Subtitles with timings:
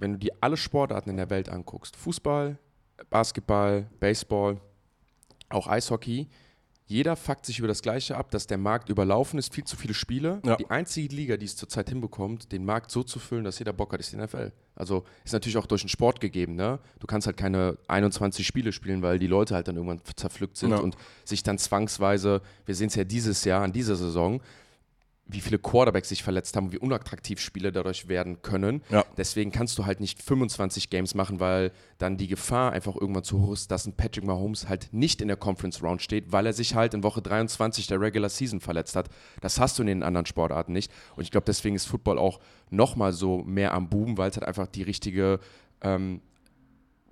[0.00, 2.58] wenn du dir alle Sportarten in der Welt anguckst, Fußball,
[3.10, 4.60] Basketball, Baseball,
[5.48, 6.28] auch Eishockey,
[6.86, 9.94] jeder fuckt sich über das Gleiche ab, dass der Markt überlaufen ist, viel zu viele
[9.94, 10.40] Spiele.
[10.44, 10.56] Ja.
[10.56, 13.92] Die einzige Liga, die es zurzeit hinbekommt, den Markt so zu füllen, dass jeder Bock
[13.92, 14.50] hat, ist die NFL.
[14.74, 16.80] Also ist natürlich auch durch den Sport gegeben, ne?
[16.98, 20.70] Du kannst halt keine 21 Spiele spielen, weil die Leute halt dann irgendwann zerpflückt sind
[20.70, 20.78] Ja.
[20.78, 24.40] und sich dann zwangsweise, wir sehen es ja dieses Jahr, an dieser Saison,
[25.32, 28.82] wie viele Quarterbacks sich verletzt haben, wie unattraktiv Spiele dadurch werden können.
[28.90, 29.04] Ja.
[29.16, 33.40] Deswegen kannst du halt nicht 25 Games machen, weil dann die Gefahr einfach irgendwann zu
[33.40, 36.52] hoch ist, dass ein Patrick Mahomes halt nicht in der Conference Round steht, weil er
[36.52, 39.08] sich halt in Woche 23 der Regular Season verletzt hat.
[39.40, 40.92] Das hast du in den anderen Sportarten nicht.
[41.16, 42.40] Und ich glaube, deswegen ist Football auch
[42.70, 45.40] nochmal so mehr am Boom, weil es halt einfach die richtige
[45.82, 46.20] ähm,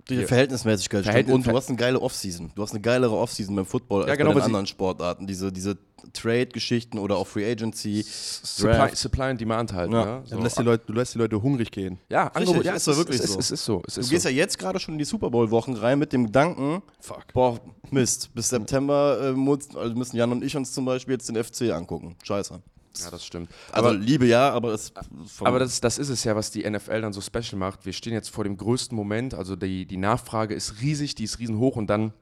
[0.09, 0.23] Die.
[0.25, 1.11] Verhältnismäßigkeit stimmt.
[1.13, 2.51] Verhältnis- Und du hast eine geile Offseason.
[2.55, 5.27] Du hast eine geilere Offseason beim Football als genau, bei den anderen Sportarten.
[5.27, 5.77] Diese, diese
[6.13, 8.03] Trade-Geschichten oder auch Free Agency.
[8.05, 8.89] Supply.
[8.95, 9.91] Supply and Demand halt.
[9.91, 10.05] Ja.
[10.05, 10.21] Ne?
[10.29, 10.41] Du, So.
[10.43, 11.99] lässt die Leute, du lässt die Leute hungrig gehen.
[12.09, 13.39] Ja, Angebot, ja, ist doch wirklich es ist, so.
[13.39, 13.81] Es ist so.
[13.87, 14.29] Es Du ist gehst so.
[14.29, 17.33] ja jetzt gerade schon in die Super Bowl-Wochen rein mit dem Gedanken, Fuck.
[17.33, 17.59] boah,
[17.91, 21.71] Mist, bis September äh, also müssen Jan und ich uns zum Beispiel jetzt den FC
[21.71, 22.15] angucken.
[22.23, 22.61] Scheiße.
[22.97, 23.49] Ja, das stimmt.
[23.71, 24.91] Also Aber- Liebe ja, aber es
[25.27, 27.85] vom- Aber das, das ist es ja, was die NFL dann so special macht.
[27.85, 31.39] Wir stehen jetzt vor dem größten Moment, also die, die Nachfrage ist riesig, die ist
[31.39, 32.13] riesenhoch und dann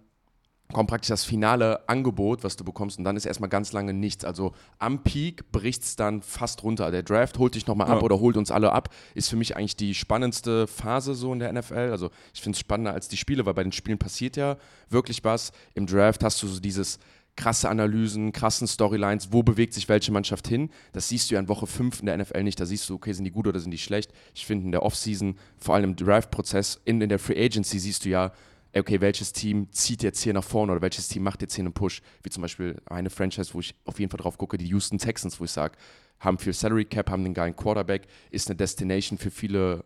[0.73, 4.25] kommt praktisch das finale Angebot, was du bekommst und dann ist erstmal ganz lange nichts.
[4.25, 6.91] Also am Peak bricht es dann fast runter.
[6.91, 8.03] Der Draft holt dich nochmal ab Ja.
[8.03, 8.89] oder holt uns alle ab.
[9.15, 11.89] Ist für mich eigentlich die spannendste Phase so in der NFL.
[11.91, 14.57] Also ich finde es spannender als die Spiele, weil bei den Spielen passiert ja
[14.89, 15.53] wirklich was.
[15.73, 16.99] Im Draft hast du so dieses
[17.37, 20.69] krasse Analysen, krassen Storylines, wo bewegt sich welche Mannschaft hin.
[20.91, 22.59] Das siehst du ja in Woche 5 in der NFL nicht.
[22.59, 24.11] Da siehst du, okay, sind die gut oder sind die schlecht.
[24.33, 28.03] Ich finde in der Offseason, vor allem im Draft-Prozess, in, in der Free Agency siehst
[28.03, 28.33] du ja,
[28.75, 31.73] okay, welches Team zieht jetzt hier nach vorne oder welches Team macht jetzt hier einen
[31.73, 32.01] Push.
[32.23, 35.39] Wie zum Beispiel eine Franchise, wo ich auf jeden Fall drauf gucke, die Houston Texans,
[35.39, 35.77] wo ich sage,
[36.19, 39.85] haben viel Salary Cap, haben den geilen Quarterback, ist eine Destination für viele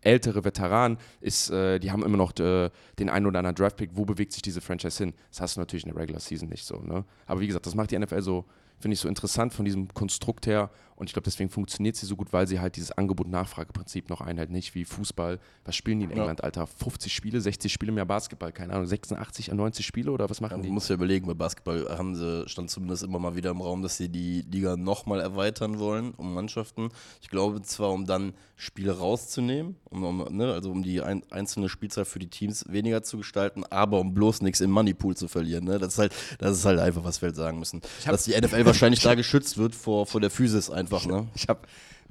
[0.00, 3.90] ältere Veteranen, ist, äh, die haben immer noch äh, den einen oder anderen Draftpick.
[3.94, 5.14] Wo bewegt sich diese Franchise hin?
[5.30, 6.76] Das hast du natürlich in der Regular Season nicht so.
[6.76, 7.04] Ne?
[7.26, 8.44] Aber wie gesagt, das macht die NFL so,
[8.78, 10.70] finde ich, so interessant von diesem Konstrukt her.
[10.98, 14.50] Und ich glaube, deswegen funktioniert sie so gut, weil sie halt dieses Angebot-Nachfrage-Prinzip noch einhält.
[14.50, 15.38] Nicht wie Fußball.
[15.64, 16.16] Was spielen die in Ja.
[16.18, 16.66] England, Alter?
[16.66, 20.62] 50 Spiele, 60 Spiele mehr Basketball, keine Ahnung, 86, 90 Spiele oder was machen Man
[20.62, 20.70] die?
[20.70, 23.96] muss ja überlegen, bei Basketball haben sie, stand zumindest immer mal wieder im Raum, dass
[23.96, 26.88] sie die Liga nochmal erweitern wollen, um Mannschaften.
[27.22, 31.68] Ich glaube zwar, um dann Spiele rauszunehmen, um, um, ne, also um die ein, einzelne
[31.68, 35.64] Spielzeit für die Teams weniger zu gestalten, aber um bloß nichts im Moneypool zu verlieren.
[35.64, 35.78] Ne?
[35.78, 37.82] Das, ist halt, das ist halt einfach, was wir halt sagen müssen.
[38.04, 40.87] Dass die NFL wahrscheinlich da geschützt wird vor, vor der Physis einfach.
[41.06, 41.28] Ne?
[41.34, 41.60] Ich habe,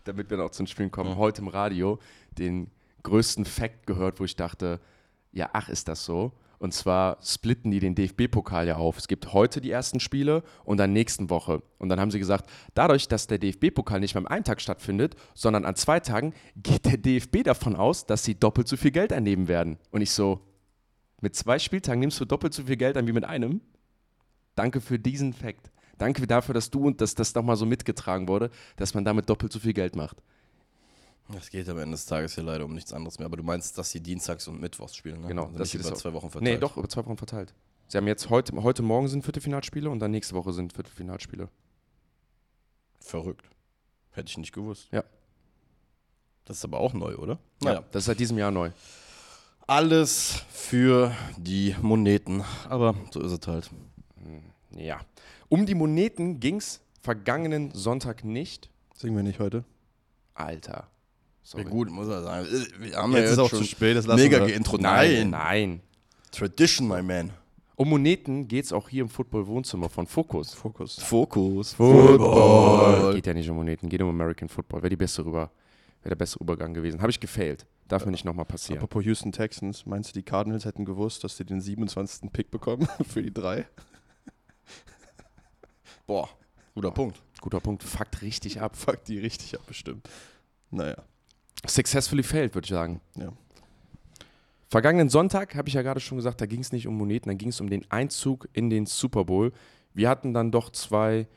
[0.03, 1.99] damit wir noch zu den Spielen kommen, heute im Radio
[2.38, 2.71] den
[3.03, 4.79] größten Fact gehört, wo ich dachte,
[5.31, 6.33] ja, ach, ist das so?
[6.59, 8.97] Und zwar splitten die den DFB-Pokal ja auf.
[8.97, 11.61] Es gibt heute die ersten Spiele und dann nächsten Woche.
[11.77, 15.16] Und dann haben sie gesagt, dadurch, dass der DFB-Pokal nicht mehr am einen Tag stattfindet,
[15.35, 19.13] sondern an zwei Tagen, geht der DFB davon aus, dass sie doppelt so viel Geld
[19.13, 19.77] einnehmen werden.
[19.91, 20.41] Und ich so,
[21.21, 23.61] mit zwei Spieltagen nimmst du doppelt so viel Geld an wie mit einem?
[24.55, 25.71] Danke für diesen Fact.
[25.97, 29.52] Danke dafür, dass du und dass das nochmal so mitgetragen wurde, dass man damit doppelt
[29.52, 30.18] so viel Geld macht.
[31.38, 33.25] Es geht am Ende des Tages hier leider um nichts anderes mehr.
[33.25, 35.28] Aber du meinst, dass sie dienstags und mittwochs spielen, ne?
[35.28, 36.53] Genau, Also dass sie das über auch- zwei Wochen verteilt.
[36.53, 37.53] Nee, doch, über zwei Wochen verteilt.
[37.90, 41.50] Sie haben jetzt heute, heute Morgen sind Viertelfinalspiele und dann nächste Woche sind Viertelfinalspiele.
[43.00, 43.46] Verrückt.
[44.12, 44.88] Hätte ich nicht gewusst.
[44.91, 45.03] Ja.
[46.46, 47.40] Das ist aber auch neu, oder?
[47.64, 48.72] Ja, das ist seit diesem Jahr neu.
[49.68, 52.44] Alles für die Moneten.
[52.69, 53.69] Aber so ist es halt.
[54.72, 55.02] Ja.
[55.50, 58.69] Um die Moneten ging es vergangenen Sonntag nicht.
[58.96, 59.63] Singen wir nicht heute.
[60.34, 60.88] Alter.
[61.44, 61.63] Sorry.
[61.63, 62.47] Ja, gut, muss er sagen.
[62.80, 64.53] Wir haben Jetzt ja ist auch schon zu spät, das lassen mega wir.
[64.53, 64.78] geintro.
[64.78, 65.30] Nein, Nein.
[65.30, 65.81] nein.
[66.31, 67.31] Tradition, my man.
[67.78, 70.53] Um Moneten geht es auch hier im Football-Wohnzimmer von Fokus.
[70.53, 70.96] Fokus.
[71.00, 71.75] Fokus.
[73.16, 74.81] Geht ja nicht um Moneten, geht um American Football.
[74.81, 75.52] Wäre die beste Rüber,
[76.02, 77.00] wäre der beste Übergang gewesen.
[77.02, 77.66] Habe ich gefailt.
[77.88, 78.79] Darf mir nicht nochmal passieren.
[78.79, 82.31] Apropos Houston Texans, meinst du, die Cardinals hätten gewusst, dass sie den 27.
[82.34, 83.66] Pick bekommen für die drei?
[86.07, 86.29] Boah,
[86.73, 87.22] guter Punkt.
[87.41, 87.84] Guter Punkt.
[87.84, 88.75] Fuckt richtig ab.
[88.78, 90.09] Fuck die richtig ab, bestimmt.
[90.72, 90.95] Naja,
[91.66, 93.01] Successfully failed, würde ich sagen.
[93.16, 93.31] ja.
[94.70, 97.35] Vergangenen Sonntag habe ich ja gerade schon gesagt, da ging es nicht um Moneten, da
[97.35, 99.53] ging es um den Einzug in den Super Bowl.
[99.93, 101.28] Wir hatten dann doch zwei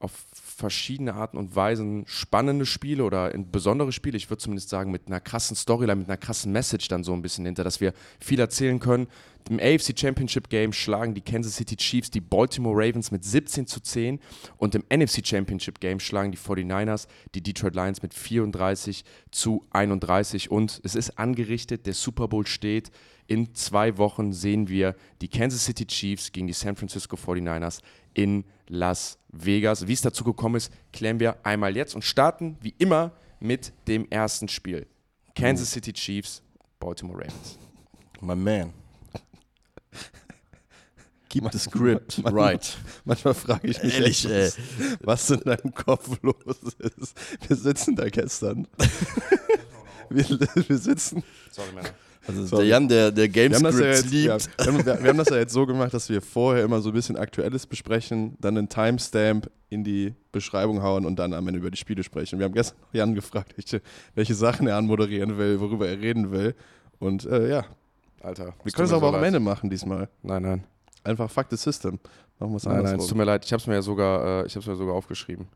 [0.00, 4.16] auf verschiedene Arten und Weisen spannende Spiele oder besondere Spiele.
[4.16, 7.22] Ich würde zumindest sagen, mit einer krassen Storyline, mit einer krassen Message dann so ein
[7.22, 9.06] bisschen hinter, dass wir viel erzählen können.
[9.48, 13.80] Im AFC Championship Game schlagen die Kansas City Chiefs die Baltimore Ravens mit 17 zu
[13.80, 14.20] 10
[14.58, 20.50] und im NFC Championship Game schlagen die 49ers die Detroit Lions mit 34 zu 31
[20.50, 22.90] und es ist angerichtet, der Super Bowl steht.
[23.30, 27.78] In zwei Wochen sehen wir die Kansas City Chiefs gegen die San Francisco 49ers
[28.12, 29.86] in Las Vegas.
[29.86, 34.10] Wie es dazu gekommen ist, klären wir einmal jetzt und starten wie immer mit dem
[34.10, 34.88] ersten Spiel.
[35.36, 36.42] Kansas City Chiefs,
[36.80, 37.56] Baltimore Ravens.
[38.20, 38.72] My man.
[41.28, 42.76] Keep the script right.
[43.04, 44.58] Manchmal frage ich mich, Ehrlich, echt,
[45.04, 47.16] was, was in deinem Kopf los ist.
[47.46, 48.66] Wir sitzen da gestern.
[50.10, 50.24] wir,
[50.68, 51.22] wir sitzen.
[51.50, 51.90] Sorry, Männer.
[52.26, 52.62] Also Sorry.
[52.64, 54.66] der Jan, der, der Game Wir haben, das ja Scripts jetzt, wir, liebt.
[54.66, 56.94] haben, wir, wir haben das ja jetzt so gemacht, dass wir vorher immer so ein
[56.94, 61.70] bisschen Aktuelles besprechen, dann einen Timestamp in die Beschreibung hauen und dann am Ende über
[61.70, 62.38] die Spiele sprechen.
[62.38, 63.80] Wir haben gestern Jan gefragt, welche,
[64.14, 66.54] welche Sachen er anmoderieren will, worüber er reden will.
[66.98, 67.64] Und äh, ja,
[68.20, 68.54] Alter.
[68.62, 69.24] wir können es aber so auch am.
[69.24, 70.08] Ende machen diesmal.
[70.22, 70.64] Nein, nein.
[71.02, 71.98] Einfach Fuck the System.
[72.38, 73.44] Machen wir es Nein, nein, es tut mir leid.
[73.44, 75.48] Ich habe es mir ja sogar, äh, ich habe mir sogar aufgeschrieben.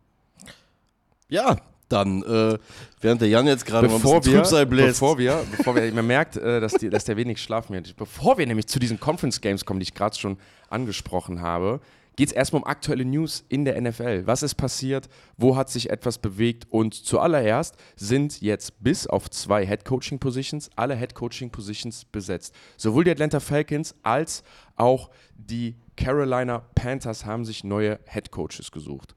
[1.29, 1.57] Ja,
[1.95, 2.59] dann, äh,
[3.01, 5.01] während der Jan jetzt gerade mal ein Bevor bisschen wir, Trübsal bläst.
[5.01, 7.97] bevor wir, bevor wir, man merkt, äh, dass, die, dass der wenig Schlaf mehr hat.
[7.97, 10.37] Bevor wir nämlich zu diesen Conference Games kommen, die ich gerade schon
[10.69, 11.81] angesprochen habe,
[12.17, 14.27] geht es erstmal um aktuelle News in der NFL.
[14.27, 15.09] Was ist passiert?
[15.37, 16.67] Wo hat sich etwas bewegt?
[16.71, 22.55] Und zuallererst sind jetzt bis auf zwei Head Coaching Positions alle Head Coaching Positions besetzt.
[22.77, 24.45] Sowohl die Atlanta Falcons als
[24.77, 29.15] auch die Carolina Panthers haben sich neue Head Coaches gesucht.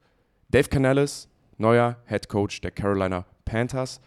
[0.50, 4.00] Dave Canales, neuer Head Coach der Carolina Panthers.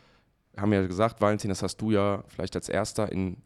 [0.57, 3.38] Haben ja gesagt, Valentin, das hast du ja vielleicht als erster in,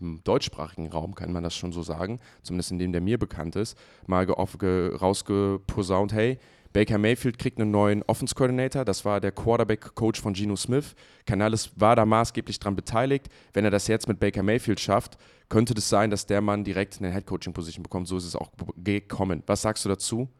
[0.00, 3.56] im deutschsprachigen Raum, kann man das schon so sagen, zumindest in dem, der mir bekannt
[3.56, 6.38] ist, mal ge ge rausgeposaunt, hey,
[6.72, 10.94] Baker Mayfield kriegt einen neuen Offense Coordinator, das war der Quarterback-Coach von Geno Smith.
[11.26, 13.28] Canales war da maßgeblich dran beteiligt.
[13.52, 15.18] Wenn er das jetzt mit Baker Mayfield schafft,
[15.50, 18.08] könnte das sein, dass der Mann direkt eine Head-Coaching-Position bekommt.
[18.08, 19.42] So ist es auch gekommen.
[19.46, 20.30] Was sagst du dazu?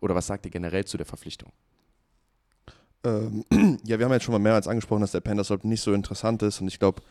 [0.00, 1.52] Oder was sagt ihr generell zu der Verpflichtung?
[3.06, 3.44] Ähm,
[3.84, 6.42] ja, wir haben jetzt schon mal mehrmals angesprochen, dass der Panthers Job nicht so interessant
[6.42, 7.02] ist und ich glaube,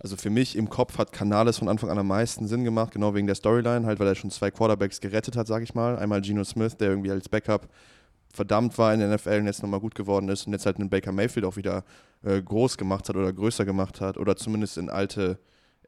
[0.00, 3.14] also für mich im Kopf hat Canales von Anfang an am meisten Sinn gemacht, genau
[3.14, 5.98] wegen der Storyline, halt weil er schon zwei Quarterbacks gerettet hat, sage ich mal.
[5.98, 7.68] Einmal Geno Smith, der irgendwie als Backup
[8.32, 10.90] verdammt war in der NFL und jetzt nochmal gut geworden ist und jetzt halt einen
[10.90, 11.84] Baker Mayfield auch wieder
[12.22, 15.38] äh, groß gemacht hat oder größer gemacht hat oder zumindest in alte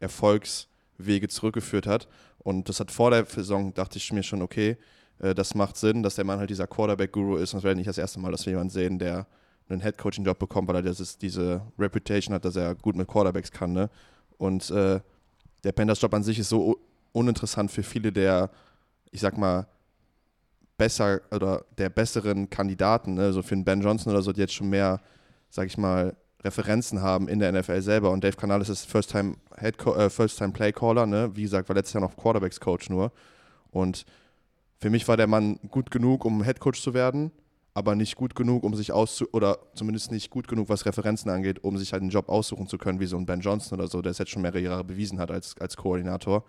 [0.00, 2.08] Erfolgswege zurückgeführt hat.
[2.38, 4.76] Und das hat vor der Saison, dachte ich mir schon, okay,
[5.20, 7.88] äh, das macht Sinn, dass der Mann halt dieser Quarterback-Guru ist und es wäre nicht
[7.88, 9.26] das erste Mal, dass wir jemanden sehen, der
[9.74, 13.72] einen Head-Coaching-Job bekommt, weil er dieses, diese Reputation hat, dass er gut mit Quarterbacks kann.
[13.72, 13.90] Ne?
[14.38, 15.00] Und äh,
[15.64, 16.78] der Panthers-Job an sich ist so
[17.12, 18.50] uninteressant für viele der,
[19.10, 19.66] ich sag mal,
[20.76, 23.32] besser oder der besseren Kandidaten, ne?
[23.32, 25.00] so für einen Ben Johnson oder so, die jetzt schon mehr,
[25.50, 28.10] sag ich mal, Referenzen haben in der NFL selber.
[28.10, 31.30] Und Dave Canales ist First-Time äh, First-Time Play-Caller, ne?
[31.34, 33.12] wie gesagt, war letztes Jahr noch Quarterbacks-Coach nur.
[33.70, 34.06] Und
[34.78, 37.30] für mich war der Mann gut genug, um Head Coach zu werden,
[37.74, 41.62] aber nicht gut genug, um sich auszu oder zumindest nicht gut genug, was Referenzen angeht,
[41.62, 44.02] um sich halt einen Job aussuchen zu können, wie so ein Ben Johnson oder so,
[44.02, 46.44] der es jetzt schon mehrere Jahre bewiesen hat als, als Koordinator.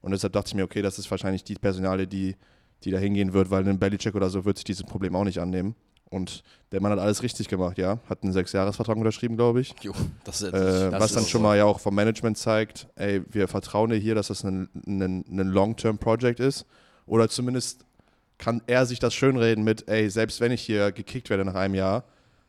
[0.00, 2.36] Und deshalb dachte ich mir, okay, das ist wahrscheinlich die Personale, die,
[2.82, 5.38] die da hingehen wird, weil ein Belichick oder so wird sich dieses Problem auch nicht
[5.38, 5.74] annehmen.
[6.10, 7.98] Und der Mann hat alles richtig gemacht, ja.
[8.08, 9.74] Hat einen Sechsjahresvertrag unterschrieben, glaube ich.
[9.80, 9.92] Jo,
[10.24, 11.30] das ist Äh, das was ist dann so.
[11.30, 14.68] schon mal ja auch vom Management zeigt, ey, wir vertrauen dir hier, dass das ein,
[14.86, 16.66] ein, ein Long-Term-Project ist.
[17.06, 17.84] Oder zumindest
[18.38, 21.74] kann er sich das schönreden mit, ey, selbst wenn ich hier gekickt werde nach einem
[21.74, 22.04] Jahr,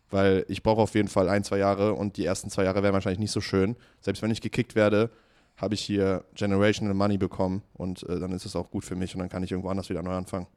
[0.09, 2.93] weil ich brauche auf jeden Fall ein, zwei Jahre und die ersten zwei Jahre wären
[2.93, 3.75] wahrscheinlich nicht so schön.
[4.01, 5.09] Selbst wenn ich gekickt werde,
[5.57, 9.15] habe ich hier Generational Money bekommen und äh, dann ist es auch gut für mich
[9.15, 10.47] und dann kann ich irgendwo anders wieder neu anfangen.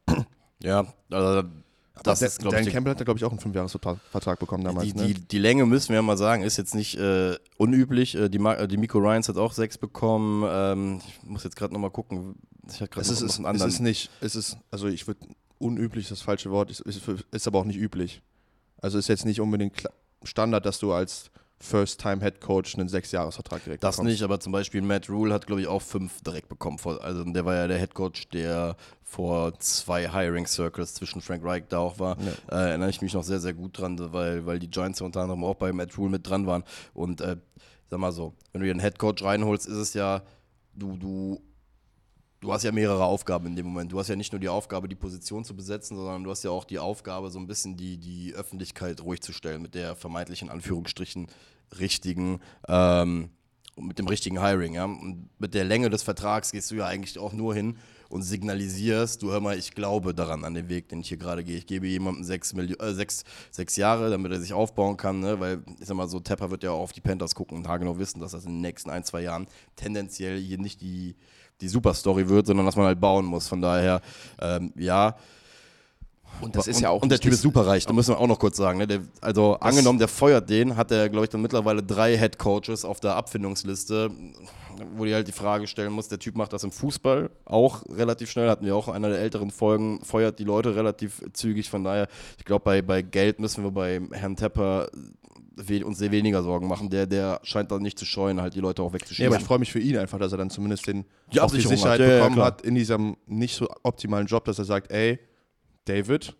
[0.60, 1.48] Ja, also
[2.02, 4.86] das Der- ist, Dan ich, Campbell hat, glaube ich, auch einen Fünfjahresvertrag bekommen damals.
[4.86, 5.06] die, ne?
[5.06, 8.14] die, die Länge müssen wir mal sagen, ist jetzt nicht äh, unüblich.
[8.14, 10.44] Äh, die, Ma äh, die Miko Ryans hat auch sechs bekommen.
[10.48, 12.36] Ähm, ich muss jetzt gerade nochmal gucken.
[12.68, 13.70] Ich hatte gerade Es noch, ist, noch es, einen es anderen.
[13.70, 15.20] ist nicht, es ist, also ich würde,
[15.58, 18.22] unüblich ist das falsche Wort, ist, ist, ist aber auch nicht üblich.
[18.80, 19.82] Also ist jetzt nicht unbedingt
[20.22, 24.12] Standard, dass du als First-Time-Head-Coach einen Sechsjahresvertrag direkt Das bekommst.
[24.12, 26.78] nicht, aber zum Beispiel Matt Rule hat, glaube ich, auch fünf direkt bekommen.
[27.00, 31.64] Also der war ja der Head Coach, der vor zwei Hiring Circles zwischen Frank Reich
[31.68, 32.16] da auch war.
[32.20, 32.56] Ja.
[32.56, 35.20] Äh, erinnere ich mich noch sehr, sehr gut dran, weil, weil die Giants ja unter
[35.22, 36.62] anderem auch bei Matt Rule mit dran waren.
[36.94, 37.36] Und äh,
[37.90, 40.22] sag mal so, wenn du dir einen Head Coach reinholst, ist es ja,
[40.74, 41.40] du, du,
[42.40, 43.92] du hast ja mehrere Aufgaben in dem Moment.
[43.92, 46.50] Du hast ja nicht nur die Aufgabe, die Position zu besetzen, sondern du hast ja
[46.50, 50.42] auch die Aufgabe, so ein bisschen die, die Öffentlichkeit ruhig zu stellen mit der vermeintlich
[50.42, 51.26] in Anführungsstrichen
[51.78, 53.30] richtigen, ähm,
[53.76, 54.74] mit dem richtigen Hiring.
[54.74, 54.84] Ja?
[54.84, 57.76] Und mit der Länge des Vertrags gehst du ja eigentlich auch nur hin
[58.08, 61.44] und signalisierst, du hör mal, ich glaube daran, an den Weg, den ich hier gerade
[61.44, 61.58] gehe.
[61.58, 65.38] Ich gebe jemandem sechs, Milli- äh, sechs, sechs Jahre, damit er sich aufbauen kann, ne?
[65.40, 67.98] weil ich sag mal so, Tepper wird ja auch auf die Panthers gucken und haargenau
[67.98, 71.16] wissen, dass das in den nächsten ein, zwei Jahren tendenziell hier nicht die,
[71.60, 73.48] die Superstory wird, sondern dass man halt bauen muss.
[73.48, 74.00] Von daher,
[74.40, 75.16] ähm, ja,
[76.40, 78.18] Und das ist ja auch Und der Typ das- ist super reich, da müssen wir
[78.20, 78.78] auch noch kurz sagen.
[78.78, 78.86] Ne?
[78.86, 82.84] Der, also angenommen, der feuert den, hat er, glaube ich, dann mittlerweile drei Head Coaches
[82.84, 84.10] auf der Abfindungsliste,
[84.96, 88.30] wo die halt die Frage stellen muss, der Typ macht das im Fußball auch relativ
[88.30, 91.68] schnell, hatten wir auch in einer der älteren Folgen, feuert die Leute relativ zügig.
[91.70, 92.06] Von daher,
[92.38, 94.88] ich glaube, bei, bei Geld müssen wir bei Herrn Tepper
[95.84, 96.88] uns sehr weniger Sorgen machen.
[96.88, 99.32] Der, der scheint da nicht zu scheuen, halt die Leute auch Ja, wegzuschieben.
[99.32, 101.60] aber ich freue mich für ihn einfach, dass er dann zumindest den, Die auch die
[101.60, 102.06] Sicherheit hat.
[102.06, 102.46] Ja, ja, bekommen klar.
[102.46, 105.18] hat in diesem nicht so optimalen Job, dass er sagt, ey,
[105.88, 106.34] David,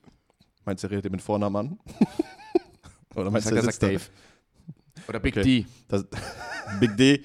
[0.65, 1.79] meinst du, er redet ihn mit Vornamen an?
[3.15, 3.89] Oder meinst du, er sagt da?
[3.89, 4.03] Dave.
[5.09, 5.43] Oder Big Okay.
[5.43, 5.67] D.
[5.89, 6.05] Dass,
[6.81, 7.25] Big D.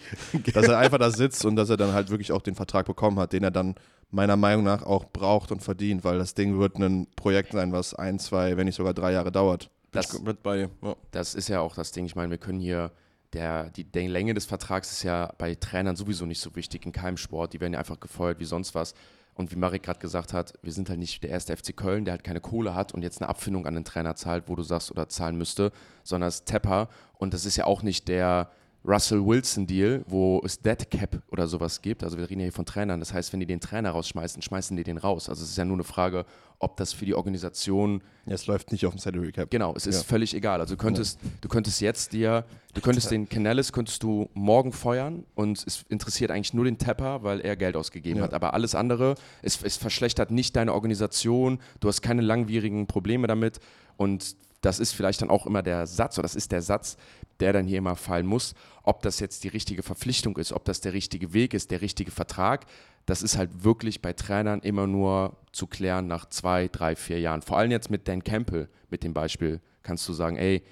[0.53, 3.20] dass er einfach da sitzt und dass er dann halt wirklich auch den Vertrag bekommen
[3.20, 3.75] hat, den er dann
[4.10, 7.94] meiner Meinung nach auch braucht und verdient, weil das Ding wird ein Projekt sein, was
[7.94, 9.70] ein, zwei, wenn nicht sogar drei Jahre dauert.
[9.92, 10.70] Das, mit bei dir.
[10.82, 10.96] Ja.
[11.12, 12.06] das ist ja auch das Ding.
[12.06, 12.92] Ich meine, wir können hier,
[13.34, 16.92] der, die, die Länge des Vertrags ist ja bei Trainern sowieso nicht so wichtig in
[16.92, 17.53] keinem Sport.
[17.53, 18.94] Die werden ja einfach gefeuert wie sonst was.
[19.35, 22.13] Und wie Marek gerade gesagt hat, wir sind halt nicht der erste FC Köln, der
[22.13, 24.91] halt keine Kohle hat und jetzt eine Abfindung an den Trainer zahlt, wo du sagst
[24.91, 25.71] oder zahlen müsste,
[26.03, 26.89] sondern es ist Tepper.
[27.17, 28.51] Und das ist ja auch nicht der
[28.85, 32.03] Russell Wilson Deal, wo es Dead Cap oder sowas gibt.
[32.03, 32.99] Also wir reden ja hier von Trainern.
[32.99, 35.29] Das heißt, wenn die den Trainer rausschmeißen, schmeißen die den raus.
[35.29, 36.25] Also es ist ja nur eine Frage,
[36.59, 39.49] ob das für die Organisation Ja, es läuft nicht auf dem Salary Cap.
[39.51, 40.03] Genau, es ist Ja.
[40.03, 40.59] völlig egal.
[40.59, 45.23] Also du könntest, du könntest jetzt dir, du könntest den Canales könntest du morgen feuern
[45.35, 48.23] und es interessiert eigentlich nur den Tapper, weil er Geld ausgegeben Ja.
[48.25, 48.33] hat.
[48.33, 53.59] Aber alles andere, es, es verschlechtert nicht deine Organisation, du hast keine langwierigen Probleme damit
[53.95, 56.96] und das ist vielleicht dann auch immer der Satz, oder das ist der Satz,
[57.41, 60.79] der dann hier immer fallen muss, ob das jetzt die richtige Verpflichtung ist, ob das
[60.79, 62.65] der richtige Weg ist, der richtige Vertrag.
[63.05, 67.41] Das ist halt wirklich bei Trainern immer nur zu klären nach zwei, drei, vier Jahren.
[67.41, 70.63] Vor allem jetzt mit Dan Campbell, mit dem Beispiel, kannst du sagen, ey,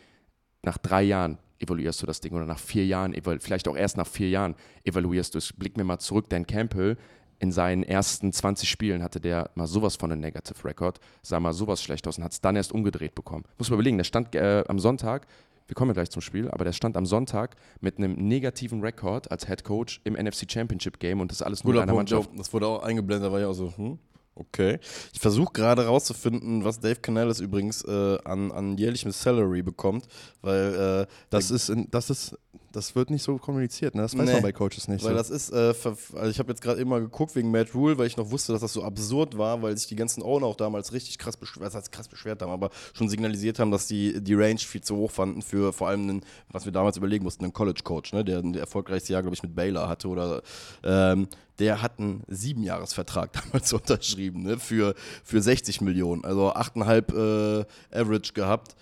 [0.63, 4.07] nach drei Jahren evaluierst du das Ding oder nach vier Jahren, vielleicht auch erst nach
[4.07, 4.55] vier Jahren
[4.85, 5.51] evaluierst du es.
[5.51, 6.97] Blick mir mal zurück, Dan Campbell,
[7.41, 11.53] in seinen ersten 20 Spielen hatte der mal sowas von einem Negative Record, sah mal
[11.53, 13.45] sowas schlecht aus und hat es dann erst umgedreht bekommen.
[13.57, 15.25] Muss man überlegen, der stand äh, am Sonntag,
[15.67, 19.31] wir kommen ja gleich zum Spiel, aber der stand am Sonntag mit einem negativen Rekord
[19.31, 22.29] als Head Coach im NFC Championship Game und das alles nur in einer Punkt, Mannschaft.
[22.37, 23.97] das wurde auch eingeblendet, da war ich auch so, hm,
[24.35, 24.79] okay.
[25.11, 30.07] Ich versuche gerade rauszufinden, was Dave Canales übrigens äh, an, an jährlichem Salary bekommt,
[30.41, 32.37] weil, äh, Das ist, in, das ist,
[32.71, 34.01] das wird nicht so kommuniziert, ne?
[34.01, 34.33] Das weiß Nee.
[34.33, 35.03] man bei Coaches nicht.
[35.03, 35.17] weil so.
[35.17, 35.73] das ist, äh,
[36.17, 38.61] also ich habe jetzt gerade immer geguckt wegen Matt Rule, weil ich noch wusste, dass
[38.61, 41.75] das so absurd war, weil sich die ganzen Owner auch damals richtig krass beschwert, das
[41.75, 45.11] heißt krass beschwert haben, aber schon signalisiert haben, dass die die Range viel zu hoch
[45.11, 48.39] fanden für vor allem einen, was wir damals überlegen mussten, einen College Coach, ne, der
[48.39, 50.41] ein erfolgreiches Jahr, glaube ich, mit Baylor hatte oder
[50.83, 51.27] ähm,
[51.59, 57.65] der hat einen Siebenjahresvertrag damals unterschrieben, ne, für, für 60 Millionen, also 8,5 äh,
[57.99, 58.75] Average gehabt.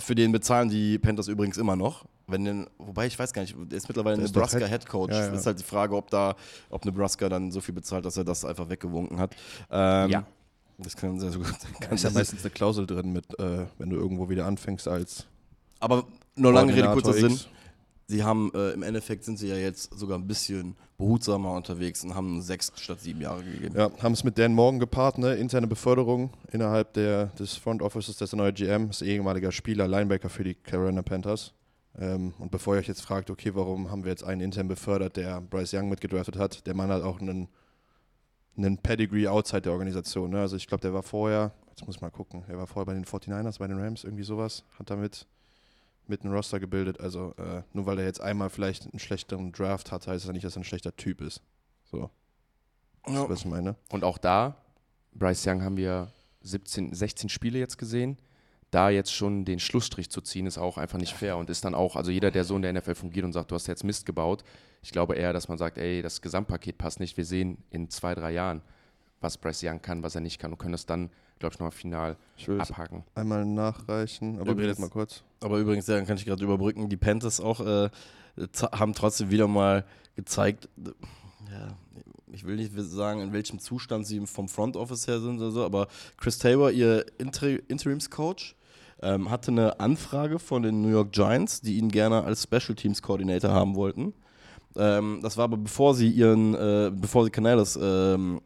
[0.00, 2.06] Für den bezahlen die Panthers übrigens immer noch.
[2.28, 4.68] Wenn den, wobei ich weiß gar nicht, der ist mittlerweile Der ein ist Nebraska Head-
[4.70, 5.12] Head Coach.
[5.12, 5.30] Ja, ja.
[5.30, 6.34] Das ist halt die Frage, ob da,
[6.70, 9.36] ob Nebraska dann so viel bezahlt, dass er das einfach weggewunken hat.
[9.70, 10.26] Ähm, Ja.
[10.78, 11.72] Das kann sehr, sehr gut sein.
[11.80, 15.24] Da ist ja meistens eine Klausel drin mit, äh, wenn du irgendwo wieder anfängst als
[15.80, 16.04] Aber
[16.34, 17.46] nur lange Rede, kurzer Koordinator Sinn.
[17.46, 17.48] X.
[18.08, 22.14] Sie haben, äh, im Endeffekt sind sie ja jetzt sogar ein bisschen behutsamer unterwegs und
[22.14, 23.74] haben sechs statt sieben Jahre gegeben.
[23.76, 25.34] Ja, haben es mit Dan Morgan gepaart, ne?
[25.34, 29.88] interne Beförderung innerhalb der, des Front Offices, das ist der neue GM, ist ehemaliger Spieler,
[29.88, 31.52] Linebacker für die Carolina Panthers.
[31.98, 35.16] Ähm, und bevor ihr euch jetzt fragt, okay, warum haben wir jetzt einen intern befördert,
[35.16, 37.48] der Bryce Young mitgedraftet hat, der Mann hat auch einen,
[38.56, 40.30] einen Pedigree outside der Organisation.
[40.30, 40.40] Ne?
[40.40, 42.94] Also ich glaube, der war vorher, jetzt muss ich mal gucken, er war vorher bei
[42.94, 45.26] den 49ers, bei den Rams, irgendwie sowas, hat damit
[46.06, 47.00] mit einem Roster gebildet.
[47.00, 50.44] Also äh, nur weil er jetzt einmal vielleicht einen schlechteren Draft hat, heißt das nicht,
[50.44, 51.40] dass er ein schlechter Typ ist.
[51.90, 52.10] So,
[53.08, 53.28] Ja.
[53.28, 53.76] was ich meine.
[53.90, 54.56] Und auch da,
[55.14, 56.12] Bryce Young haben wir
[56.42, 58.18] 17, 16 Spiele jetzt gesehen.
[58.76, 61.74] Da jetzt schon den Schlussstrich zu ziehen, ist auch einfach nicht fair und ist dann
[61.74, 64.04] auch, also jeder, der so in der NFL fungiert und sagt, du hast jetzt Mist
[64.04, 64.44] gebaut,
[64.82, 67.16] ich glaube eher, dass man sagt, ey, das Gesamtpaket passt nicht.
[67.16, 68.60] Wir sehen in zwei, drei Jahren,
[69.22, 71.70] was Bryce Young kann, was er nicht kann und können das dann, glaube ich, nochmal
[71.72, 73.02] final Ich will es abhaken.
[73.14, 75.22] einmal nachreichen, aber Übrigens- mal kurz.
[75.40, 77.88] Aber übrigens, ja, dann kann ich gerade überbrücken, die Panthers auch äh,
[78.72, 80.68] haben trotzdem wieder mal gezeigt,
[81.50, 81.68] ja,
[82.30, 85.64] ich will nicht sagen, in welchem Zustand sie vom Front Office her sind oder so,
[85.64, 88.54] aber Chris Taylor, ihr Inter Interimscoach,
[89.02, 93.02] ähm, hatte eine Anfrage von den New York Giants, die ihn gerne als Special Teams
[93.02, 94.14] Coordinator haben wollten.
[94.76, 98.40] Ähm, das war aber bevor sie ihren, äh, bevor sie Canales ähm,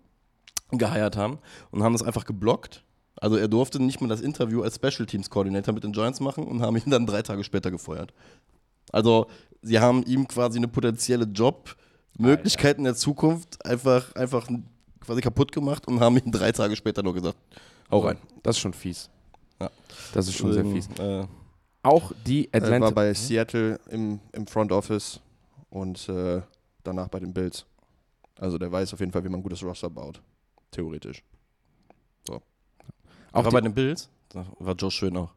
[0.70, 1.38] geheiert haben
[1.70, 2.84] und haben das einfach geblockt.
[3.16, 6.44] Also er durfte nicht mal das Interview als Special Teams Coordinator mit den Giants machen
[6.44, 8.14] und haben ihn dann drei Tage später gefeuert.
[8.92, 9.26] Also
[9.62, 14.48] sie haben ihm quasi eine potenzielle Jobmöglichkeit in der Zukunft einfach, einfach
[15.00, 17.36] quasi kaputt gemacht und haben ihm drei Tage später nur gesagt,
[17.90, 18.16] hau rein.
[18.42, 19.10] Das ist schon fies.
[19.60, 19.70] Ja.
[20.14, 20.88] Das ist schon sehr Ähm, fies.
[20.98, 21.26] Äh,
[21.82, 22.90] Auch die Er war Atlanta.
[22.90, 25.20] bei Seattle im, im Front Office
[25.70, 26.42] und äh,
[26.82, 27.64] danach bei den Bills.
[28.38, 30.20] Also der weiß auf jeden Fall, wie man ein gutes Roster baut.
[30.70, 31.22] Theoretisch.
[33.32, 34.08] Auch die- bei den Bills
[34.58, 35.30] war Joe schön auch.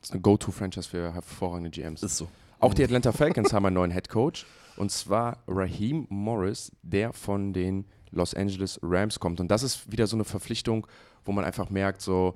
[0.00, 2.02] Das ist eine Go-To-Franchise für hervorragende GMs.
[2.02, 2.28] Ist so.
[2.58, 7.52] Auch die Atlanta Falcons haben einen neuen Head Coach und zwar Raheem Morris, der von
[7.52, 9.40] den Los Angeles Rams kommt.
[9.40, 10.86] Und das ist wieder so eine Verpflichtung,
[11.24, 12.34] wo man einfach merkt, so,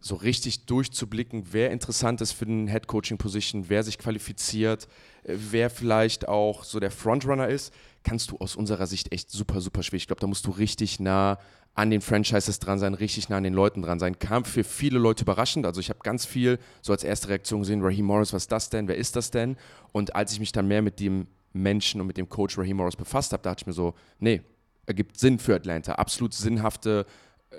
[0.00, 4.86] so richtig durchzublicken, wer interessant ist für den Head Coaching Position, wer sich qualifiziert,
[5.24, 7.72] äh, wer vielleicht auch so der Frontrunner ist,
[8.04, 10.04] kannst du aus unserer Sicht echt super, super schwierig.
[10.04, 11.38] Ich glaube, da musst du richtig nah
[11.74, 14.18] an den Franchises dran sein, richtig nah an den Leuten dran sein.
[14.18, 15.64] Kam für viele Leute überraschend.
[15.64, 18.70] Also ich habe ganz viel so als erste Reaktion gesehen, Raheem Morris, was ist das
[18.70, 18.88] denn?
[18.88, 19.56] Wer ist das denn?
[19.92, 22.96] Und als ich mich dann mehr mit dem Menschen und mit dem Coach Raheem Morris
[22.96, 24.42] befasst habe, dachte ich mir so, nee,
[24.86, 25.92] ergibt Sinn für Atlanta.
[25.92, 27.06] Absolut sinnhafte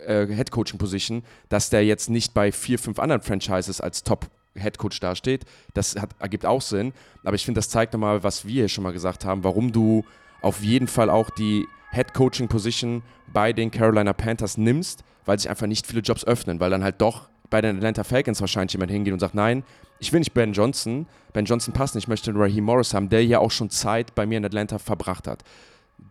[0.06, 5.46] äh, Head-Coaching-Position, dass der jetzt nicht bei vier, fünf anderen Franchises als Top-Head-Coach dasteht.
[5.74, 6.94] Das hat, ergibt auch Sinn.
[7.24, 10.04] Aber ich finde, das zeigt nochmal, was wir hier schon mal gesagt haben, warum du
[10.42, 15.86] auf jeden Fall auch die Head-Coaching-Position bei den Carolina Panthers nimmst, weil sich einfach nicht
[15.86, 19.20] viele Jobs öffnen, weil dann halt doch bei den Atlanta Falcons wahrscheinlich jemand hingeht und
[19.20, 19.64] sagt, nein,
[20.00, 23.26] ich will nicht Ben Johnson, Ben Johnson passt nicht, ich möchte Raheem Morris haben, der
[23.26, 25.44] ja auch schon Zeit bei mir in Atlanta verbracht hat.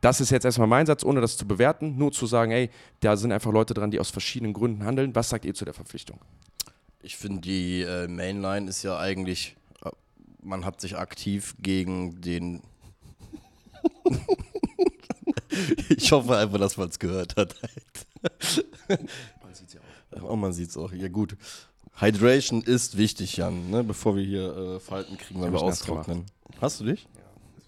[0.01, 3.17] Das ist jetzt erstmal mein Satz, ohne das zu bewerten, nur zu sagen, ey, da
[3.17, 5.15] sind einfach Leute dran, die aus verschiedenen Gründen handeln.
[5.15, 6.21] Was sagt ihr zu der Verpflichtung?
[7.03, 9.91] Ich finde, die äh, Mainline ist ja eigentlich, äh,
[10.43, 12.63] man hat sich aktiv gegen den.
[15.89, 17.55] ich hoffe einfach, dass man es gehört hat.
[18.89, 20.31] Man sieht ja auch.
[20.31, 20.93] Oh, man sieht es auch.
[20.93, 21.37] Ja, gut.
[22.01, 23.85] Hydration ist wichtig, Jan, ne?
[23.85, 26.27] bevor wir hier äh, Falten kriegen, wenn Ich wir austrocknen.
[26.61, 27.07] Hast du dich?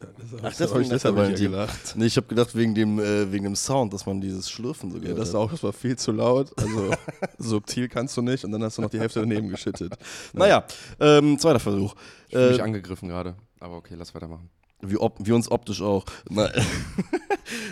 [0.03, 0.71] Ach, das deshalb
[1.17, 1.95] habe ich ja gelacht.
[1.97, 4.97] Nee, ich habe gedacht, wegen dem, äh, wegen dem Sound, dass man dieses Schlürfen so
[4.97, 5.35] Ja, gehört das, hat.
[5.37, 6.53] auch, das war viel zu laut.
[6.59, 6.91] Also
[7.39, 9.95] subtil kannst du nicht und dann hast du noch die Hälfte daneben geschüttet.
[10.33, 10.65] Naja,
[11.01, 11.95] ähm, zweiter Versuch.
[12.29, 14.49] Ich fühle Äh, mich angegriffen gerade, aber okay, lass weitermachen.
[14.83, 16.05] Wie, op wie uns optisch auch.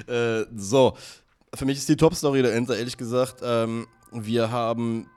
[0.09, 0.97] Äh, so,
[1.55, 3.37] für mich ist die Top-Story dahinter, ehrlich gesagt.
[3.43, 5.09] Ähm, wir haben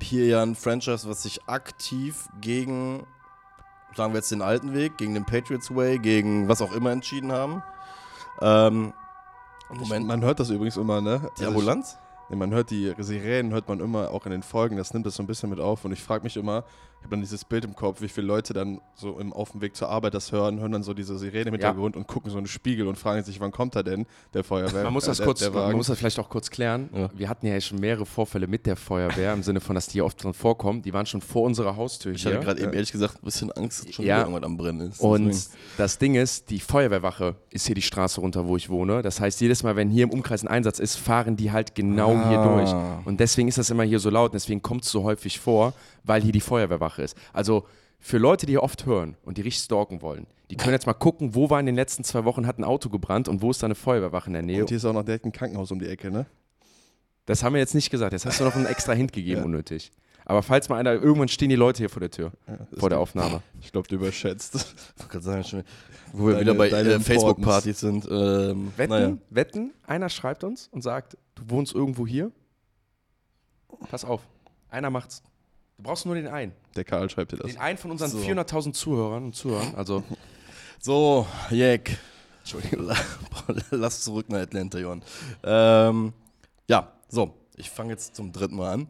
[0.00, 3.06] hier ja ein Franchise, was sich aktiv gegen,
[3.94, 7.32] sagen wir jetzt den alten Weg, gegen den Patriots Way, gegen was auch immer entschieden
[7.32, 7.62] haben.
[8.40, 8.92] Ähm,
[9.70, 11.20] Moment, Man hört das übrigens immer, ne?
[11.38, 11.98] die Also Ambulanz?
[12.24, 15.06] Ich, nee, man hört die Sirenen, hört man immer auch in den Folgen, das nimmt
[15.06, 16.64] das so ein bisschen mit auf und ich frage mich immer,
[17.02, 19.60] ich habe dann dieses Bild im Kopf, wie viele Leute dann so im, auf dem
[19.60, 21.52] Weg zur Arbeit das hören, hören dann so diese Sirene im Ja.
[21.52, 24.44] Hintergrund und gucken so in den Spiegel und fragen sich, wann kommt er denn, der
[24.44, 24.84] Feuerwehr?
[24.84, 26.88] Man muss äh, das der, kurz, man muss das vielleicht auch kurz klären.
[26.94, 27.10] Ja.
[27.12, 30.04] Wir hatten ja schon mehrere Vorfälle mit der Feuerwehr, im Sinne von, dass die hier
[30.04, 30.80] oft drin vorkommen.
[30.82, 32.34] Die waren schon vor unserer Haustür Ich hier.
[32.36, 34.20] hatte gerade eben ehrlich gesagt ein bisschen Angst, dass schon Ja.
[34.20, 35.00] irgendwas am Brennen ist.
[35.00, 39.02] Und Deswegen- das Ding ist, die Feuerwehrwache ist hier die Straße runter, wo ich wohne.
[39.02, 42.12] Das heißt, jedes Mal, wenn hier im Umkreis ein Einsatz ist, fahren die halt genau
[42.28, 42.54] hier Ah.
[43.00, 43.06] durch.
[43.06, 45.72] Und deswegen ist das immer hier so laut und deswegen kommt es so häufig vor,
[46.04, 47.16] weil hier die Feuerwehrwache ist.
[47.32, 47.66] Also
[47.98, 50.92] für Leute, die hier oft hören und die richtig stalken wollen, die können jetzt mal
[50.94, 53.62] gucken, wo war in den letzten zwei Wochen hat ein Auto gebrannt und wo ist
[53.62, 54.60] da eine Feuerwehrwache in der Nähe.
[54.62, 56.26] Und hier ist auch noch direkt ein Krankenhaus um die Ecke, ne?
[57.26, 58.12] Das haben wir jetzt nicht gesagt.
[58.12, 59.92] Jetzt hast du noch einen extra Hint gegeben, unnötig.
[60.24, 62.98] Aber falls mal einer, irgendwann stehen die Leute hier vor der Tür, Ja, vor der
[63.00, 63.42] Aufnahme.
[63.60, 64.54] Ich glaube, du überschätzt.
[64.56, 65.62] Ich wollte gerade sagen, schon-
[66.12, 68.06] wo wir Deine- wieder bei äh, Facebook-Partys sind.
[68.10, 69.16] Ähm, Wetten, naja.
[69.30, 72.30] wetten, einer schreibt uns und sagt, du wohnst irgendwo hier.
[73.88, 74.20] Pass auf,
[74.68, 75.22] einer macht's.
[75.82, 76.52] Du brauchst nur den einen.
[76.76, 77.50] Der Karl schreibt dir das.
[77.50, 78.18] Den einen von unseren So.
[78.18, 79.74] 400.000 Zuhörern und Zuhörern.
[79.74, 80.04] Also,
[80.78, 81.98] So, Jack.
[82.38, 82.92] Entschuldigung.
[83.72, 85.02] Lass zurück nach Atlanta, Jon.
[85.42, 86.12] Ähm,
[86.68, 87.34] ja, so.
[87.56, 88.88] Ich fange jetzt zum dritten Mal an.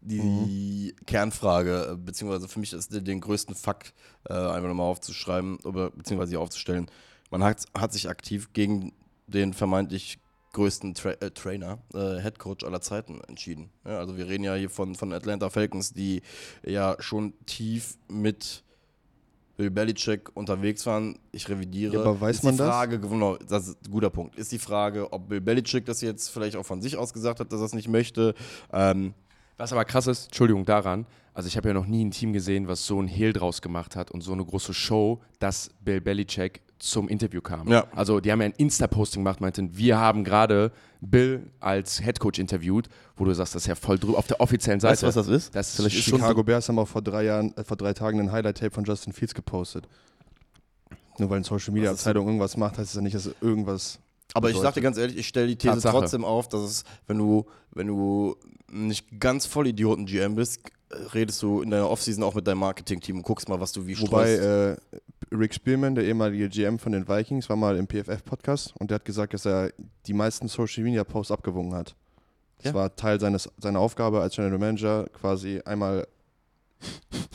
[0.00, 3.94] Die Kernfrage, äh, beziehungsweise für mich ist der, den größten Fakt
[4.28, 6.90] äh, einfach nochmal aufzuschreiben, oder beziehungsweise hier aufzustellen.
[7.30, 8.92] Man hat, hat sich aktiv gegen
[9.28, 10.18] den vermeintlich
[10.54, 13.70] größten Tra äh, Trainer, äh, Head Coach aller Zeiten entschieden.
[13.84, 16.22] Ja, also wir reden ja hier von, von Atlanta Falcons, die
[16.64, 18.64] ja schon tief mit
[19.56, 21.18] Bill Belichick unterwegs waren.
[21.32, 21.94] Ich revidiere.
[21.94, 22.68] Ja, aber weiß ist man die das?
[22.68, 24.36] Frage, Genau, das ist ein guter Punkt.
[24.36, 27.52] Ist die Frage, ob Bill Belichick das jetzt vielleicht auch von sich aus gesagt hat,
[27.52, 28.34] dass er es nicht möchte.
[28.72, 29.14] Ähm,
[29.56, 32.66] was aber krass ist, Entschuldigung daran, also ich habe ja noch nie ein Team gesehen,
[32.66, 36.62] was so ein Hehl draus gemacht hat und so eine große Show, dass Bill Belichick
[36.84, 37.68] zum Interview kam.
[37.68, 37.86] Ja.
[37.94, 42.88] Also die haben ja ein Insta-Posting gemacht, meinten, wir haben gerade Bill als Headcoach interviewt,
[43.16, 44.92] wo du sagst, das ist ja voll drüber auf der offiziellen Seite.
[44.92, 45.54] weißt du, was das ist?
[45.54, 47.92] Das Vielleicht ist die schon Chicago Bears haben auch vor drei Jahren, äh, vor drei
[47.92, 49.88] Tagen ein Highlight-Tape von Justin Fields gepostet.
[51.18, 53.98] Nur weil eine Social Media Abteilung irgendwas macht, heißt es ja nicht, dass irgendwas.
[54.32, 55.98] Aber ich sag dir ganz ehrlich, ich stelle die These Tatsache.
[55.98, 58.36] trotzdem auf, dass es, wenn du, wenn du
[58.72, 63.18] nicht ganz voll Idioten-GM bist, äh, redest du in deiner Offseason auch mit deinem Marketing-Team
[63.18, 64.42] und guckst mal, was du wie Wobei streust.
[64.92, 64.98] äh,
[65.32, 69.04] Rick Spielman, der ehemalige GM von den Vikings, war mal im PFF-Podcast und der hat
[69.04, 69.72] gesagt, dass er
[70.06, 71.94] die meisten Social Media Posts abgewogen hat.
[72.58, 72.74] Das Ja.
[72.74, 76.06] war Teil seines, seiner Aufgabe als General Manager, quasi einmal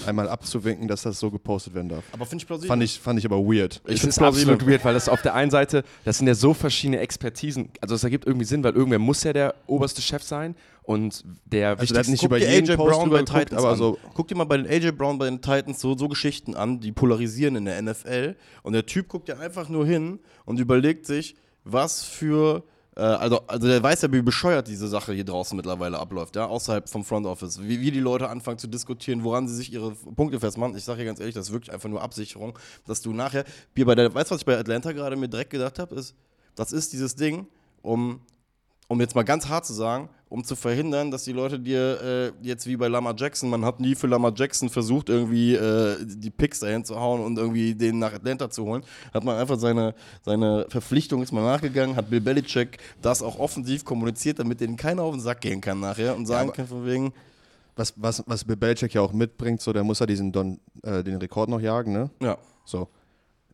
[0.06, 2.04] einmal abzuwinken, dass das so gepostet werden darf.
[2.12, 2.68] Aber finde ich plausibel.
[2.68, 3.82] Fand ich, fand ich aber weird.
[3.88, 6.54] Ich finde es absolut weird, weil das auf der einen Seite, das sind ja so
[6.54, 7.70] verschiedene Expertisen.
[7.82, 11.72] Also es ergibt irgendwie Sinn, weil irgendwer muss ja der oberste Chef sein und der
[11.72, 13.78] Also wichtigste- nicht Guck über jeden AJ Post Brown bei Titans aber an.
[13.78, 16.80] so Guck dir mal bei den AJ Brown bei den Titans so, so Geschichten an,
[16.80, 18.36] die polarisieren in der NFL.
[18.64, 22.64] Und der Typ guckt ja einfach nur hin und überlegt sich, was für.
[23.00, 26.46] Äh, Also, also der weiß ja, wie bescheuert diese Sache hier draußen mittlerweile abläuft, ja,
[26.46, 27.62] außerhalb vom Front Office.
[27.62, 30.76] Wie, wie die Leute anfangen zu diskutieren, woran sie sich ihre Punkte festmachen.
[30.76, 33.46] Ich sage hier ganz ehrlich, das ist wirklich einfach nur Absicherung, dass du nachher.
[33.74, 35.96] Wie bei der, weißt du, was ich bei Atlanta gerade mir direkt gedacht habe?
[35.96, 36.16] Ist,
[36.56, 37.48] das ist dieses Ding,
[37.82, 38.22] um
[38.90, 42.48] um jetzt mal ganz hart zu sagen, um zu verhindern, dass die Leute dir äh,
[42.48, 46.30] jetzt wie bei Lama Jackson, man hat nie für Lama Jackson versucht, irgendwie äh, die
[46.30, 49.96] Picks dahin zu hauen und irgendwie den nach Atlanta zu holen, hat man einfach seine,
[50.24, 55.02] seine Verpflichtung ist mal nachgegangen, hat Bill Belichick das auch offensiv kommuniziert, damit denen keiner
[55.02, 57.12] auf den Sack gehen kann nachher und sagen aber- kann von wegen,
[57.76, 61.04] was, was, was Bill Belichick ja auch mitbringt, so der muss ja diesen Don, äh,
[61.04, 62.10] den Rekord noch jagen, ne?
[62.22, 62.88] ja, So.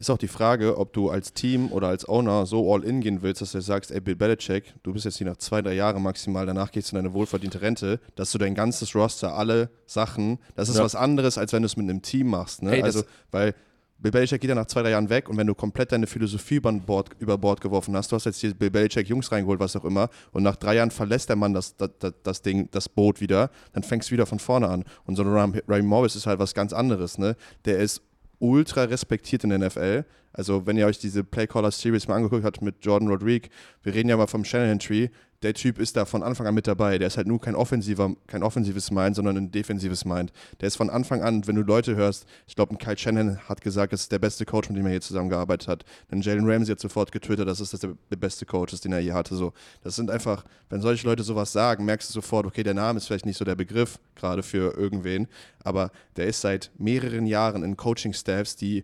[0.05, 3.23] Ist auch die Frage, ob du als Team oder als Owner so all in gehen
[3.23, 6.03] willst, dass du sagst, ey Bill Belichick, du bist jetzt hier nach zwei, drei Jahren
[6.03, 10.37] maximal, danach gehst du in deine wohlverdiente Rente, dass du dein ganzes Roster, alle Sachen,
[10.53, 10.83] das ist Ja.
[10.83, 12.75] was anderes, als wenn du es mit einem Team machst, ne?
[12.75, 13.55] Ey, also, weil
[13.97, 16.57] Bill Belichick geht ja nach zwei, drei Jahren weg und wenn du komplett deine Philosophie
[16.57, 19.75] über Bord, über Bord geworfen hast, du hast jetzt hier Bill Belichick Jungs reingeholt, was
[19.75, 21.89] auch immer, und nach drei Jahren verlässt der Mann das, das,
[22.21, 24.83] das, Ding, das Boot wieder, dann fängst du wieder von vorne an.
[25.05, 27.35] Und so ein Ray Morris ist halt was ganz anderes, ne?
[27.65, 28.03] Der ist
[28.39, 30.03] ultra respektiert in der NFL.
[30.37, 33.49] Also, wenn ihr euch diese Playcaller Series mal angeguckt habt mit Jordan Rodriguez,
[33.83, 35.07] wir reden ja mal vom Shanahan Tree,
[35.43, 36.97] der Typ ist da von Anfang an mit dabei.
[36.97, 40.33] Der ist halt nur kein offensiver, kein offensives Mind, sondern ein defensives Mind.
[40.59, 43.61] Der ist von Anfang an, wenn du Leute hörst, ich glaube, ein Kyle Shanahan hat
[43.61, 45.85] gesagt, es ist der beste Coach, mit dem er hier zusammengearbeitet hat.
[46.09, 48.91] Dann Jalen Ramsey hat sofort getwittert, dass es das der, der beste Coach ist, den
[48.91, 49.35] er je hatte.
[49.35, 52.97] So, das sind einfach, wenn solche Leute sowas sagen, merkst du sofort, okay, der Name
[52.97, 55.27] ist vielleicht nicht so der Begriff gerade für irgendwen,
[55.63, 58.83] aber der ist seit mehreren Jahren in Coaching-Staffs, die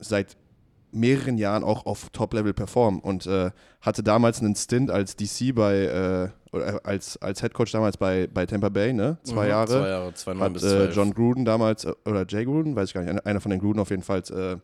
[0.00, 0.36] seit
[0.90, 3.50] mehreren Jahren auch auf Top-Level performen und äh,
[3.82, 5.74] hatte damals einen Stint als DC bei,
[6.52, 9.18] äh, oder als, als Headcoach damals bei, bei Tampa Bay, ne?
[9.22, 9.66] Zwei Mhm, Jahre.
[9.68, 10.90] Zwei Jahre, zwei, Hat bis äh.
[10.90, 13.80] John Gruden damals, äh, oder Jay Gruden, weiß ich gar nicht, einer- von den Gruden
[13.80, 14.56] auf jeden Fall, äh,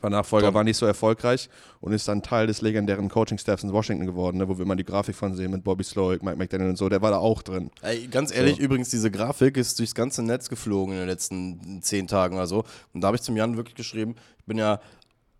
[0.00, 0.54] war Nachfolger, John.
[0.54, 1.50] war nicht so erfolgreich
[1.82, 4.84] und ist dann Teil des legendären Coaching-Staffs in Washington geworden, ne, wo wir immer die
[4.86, 7.70] Grafik von sehen mit Bobby Slowick, Mike McDaniel und so, der war da auch drin.
[7.82, 8.62] Ey, ganz ehrlich, So.
[8.62, 12.64] übrigens, diese Grafik ist durchs ganze Netz geflogen in den letzten zehn Tagen oder so.
[12.94, 14.14] Und da habe ich zum Jan wirklich geschrieben,
[14.46, 14.80] bin ja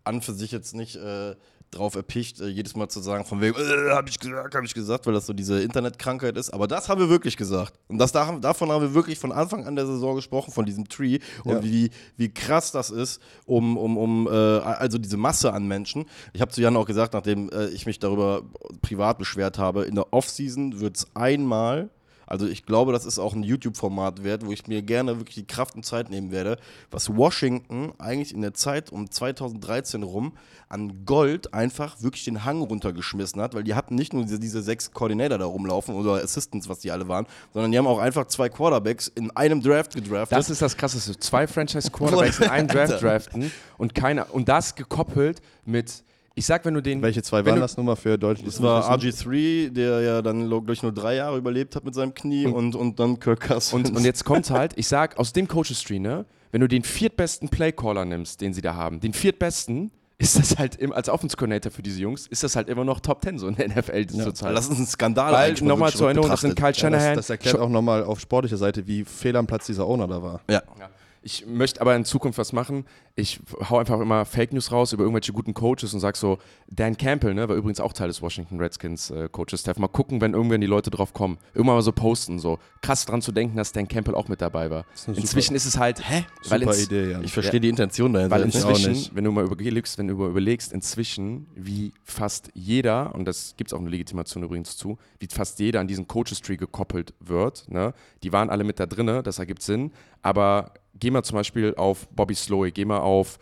[0.04, 1.34] an für sich jetzt nicht äh,
[1.70, 4.74] drauf erpicht, äh, jedes Mal zu sagen, von wegen, äh, habe ich gesagt, habe ich
[4.74, 6.50] gesagt, weil das so diese Internetkrankheit ist.
[6.50, 7.72] Aber das haben wir wirklich gesagt.
[7.88, 10.88] Und das, da- davon haben wir wirklich von Anfang an der Saison gesprochen, von diesem
[10.88, 11.62] Tree und Ja.
[11.62, 16.04] wie, wie krass das ist, um, um, um äh, also diese Masse an Menschen.
[16.34, 18.42] Ich habe zu Jan auch gesagt, nachdem äh, ich mich darüber
[18.82, 21.88] privat beschwert habe, in der Offseason wird es einmal
[22.32, 25.46] also ich glaube, das ist auch ein YouTube-Format wert, wo ich mir gerne wirklich die
[25.46, 26.56] Kraft und Zeit nehmen werde,
[26.90, 30.32] was Washington eigentlich in der Zeit um 2013 rum
[30.70, 34.62] an Gold einfach wirklich den Hang runtergeschmissen hat, weil die hatten nicht nur diese, diese
[34.62, 38.26] sechs Coordinator da rumlaufen oder Assistants, was die alle waren, sondern die haben auch einfach
[38.28, 40.38] zwei Quarterbacks in einem Draft gedraftet.
[40.38, 41.18] Das ist das Krasseste.
[41.18, 46.02] Zwei Franchise-Quarterbacks in einem Draft draften und keiner und das gekoppelt mit,
[46.34, 47.02] ich sag, wenn du den.
[47.02, 49.30] Welche zwei waren du, das Nummer für es das war nicht wissen?
[49.30, 52.98] RG3, der ja dann durch nur drei Jahre überlebt hat mit seinem Knie und, und
[52.98, 53.72] dann Kirk Cousins.
[53.72, 57.48] Und, und jetzt kommt's halt, ich sag, aus dem Coaches-Tree, ne, wenn du den viertbesten
[57.48, 61.82] Playcaller nimmst, den sie da haben, den viertbesten, ist das halt im, als Offense-Coordinator für
[61.82, 64.24] diese Jungs, ist das halt immer noch Top 10 so in der NFL Ja.
[64.24, 64.56] zurzeit.
[64.56, 65.32] das ist ein Skandal.
[65.32, 66.54] Weil, nochmal zur Erinnerung, das sind.
[66.54, 67.16] Kyle Ja, Shanahan.
[67.16, 70.22] das, das erklärt auch nochmal auf sportlicher Seite, wie fehl am Platz dieser Owner da
[70.22, 70.40] war.
[70.48, 70.62] Ja.
[70.78, 70.90] Ja.
[71.22, 72.84] Ich möchte aber in Zukunft was machen.
[73.14, 76.96] Ich hau einfach immer Fake News raus über irgendwelche guten Coaches und sag so, Dan
[76.96, 79.78] Campbell, ne, war übrigens auch Teil des Washington Redskins äh, Coaches-Staff.
[79.78, 81.38] Mal gucken, wenn irgendwann die Leute drauf kommen.
[81.54, 84.70] Irgendwann mal so posten, so krass dran zu denken, dass Dan Campbell auch mit dabei
[84.70, 84.84] war.
[84.94, 86.24] ist Inzwischen ist es halt, hä?
[86.48, 87.20] Weil Super ins, Idee, ja.
[87.20, 88.34] Ich verstehe die Intention dahinter.
[88.34, 89.14] Weil inzwischen, nicht.
[89.14, 93.70] wenn du mal überlegst, wenn du mal überlegst, inzwischen, wie fast jeder, und das gibt
[93.70, 97.94] es auch eine Legitimation übrigens zu, wie fast jeder an diesen Coaches-Tree gekoppelt wird, ne?
[98.22, 102.08] die waren alle mit da drinne, das ergibt Sinn, aber geh mal zum Beispiel auf
[102.10, 103.38] Bobby Sloy, geh mal auf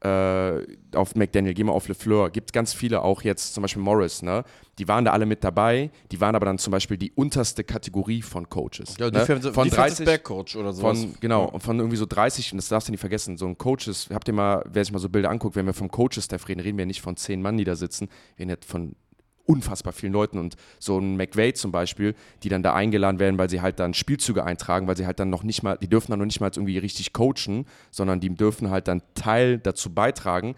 [0.00, 4.20] äh, auf McDaniel, geh mal auf LeFleur, gibt ganz viele auch jetzt, zum Beispiel Morris,
[4.20, 4.44] ne?
[4.78, 8.20] Die waren da alle mit dabei, die waren aber dann zum Beispiel die unterste Kategorie
[8.20, 8.96] von Coaches.
[8.98, 9.12] Ja, ne?
[9.12, 11.00] Defensive, von Defensive 30, Backcoach oder sowas.
[11.00, 13.56] von, genau, und von irgendwie so 30, und das darfst du nicht vergessen, so ein
[13.56, 16.60] Coaches, habt ihr mal, wer sich mal so Bilder anguckt, wenn wir vom Coaches-Staff reden,
[16.60, 18.96] reden wir nicht von zehn Mann, die da sitzen, wir reden jetzt von
[19.46, 20.38] unfassbar vielen Leuten.
[20.38, 23.94] Und so ein McVay zum Beispiel, die dann da eingeladen werden, weil sie halt dann
[23.94, 26.50] Spielzüge eintragen, weil sie halt dann noch nicht mal, die dürfen dann noch nicht mal
[26.54, 30.54] irgendwie richtig coachen, sondern die dürfen halt dann Teil dazu beitragen,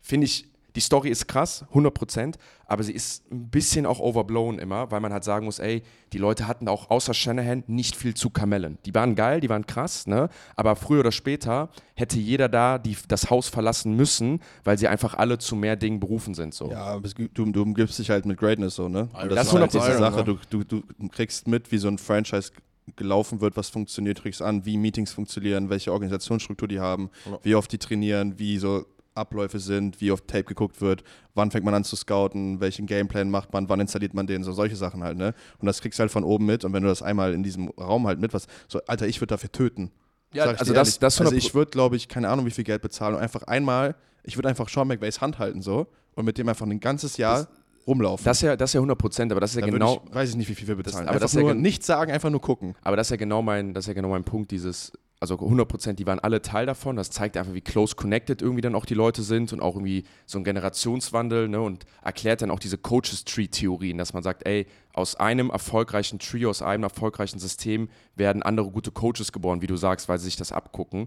[0.00, 2.34] finde ich, die Story ist krass, 100%,
[2.66, 5.82] aber sie ist ein bisschen auch overblown immer, weil man halt sagen muss, ey,
[6.12, 8.78] die Leute hatten auch außer Shanahan nicht viel zu Kamellen.
[8.86, 10.28] Die waren geil, die waren krass, ne?
[10.56, 15.14] aber früher oder später hätte jeder da die, das Haus verlassen müssen, weil sie einfach
[15.14, 16.54] alle zu mehr Dingen berufen sind.
[16.54, 16.70] So.
[16.70, 19.08] Ja, du, du umgibst dich halt mit Greatness so, ne?
[19.12, 20.24] Und Das ist halt 100%, diese Sache, ne?
[20.24, 22.52] du, du, du kriegst mit, wie so ein Franchise
[22.96, 27.38] gelaufen wird, was funktioniert, du kriegst an, wie Meetings funktionieren, welche Organisationsstruktur die haben, Ja.
[27.42, 31.64] wie oft die trainieren, wie so Abläufe sind, wie oft Tape geguckt wird, wann fängt
[31.64, 35.02] man an zu scouten, welchen Gameplan macht man, wann installiert man den, so solche Sachen
[35.02, 35.34] halt, ne?
[35.58, 37.68] Und das kriegst du halt von oben mit und wenn du das einmal in diesem
[37.70, 39.90] Raum halt mit, was, so, Alter, ich würde dafür töten.
[40.34, 42.80] Ja, also das- das also 100% ich würde, glaube ich, keine Ahnung, wie viel Geld
[42.82, 43.94] bezahlen und einfach einmal,
[44.24, 47.48] ich würde einfach Sean McVays Hand halten so und mit dem einfach ein ganzes Jahr
[47.86, 48.24] rumlaufen.
[48.24, 50.30] Das ist ja, das ist ja 100%, aber das ist ja Dann genau, ich, weiß
[50.30, 51.02] ich nicht, wie viel wir bezahlen.
[51.08, 52.74] aber einfach das ist ja nur nichts sagen, einfach nur gucken.
[52.82, 54.92] Aber das ist ja genau mein, das ist ja genau mein Punkt, dieses,
[55.22, 56.96] also 100% die waren alle Teil davon.
[56.96, 60.02] Das zeigt einfach, wie close connected irgendwie dann auch die Leute sind und auch irgendwie
[60.26, 64.44] so ein Generationswandel, ne, und erklärt dann auch diese Coaches Tree Theorien, dass man sagt,
[64.46, 69.68] ey, aus einem erfolgreichen Tree, aus einem erfolgreichen System werden andere gute Coaches geboren, wie
[69.68, 71.06] du sagst, weil sie sich das abgucken.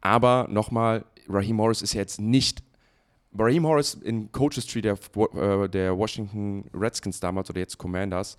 [0.00, 2.62] Aber nochmal, Raheem Morris ist ja jetzt nicht
[3.36, 4.96] Raheem Morris in Coaches Tree der,
[5.34, 8.36] äh, der Washington Redskins damals oder jetzt Commanders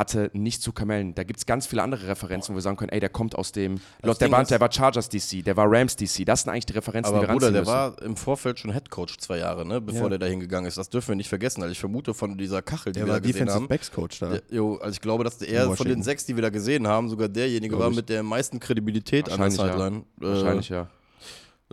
[0.00, 1.14] hatte nicht zu Kamellen.
[1.14, 3.52] Da gibt es ganz viele andere Referenzen, wo wir sagen können, ey, der kommt aus
[3.52, 6.24] dem, Das der war, ist- der war Chargers DC, der war Rams DC.
[6.24, 7.72] Das sind eigentlich die Referenzen, Aber die wir Bruder, der müssen.
[7.72, 10.08] war im Vorfeld schon Headcoach zwei Jahre, ne, bevor Ja.
[10.08, 10.78] der da hingegangen ist.
[10.78, 11.62] Das dürfen wir nicht vergessen.
[11.62, 13.68] Also ich vermute von dieser Kachel, die wir da gesehen haben.
[13.68, 14.30] Backs Coach da.
[14.30, 16.88] Der, jo, also ich glaube, dass der eher von den sechs, die wir da gesehen
[16.88, 19.72] haben, sogar derjenige war mit der meisten Kredibilität an der Wahrscheinlich, ja.
[19.72, 20.04] Sideline.
[20.16, 20.88] Wahrscheinlich, Äh, ja.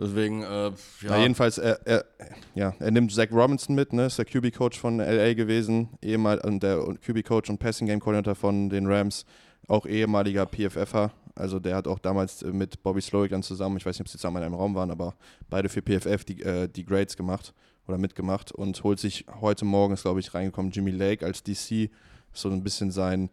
[0.00, 0.72] Deswegen, äh, ja.
[1.02, 2.04] Na, jedenfalls, er, er,
[2.54, 6.62] ja, er nimmt Zach Robinson mit, ne, ist der QB-Coach von LA gewesen, ehemal, und
[6.62, 9.24] der QB-Coach und Passing-Game-Coordinator von den Rams,
[9.66, 11.12] auch ehemaliger PFFer.
[11.34, 14.08] Also der hat auch damals äh, mit Bobby Slowick dann zusammen, ich weiß nicht, ob
[14.08, 15.14] sie zusammen in einem Raum waren, aber
[15.48, 17.54] beide für PFF die, äh, die Grades gemacht
[17.86, 21.90] oder mitgemacht und holt sich heute Morgen, glaube ich reingekommen, Jimmy Lake als DC,
[22.32, 23.30] so ein bisschen sein,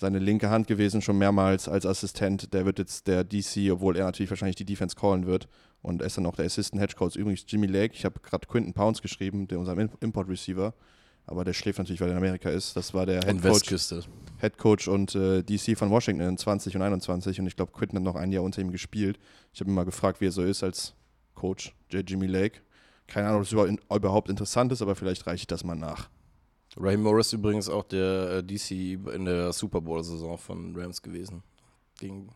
[0.00, 2.54] seine linke Hand gewesen, schon mehrmals als Assistent.
[2.54, 5.48] Der wird jetzt der DC, obwohl er natürlich wahrscheinlich die Defense callen wird.
[5.82, 7.16] Und er ist dann auch der Assistant Hedge Coach.
[7.16, 10.72] Übrigens Jimmy Lake, ich habe gerade Quinton Pounds geschrieben, der unserem Import Receiver.
[11.26, 12.74] Aber der schläft natürlich, weil er in Amerika ist.
[12.76, 13.68] Das war der Head Coach.
[14.40, 17.40] Head Coach und äh, DC von Washington in 20 und 21.
[17.40, 19.18] Und ich glaube, Quinton hat noch ein Jahr unter ihm gespielt.
[19.52, 20.94] Ich habe ihn mal gefragt, wie er so ist als
[21.34, 22.08] Coach, J.
[22.08, 22.60] Jimmy Lake.
[23.08, 26.08] Keine Ahnung, ob es über- überhaupt interessant ist, aber vielleicht reiche ich das mal nach.
[26.76, 28.70] Raheem Morris übrigens auch der äh, DC
[29.14, 31.42] in der Super Bowl-Saison von Rams gewesen.
[31.98, 32.28] Gegen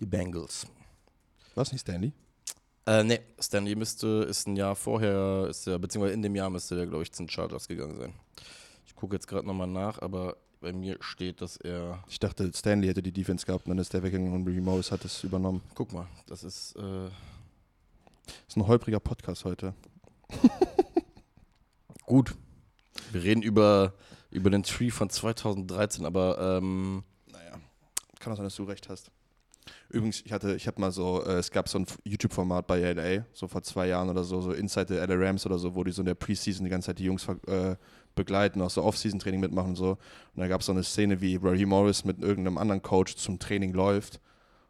[0.00, 0.66] die Bengals.
[1.54, 2.12] Was nicht, Stanley?
[2.86, 6.74] Äh, nee, Stanley müsste, ist ein Jahr vorher, ist der, beziehungsweise in dem Jahr müsste
[6.74, 8.14] der, glaube ich, zu den Chargers gegangen sein.
[8.86, 12.02] Ich gucke jetzt gerade nochmal nach, aber bei mir steht, dass er.
[12.08, 14.90] Ich dachte, Stanley hätte die Defense gehabt und dann ist der weggegangen und Ricky Morris
[14.90, 15.62] hat es übernommen.
[15.74, 16.76] Guck mal, das ist.
[16.76, 17.06] Äh,
[18.46, 19.74] ist ein holpriger Podcast heute.
[22.06, 22.34] gut.
[23.12, 23.94] Wir reden über,
[24.30, 27.58] über den Tree von 2013, aber ähm, Naja,
[28.18, 29.10] kann auch sein, dass du recht hast.
[29.90, 33.24] Übrigens, ich hatte, ich habe mal so, äh, es gab so ein YouTube-Format bei LA,
[33.32, 35.92] so vor zwei Jahren oder so, so Inside the LA Rams oder so, wo die
[35.92, 37.76] so in der Preseason die ganze Zeit die Jungs äh,
[38.14, 39.90] begleiten, auch so Off-Season-Training mitmachen und so.
[40.34, 43.38] Und da gab es so eine Szene, wie Raheem Morris mit irgendeinem anderen Coach zum
[43.38, 44.20] Training läuft.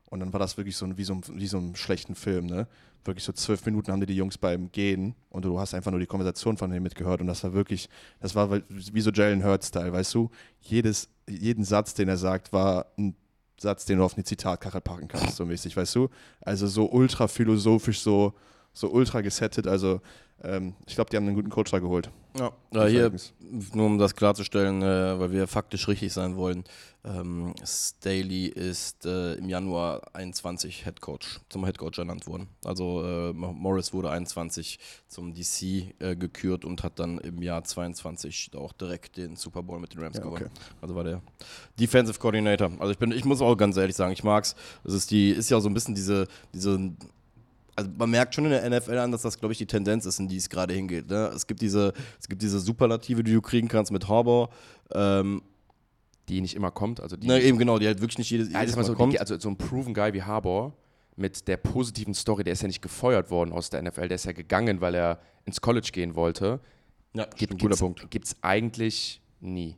[0.07, 2.47] Und dann war das wirklich so ein, wie so ein, wie so ein schlechten Film,
[2.47, 2.67] ne?
[3.09, 5.99] Wirklich so zwölf Minuten haben die die Jungs beim Gehen und du hast einfach nur
[5.99, 7.89] die Konversation von denen mitgehört und das war wirklich,
[8.21, 10.31] das war wie so Jalen Hurts-Style, weißt du?
[10.61, 13.17] Jedes, jeden Satz, den er sagt, war ein
[13.59, 16.09] Satz, den du auf eine Zitatkachel packen kannst, so mäßig, weißt du?
[16.43, 18.35] Also so ultra philosophisch, so,
[18.73, 19.67] so ultra gesettet.
[19.67, 20.01] Also
[20.43, 22.11] ähm, ich glaube, die haben einen guten Coach da geholt.
[22.39, 23.13] ja, ja, hier,
[23.75, 26.65] nur um das klarzustellen, äh, weil wir faktisch richtig sein wollen,
[27.09, 32.49] ähm, Staley ist äh, im Januar 21 Head Coach, zum Head Coach ernannt worden.
[32.65, 35.63] Also äh, Morris wurde 21 zum DC
[36.01, 40.03] äh, gekürt und hat dann im Jahr 22 auch direkt den Super Bowl mit den
[40.03, 40.51] Rams Ja, gewonnen.
[40.53, 40.75] okay.
[40.81, 41.23] Also war der
[41.79, 42.71] Defensive Coordinator.
[42.79, 44.55] Also ich bin, ich muss auch ganz ehrlich sagen, ich mag's.
[44.85, 46.93] Es ist die, ist ja so ein bisschen diese, diese
[47.77, 50.19] also man merkt schon in der NFL an, dass das, glaube ich, die Tendenz ist,
[50.19, 51.09] in die es gerade hingeht.
[51.09, 51.31] Ne?
[51.33, 54.51] Es, gibt diese, es gibt diese Superlative, die du kriegen kannst mit Harbour.
[54.91, 55.43] Ähm,
[56.29, 58.77] Die nicht immer kommt, also die, na, eben genau, die halt wirklich nicht jedes, jedes
[58.77, 59.15] mal so, kommt.
[59.15, 60.75] die, also so ein proven Guy wie Harbour
[61.17, 64.25] mit der positiven Story, der ist ja nicht gefeuert worden aus der NFL, der ist
[64.25, 66.61] ja gegangen, weil er ins College gehen wollte.
[67.15, 68.11] ja, Gibt, stimmt, guter Punkt.
[68.11, 69.77] Gibt es eigentlich nie.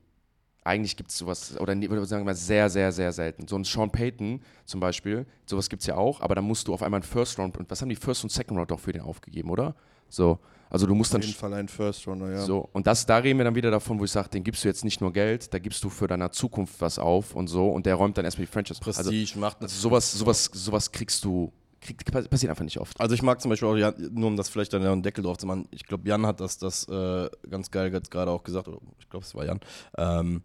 [0.63, 3.49] Eigentlich gibt es sowas, oder oder sagen mal sehr, sehr, sehr selten.
[3.49, 6.75] So ein Sean Payton zum Beispiel, sowas gibt es ja auch, aber dann musst du
[6.75, 8.93] auf einmal einen First Round, und was haben die First und Second Round doch für
[8.93, 9.75] den aufgegeben, oder?
[10.09, 10.39] So,
[10.71, 12.41] also du musst Auf dann jeden Fall ein First Runner, ja.
[12.41, 14.69] so, und das, da reden wir dann wieder davon, wo ich sage, den gibst du
[14.69, 17.87] jetzt nicht nur Geld, da gibst du für deine Zukunft was auf und so und
[17.87, 18.81] der räumt dann erstmal die Franchise.
[18.81, 23.01] Prestige, Also, macht also sowas, sowas, sowas kriegst du kriegt, passiert einfach nicht oft.
[23.01, 25.39] Also ich mag zum Beispiel auch, Jan, nur um das vielleicht dann einen Deckel drauf
[25.39, 28.69] zu machen, ich glaube, Jan hat das, das äh, ganz geil jetzt gerade auch gesagt,
[28.69, 29.61] oder ich glaube, es war Jan,
[29.97, 30.43] ähm,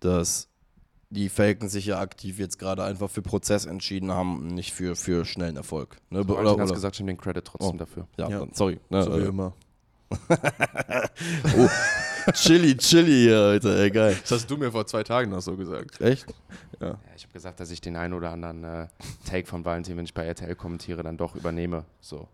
[0.00, 0.48] dass
[1.10, 5.24] die Falcons sich ja aktiv jetzt gerade einfach für Prozess entschieden haben, nicht für, für
[5.26, 5.98] schnellen Erfolg.
[6.10, 6.24] Ne?
[6.26, 7.78] So, oder, hast gesagt, ich nehme den Credit trotzdem Oh.
[7.78, 8.08] dafür.
[8.16, 8.38] ja, Ja.
[8.40, 8.80] Dann, sorry.
[8.88, 9.52] Ne, So wie äh, immer.
[11.56, 11.68] oh,
[12.32, 14.16] chili, chili hier heute, ey, geil.
[14.22, 16.00] Das hast du mir vor zwei Tagen noch so gesagt.
[16.00, 16.26] Echt?
[16.80, 18.86] Ja, ich habe gesagt, dass ich den einen oder anderen äh,
[19.28, 21.84] Take von Valentin, wenn ich bei RTL kommentiere, dann doch übernehme.
[22.00, 22.28] So.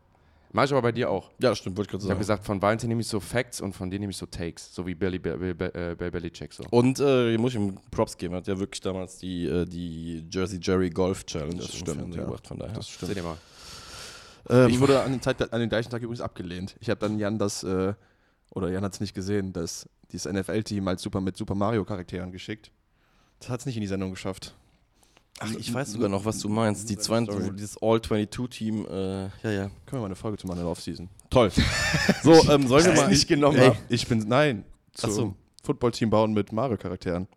[0.52, 1.30] Mach ich aber bei dir auch.
[1.40, 2.38] Ja, stimmt, wollte ich gerade Ich habe sagen.
[2.38, 4.74] gesagt, von Valentin nehme ich so Facts und von dir nehme ich so Takes.
[4.74, 6.64] So wie Billy, Billy, Billy, äh, Bill Belichick so.
[6.70, 9.66] Und äh, hier muss ich ihm Props geben, er hat ja wirklich damals die, äh,
[9.66, 12.22] die Jersey Jerry Golf Challenge Das im stimmt, ja.
[12.24, 12.72] gebracht, von daher.
[12.74, 13.36] Das Seht ihr mal.
[14.50, 16.76] Ähm, Ich wurde an dem, Zeit, an dem gleichen Tag übrigens abgelehnt.
[16.80, 17.94] Ich habe dann Jan das, äh,
[18.50, 22.70] oder Jan hat es nicht gesehen, dass dieses NFL-Team als Super mit Super Mario-Charakteren geschickt.
[23.40, 24.54] Das hat es nicht in die Sendung geschafft.
[25.40, 26.90] Ach, ich weiß sogar noch, was du meinst.
[26.90, 27.50] Die zwei, Sorry.
[27.54, 29.50] dieses All-22-Team, äh, ja, ja.
[29.68, 31.08] Können wir mal eine Folge zu machen in der Offseason?
[31.30, 31.52] Toll.
[32.24, 33.08] so, ähm, sollen wir mal.
[33.08, 33.56] nicht genommen.
[33.58, 34.64] Ey, ich bin, nein,
[34.96, 35.12] Ach so.
[35.14, 37.28] zum Footballteam bauen mit Mario-Charakteren.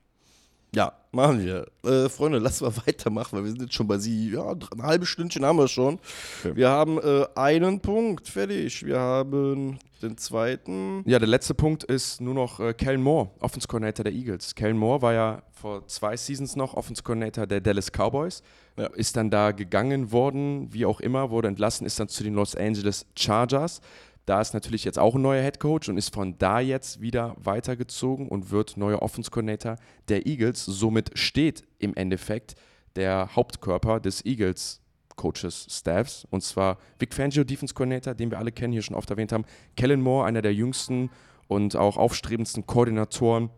[0.73, 1.67] Ja, machen wir.
[1.83, 4.31] Äh, Freunde, lass mal weitermachen, weil wir sind jetzt schon bei sie.
[4.31, 5.99] Ja, ein halbes Stündchen haben wir schon.
[6.39, 6.55] Okay.
[6.55, 8.85] Wir haben äh, einen Punkt, fertig.
[8.85, 11.03] Wir haben den zweiten.
[11.05, 14.55] Ja, der letzte Punkt ist nur noch äh, Kellen Moore, Offense Coordinator der Eagles.
[14.55, 18.41] Kellen Moore war ja vor zwei Seasons noch Offense Coordinator der Dallas Cowboys.
[18.77, 18.87] Ja.
[18.87, 22.55] Ist dann da gegangen worden, wie auch immer, wurde entlassen, ist dann zu den Los
[22.55, 23.81] Angeles Chargers.
[24.31, 27.35] Da ist natürlich jetzt auch ein neuer Head Coach und ist von da jetzt wieder
[27.37, 29.75] weitergezogen und wird neuer Offense Coordinator
[30.07, 30.63] der Eagles.
[30.63, 32.55] Somit steht im Endeffekt
[32.95, 34.79] der Hauptkörper des Eagles
[35.17, 39.09] Coaches Staffs und zwar Vic Fangio, Defense Coordinator, den wir alle kennen, hier schon oft
[39.09, 39.43] erwähnt haben.
[39.75, 41.09] Kellen Moore, einer der jüngsten
[41.49, 43.49] und auch aufstrebendsten Koordinatoren,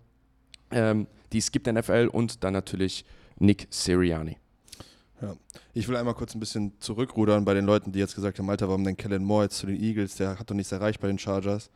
[0.71, 3.05] ähm, die es gibt in der NFL und dann natürlich
[3.37, 4.37] Nick Sirianni.
[5.23, 5.35] Ja.
[5.73, 8.67] Ich will einmal kurz ein bisschen zurückrudern bei den Leuten, die jetzt gesagt haben, Alter,
[8.67, 10.15] warum denn Kellen Moore jetzt zu den Eagles?
[10.15, 11.69] Der hat doch nichts erreicht bei den Chargers.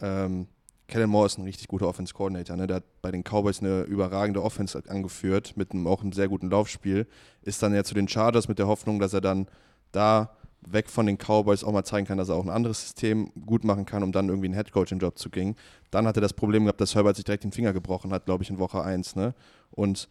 [0.00, 0.46] Ähm,
[0.86, 2.56] Kellen Moore ist ein richtig guter Offense Coordinator.
[2.56, 2.66] Ne?
[2.66, 6.50] Der hat bei den Cowboys eine überragende Offense angeführt, mit einem, auch einem sehr guten
[6.50, 7.06] Laufspiel.
[7.42, 9.46] Ist dann ja zu den Chargers mit der Hoffnung, dass er dann
[9.92, 13.32] da weg von den Cowboys auch mal zeigen kann, dass er auch ein anderes System
[13.46, 15.56] gut machen kann, um dann irgendwie einen Headcoaching-Job zu kriegen.
[15.90, 18.44] Dann hat er das Problem gehabt, dass Herbert sich direkt den Finger gebrochen hat, glaube
[18.44, 19.16] ich, in Woche 1.
[19.16, 19.34] Ne?
[19.70, 20.08] Und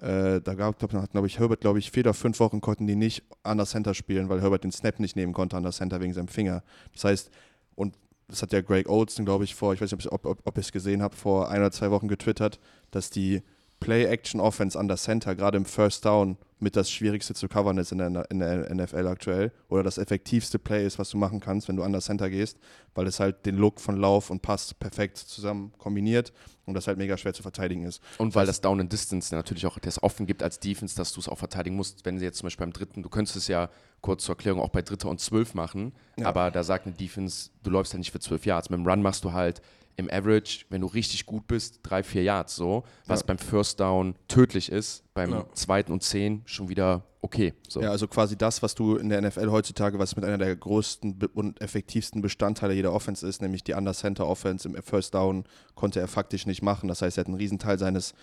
[0.00, 2.96] äh, da gab, hat, glaube ich, Herbert, glaube ich, vier oder fünf Wochen konnten die
[2.96, 6.00] nicht an der Center spielen, weil Herbert den Snap nicht nehmen konnte an der Center
[6.00, 6.62] wegen seinem Finger.
[6.92, 7.30] Das heißt,
[7.74, 7.96] und
[8.28, 10.60] das hat ja Greg Olson, glaube ich, vor, ich weiß nicht, ob, ob, ob ihr
[10.60, 13.42] es gesehen habt, vor ein oder zwei Wochen getwittert, dass die
[13.80, 17.98] Play-Action-Offense an der Center gerade im First Down mit das Schwierigste zu covern ist in
[17.98, 21.76] der, in der NFL aktuell oder das effektivste Play ist, was du machen kannst, wenn
[21.76, 22.58] du an der Center gehst,
[22.96, 26.32] weil es halt den Look von Lauf und Pass perfekt zusammen kombiniert
[26.66, 28.02] und das halt mega schwer zu verteidigen ist.
[28.18, 31.20] Und weil das Down and Distance natürlich auch das offen gibt als Defense, dass du
[31.20, 33.70] es auch verteidigen musst, wenn sie jetzt zum Beispiel beim dritten, du könntest es ja
[34.00, 36.26] kurz zur Erklärung auch bei dritter und zwölf machen, Ja.
[36.26, 38.68] aber da sagt eine Defense, du läufst halt nicht für zwölf Yards.
[38.68, 39.62] Mit dem Run machst du halt
[39.98, 43.26] im Average, wenn du richtig gut bist, drei, vier Yards so, was Ja.
[43.26, 45.46] beim First Down tödlich ist, beim Ja.
[45.54, 47.52] zweiten und zehn schon wieder okay.
[47.68, 47.82] So.
[47.82, 51.18] Ja, also quasi das, was du in der NFL heutzutage, was mit einer der größten
[51.34, 56.46] und effektivsten Bestandteile jeder Offense ist, nämlich die Under-Center-Offense im First Down, konnte er faktisch
[56.46, 56.88] nicht machen.
[56.88, 58.14] Das heißt, er hat einen Riesenteil seines,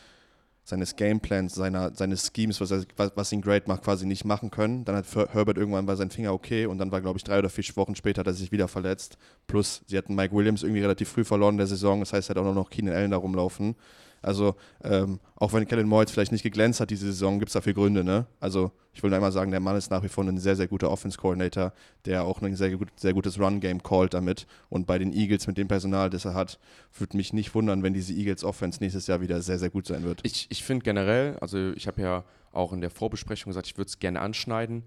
[0.66, 4.50] seines Gameplans, seiner, seines Schemes, was, er, was, was ihn great macht, quasi nicht machen
[4.50, 4.84] können.
[4.84, 7.50] Dann hat Herbert irgendwann war sein Finger okay und dann war, glaube ich, drei oder
[7.50, 9.18] vier Wochen später hat er sich wieder verletzt.
[9.46, 12.00] Plus, sie hatten Mike Williams irgendwie relativ früh verloren in der Saison.
[12.00, 13.76] Das heißt, er hat auch noch Keenan Allen da rumlaufen.
[14.26, 17.54] Also, ähm, auch wenn Kellen Moore jetzt vielleicht nicht geglänzt hat diese Saison, gibt es
[17.54, 18.26] dafür Gründe, ne?
[18.40, 20.68] Also, ich will nur einmal sagen, der Mann ist nach wie vor ein sehr, sehr
[20.68, 21.74] guter Offense-Coordinator,
[22.06, 24.48] der auch ein sehr, sehr gutes Run-Game callt damit.
[24.70, 26.60] Und bei den Eagles mit dem Personal, das er hat,
[26.98, 30.22] würde mich nicht wundern, wenn diese Eagles-Offense nächstes Jahr wieder sehr, sehr gut sein wird.
[30.24, 33.90] Ich, ich finde generell, also ich habe ja auch in der Vorbesprechung gesagt, ich würde
[33.90, 34.86] es gerne anschneiden.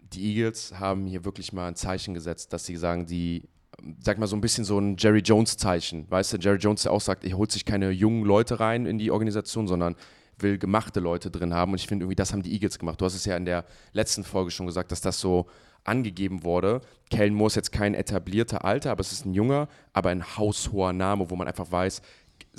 [0.00, 3.44] Die Eagles haben hier wirklich mal ein Zeichen gesetzt, dass sie sagen, die,
[4.00, 6.10] sag mal so ein bisschen so ein Jerry Jones-Zeichen.
[6.10, 8.98] Weißt du, Jerry Jones, der auch sagt, er holt sich keine jungen Leute rein in
[8.98, 9.96] die Organisation, sondern
[10.38, 11.72] will gemachte Leute drin haben.
[11.72, 13.00] Und ich finde irgendwie, das haben die Eagles gemacht.
[13.00, 15.46] Du hast es ja in der letzten Folge schon gesagt, dass das so
[15.84, 16.80] angegeben wurde.
[17.10, 20.92] Kellen Moore ist jetzt kein etablierter Alter, aber es ist ein junger, aber ein haushoher
[20.92, 22.02] Name, wo man einfach weiß,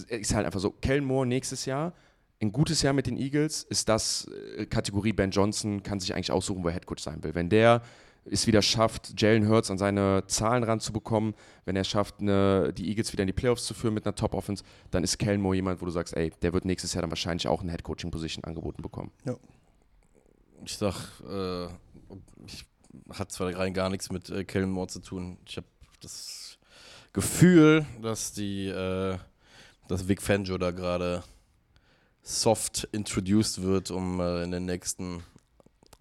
[0.07, 1.93] ist halt einfach so, Kellen Moore nächstes Jahr,
[2.41, 6.31] ein gutes Jahr mit den Eagles, ist das äh, Kategorie Ben Johnson, kann sich eigentlich
[6.31, 7.35] aussuchen, wo er Headcoach sein will.
[7.35, 7.81] Wenn der
[8.25, 11.33] es wieder schafft, Jalen Hurts an seine Zahlen ranzubekommen,
[11.65, 14.63] wenn er schafft, eine, die Eagles wieder in die Playoffs zu führen mit einer Top-Offense,
[14.91, 17.47] dann ist Kellen Moore jemand, wo du sagst, ey, der wird nächstes Jahr dann wahrscheinlich
[17.47, 19.11] auch eine Headcoaching-Position angeboten bekommen.
[20.63, 20.95] Ich sag,
[21.27, 21.65] äh,
[22.45, 22.65] ich
[23.13, 25.37] hat zwar rein gar nichts mit äh, Kellen Moore zu tun.
[25.47, 25.67] Ich habe
[26.01, 26.57] das
[27.13, 29.17] Gefühl, dass die, äh,
[29.87, 31.23] dass Vic Fangio da gerade
[32.21, 35.23] soft introduced wird, um äh, in den nächsten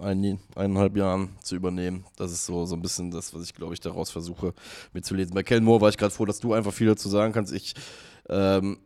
[0.01, 2.05] ein, eineinhalb Jahren zu übernehmen.
[2.17, 4.55] Das ist so, so ein bisschen das, was ich, glaube ich, daraus versuche
[4.93, 5.35] mitzulesen.
[5.35, 7.53] Bei Kellen Moore war ich gerade froh, dass du einfach viel dazu sagen kannst.
[7.53, 7.75] Ich
[8.29, 8.79] ähm,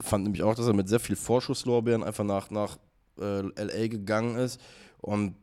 [0.00, 2.78] fand nämlich auch, dass er mit sehr viel Vorschusslorbeeren einfach nach, nach
[3.20, 4.60] äh, LA gegangen ist.
[5.00, 5.36] Und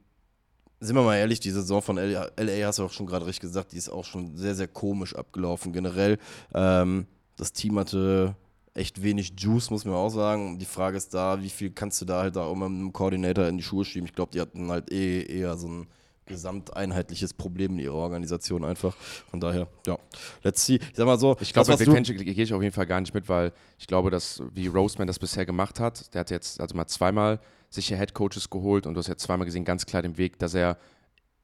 [0.80, 3.42] sind wir mal ehrlich, die Saison von LA, LA hast du auch schon gerade richtig
[3.42, 5.72] gesagt, die ist auch schon sehr, sehr komisch abgelaufen.
[5.72, 6.18] Generell,
[6.54, 8.36] ähm, das Team hatte
[8.74, 10.58] echt wenig Juice, muss man auch sagen.
[10.58, 13.48] Die Frage ist da, wie viel kannst du da halt da auch mit einem Koordinator
[13.48, 14.08] in die Schuhe schieben?
[14.08, 15.88] Ich glaube, die hatten halt eh eher so ein
[16.26, 18.96] gesamteinheitliches Problem in ihrer Organisation einfach.
[19.30, 19.98] Von daher, ja,
[20.44, 20.76] let's see.
[20.76, 23.02] Ich sag mal so, ich glaube, bei Big Fangio gehe ich auf jeden Fall gar
[23.02, 26.62] nicht mit, weil ich glaube, dass wie Roseman das bisher gemacht hat, der hat jetzt
[26.62, 29.86] also mal zweimal sich hier Head Coaches geholt und du hast ja zweimal gesehen, ganz
[29.86, 30.78] klar den Weg, dass er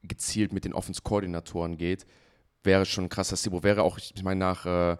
[0.03, 2.05] gezielt mit den Offense-Koordinatoren geht,
[2.63, 3.51] wäre schon ein krasser Stil.
[3.63, 4.97] Wäre auch, ich meine, nach, äh,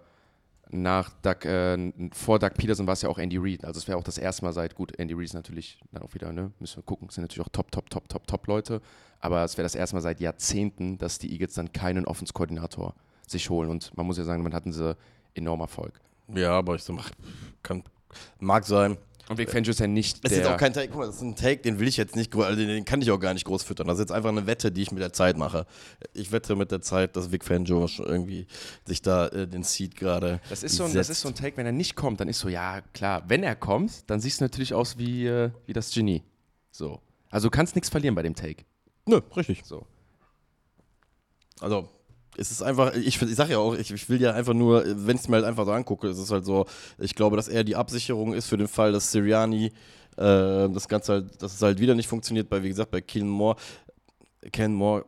[0.72, 3.64] nach Doug, äh, vor Doug Peterson war es ja auch Andy Reid.
[3.64, 6.14] Also es wäre auch das erste Mal seit, gut, Andy Reid ist natürlich dann auch
[6.14, 8.80] wieder, ne, müssen wir gucken, sind natürlich auch top, top, top, top, top Leute,
[9.20, 12.94] aber es wäre das erste Mal seit Jahrzehnten, dass die Eagles dann keinen Offense-Koordinator
[13.26, 14.96] sich holen und man muss ja sagen, man hatten sie
[15.34, 16.00] enorm Erfolg.
[16.34, 16.98] Ja, aber ich so,
[17.62, 17.82] kann,
[18.38, 18.96] mag sein.
[19.30, 21.22] Und Vic Fangio ist ja nicht Es ist auch kein Take, guck mal, das ist
[21.22, 23.62] ein Take, den will ich jetzt nicht, also den kann ich auch gar nicht groß
[23.62, 23.86] füttern.
[23.86, 25.66] Das ist jetzt einfach eine Wette, die ich mit der Zeit mache.
[26.14, 28.48] Ich wette mit der Zeit, dass Vic Fangio schon irgendwie
[28.84, 31.56] sich da äh, den Seed gerade das ist so ein, Das ist so ein Take,
[31.58, 34.44] wenn er nicht kommt, dann ist so, ja klar, wenn er kommt, dann siehst du
[34.46, 36.24] natürlich aus wie, äh, wie das Genie.
[36.72, 37.00] So.
[37.30, 38.64] Also du kannst nichts verlieren bei dem Take.
[39.06, 39.62] Nö, richtig.
[39.64, 39.86] So.
[41.60, 41.88] Also,
[42.40, 45.16] es ist einfach, ich, ich sage ja auch, ich, ich, will ja einfach nur, wenn
[45.16, 46.64] ich es mir halt einfach so angucke, es ist halt so,
[46.98, 49.70] ich glaube, dass er die Absicherung ist für den Fall, dass Siriani äh,
[50.16, 53.56] das Ganze halt, dass es halt wieder nicht funktioniert, bei, wie gesagt, bei Kellen Moore,
[54.52, 55.04] Ken Moore,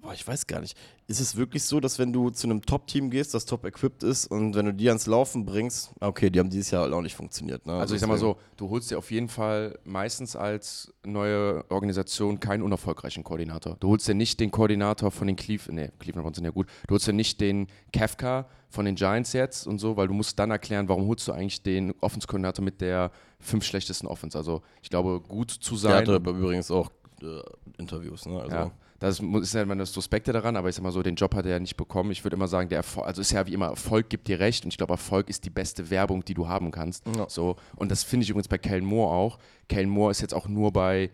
[0.00, 0.76] boah, ich weiß gar nicht.
[1.10, 4.54] Ist es wirklich so, dass wenn du zu einem Top-Team gehst, das top-equipped ist und
[4.54, 7.64] wenn du die ans Laufen bringst, okay, die haben dieses Jahr halt auch nicht funktioniert.
[7.64, 7.72] Ne?
[7.72, 12.40] Also ich sag mal so, du holst dir auf jeden Fall meistens als neue Organisation
[12.40, 13.78] keinen unerfolgreichen Koordinator.
[13.80, 16.92] Du holst dir nicht den Koordinator von den Cleveland, nee, Cleveland sind ja gut, du
[16.92, 20.50] holst dir nicht den Kafka von den Giants jetzt und so, weil du musst dann
[20.50, 24.36] erklären, warum holst du eigentlich den Offense-Koordinator mit der fünf schlechtesten Offense.
[24.36, 26.04] Also ich glaube, gut zu sein.
[26.04, 26.90] Der hatte übrigens auch
[27.22, 27.40] äh,
[27.78, 28.42] Interviews, ne?
[28.42, 28.70] Also ja.
[29.00, 31.46] Das ist ja immer das Suspekte daran, aber ich sag mal so, den Job hat
[31.46, 32.10] er ja nicht bekommen.
[32.10, 34.64] Ich würde immer sagen, der Erfolg, also ist ja wie immer, Erfolg gibt dir recht
[34.64, 37.06] und ich glaube, Erfolg ist die beste Werbung, die du haben kannst.
[37.16, 37.28] Ja.
[37.28, 39.38] So, und das finde ich übrigens bei Kellen Moore auch.
[39.68, 41.10] Kellen Moore ist jetzt auch nur bei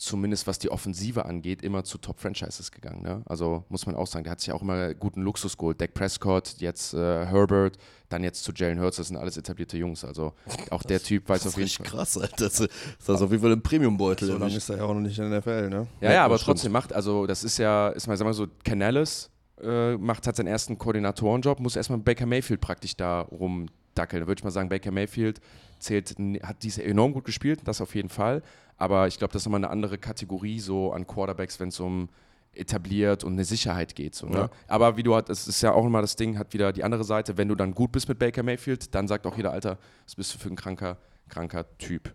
[0.00, 3.02] zumindest was die Offensive angeht, immer zu Top-Franchises gegangen.
[3.02, 3.22] Ne?
[3.26, 5.80] Also muss man auch sagen, der hat sich ja auch immer guten Luxus geholt.
[5.80, 7.76] Dak Prescott, jetzt äh, Herbert,
[8.08, 10.04] dann jetzt zu Jalen Hurts, das sind alles etablierte Jungs.
[10.04, 10.32] Also
[10.70, 11.86] auch der Typ weiß auf jeden Fall.
[11.86, 12.36] krass, Alter.
[12.36, 12.70] Das ist,
[13.06, 14.28] das auf jeden Fall ein Premium-Beutel.
[14.28, 15.86] So lange ist er ja auch noch nicht in der NFL, ne?
[16.00, 19.30] Ja, ja, aber trotzdem macht, also das ist ja, ist mal, sag mal so, Canales
[19.62, 24.22] äh, macht, hat seinen ersten Koordinatorenjob, muss erstmal Baker Mayfield praktisch da rumdackeln.
[24.22, 25.40] Da würde ich mal sagen, Baker Mayfield
[25.78, 28.42] zählt, hat diese enorm gut gespielt, das auf jeden Fall.
[28.80, 32.08] Aber ich glaube, das ist nochmal eine andere Kategorie so an Quarterbacks, wenn es um
[32.54, 34.14] etabliert und eine Sicherheit geht.
[34.14, 34.38] So, ne?
[34.38, 34.50] ja.
[34.68, 37.04] Aber wie du hast, es ist ja auch immer das Ding, hat wieder die andere
[37.04, 39.76] Seite, wenn du dann gut bist mit Baker Mayfield, dann sagt auch jeder, Alter,
[40.06, 40.96] was bist du für ein kranker,
[41.28, 42.14] kranker Typ.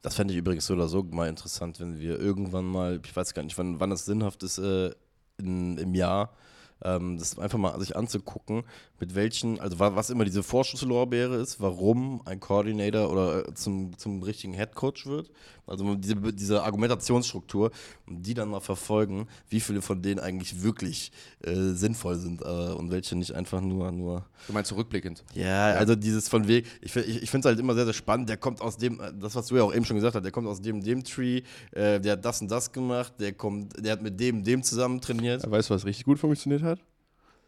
[0.00, 3.34] Das fände ich übrigens so oder so mal interessant, wenn wir irgendwann mal, ich weiß
[3.34, 4.92] gar nicht, wann, wann das sinnhaft ist, äh,
[5.36, 6.34] in, im Jahr,
[6.82, 8.64] ähm, das einfach mal sich anzugucken,
[9.00, 14.22] mit welchen, also was immer diese Vorschusslorbeere ist, warum ein Coordinator oder äh, zum, zum
[14.22, 15.30] richtigen Headcoach wird.
[15.66, 17.70] Also diese, diese Argumentationsstruktur
[18.06, 22.44] und die dann mal verfolgen, wie viele von denen eigentlich wirklich äh, sinnvoll sind äh,
[22.44, 24.26] und welche nicht einfach nur, nur.
[24.46, 25.24] Du meinst zurückblickend?
[25.32, 25.76] Ja, ja.
[25.76, 28.28] also dieses von Weg, ich, ich, ich finde es halt immer sehr, sehr spannend.
[28.28, 30.32] Der kommt aus dem, äh, das, was du ja auch eben schon gesagt hast, der
[30.32, 33.92] kommt aus dem, dem Tree, äh, der hat das und das gemacht, der kommt, der
[33.92, 35.44] hat mit dem, dem zusammen trainiert.
[35.44, 36.80] Ja, weißt du, was richtig gut funktioniert hat?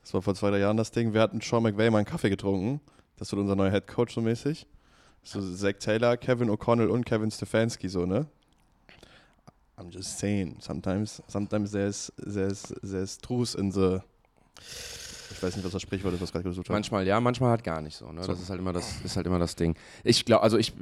[0.03, 1.15] Das war vor zwei, drei Jahren das Ding.
[1.15, 2.81] Wir hatten Sean McVay mal einen Kaffee getrunken.
[3.17, 4.67] Das wird unser neuer Head Coach so mäßig.
[5.23, 8.27] So Zach Taylor, Kevin O'Connell und Kevin Stefanski so, ne?
[9.79, 14.01] I'm just saying, sometimes, sometimes there's, there's, there's truth in the.
[15.31, 16.75] Ich weiß nicht, was das Sprichwort ist, was gerade gesucht habe.
[16.75, 18.13] Manchmal ja, manchmal halt gar nicht so.
[18.13, 18.23] Ne?
[18.27, 19.77] Das ist halt immer das, ist halt immer das Ding.
[20.05, 20.73] Ich glaube, also ich,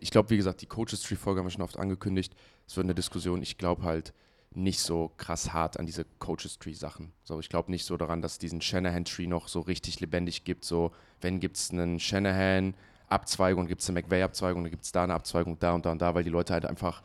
[0.00, 2.34] ich glaube, wie gesagt, die Coaches Tree Folge haben wir schon oft angekündigt.
[2.66, 3.40] Es wird eine Diskussion.
[3.40, 4.12] Ich glaube halt,
[4.52, 7.12] nicht so krass hart an diese Coaches Tree Sachen.
[7.22, 10.44] So, ich glaube nicht so daran, dass es diesen Shanahan Tree noch so richtig lebendig
[10.44, 10.64] gibt.
[10.64, 12.74] So, wenn gibt es einen Shanahan
[13.08, 15.92] Abzweigung, gibt es eine McVay Abzweigung, dann gibt es da eine Abzweigung, da und da
[15.92, 17.02] und da, weil die Leute halt einfach,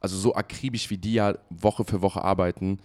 [0.00, 2.80] also so akribisch wie die ja Woche für Woche arbeiten,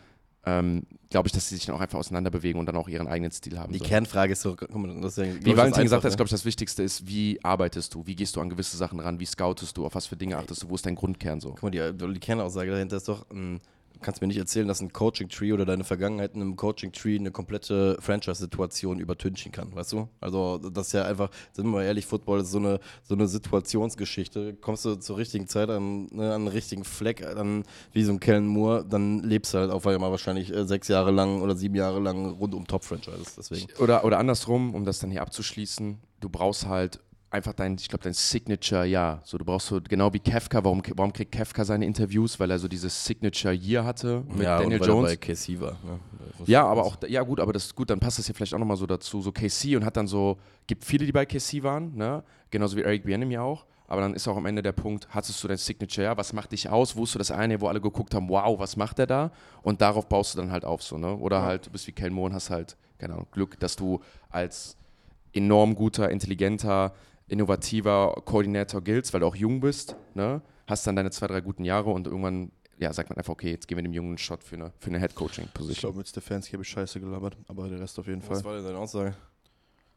[0.45, 3.07] ähm, glaube ich, dass sie sich dann auch einfach auseinander bewegen und dann auch ihren
[3.07, 3.71] eigenen Stil haben.
[3.71, 3.85] Die so.
[3.85, 7.39] Kernfrage ist so, ja, wie Valentin gesagt hat, ist, glaube ich, das Wichtigste ist, wie
[7.43, 10.17] arbeitest du, wie gehst du an gewisse Sachen ran, wie scoutest du, auf was für
[10.17, 11.51] Dinge achtest du, wo ist dein Grundkern so?
[11.51, 13.61] Guck mal, die, die Kernaussage dahinter ist doch, ein
[14.03, 17.97] kannst mir nicht erzählen, dass ein Coaching-Tree oder deine Vergangenheit in einem Coaching-Tree eine komplette
[17.99, 20.09] Franchise-Situation übertünchen kann, weißt du?
[20.21, 23.27] Also das ist ja einfach, sind wir mal ehrlich, Football ist so eine, so eine
[23.27, 24.55] Situationsgeschichte.
[24.55, 28.19] Kommst du zur richtigen Zeit an, ne, an einen richtigen Fleck, an, wie so ein
[28.19, 31.75] Kellen Moore, dann lebst du halt auf einmal wahrscheinlich äh, sechs Jahre lang oder sieben
[31.75, 33.39] Jahre lang rund um Top-Franchises.
[33.79, 36.99] Oder, oder andersrum, um das dann hier abzuschließen, du brauchst halt
[37.33, 39.19] einfach dein, ich glaube, dein Signature ja.
[39.23, 42.39] So, du brauchst so, genau wie Kefka, warum, warum kriegt Kefka seine Interviews?
[42.39, 45.11] Weil er so dieses Signature Year hatte mit ja, Daniel und weil Jones.
[45.11, 45.71] Er bei KC war.
[45.83, 45.99] Ne?
[46.45, 48.77] Ja, aber auch, ja gut, aber das gut, dann passt das hier vielleicht auch nochmal
[48.77, 49.21] so dazu.
[49.21, 52.23] So KC und hat dann so, gibt viele, die bei KC waren, ne?
[52.51, 53.65] Genauso wie Eric Bienem ja auch.
[53.87, 56.51] Aber dann ist auch am Ende der Punkt, hattest du dein Signature, ja, was macht
[56.51, 56.95] dich aus?
[56.95, 59.31] Wo ist du das eine, wo alle geguckt haben, wow, was macht der da?
[59.61, 61.15] Und darauf baust du dann halt auf, so, ne?
[61.15, 61.43] Oder ja.
[61.43, 64.77] halt, du bist wie Ken Moore und hast halt, keine Ahnung, Glück, dass du als
[65.33, 66.93] enorm guter, intelligenter,
[67.27, 70.41] innovativer Koordinator giltst, weil du auch jung bist, ne?
[70.67, 73.67] hast dann deine zwei, drei guten Jahre und irgendwann ja, sagt man einfach, okay, jetzt
[73.67, 75.71] geben wir dem Jungen einen Shot für eine, für eine Head-Coaching-Position.
[75.71, 78.37] Ich glaube, mit Stefanski habe ich scheiße gelabert, aber der Rest auf jeden Fall.
[78.37, 79.15] Was war denn deine Aussage?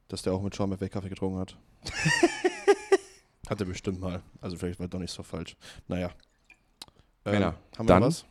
[0.08, 1.56] Dass der auch mit Sean McVay Kaffee getrunken hat.
[3.48, 4.22] hat er bestimmt mal.
[4.40, 5.56] Also vielleicht war doch nicht so falsch.
[5.88, 6.10] Naja.
[7.24, 8.24] Ähm, Männer, haben wir dann was?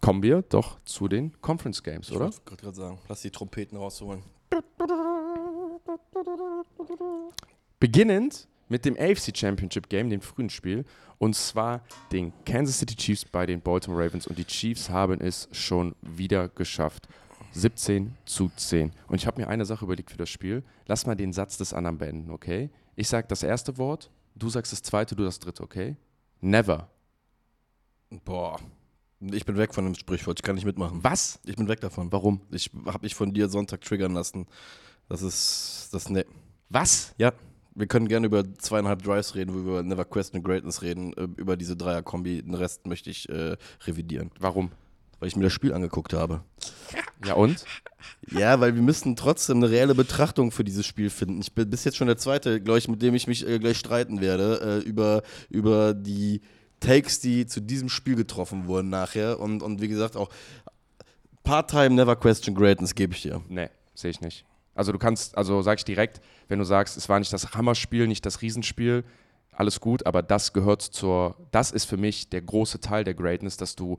[0.00, 2.28] Kommen wir doch zu den Conference Games, ich oder?
[2.28, 4.22] Ich wollte gerade sagen, lass die Trompeten rausholen.
[7.80, 10.84] Beginnend mit dem AFC Championship Game, dem frühen Spiel,
[11.18, 14.26] und zwar den Kansas City Chiefs bei den Baltimore Ravens.
[14.26, 17.08] Und die Chiefs haben es schon wieder geschafft.
[17.52, 18.92] 17 zu 10.
[19.08, 20.62] Und ich habe mir eine Sache überlegt für das Spiel.
[20.86, 22.70] Lass mal den Satz des anderen beenden, okay?
[22.96, 25.96] Ich sage das erste Wort, du sagst das zweite, du das dritte, okay?
[26.40, 26.88] Never.
[28.24, 28.60] Boah.
[29.20, 31.02] Ich bin weg von dem Sprichwort, ich kann nicht mitmachen.
[31.02, 31.40] Was?
[31.44, 32.12] Ich bin weg davon.
[32.12, 32.40] Warum?
[32.50, 34.46] Ich habe mich von dir Sonntag triggern lassen.
[35.08, 36.24] Das ist das ne.
[36.68, 37.14] Was?
[37.18, 37.32] Ja.
[37.80, 41.28] Wir können gerne über zweieinhalb Drives reden, wo wir über Never Question Greatness reden, äh,
[41.36, 42.42] über diese Dreier-Kombi.
[42.42, 43.56] Den Rest möchte ich äh,
[43.86, 44.30] revidieren.
[44.38, 44.70] Warum?
[45.18, 46.42] Weil ich mir das Spiel angeguckt habe.
[47.24, 47.64] Ja und?
[48.30, 51.40] Ja, weil wir müssen trotzdem eine reelle Betrachtung für dieses Spiel finden.
[51.40, 53.78] Ich bin bis jetzt schon der zweite, glaube ich, mit dem ich mich äh, gleich
[53.78, 56.42] streiten werde, äh, über, über die
[56.80, 59.40] Takes, die zu diesem Spiel getroffen wurden nachher.
[59.40, 60.28] Und, und wie gesagt, auch
[61.44, 63.42] Part-Time Never Question Greatness gebe ich dir.
[63.48, 64.44] Nee, sehe ich nicht.
[64.80, 68.06] Also du kannst, also sag ich direkt, wenn du sagst, es war nicht das Hammerspiel,
[68.06, 69.04] nicht das Riesenspiel,
[69.52, 73.58] alles gut, aber das gehört zur, das ist für mich der große Teil der Greatness,
[73.58, 73.98] dass du,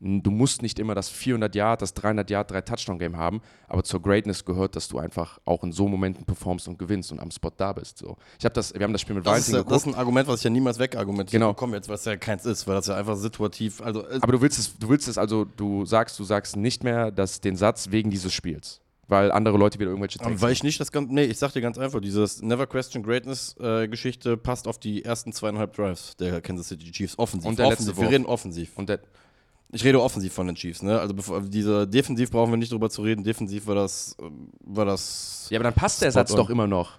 [0.00, 3.84] du musst nicht immer das 400 Yard, das 300 Yard, drei Touchdown Game haben, aber
[3.84, 7.30] zur Greatness gehört, dass du einfach auch in so Momenten performst und gewinnst und am
[7.30, 7.98] Spot da bist.
[7.98, 8.16] So.
[8.38, 9.70] Ich habe das, wir haben das Spiel mit das Valentin ist, geguckt.
[9.70, 11.52] Das ist ein Argument, was ich ja niemals wegargumentiert genau.
[11.52, 14.40] bekomme jetzt, was ja keins ist, weil das ja einfach situativ, also äh aber du
[14.40, 17.90] willst es, du willst es also, du sagst, du sagst nicht mehr, dass den Satz
[17.90, 18.81] wegen dieses Spiels
[19.12, 21.60] weil andere Leute wieder irgendwelche Takes Weil ich nicht das ganze, nee, ich sag dir
[21.60, 26.40] ganz einfach, diese Never Question Greatness äh, Geschichte passt auf die ersten zweieinhalb Drives der
[26.40, 27.48] Kansas City Chiefs offensiv.
[27.48, 27.86] Und der offensiv.
[27.88, 28.12] letzte wir Wurf.
[28.14, 28.70] reden offensiv.
[28.76, 29.00] Und der,
[29.70, 30.98] ich rede offensiv von den Chiefs, ne?
[30.98, 33.22] Also bevor, diese defensiv brauchen wir nicht drüber zu reden.
[33.22, 34.16] Defensiv war das,
[34.64, 35.46] war das.
[35.50, 36.98] Ja, aber dann passt der Satz doch immer noch.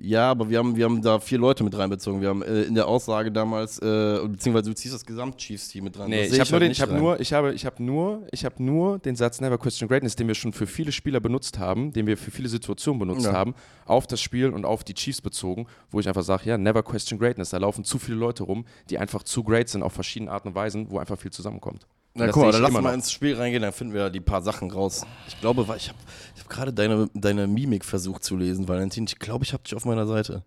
[0.00, 2.20] Ja, aber wir haben, wir haben da vier Leute mit reinbezogen.
[2.20, 6.08] Wir haben äh, in der Aussage damals, äh, beziehungsweise du ziehst das Gesamt-Chiefs-Team mit rein.
[6.10, 8.44] Nee, ich habe nur, halt den, ich hab nur, ich habe, ich habe nur, ich
[8.44, 11.92] habe nur den Satz Never Question Greatness, den wir schon für viele Spieler benutzt haben,
[11.92, 13.32] den wir für viele Situationen benutzt Ja.
[13.32, 13.54] haben,
[13.86, 17.18] auf das Spiel und auf die Chiefs bezogen, wo ich einfach sage, ja, Never Question
[17.18, 17.50] Greatness.
[17.50, 20.54] Da laufen zu viele Leute rum, die einfach zu great sind auf verschiedene Arten und
[20.54, 21.88] Weisen, wo einfach viel zusammenkommt.
[22.18, 22.92] Na das guck mal, dann lass mal noch.
[22.92, 25.06] ins Spiel reingehen, dann finden wir die paar Sachen raus.
[25.28, 25.98] Ich glaube, weil ich habe
[26.34, 29.04] ich hab gerade deine, deine Mimik versucht zu lesen, Valentin.
[29.04, 30.42] Ich glaube, ich habe dich auf meiner Seite.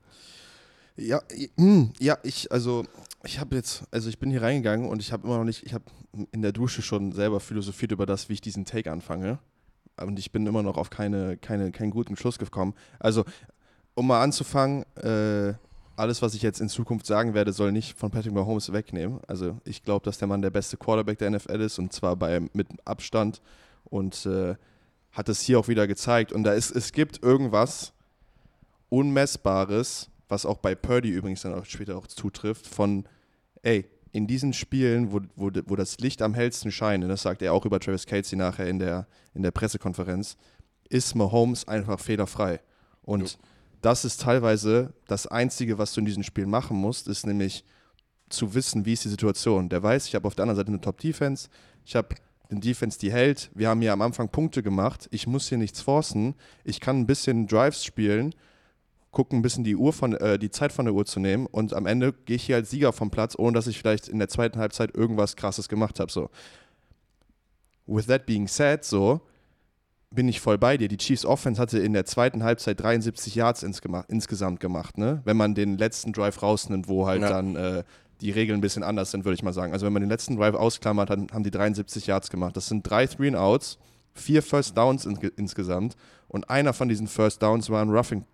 [0.98, 1.22] Ja,
[1.58, 2.84] hm, ja, ich, also,
[3.24, 5.74] ich habe jetzt, also ich bin hier reingegangen und ich habe immer noch nicht, ich
[5.74, 5.86] habe
[6.32, 9.40] in der Dusche schon selber philosophiert über das, wie ich diesen Take anfange.
[9.98, 12.74] Und ich bin immer noch auf keine, keine, keinen guten Schluss gekommen.
[13.00, 13.24] Also,
[13.94, 15.54] um mal anzufangen, äh,
[15.96, 19.20] alles, was ich jetzt in Zukunft sagen werde, soll nicht von Patrick Mahomes wegnehmen.
[19.28, 22.40] Also, ich glaube, dass der Mann der beste Quarterback der NFL ist und zwar bei,
[22.54, 23.42] mit Abstand
[23.86, 24.56] und äh,
[25.12, 26.32] hat es hier auch wieder gezeigt.
[26.32, 27.94] Und da ist, es gibt irgendwas
[28.90, 33.06] Unmessbares, was auch bei Purdy übrigens dann auch später auch zutrifft, von,
[33.62, 37.42] ey, in diesen Spielen, wo, wo, wo das Licht am hellsten scheint, und das sagt
[37.42, 40.38] er auch über Travis Casey nachher in der, in der Pressekonferenz,
[40.90, 42.60] ist Mahomes einfach fehlerfrei.
[43.04, 43.38] Und
[43.82, 47.66] das ist teilweise das Einzige, was du in diesen Spielen machen musst, ist nämlich
[48.30, 49.70] zu wissen, wie ist die Situation.
[49.70, 51.50] Der weiß, ich habe auf der anderen Seite eine Top-Defense,
[51.86, 52.16] ich habe
[52.50, 53.50] eine Defense, die hält.
[53.56, 55.08] Wir haben hier am Anfang Punkte gemacht.
[55.12, 56.36] Ich muss hier nichts forcen.
[56.64, 58.36] Ich kann ein bisschen Drives spielen,
[59.12, 61.74] gucken, ein bisschen die Uhr von, äh, die Zeit von der Uhr zu nehmen und
[61.74, 64.28] am Ende gehe ich hier als Sieger vom Platz, ohne dass ich vielleicht in der
[64.28, 66.12] zweiten Halbzeit irgendwas krasses gemacht habe.
[66.12, 66.30] So.
[67.88, 69.22] With that being said, so
[70.14, 70.88] bin ich voll bei dir.
[70.88, 75.22] Die Chiefs Offense hatte in der zweiten Halbzeit 73 Yards insgema insgesamt gemacht, ne?
[75.24, 77.30] Wenn man den letzten Drive rausnimmt, wo halt Ja.
[77.30, 77.84] dann äh,
[78.20, 79.74] die Regeln ein bisschen anders sind, würde ich mal sagen.
[79.74, 82.56] Also wenn man den letzten Drive ausklammert, dann haben die 73 Yards gemacht.
[82.58, 83.78] Das sind drei Three and Outs,
[84.14, 85.96] vier First Downs in, insgesamt
[86.28, 88.26] und einer von diesen First Downs war ein Roughing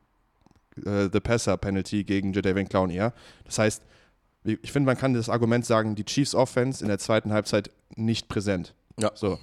[0.86, 3.10] äh, the Passer Penalty gegen Jadavion Clowney.
[3.46, 3.84] Das heißt,
[4.44, 8.30] ich finde, man kann das Argument sagen, die Chiefs Offense in der zweiten Halbzeit nicht
[8.30, 8.74] präsent.
[9.00, 9.12] Ja.
[9.14, 9.38] So.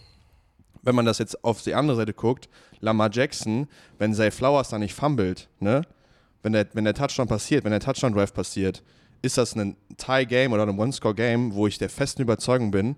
[0.84, 2.48] Wenn man das jetzt auf die andere Seite guckt,
[2.80, 3.66] Lamar Jackson,
[3.98, 5.82] wenn Zay Flowers da nicht fummelt, ne?
[6.42, 8.82] Wenn der, wenn der Touchdown passiert, wenn der Touchdown-Drive passiert,
[9.22, 12.96] ist das ein Tie-Game oder ein One-Score-Game, wo ich der festen Überzeugung bin,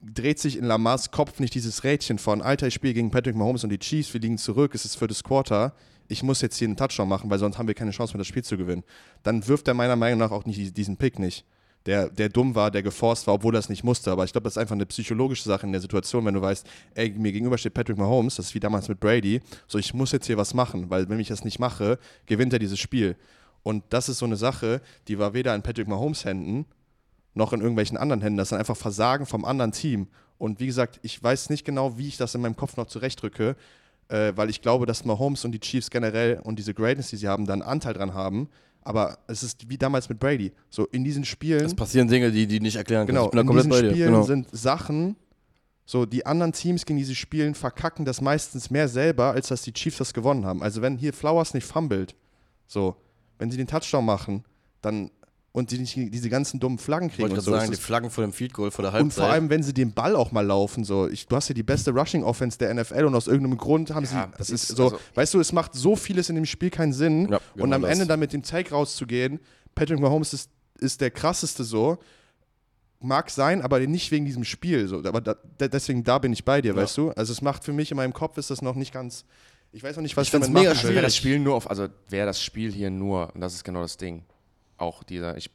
[0.00, 3.64] dreht sich in Lamars Kopf nicht dieses Rädchen von, Alter, ich spiele gegen Patrick Mahomes
[3.64, 5.74] und die Chiefs, wir liegen zurück, es ist das Quarter,
[6.06, 8.26] ich muss jetzt hier einen Touchdown machen, weil sonst haben wir keine Chance mehr, das
[8.26, 8.84] Spiel zu gewinnen.
[9.22, 11.44] Dann wirft er meiner Meinung nach auch nicht diesen Pick nicht.
[11.86, 14.10] Der, der dumm war, der geforst war, obwohl er es nicht musste.
[14.10, 16.66] Aber ich glaube, das ist einfach eine psychologische Sache in der Situation, wenn du weißt,
[16.94, 20.12] ey, mir gegenüber steht Patrick Mahomes, das ist wie damals mit Brady, so ich muss
[20.12, 23.16] jetzt hier was machen, weil wenn ich das nicht mache, gewinnt er dieses Spiel.
[23.62, 26.66] Und das ist so eine Sache, die war weder in Patrick Mahomes Händen
[27.34, 28.38] noch in irgendwelchen anderen Händen.
[28.38, 30.08] Das ist einfach Versagen vom anderen Team.
[30.38, 33.56] Und wie gesagt, ich weiß nicht genau, wie ich das in meinem Kopf noch zurechtrücke,
[34.08, 37.28] äh, weil ich glaube, dass Mahomes und die Chiefs generell und diese Greatness, die sie
[37.28, 38.48] haben, da einen Anteil dran haben.
[38.84, 40.52] Aber es ist wie damals mit Brady.
[40.68, 41.64] So in diesen Spielen.
[41.64, 43.50] Es passieren Dinge, die die nicht erklären Genau, kannst.
[43.50, 44.22] in diesen Spielen genau.
[44.22, 45.16] sind Sachen,
[45.86, 49.72] so die anderen Teams gegen diese Spielen verkacken das meistens mehr selber, als dass die
[49.72, 50.62] Chiefs das gewonnen haben.
[50.62, 52.14] Also wenn hier Flowers nicht fummelt,
[52.66, 52.96] so,
[53.38, 54.44] wenn sie den Touchdown machen,
[54.80, 55.10] dann
[55.54, 57.28] und die nicht diese ganzen dummen Flaggen kriegen.
[57.28, 57.52] Ich wollte so.
[57.52, 59.04] sagen, die Flaggen vor dem Field Goal, vor der Halbzeit.
[59.04, 61.08] Und vor allem, wenn sie den Ball auch mal laufen, so.
[61.08, 64.02] Ich, du hast ja die beste Rushing Offense der NFL und aus irgendeinem Grund haben
[64.02, 64.36] ja, sie.
[64.36, 64.86] Das ist so.
[64.86, 67.28] Also, weißt du, es macht so vieles in dem Spiel keinen Sinn.
[67.30, 67.92] Ja, genau und am das.
[67.92, 69.38] Ende dann mit dem Take rauszugehen,
[69.76, 70.50] Patrick Mahomes ist,
[70.80, 71.98] ist der krasseste so.
[72.98, 74.88] Mag sein, aber nicht wegen diesem Spiel.
[74.88, 75.04] So.
[75.04, 76.76] Aber da, deswegen, da bin ich bei dir, ja.
[76.76, 77.10] weißt du?
[77.10, 79.24] Also es macht für mich in meinem Kopf ist das noch nicht ganz.
[79.70, 80.96] Ich weiß noch nicht, was ich, damit mega schwierig.
[80.96, 83.82] Wäre das Spiel nur auf, also wäre das Spiel hier nur, und das ist genau
[83.82, 84.24] das Ding
[84.84, 85.50] auch dieser, ich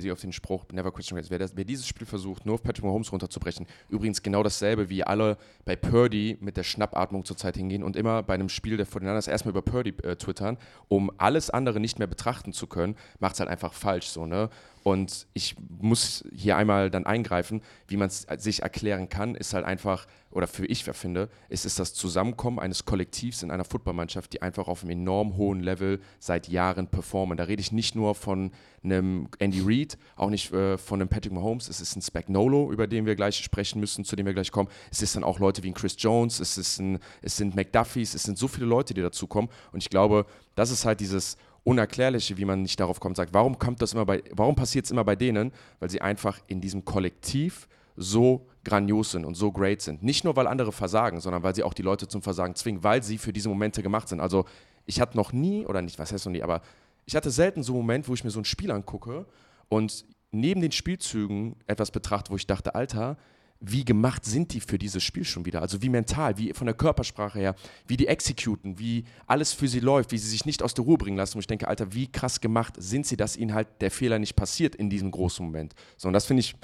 [0.00, 1.30] sie auf den Spruch, never question race.
[1.30, 5.36] Wer, wer, dieses Spiel versucht, nur auf Patrick Mahomes runterzubrechen, übrigens genau dasselbe, wie alle
[5.64, 9.50] bei Purdy mit der Schnappatmung zurzeit hingehen und immer bei einem Spiel der 49ers erstmal
[9.50, 10.56] über Purdy äh, twittern,
[10.88, 14.48] um alles andere nicht mehr betrachten zu können, macht es halt einfach falsch so, ne?
[14.82, 19.64] Und ich muss hier einmal dann eingreifen, wie man es sich erklären kann, ist halt
[19.64, 24.42] einfach, oder für ich finde, ist es das Zusammenkommen eines Kollektivs in einer Footballmannschaft, die
[24.42, 27.36] einfach auf einem enorm hohen Level seit Jahren performen.
[27.36, 28.52] Da rede ich nicht nur von
[28.82, 32.86] einem Andy Reid, auch nicht äh, von einem Patrick Mahomes, es ist ein Spagnolo, über
[32.86, 34.68] den wir gleich sprechen müssen, zu dem wir gleich kommen.
[34.90, 38.14] Es ist dann auch Leute wie ein Chris Jones, es, ist ein, es sind McDuffies,
[38.14, 39.50] es sind so viele Leute, die dazukommen.
[39.72, 41.36] Und ich glaube, das ist halt dieses
[41.68, 44.90] Unerklärliche, wie man nicht darauf kommt, sagt, warum kommt das immer bei, warum passiert es
[44.90, 45.52] immer bei denen?
[45.80, 50.02] Weil sie einfach in diesem Kollektiv so grandios sind und so great sind.
[50.02, 53.02] Nicht nur, weil andere versagen, sondern weil sie auch die Leute zum Versagen zwingen, weil
[53.02, 54.20] sie für diese Momente gemacht sind.
[54.20, 54.46] Also
[54.86, 56.62] ich hatte noch nie, oder nicht, was heißt noch nie, aber
[57.04, 59.26] ich hatte selten so einen Moment, wo ich mir so ein Spiel angucke
[59.68, 63.18] und neben den Spielzügen etwas betrachte, wo ich dachte, Alter,
[63.60, 65.60] wie gemacht sind die für dieses Spiel schon wieder?
[65.60, 67.54] Also wie mental, wie von der Körpersprache her,
[67.88, 70.96] wie die exekuten, wie alles für sie läuft, wie sie sich nicht aus der Ruhe
[70.96, 71.36] bringen lassen.
[71.38, 74.36] Und ich denke, Alter, wie krass gemacht sind sie, dass ihnen halt der Fehler nicht
[74.36, 75.74] passiert in diesem großen Moment.
[75.96, 76.54] So, und das finde ich,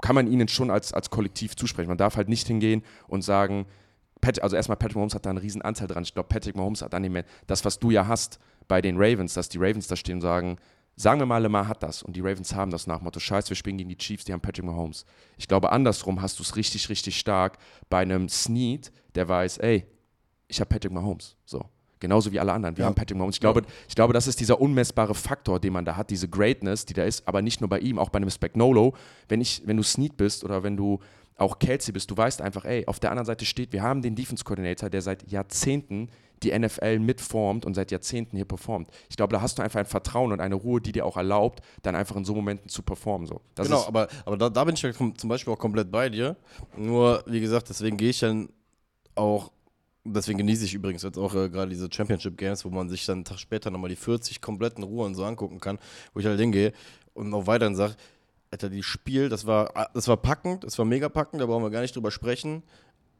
[0.00, 1.88] kann man ihnen schon als, als Kollektiv zusprechen.
[1.88, 3.66] Man darf halt nicht hingehen und sagen,
[4.20, 6.02] Pat, also erstmal Patrick Mahomes hat da einen riesen Anteil dran.
[6.02, 9.34] Ich glaube, Patrick Mahomes hat an dem das, was du ja hast bei den Ravens,
[9.34, 10.56] dass die Ravens da stehen und sagen,
[10.96, 13.56] Sagen wir mal, Lamar hat das und die Ravens haben das nach Motto, scheiße, wir
[13.56, 15.06] spielen gegen die Chiefs, die haben Patrick Mahomes.
[15.38, 19.86] Ich glaube, andersrum hast du es richtig, richtig stark bei einem Snead, der weiß, ey,
[20.48, 21.36] ich habe Patrick Mahomes.
[21.46, 21.64] So.
[21.98, 22.76] Genauso wie alle anderen.
[22.76, 22.88] Wir ja.
[22.88, 23.36] haben Patrick Mahomes.
[23.36, 23.66] Ich glaube, ja.
[23.88, 27.04] ich glaube, das ist dieser unmessbare Faktor, den man da hat, diese Greatness, die da
[27.04, 28.94] ist, aber nicht nur bei ihm, auch bei einem Spagnolo.
[29.28, 30.98] Wenn, ich, wenn du Snead bist oder wenn du
[31.36, 34.16] auch Kelsey bist, du weißt einfach, ey, auf der anderen Seite steht, wir haben den
[34.16, 36.08] Defense Coordinator, der seit Jahrzehnten
[36.42, 38.88] die NFL mitformt und seit Jahrzehnten hier performt.
[39.08, 41.60] Ich glaube, da hast du einfach ein Vertrauen und eine Ruhe, die dir auch erlaubt,
[41.82, 43.26] dann einfach in so Momenten zu performen.
[43.26, 43.40] So.
[43.54, 46.36] Das genau, aber, aber da, da bin ich ja zum Beispiel auch komplett bei dir.
[46.76, 48.48] Nur, wie gesagt, deswegen gehe ich dann
[49.14, 49.50] auch
[50.04, 53.18] Deswegen genieße ich übrigens jetzt auch äh, gerade diese Championship Games, wo man sich dann
[53.18, 55.78] einen Tag später nochmal die 40 kompletten Ruhe und so angucken kann,
[56.12, 56.72] wo ich halt hingehe
[57.14, 57.94] und noch weiterhin sage,
[58.50, 61.70] Alter, die Spiel, das war, das war packend, das war mega packend, da brauchen wir
[61.70, 62.64] gar nicht drüber sprechen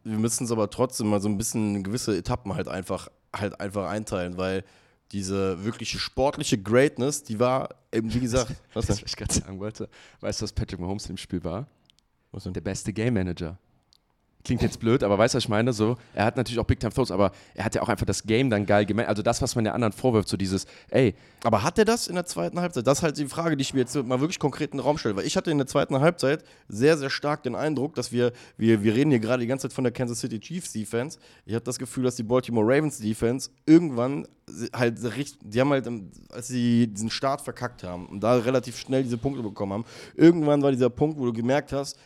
[0.05, 3.89] wir müssen es aber trotzdem mal so ein bisschen gewisse Etappen halt einfach, halt einfach
[3.89, 4.65] einteilen, weil
[5.13, 9.89] diese wirkliche sportliche Greatness, die war eben, wie gesagt, was, was ich gerade sagen wollte,
[10.21, 11.67] weißt du, was Patrick Mahomes im Spiel war?
[12.33, 13.59] Der beste Game Manager.
[14.45, 15.73] Klingt jetzt blöd, aber weißt du, was ich meine?
[15.73, 18.25] So, er hat natürlich auch Big Time Throws, aber er hat ja auch einfach das
[18.25, 19.09] Game dann geil gemerkt.
[19.09, 21.15] Also das, was man der anderen vorwirft, so dieses, ey.
[21.45, 22.85] Aber hat er das in der zweiten Halbzeit?
[22.85, 24.99] Das ist halt die Frage, die ich mir jetzt mal wirklich konkret in den Raum
[24.99, 25.15] stelle.
[25.15, 28.83] Weil ich hatte in der zweiten Halbzeit sehr, sehr stark den Eindruck, dass wir, wir,
[28.83, 31.21] wir reden hier gerade die ganze Zeit von der Kansas City Chiefs Defense.
[31.47, 34.27] Ich habe das Gefühl, dass die Baltimore Ravens Defense irgendwann
[34.75, 35.89] halt richtig, die haben halt,
[36.31, 39.85] als sie diesen Start verkackt haben und da relativ schnell diese Punkte bekommen haben,
[40.17, 41.97] irgendwann war dieser Punkt, wo du gemerkt hast,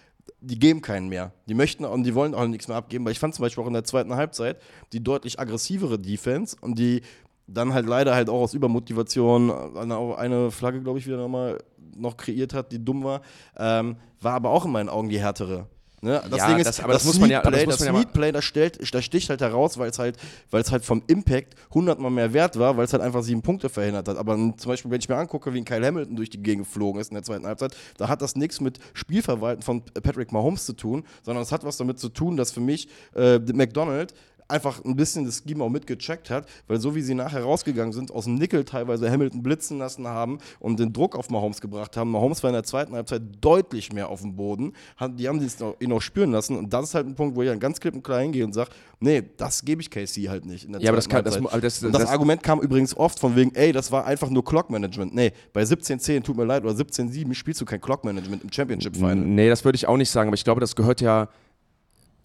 [0.40, 1.32] die geben keinen mehr.
[1.48, 3.68] Die möchten und die wollen auch nichts mehr abgeben, weil ich fand zum Beispiel auch
[3.68, 4.60] in der zweiten Halbzeit
[4.92, 7.02] die deutlich aggressivere Defense und die
[7.46, 11.58] dann halt leider halt auch aus Übermotivation eine, eine Flagge, glaube ich, wieder nochmal
[11.96, 13.22] noch kreiert hat, die dumm war,
[13.56, 15.68] ähm, war aber auch in meinen Augen die härtere.
[16.02, 16.22] Ne?
[16.30, 17.86] Das Ja, Ding ist, das- aber das, das muss man ja- das muss das man
[17.86, 20.18] ja mal- Sneak Play, das, stellt, das sticht halt heraus, weil es halt,
[20.52, 24.16] halt vom Impact hundertmal mehr wert war, weil es halt einfach sieben Punkte verhindert hat.
[24.18, 27.00] Aber zum Beispiel, wenn ich mir angucke, wie ein Kyle Hamilton durch die Gegend geflogen
[27.00, 30.74] ist in der zweiten Halbzeit, da hat das nichts mit Spielverwalten von Patrick Mahomes zu
[30.74, 34.12] tun, sondern es hat was damit zu tun, dass für mich äh, McDonald
[34.48, 38.10] einfach ein bisschen das Scheme auch mitgecheckt hat, weil so wie sie nachher rausgegangen sind,
[38.10, 42.10] aus dem Nickel teilweise Hamilton blitzen lassen haben und den Druck auf Mahomes gebracht haben.
[42.10, 44.72] Mahomes war in der zweiten Halbzeit deutlich mehr auf dem Boden.
[45.16, 45.40] Die haben
[45.80, 47.94] ihn auch spüren lassen und das ist halt ein Punkt, wo ich dann ganz klipp
[47.94, 48.70] und klar hingehe und sage,
[49.00, 50.64] nee, das gebe ich Casey halt nicht.
[50.64, 53.34] In der Ja, aber das kann- das das- das, das- Argument kam übrigens oft von
[53.36, 55.14] wegen, ey, das war einfach nur Clock-Management.
[55.14, 59.16] Nee, bei 17-10, tut mir leid, oder 17-7 spielst du kein Clock-Management im Championship-Final.
[59.16, 61.28] Nee, das würde ich auch nicht sagen, aber ich glaube, das gehört ja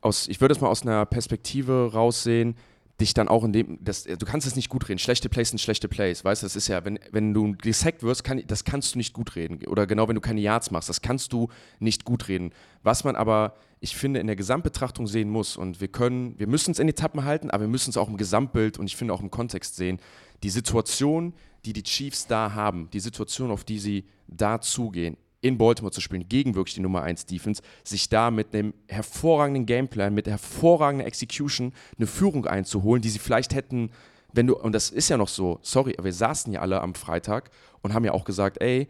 [0.01, 2.55] aus, ich würde es mal aus einer Perspektive raussehen,
[3.01, 4.99] dich dann auch in dem, das, du kannst es nicht gut reden.
[4.99, 8.23] Schlechte Plays sind schlechte Plays, weißt du, das ist ja, wenn, wenn du gesackt wirst,
[8.23, 9.65] kann, das kannst du nicht gut reden.
[9.67, 11.49] Oder genau, wenn du keine Yards machst, das kannst du
[11.79, 12.51] nicht gut reden.
[12.83, 16.71] Was man aber, ich finde, in der Gesamtbetrachtung sehen muss und wir können, wir müssen
[16.71, 19.21] es in Etappen halten, aber wir müssen es auch im Gesamtbild und ich finde auch
[19.21, 19.99] im Kontext sehen.
[20.43, 21.33] Die Situation,
[21.65, 26.01] die die Chiefs da haben, die Situation, auf die sie da zugehen, in Baltimore zu
[26.01, 31.05] spielen, gegen wirklich die Nummer 1 Defense, sich da mit einem hervorragenden Gameplan, mit hervorragender
[31.05, 33.91] Execution eine Führung einzuholen, die sie vielleicht hätten,
[34.33, 37.49] wenn du, und das ist ja noch so, sorry, wir saßen ja alle am Freitag
[37.81, 38.87] und haben ja auch gesagt, ey,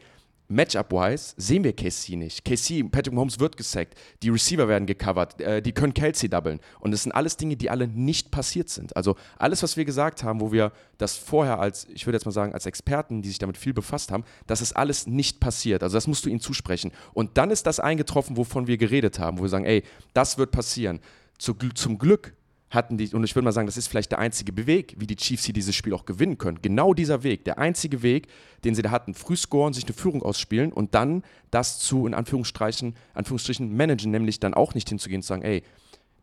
[0.51, 2.43] Matchup-wise sehen wir KC nicht.
[2.45, 6.59] KC, Patrick Mahomes wird gesackt, die Receiver werden gecovert, äh, die können Kelsey doublen.
[6.79, 8.95] Und das sind alles Dinge, die alle nicht passiert sind.
[8.95, 12.31] Also alles, was wir gesagt haben, wo wir das vorher als, ich würde jetzt mal
[12.31, 15.83] sagen, als Experten, die sich damit viel befasst haben, das ist alles nicht passiert.
[15.83, 16.91] Also das musst du ihnen zusprechen.
[17.13, 19.83] Und dann ist das eingetroffen, wovon wir geredet haben, wo wir sagen, ey,
[20.13, 20.99] das wird passieren.
[21.37, 22.33] Zu, zum Glück
[22.71, 25.17] hatten die, und ich würde mal sagen, das ist vielleicht der einzige Weg, wie die
[25.17, 26.59] Chiefs hier dieses Spiel auch gewinnen können.
[26.61, 28.27] Genau dieser Weg, der einzige Weg,
[28.63, 32.13] den sie da hatten, früh scoren, sich eine Führung ausspielen und dann das zu, in
[32.13, 35.63] Anführungsstrichen, Anführungsstrichen managen, nämlich dann auch nicht hinzugehen und zu sagen, ey,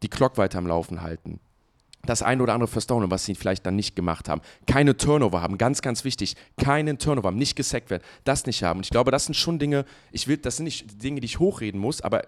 [0.03, 1.38] die Clock weiter am Laufen halten.
[2.07, 4.40] Das eine oder andere First Down, was sie vielleicht dann nicht gemacht haben.
[4.66, 6.36] Keine Turnover haben, ganz, ganz wichtig.
[6.57, 8.78] Keinen Turnover haben, nicht gesackt werden, das nicht haben.
[8.78, 11.38] Und ich glaube, das sind schon Dinge, ich will, das sind nicht Dinge, die ich
[11.38, 12.22] hochreden muss, aber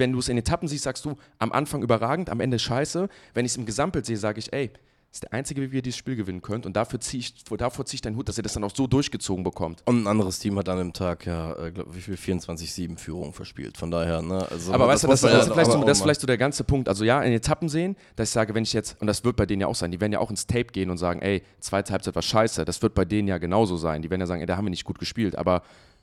[0.00, 3.08] wenn du es in Etappen siehst, sagst du, am Anfang überragend, am Ende scheiße.
[3.34, 4.70] Wenn ich es im Gesamtbild sehe, sage ich, ey,
[5.10, 6.66] das ist der einzige, wie ihr dieses Spiel gewinnen könnt.
[6.66, 8.86] Und dafür ziehe ich, davor ziehe ich deinen Hut, dass ihr das dann auch so
[8.86, 9.82] durchgezogen bekommt.
[9.86, 13.32] Und ein anderes Team hat an dem Tag ja, äh, glaub, wie viel 24-7 Führung
[13.32, 13.76] verspielt.
[13.76, 14.46] Von daher, ne?
[14.48, 16.38] Also, Aber weißt du, das, das, ist ja vielleicht so, das ist vielleicht so der
[16.38, 16.88] ganze Punkt.
[16.88, 19.46] Also ja, in Etappen sehen, dass ich sage, wenn ich jetzt, und das wird bei
[19.46, 21.92] denen ja auch sein, die werden ja auch ins Tape gehen und sagen, ey, zweite
[21.92, 22.64] Halbzeit war scheiße.
[22.64, 24.02] Das wird bei denen ja genauso sein.
[24.02, 25.36] Die werden ja sagen, ey, da haben wir nicht gut gespielt.
[25.36, 25.62] Aber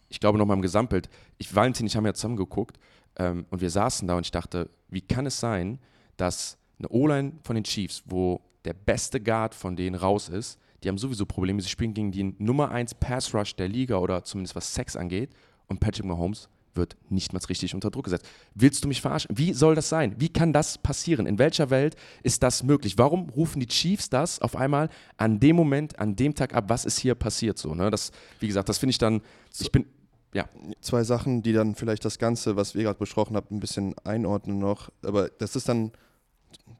[0.09, 2.77] ich glaube nochmal im Gesamtbild, ich, Valentin, ich haben ja zusammen geguckt
[3.17, 5.79] ähm, und wir saßen da und ich dachte, wie kann es sein,
[6.17, 10.89] dass eine O-Line von den Chiefs, wo der beste Guard von denen raus ist, die
[10.89, 11.61] haben sowieso Probleme.
[11.61, 15.31] Sie spielen gegen den Nummer 1 Pass Rush der Liga oder zumindest was Sex angeht.
[15.67, 18.25] Und Patrick Mahomes wird nicht mal richtig unter Druck gesetzt.
[18.53, 19.35] Willst du mich verarschen?
[19.35, 20.15] Wie soll das sein?
[20.19, 21.25] Wie kann das passieren?
[21.25, 22.97] In welcher Welt ist das möglich?
[22.97, 26.65] Warum rufen die Chiefs das auf einmal an dem Moment, an dem Tag ab?
[26.67, 27.57] Was ist hier passiert?
[27.57, 27.89] So, ne?
[27.89, 29.21] Das, wie gesagt, das finde ich dann.
[29.59, 29.85] Ich bin.
[30.33, 30.47] Ja,
[30.81, 34.59] zwei Sachen, die dann vielleicht das Ganze, was wir gerade besprochen haben, ein bisschen einordnen
[34.59, 34.89] noch.
[35.03, 35.91] Aber das ist dann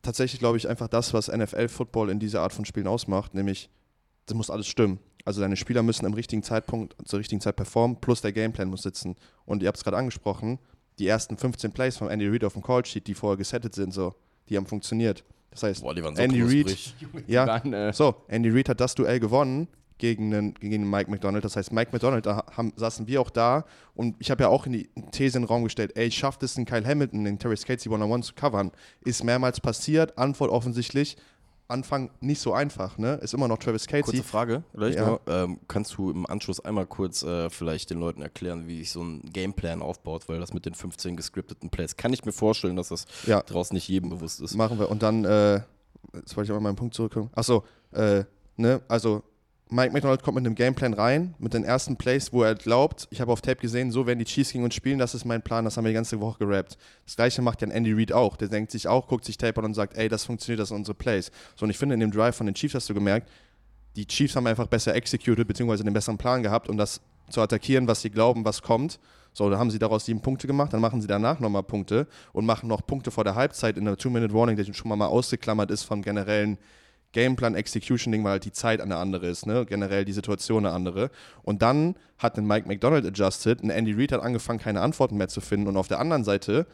[0.02, 3.70] tatsächlich, glaube ich, einfach das, was NFL-Football in dieser Art von Spielen ausmacht, nämlich,
[4.26, 5.00] das muss alles stimmen.
[5.26, 8.84] Also deine Spieler müssen am richtigen Zeitpunkt, zur richtigen Zeit performen, plus der Gameplan muss
[8.84, 9.16] sitzen.
[9.46, 10.60] Und ihr habt es gerade angesprochen,
[11.00, 14.16] die ersten 15 Plays von Andy Reid auf dem Callsheet, die vorher gesettet sind, so,
[14.50, 15.24] die haben funktioniert.
[15.52, 16.78] Das heißt, Boah, die waren so Andy Reid,
[17.28, 19.68] ja, äh, so, Andy Reid hat das Duell gewonnen
[19.98, 21.44] gegen den, gegen Mike McDonald.
[21.46, 24.66] Das heißt, Mike McDonald, da haben, saßen wir auch da und ich habe ja auch
[24.66, 27.56] in die These in den Raum gestellt, ey, schafft es den Kyle Hamilton, den Terry
[27.56, 28.72] Casey One-on-One zu covern?
[29.04, 31.18] Ist mehrmals passiert, Antwort offensichtlich,
[31.70, 33.16] Anfang nicht so einfach, ne?
[33.16, 34.04] Ist immer noch Travis Casey.
[34.04, 35.06] Kurze Frage, vielleicht Ja.
[35.10, 35.20] noch.
[35.28, 39.02] Ähm, kannst du im Anschluss einmal kurz äh, vielleicht den Leuten erklären, wie sich so
[39.04, 42.88] ein Gameplan aufbaut, weil das mit den 15 gescripteten Plays kann ich mir vorstellen, dass
[42.88, 43.42] das Ja.
[43.42, 44.56] draußen nicht jedem bewusst ist.
[44.56, 44.90] Machen wir.
[44.90, 45.56] Und dann, äh,
[46.14, 47.30] jetzt wollte ich aber meinen Punkt zurückkommen.
[47.36, 48.24] Achso, äh,
[48.56, 49.24] ne, also
[49.70, 53.20] Mike McDonald kommt mit einem Gameplan rein, mit den ersten Plays, wo er glaubt, ich
[53.20, 55.66] habe auf Tape gesehen, so werden die Chiefs gegen uns spielen, das ist mein Plan,
[55.66, 56.78] das haben wir die ganze Woche gerappt.
[57.06, 58.38] Das gleiche macht ja Andy Reid auch.
[58.38, 60.78] Der denkt sich auch, guckt sich Tape an und sagt, ey, das funktioniert, das sind
[60.78, 61.32] unsere Plays.
[61.56, 63.30] So, und ich finde, in dem Drive von den Chiefs hast du gemerkt,
[63.98, 67.88] die Chiefs haben einfach besser executed, beziehungsweise den besseren Plan gehabt, um das zu attackieren,
[67.88, 69.00] was sie glauben, was kommt.
[69.34, 72.46] So, da haben sie daraus sieben Punkte gemacht, dann machen sie danach nochmal Punkte und
[72.46, 76.02] machen noch Punkte vor der Halbzeit in der Two-Minute-Warning, der schon mal ausgeklammert ist vom
[76.02, 76.58] generellen
[77.14, 79.66] Gameplan-Execution-Ding, weil halt die Zeit eine andere ist, ne?
[79.66, 81.10] generell die Situation eine andere.
[81.44, 85.28] Und dann hat ein Mike McDonald adjusted, ein Andy Reid hat angefangen, keine Antworten mehr
[85.28, 86.68] zu finden und auf der anderen Seite,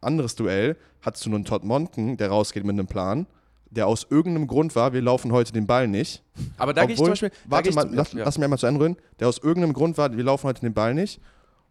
[0.00, 3.26] anderes Duell, hattest du nun Todd Monken, der rausgeht mit einem Plan,
[3.70, 6.22] der aus irgendeinem Grund war, wir laufen heute den Ball nicht.
[6.56, 7.30] Aber da gehe ich zum Beispiel.
[7.46, 8.24] Warte mal, lass, ja.
[8.24, 8.96] lass mir einmal zu Ende reden.
[9.18, 11.20] Der aus irgendeinem Grund war, wir laufen heute den Ball nicht.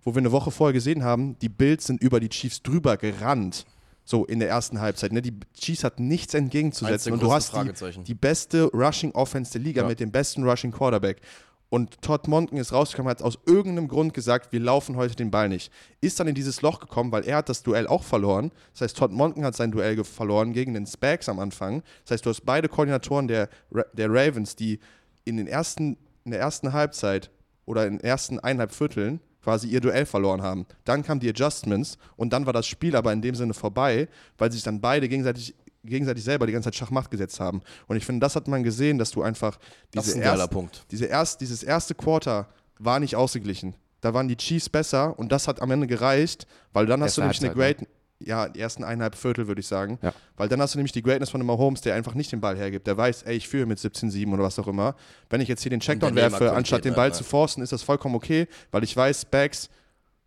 [0.04, 3.66] Wo wir eine Woche vorher gesehen haben, die Bills sind über die Chiefs drüber gerannt.
[4.06, 5.12] So in der ersten Halbzeit.
[5.12, 5.22] Ne?
[5.22, 7.12] Die Chiefs hat nichts entgegenzusetzen.
[7.12, 9.88] Und du hast die, die beste Rushing Offense der Liga Ja.
[9.88, 11.22] mit dem besten Rushing Quarterback.
[11.70, 15.50] Und Todd Monken ist rausgekommen, hat aus irgendeinem Grund gesagt, wir laufen heute den Ball
[15.50, 15.72] nicht.
[16.00, 18.52] Ist dann in dieses Loch gekommen, weil er hat das Duell auch verloren.
[18.74, 21.82] Das heißt, Todd Monken hat sein Duell verloren gegen den Spags am Anfang.
[22.04, 23.50] Das heißt, du hast beide Koordinatoren der,
[23.94, 24.80] der Ravens, die
[25.26, 27.32] in, den ersten, in der ersten Halbzeit
[27.66, 30.66] oder in den ersten eineinhalb Vierteln quasi ihr Duell verloren haben.
[30.84, 34.08] Dann kamen die Adjustments und dann war das Spiel aber in dem Sinne vorbei,
[34.40, 37.62] weil sich dann beide gegenseitig, gegenseitig selber die ganze Zeit Schachmacht gesetzt haben.
[37.88, 39.58] Und ich finde, das hat man gesehen, dass du einfach
[39.92, 40.86] Das diese ist ein erst- Punkt.
[40.90, 42.48] diese erst, dieses erste Quarter
[42.80, 43.76] war nicht ausgeglichen.
[44.02, 47.22] Da waren die Chiefs besser und das hat am Ende gereicht, weil dann hast du
[47.22, 47.90] Erste nämlich eine Halbzeit, great,
[48.20, 50.14] ja, die ersten eineinhalb Viertel würde ich sagen, Ja.
[50.38, 52.56] weil dann hast du nämlich die Greatness von dem Mahomes, der einfach nicht den Ball
[52.58, 52.88] hergibt.
[52.88, 54.96] Der weiß, ey, ich führe mit 17-7 oder was auch immer.
[55.30, 57.14] Wenn ich jetzt hier den Checkdown werfe, anstatt den Ball ne?
[57.14, 59.70] zu forcen, ist das vollkommen okay, weil ich weiß, Bags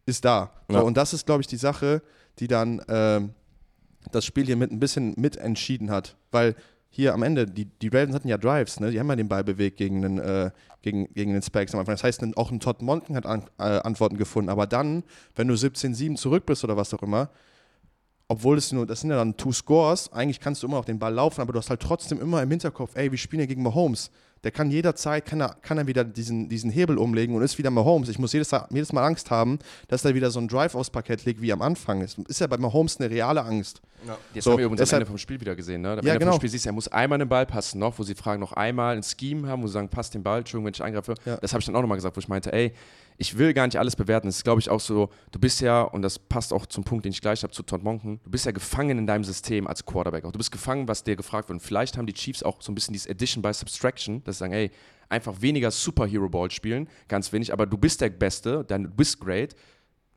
[0.06, 0.52] ist da.
[0.68, 0.80] So, Ja.
[0.82, 2.02] und das ist, glaube ich, die Sache,
[2.38, 3.30] die dann ähm,
[4.12, 6.16] das Spiel hier mit ein bisschen mitentschieden hat.
[6.30, 6.54] Weil
[6.90, 8.90] hier am Ende, die, die Ravens hatten ja Drives, ne?
[8.90, 10.50] die haben ja den Ball bewegt gegen den, äh,
[10.82, 11.94] gegen, gegen den Spags am Anfang.
[11.94, 14.48] Das heißt, auch ein Todd Monken hat an, äh, Antworten gefunden.
[14.50, 17.30] Aber dann, wenn du 17-7 zurück bist oder was auch immer,
[18.28, 20.98] obwohl es nur, das sind ja dann Two Scores, eigentlich kannst du immer noch den
[20.98, 23.62] Ball laufen, aber du hast halt trotzdem immer im Hinterkopf, ey, wir spielen ja gegen
[23.62, 24.10] Mahomes.
[24.44, 27.70] Der kann jederzeit, kann er, kann er wieder diesen, diesen Hebel umlegen und ist wieder
[27.72, 28.08] Mahomes.
[28.08, 29.58] Ich muss jedes, jedes Mal Angst haben,
[29.88, 32.02] dass da wieder so ein Drive aufs Parkett liegt wie am Anfang.
[32.02, 33.80] Es ist ja bei Mahomes eine reale Angst.
[34.32, 35.88] Jetzt So, haben wir übrigens deshalb- am Ende vom Spiel wieder gesehen, ne?
[35.94, 36.30] Am Ja, Ende genau.
[36.32, 38.52] vom Spiel siehst du, er muss einmal den Ball passen noch, wo sie fragen, noch
[38.52, 41.14] einmal ein Scheme haben, wo sie sagen, passt den Ball, Entschuldigung, wenn ich eingreife.
[41.24, 41.36] Ja.
[41.38, 42.72] Das habe ich dann auch nochmal gesagt, wo ich meinte, ey,
[43.20, 44.28] ich will gar nicht alles bewerten.
[44.28, 47.04] Es ist, glaube ich, auch so, du bist ja, und das passt auch zum Punkt,
[47.04, 49.84] den ich gleich habe, zu Todd Monken, du bist ja gefangen in deinem System als
[49.84, 50.24] Quarterback.
[50.24, 51.56] Auch du bist gefangen, was dir gefragt wird.
[51.56, 54.40] Und vielleicht haben die Chiefs auch so ein bisschen dieses Addition by Subtraction, dass sie
[54.40, 54.70] sagen, ey,
[55.08, 59.56] einfach weniger Superhero-Ball spielen, ganz wenig, aber du bist der Beste, dann du bist great.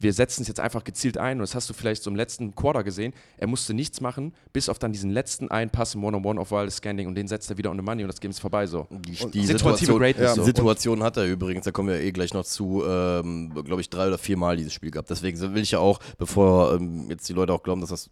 [0.01, 2.55] Wir setzen es jetzt einfach gezielt ein und das hast du vielleicht so im letzten
[2.55, 3.13] Quarter gesehen.
[3.37, 6.73] Er musste nichts machen, bis auf dann diesen letzten einen Pass im One-on-One auf Wild
[6.73, 8.87] Standing und den setzt er wieder on the money und das Game ist vorbei so.
[8.89, 10.45] Die, die Situation, Greatness die so.
[10.45, 14.07] Situation hat er übrigens, da kommen wir eh gleich noch zu, ähm, glaube ich, drei
[14.07, 15.09] oder vier Mal dieses Spiel gehabt.
[15.09, 18.09] Deswegen will ich ja auch, bevor ähm, jetzt die Leute auch glauben, dass das,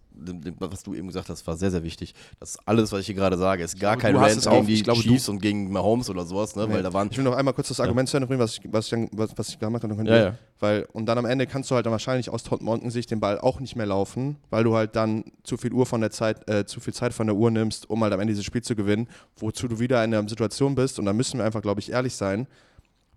[0.59, 2.13] was du eben gesagt hast, war sehr, sehr wichtig.
[2.39, 4.47] Das alles, was ich hier gerade sage, ist gar glaube, kein du hast Rant es
[4.47, 4.51] auch.
[4.53, 6.69] gegen die Ich glaube, du- Chiefs und gegen Mahomes oder sowas, ne?
[6.71, 8.61] weil da waren Ich will noch einmal kurz das Argument zu Ende bringen, was ich,
[8.71, 9.95] was ich, was, was ich gemacht habe.
[10.07, 10.37] Ja, ja.
[10.62, 13.22] Weil, und dann am Ende kannst du halt dann wahrscheinlich aus Todd Monken Sicht den
[13.22, 16.49] Ball auch nicht mehr laufen, weil du halt dann zu viel Uhr von der Zeit,
[16.49, 18.76] äh, zu viel Zeit von der Uhr nimmst, um halt am Ende dieses Spiel zu
[18.76, 19.07] gewinnen,
[19.38, 20.99] wozu du wieder in einer Situation bist.
[20.99, 22.45] Und da müssen wir einfach, glaube ich, ehrlich sein,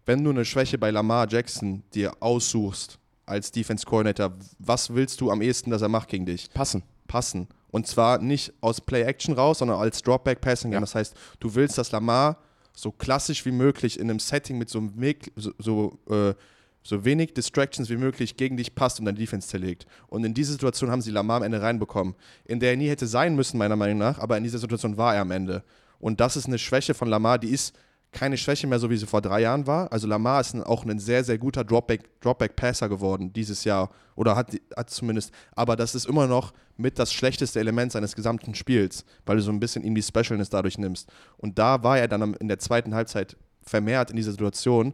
[0.07, 5.30] wenn du eine Schwäche bei Lamar Jackson dir aussuchst als Defense Coordinator, was willst du
[5.30, 6.49] am ehesten, dass er macht gegen dich?
[6.53, 6.82] Passen.
[7.09, 7.49] passen.
[7.70, 10.72] Und zwar nicht aus Play-Action raus, sondern als Dropback-Passing.
[10.72, 10.80] Ja.
[10.80, 12.36] Das heißt, du willst, dass Lamar
[12.74, 16.34] so klassisch wie möglich in einem Setting mit so, meg- so, so, äh,
[16.83, 19.87] so wenig Distractions wie möglich gegen dich passt und deine Defense zerlegt.
[20.09, 22.14] Und in diese Situation haben sie Lamar am Ende reinbekommen,
[22.45, 25.14] in der er nie hätte sein müssen, meiner Meinung nach, aber in dieser Situation war
[25.14, 25.62] er am Ende.
[25.99, 27.74] Und das ist eine Schwäche von Lamar, die ist
[28.12, 29.91] keine Schwäche mehr, so wie sie vor drei Jahren war.
[29.91, 33.91] Also Lamar ist auch ein sehr, sehr guter Dropback- Dropback-Passer geworden dieses Jahr.
[34.16, 35.33] Oder hat, hat zumindest.
[35.57, 39.51] Aber das ist immer noch mit das schlechteste Element seines gesamten Spiels, weil du so
[39.51, 41.11] ein bisschen ihm die Specialness dadurch nimmst.
[41.39, 44.93] Und da war er dann in der zweiten Halbzeit vermehrt in dieser Situation,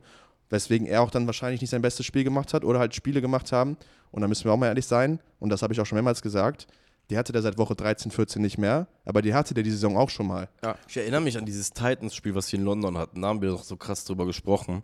[0.51, 3.53] weswegen er auch dann wahrscheinlich nicht sein bestes Spiel gemacht hat oder halt Spiele gemacht
[3.53, 3.76] haben.
[4.11, 6.22] Und da müssen wir auch mal ehrlich sein, und das habe ich auch schon mehrmals
[6.22, 6.66] gesagt,
[7.11, 9.96] die hatte der seit Woche 13, 14 nicht mehr, aber die hatte der die Saison
[9.96, 10.49] auch schon mal.
[10.88, 13.22] Ich erinnere mich an dieses Titans-Spiel, was wir in London hatten.
[13.22, 14.82] Da haben wir doch so krass drüber gesprochen.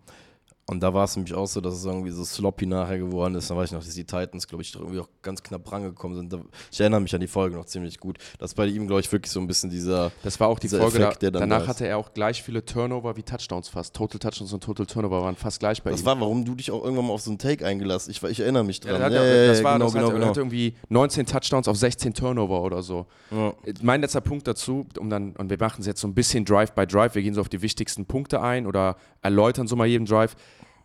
[0.67, 3.51] Und da war es nämlich auch so, dass es irgendwie so sloppy nachher geworden ist.
[3.51, 6.35] Da weiß ich noch, dass die Titans, glaube ich, irgendwie auch ganz knapp rangekommen sind.
[6.73, 8.17] Ich erinnere mich an die Folge noch ziemlich gut.
[8.39, 10.11] Das ist bei ihm, glaube ich, wirklich so ein bisschen dieser.
[10.23, 13.15] Das war auch die Folge, Effekt, da, danach da hatte er auch gleich viele Turnover
[13.15, 13.95] wie Touchdowns fast.
[13.95, 16.07] Total Touchdowns und Total Turnover waren fast gleich bei Das ihm.
[16.07, 18.65] war, warum du dich auch irgendwann mal auf so einen Take eingelassen Ich, ich erinnere
[18.65, 19.01] mich dran.
[19.01, 20.29] Ja, ja, ja, das war, genau, das genau, hatte, genau.
[20.29, 23.05] hatte irgendwie 19 Touchdowns auf 16 Turnover oder so.
[23.31, 23.53] Ja.
[23.83, 26.73] Mein letzter Punkt dazu, um dann, und wir machen es jetzt so ein bisschen Drive
[26.73, 30.07] by Drive, wir gehen so auf die wichtigsten Punkte ein oder erläutern so mal jeden
[30.07, 30.37] Drive.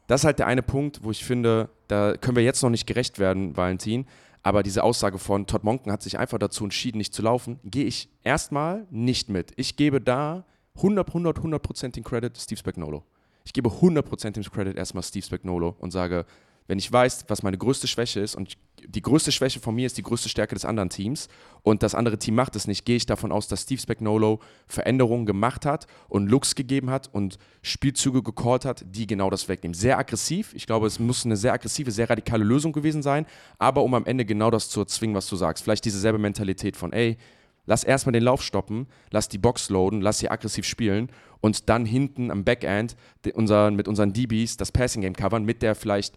[0.09, 2.87] Das ist halt der eine Punkt, wo ich finde, da können wir jetzt noch nicht
[2.87, 4.07] gerecht werden, Valentin.
[4.41, 7.85] Aber diese Aussage von Todd Monken hat sich einfach dazu entschieden, nicht zu laufen, gehe
[7.85, 9.51] ich erstmal nicht mit.
[9.55, 10.45] Ich gebe da
[10.77, 13.03] 100, 100, 100% den Credit Steve Spagnolo.
[13.45, 16.25] Ich gebe 100% den Credit erstmal Steve Spagnolo und sage,
[16.69, 18.55] wenn ich weiß, was meine größte Schwäche ist und
[18.85, 21.27] die größte Schwäche von mir ist die größte Stärke des anderen Teams
[21.63, 25.25] und das andere Team macht es nicht, gehe ich davon aus, dass Steve Spagnolo Veränderungen
[25.25, 29.73] gemacht hat und Looks gegeben hat und Spielzüge gecallt hat, die genau das wegnehmen.
[29.73, 33.25] Sehr aggressiv, ich glaube, es muss eine sehr aggressive, sehr radikale Lösung gewesen sein,
[33.57, 35.63] aber um am Ende genau das zu erzwingen, was du sagst.
[35.63, 37.17] Vielleicht diese selbe Mentalität von, ey,
[37.65, 41.09] lass erstmal den Lauf stoppen, lass die Box loaden, lass sie aggressiv spielen
[41.41, 42.95] und dann hinten am Backend
[43.33, 46.15] unser, mit unseren DBs das Passing Game covern, mit der vielleicht,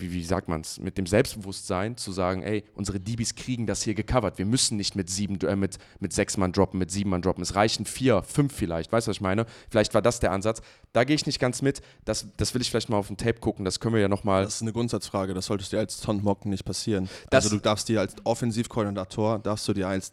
[0.00, 3.82] wie, wie sagt man es, mit dem Selbstbewusstsein zu sagen, ey, unsere DBs kriegen das
[3.82, 4.38] hier gecovert.
[4.38, 7.42] Wir müssen nicht mit sieben, äh, mit, mit sechs Mann droppen, mit sieben Mann droppen.
[7.42, 8.92] Es reichen vier, fünf vielleicht.
[8.92, 9.46] Weißt du, was ich meine?
[9.70, 10.62] Vielleicht war das der Ansatz.
[10.92, 11.80] Da gehe ich nicht ganz mit.
[12.04, 13.64] Das, das will ich vielleicht mal auf dem Tape gucken.
[13.64, 14.44] Das können wir ja nochmal.
[14.44, 17.08] Das ist eine Grundsatzfrage, das solltest dir als Ton Mocken nicht passieren.
[17.30, 20.12] Das- also du darfst dir als Offensivkoordinator, darfst du dir als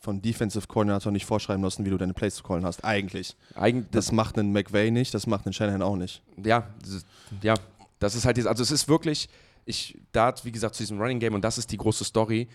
[0.00, 2.84] von Defensive Koordinator nicht vorschreiben lassen, wie du deine Plays zu callen hast.
[2.84, 3.36] Eigentlich.
[3.54, 6.22] Eigentlich, Das macht einen McVay nicht, das macht einen Shanahan auch nicht.
[6.42, 6.66] ja,
[7.42, 7.54] ja,
[7.98, 9.28] das ist halt jetzt, also es ist wirklich,
[9.64, 12.48] ich, da, wie gesagt, zu diesem Running Game und das ist die große Story.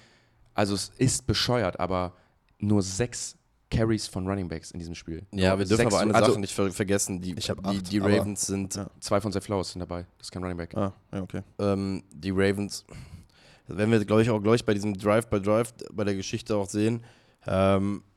[0.53, 2.13] Also es ist bescheuert, aber
[2.59, 3.35] nur sechs
[3.71, 5.25] Carries von Running Backs in diesem Spiel.
[5.31, 7.19] Ja, wir dürfen Sechs- aber eine also Sache nicht ver vergessen.
[7.21, 8.87] Die, Ich die, acht, die aber- Ravens sind Ja.
[8.99, 10.05] Zwei von Zay Flowers sind dabei.
[10.19, 10.77] Das ist kein Running Back.
[10.77, 11.41] Ah, ja, okay.
[11.59, 12.85] ähm, die Ravens,
[13.67, 16.69] wenn wir, glaube ich, auch gleich bei diesem Drive by Drive bei der Geschichte auch
[16.69, 17.03] sehen,
[17.47, 18.12] ähm, äh,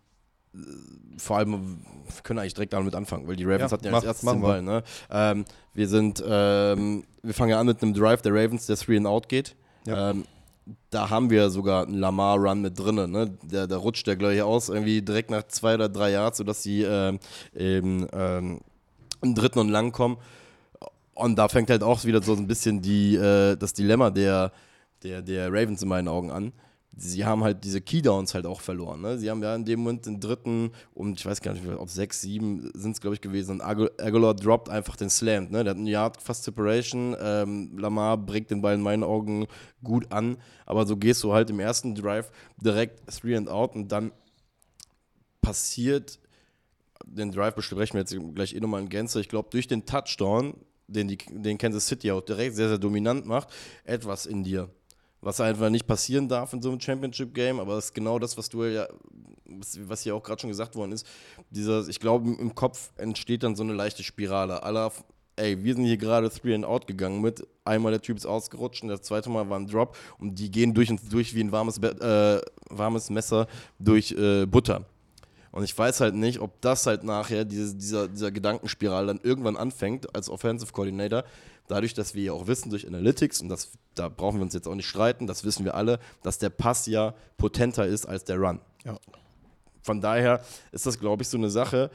[1.18, 3.98] vor allem, wir können eigentlich direkt damit anfangen, weil die Ravens Ja, hatten ja mach-
[3.98, 4.62] als erstes den Ball.
[4.62, 4.82] Ne?
[5.10, 5.44] Ähm,
[5.74, 9.06] wir sind, ähm, wir fangen ja an mit einem Drive der Ravens, der Three and
[9.06, 9.56] Out geht.
[9.86, 10.10] Ja.
[10.10, 10.24] Ähm,
[10.90, 12.96] da haben wir sogar einen Lamar-Run mit drin.
[13.10, 13.30] Ne?
[13.42, 16.82] Der, der rutscht der gleich aus, irgendwie direkt nach zwei oder drei Yards, sodass sie
[16.82, 17.18] ähm,
[17.54, 18.60] eben ähm,
[19.22, 20.16] im dritten und lang kommen.
[21.14, 24.52] Und da fängt halt auch wieder so ein bisschen die, äh, das Dilemma der,
[25.02, 26.52] der, der Ravens in meinen Augen an.
[26.98, 29.02] Sie haben halt diese Keydowns halt auch verloren.
[29.02, 29.18] Ne?
[29.18, 32.22] Sie haben ja in dem Moment den dritten und ich weiß gar nicht, ob sechs,
[32.22, 33.52] sieben sind es, glaube ich, gewesen.
[33.52, 35.50] Und Agu- Aguilar droppt einfach den Slam.
[35.50, 35.62] Ne?
[35.62, 37.14] Der hat einen Yard fast Separation.
[37.20, 39.46] Ähm, Lamar bringt den Ball in meinen Augen
[39.84, 40.38] gut an.
[40.64, 44.10] Aber so gehst du halt im ersten Drive direkt three and out und dann
[45.42, 46.18] passiert
[47.04, 49.20] den Drive besprechen wir jetzt gleich eh nochmal in Gänze.
[49.20, 50.54] Ich glaube, durch den Touchdown,
[50.88, 53.48] den, die, den Kansas City auch direkt sehr, sehr dominant macht,
[53.84, 54.70] etwas in dir.
[55.26, 58.48] Was einfach nicht passieren darf in so einem Championship-Game, aber das ist genau das, was
[58.48, 58.86] du ja,
[59.44, 61.04] was, hier auch gerade schon gesagt worden ist.
[61.50, 64.62] Dieser, ich glaube, im Kopf entsteht dann so eine leichte Spirale.
[64.62, 64.92] Aller,
[65.34, 68.84] ey, wir sind hier gerade three and out gegangen mit, einmal der Typ ist ausgerutscht
[68.84, 71.50] und das zweite Mal war ein Drop und die gehen durch und durch wie ein
[71.50, 73.48] warmes, äh, warmes Messer
[73.80, 74.86] durch äh, Butter.
[75.56, 79.56] Und ich weiß halt nicht, ob das halt nachher, diese, dieser, dieser Gedankenspiral dann irgendwann
[79.56, 81.24] anfängt als Offensive Coordinator,
[81.66, 84.68] dadurch, dass wir ja auch wissen durch Analytics, und das, da brauchen wir uns jetzt
[84.68, 88.36] auch nicht streiten, das wissen wir alle, dass der Pass ja potenter ist als der
[88.36, 88.60] Run.
[88.84, 88.98] Ja.
[89.80, 90.42] Von daher
[90.72, 91.90] ist das, glaube ich, so eine Sache,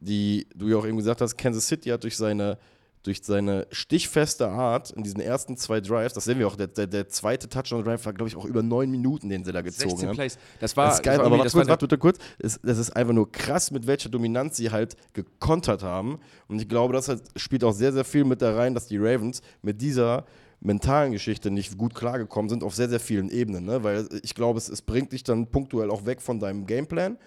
[0.00, 2.58] die du ja auch eben gesagt hast, Kansas City hat durch seine,
[3.06, 6.86] durch seine stichfeste Art in diesen ersten zwei Drives, das sehen wir auch, der, der,
[6.86, 10.08] der zweite Touchdown-Drive war, glaube ich, auch über neun Minuten, den sie da gezogen 16
[10.08, 10.16] haben.
[10.16, 10.38] Plays.
[10.60, 12.18] Das war, Das ist geil, das aber warte warte bitte kurz.
[12.38, 16.18] Es, das ist einfach nur krass, mit welcher Dominanz sie halt gekontert haben.
[16.48, 18.98] Und ich glaube, das halt, spielt auch sehr, sehr viel mit da rein, dass die
[18.98, 20.26] Ravens mit dieser
[20.60, 23.64] mentalen Geschichte nicht gut klargekommen sind auf sehr, sehr vielen Ebenen.
[23.66, 23.84] Ne?
[23.84, 27.18] Weil ich glaube, es, es bringt dich dann punktuell auch weg von deinem Gameplan,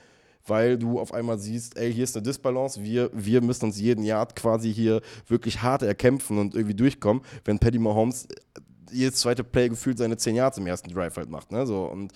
[0.49, 4.03] weil du auf einmal siehst, ey, hier ist eine Disbalance, wir, wir müssen uns jeden
[4.03, 8.27] Yard quasi hier wirklich hart erkämpfen und irgendwie durchkommen, wenn Paddy Mahomes
[8.91, 11.51] jedes zweite Play gefühlt seine 10 Yards im ersten Drive halt macht.
[11.51, 11.65] Ne?
[11.65, 12.11] So, und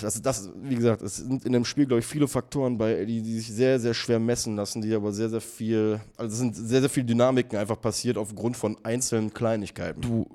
[0.00, 3.20] das, das, wie gesagt, es sind in dem Spiel, glaube ich, viele Faktoren bei, die,
[3.20, 6.56] die sich sehr, sehr schwer messen lassen, die aber sehr, sehr viel, also es sind
[6.56, 10.00] sehr, sehr viele Dynamiken einfach passiert aufgrund von einzelnen Kleinigkeiten.
[10.00, 10.26] du,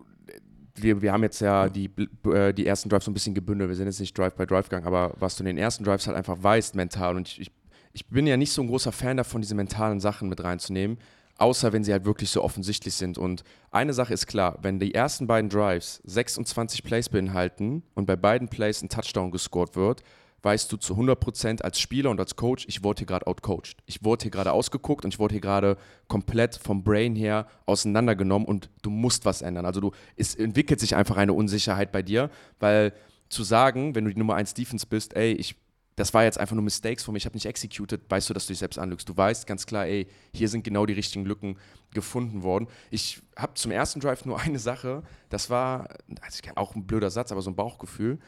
[0.82, 1.90] wir, wir haben jetzt ja die,
[2.26, 3.70] äh, die ersten Drives so ein bisschen gebündelt.
[3.70, 6.08] Wir sind jetzt nicht Drive by Drive gegangen, aber was du in den ersten Drives
[6.08, 7.16] halt einfach weißt, mental.
[7.16, 7.52] Und ich, ich,
[7.94, 10.98] ich bin ja nicht so ein großer Fan davon, diese mentalen Sachen mit reinzunehmen,
[11.38, 13.18] außer wenn sie halt wirklich so offensichtlich sind.
[13.18, 18.16] Und eine Sache ist klar, wenn die ersten beiden Drives 26 Plays beinhalten und bei
[18.16, 20.04] beiden Plays ein Touchdown gescored wird,
[20.44, 23.78] weißt du zu 100% als Spieler und als Coach, ich wurde hier gerade outcoached.
[23.86, 25.78] Ich wurde hier gerade ausgeguckt und ich wurde hier gerade
[26.08, 29.66] komplett vom Brain her auseinandergenommen und du musst was ändern.
[29.66, 32.30] Also du, es entwickelt sich einfach eine Unsicherheit bei dir,
[32.60, 32.94] weil
[33.30, 35.56] zu sagen, wenn du die Nummer 1 Defense bist, ey, ich
[35.96, 38.46] das war jetzt einfach nur Mistakes von mir, ich habe nicht executed, weißt du, dass
[38.46, 39.08] du dich selbst anlügst.
[39.08, 41.58] Du weißt ganz klar, ey, hier sind genau die richtigen Lücken
[41.94, 42.68] gefunden worden.
[42.90, 45.90] Ich habe zum ersten Drive nur eine Sache, das war
[46.22, 48.20] also auch ein blöder Satz, aber so ein Bauchgefühl.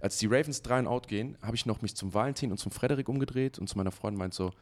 [0.00, 2.72] Als die Ravens 3 und out gehen, habe ich noch mich zum Valentin und zum
[2.72, 4.52] Frederik umgedreht und zu meiner Freundin meint so,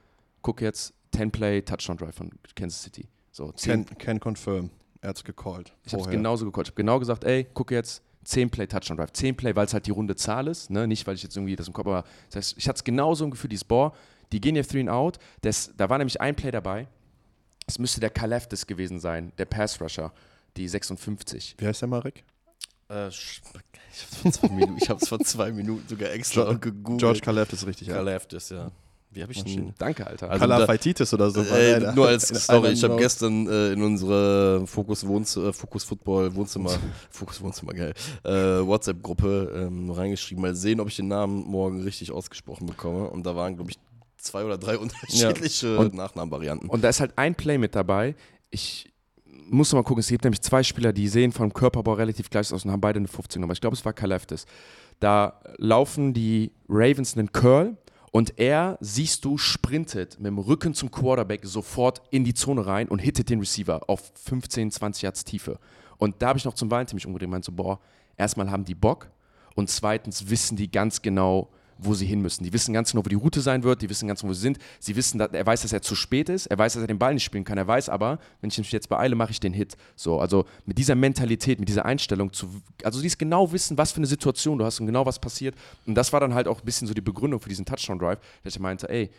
[0.43, 3.09] guck jetzt, 10-Play Touchdown Drive von Kansas City.
[3.32, 4.70] So, can, can confirm.
[5.01, 5.72] Er hat es gecallt.
[5.84, 6.68] Ich habe es genauso gecallt.
[6.68, 9.12] Ich habe genau gesagt, ey, guck jetzt, 10 Play Touchdown Drive.
[9.12, 10.86] 10 Play, weil es halt die runde Zahl ist, ne?
[10.86, 12.07] nicht weil ich jetzt irgendwie das im Kopf habe.
[12.30, 13.95] Das heißt, ich hatte es genauso im Gefühl, dieses Boah,
[14.32, 15.18] die gehen ja 3 and out.
[15.41, 16.89] Das, da war nämlich ein Play dabei.
[17.66, 20.12] Es müsste der Kaleftis gewesen sein, der Pass Rusher,
[20.57, 21.57] die 56.
[21.59, 22.24] Wie heißt der Marek?
[22.89, 27.01] Äh, ich habe es vor, zwei Minuten sogar extra gegoogelt.
[27.01, 27.89] George Kaleftis, richtig.
[27.89, 28.70] Kaleftis, ja.
[29.11, 29.74] Wie habe ich ihn?
[29.78, 30.30] Danke, Alter.
[30.30, 31.43] Also Kalafaitis oder so.
[31.43, 32.72] Äh, nur als Story.
[32.72, 36.70] Ich habe gestern äh, in unsere Fokus, Wohnz äh, Fokus Football Wohnzimmer,
[37.11, 40.43] Fokus Wohnzimmer, geil, äh, WhatsApp-Gruppe ähm, reingeschrieben.
[40.43, 43.09] Mal sehen, ob ich den Namen morgen richtig ausgesprochen bekomme.
[43.09, 43.78] Und da waren, glaube ich,
[44.18, 45.89] zwei oder drei unterschiedliche ja.
[45.89, 46.68] Nachnamenvarianten.
[46.68, 48.14] Und da ist halt ein Play mit dabei.
[48.51, 48.93] Ich
[49.49, 52.64] muss mal gucken, es gibt nämlich zwei Spieler, die sehen vom Körperbau relativ gleich aus
[52.64, 53.53] und haben beide eine 15 Nummer.
[53.53, 54.47] Ich glaube, es war Kaleftis.
[55.01, 57.76] Da laufen die Ravens einen Curl
[58.11, 62.89] und er, siehst du, sprintet mit dem Rücken zum Quarterback sofort in die Zone rein
[62.89, 65.59] und hittet den Receiver auf 15, 20 Yards Tiefe.
[65.99, 67.80] Und da habe ich noch zum Valentin mich umgedreht und meinte so, boah,
[68.16, 69.11] erstmal haben die Bock
[69.55, 72.45] und zweitens wissen die ganz genau, wo sie hin müssen.
[72.45, 74.41] Die wissen ganz genau, wo die Route sein wird, die wissen ganz genau, wo sie
[74.41, 74.59] sind.
[74.81, 76.99] Sie wissen, dass, er weiß, dass er zu spät ist, er weiß, dass er den
[76.99, 79.53] Ball nicht spielen kann, er weiß aber, wenn ich mich jetzt beeile, mache ich den
[79.53, 79.76] Hit.
[79.97, 82.49] So, also mit dieser Mentalität, mit dieser Einstellung, zu,
[82.83, 85.55] also die genau wissen, was für eine Situation du hast und genau was passiert.
[85.87, 88.55] Und das war dann halt auch ein bisschen so die Begründung für diesen Touchdown-Drive, dass
[88.55, 89.11] ich meinte, ey,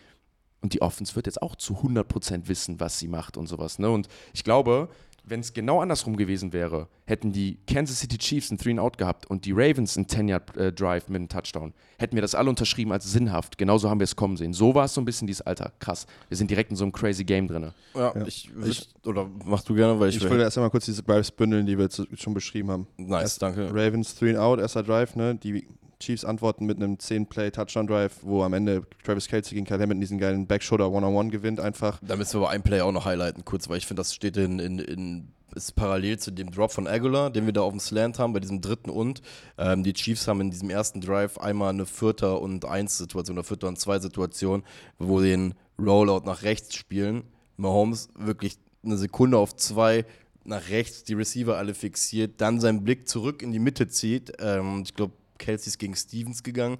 [0.62, 3.80] und die Offense wird jetzt auch zu 100% wissen, was sie macht und sowas.
[3.80, 3.90] Ne?
[3.90, 4.90] Und ich glaube,
[5.30, 8.98] wenn es genau andersrum gewesen wäre, hätten die Kansas City Chiefs einen Three and Out
[8.98, 12.92] gehabt und die Ravens einen 10-Yard-Drive äh, mit einem Touchdown, hätten wir das alle unterschrieben
[12.92, 13.58] als sinnhaft.
[13.58, 14.54] Genauso haben wir es kommen sehen.
[14.54, 15.72] So war es so ein bisschen dieses Alter.
[15.80, 16.08] Krass.
[16.28, 17.72] Wir sind direkt in so einem crazy Game drin.
[17.94, 18.26] Ja, ja.
[18.26, 20.18] Ich, ich, oder machst du gerne, weil ich.
[20.18, 22.88] Ich will erst einmal kurz diese Drives bündeln, die wir jetzt schon beschrieben haben.
[22.98, 23.70] Nice, erst danke.
[23.70, 25.36] Ravens Three and Out, erster Drive, ne?
[25.36, 25.68] Die
[26.00, 30.48] Chiefs antworten mit einem 10-Play-Touchdown-Drive, wo am Ende Travis Kelsey gegen Kyle Hamilton diesen geilen
[30.48, 32.00] Backshoulder One-on-One gewinnt einfach.
[32.02, 34.38] Da müssen wir aber ein Play auch noch highlighten, kurz, weil ich finde, das steht
[34.38, 37.80] in, in, in ist parallel zu dem Drop von Aguilar, den wir da auf dem
[37.80, 39.22] Slant haben, bei diesem dritten und.
[39.58, 43.68] Ähm, die Chiefs haben in diesem ersten Drive einmal eine Vierter- und Eins-Situation oder Vierter-
[43.68, 44.64] und Zwei-Situation,
[45.00, 47.24] wo den Rollout nach rechts spielen.
[47.58, 50.06] Mahomes wirklich eine Sekunde auf zwei
[50.46, 54.32] nach rechts, die Receiver alle fixiert, dann seinen Blick zurück in die Mitte zieht.
[54.40, 56.78] Ähm, ich glaube, Kelsey ist gegen Stevens gegangen.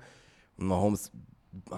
[0.58, 1.12] Und Mahomes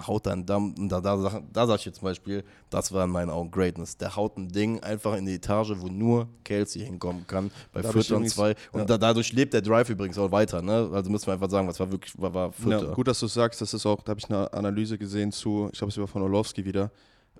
[0.06, 3.30] haut dann, da, da, da, da sag ich jetzt zum Beispiel, das war in meinen
[3.30, 3.96] Augen Greatness.
[3.96, 8.16] Der haut ein Ding einfach in die Etage, wo nur Kelsey hinkommen kann, bei Vierter
[8.16, 8.54] und zwei.
[8.72, 8.84] Und ja.
[8.84, 10.60] da, dadurch lebt der Drive übrigens auch weiter.
[10.60, 10.90] Ne?
[10.92, 12.88] Also müssen wir einfach sagen, was war wirklich, war, war Vierter.
[12.88, 15.70] Ja, gut, dass du sagst, das ist auch, da habe ich eine Analyse gesehen zu,
[15.72, 16.90] ich glaube, es war von Orlowski wieder,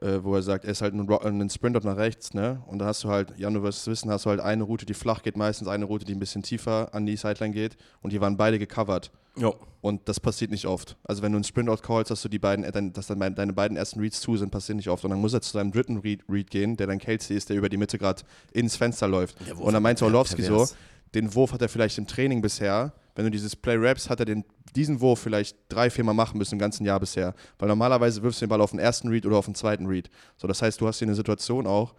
[0.00, 2.62] äh, wo er sagt, er ist halt ein, ein Sprinter nach rechts, ne?
[2.66, 4.86] Und da hast du halt, Jan, du wirst es wissen, hast du halt eine Route,
[4.86, 8.12] die flach geht, meistens eine Route, die ein bisschen tiefer an die Sideline geht und
[8.12, 9.10] die waren beide gecovert.
[9.36, 9.52] Ja.
[9.80, 10.96] Und das passiert nicht oft.
[11.02, 13.76] Also wenn du einen Sprint-Out callst, dass du die beiden, äh, dass dann deine beiden
[13.76, 15.04] ersten Reads zu sind, passiert nicht oft.
[15.04, 17.56] Und dann muss er zu seinem dritten Read, Read gehen, der dann Kelsey ist, der
[17.56, 18.22] über die Mitte gerade
[18.52, 19.36] ins Fenster läuft.
[19.58, 20.68] und dann meinte Orlowski so,
[21.14, 22.92] den Wurf hat er vielleicht im Training bisher.
[23.14, 26.38] Wenn du dieses Play raps, hat er den, diesen Wurf vielleicht drei, vier Mal machen
[26.38, 27.34] müssen im ganzen Jahr bisher.
[27.58, 30.08] Weil normalerweise wirfst du den Ball auf den ersten Read oder auf den zweiten Read.
[30.36, 31.94] So, das heißt, du hast hier eine Situation auch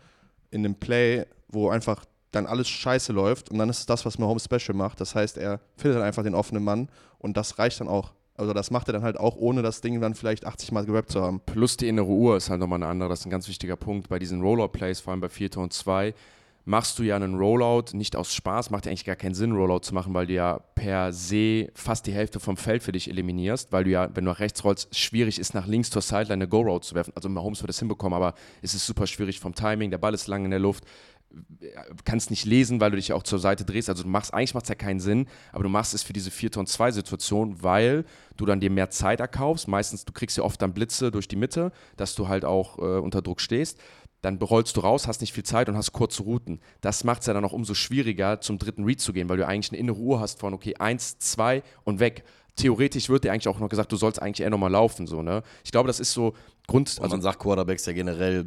[0.49, 4.17] in dem Play, wo einfach dann alles scheiße läuft und dann ist es das, was
[4.17, 4.99] Mahomes Special macht.
[4.99, 6.89] Das heißt, er findet dann einfach den offenen Mann
[7.24, 8.13] und das reicht dann auch.
[8.36, 11.11] Also das macht er dann halt auch, ohne das Ding dann vielleicht 80 Mal gerappt
[11.11, 11.39] zu haben.
[11.45, 13.09] Plus die innere Uhr ist halt nochmal eine andere.
[13.09, 16.13] Das ist ein ganz wichtiger Punkt bei diesen Rollout-Plays, vor allem bei 4 und 2
[16.65, 19.80] machst du ja einen Rollout nicht aus Spaß, macht ja eigentlich gar keinen Sinn, Rollout
[19.80, 23.71] zu machen, weil du ja per se fast die Hälfte vom Feld für dich eliminierst,
[23.71, 26.47] weil du ja, wenn du nach rechts rollst, schwierig ist, nach links zur Sideline eine
[26.47, 27.11] Go-Road zu werfen.
[27.15, 30.28] Also Mahomes wird das hinbekommen, aber es ist super schwierig vom Timing, der Ball ist
[30.28, 30.86] lang in der Luft,
[32.05, 33.89] kannst nicht lesen, weil du dich auch zur Seite drehst.
[33.89, 36.31] Also du machst, eigentlich macht es ja keinen Sinn, aber du machst es für diese
[36.31, 38.05] 4 und 2 Situation, weil
[38.38, 39.67] du dann dir mehr Zeit erkaufst.
[39.67, 42.99] Meistens, du kriegst ja oft dann Blitze durch die Mitte, dass du halt auch äh,
[42.99, 43.79] unter Druck stehst
[44.23, 46.61] dann rollst du raus, hast nicht viel Zeit und hast kurze Routen.
[46.79, 49.45] Das macht es ja dann auch umso schwieriger, zum dritten Read zu gehen, weil du
[49.45, 52.23] eigentlich eine innere Uhr hast von, okay, eins, zwei und weg.
[52.55, 55.07] Theoretisch wird dir eigentlich auch noch gesagt, du sollst eigentlich eher nochmal laufen.
[55.07, 55.43] So, ne?
[55.65, 56.34] Ich glaube, das ist so
[56.66, 58.45] Grund, Also also man sagt Quarterbacks ja generell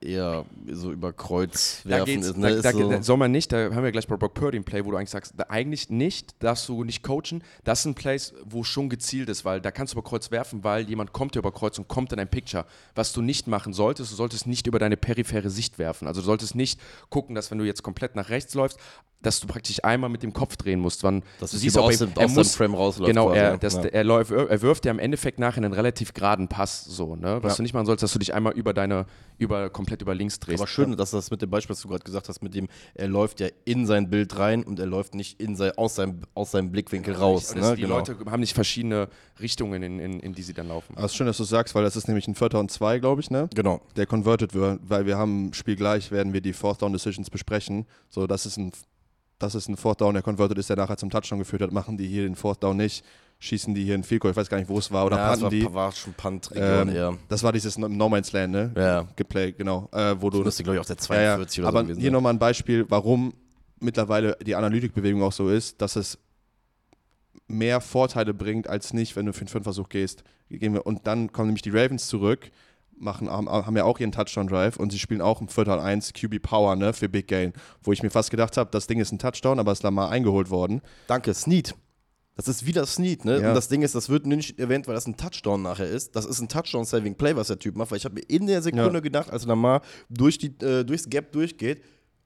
[0.00, 2.06] eher so über Kreuz da werfen.
[2.06, 4.08] geht's, ist, ne, da, ist da, so, da soll man nicht, da haben wir gleich
[4.08, 7.04] bei Brock Purdy ein Play, wo du eigentlich sagst, da eigentlich nicht, darfst du nicht
[7.04, 7.44] coachen.
[7.62, 10.88] Das sind Plays, wo schon gezielt ist, weil da kannst du über Kreuz werfen, weil
[10.88, 12.66] jemand kommt dir über Kreuz und kommt in ein Picture.
[12.96, 16.08] Was du nicht machen solltest, du solltest nicht über deine periphere Sicht werfen.
[16.08, 18.80] Also du solltest nicht gucken, dass wenn du jetzt komplett nach rechts läufst,
[19.24, 21.02] dass du praktisch einmal mit dem Kopf drehen musst.
[21.02, 23.08] Wann, dass du es siehst, ob aus, er, dem, er aus muss, Frame rausläuft.
[23.08, 23.84] Genau, quasi, er, das, ja.
[23.84, 27.42] er, läuft, er wirft ja im Endeffekt nachher einen relativ geraden Pass, so, ne?
[27.44, 27.56] Was Ja.
[27.58, 29.06] du nicht machen sollst, dass du dich einmal über deine,
[29.38, 30.60] über, komplett über links drehst.
[30.60, 33.08] Aber schön, dass das mit dem Beispiel, was du gerade gesagt hast, mit dem, er
[33.08, 36.50] läuft ja in sein Bild rein und er läuft nicht in sein, aus, seinem, aus
[36.50, 37.50] seinem Blickwinkel raus.
[37.52, 37.76] Und das, Ne?
[37.76, 37.98] die Genau.
[37.98, 39.08] Leute haben nicht verschiedene
[39.40, 40.94] Richtungen, in, in, in die sie dann laufen.
[40.96, 43.20] Es ist schön, dass du sagst, weil das ist nämlich ein Vierter und Zwei, glaube
[43.20, 43.48] ich, ne?
[43.54, 43.80] genau.
[43.96, 47.86] Der converted wird, weil wir haben Spiel gleich, werden wir die Fourth Down Decisions besprechen.
[48.08, 48.72] So, das ist ein,
[49.38, 51.72] das ist ein Fourth Down, der converted ist, der nachher zum Touchdown geführt hat.
[51.72, 53.04] Machen die hier den Fourth Down nicht,
[53.44, 55.40] schießen die hier Field Goal, ich weiß gar nicht, wo es war, oder ja, das
[55.40, 55.74] panten war, die.
[55.74, 57.18] war schon Punt-Region Ähm, eher.
[57.28, 58.72] Das war dieses No No Man's Land, ne?
[58.76, 59.06] Ja.
[59.16, 59.88] Geplayt, genau.
[59.92, 61.34] Äh, wo du Das müsste, glaube ich, auch der Ja, ja.
[61.36, 63.34] 42 oder Aber so gewesen hier nochmal ein Beispiel, warum
[63.80, 66.18] mittlerweile die Analytikbewegung auch so ist, dass es
[67.46, 70.24] mehr Vorteile bringt als nicht, wenn du für einen Fünfversuch gehst.
[70.84, 72.50] Und dann kommen nämlich die Ravens zurück,
[72.96, 76.76] machen, haben, ja auch ihren Touchdown-Drive und sie spielen auch im Viertel 1 QB Power
[76.76, 77.52] ne, für Big Gain,
[77.82, 80.48] wo ich mir fast gedacht habe, das Ding ist ein Touchdown, aber ist Lamar eingeholt
[80.48, 80.80] worden.
[81.06, 81.74] Danke, Snead.
[82.36, 83.40] Das ist wieder Snead, ne?
[83.40, 83.48] Ja.
[83.48, 86.16] Und das Ding ist, das wird nur nicht erwähnt, weil das ein Touchdown nachher ist.
[86.16, 88.92] Das ist ein Touchdown-Saving-Play, was der Typ macht, weil ich habe mir in der Sekunde
[88.94, 89.00] Ja.
[89.00, 91.82] gedacht, als Lamar durch die, äh, durchs Gap durchgeht,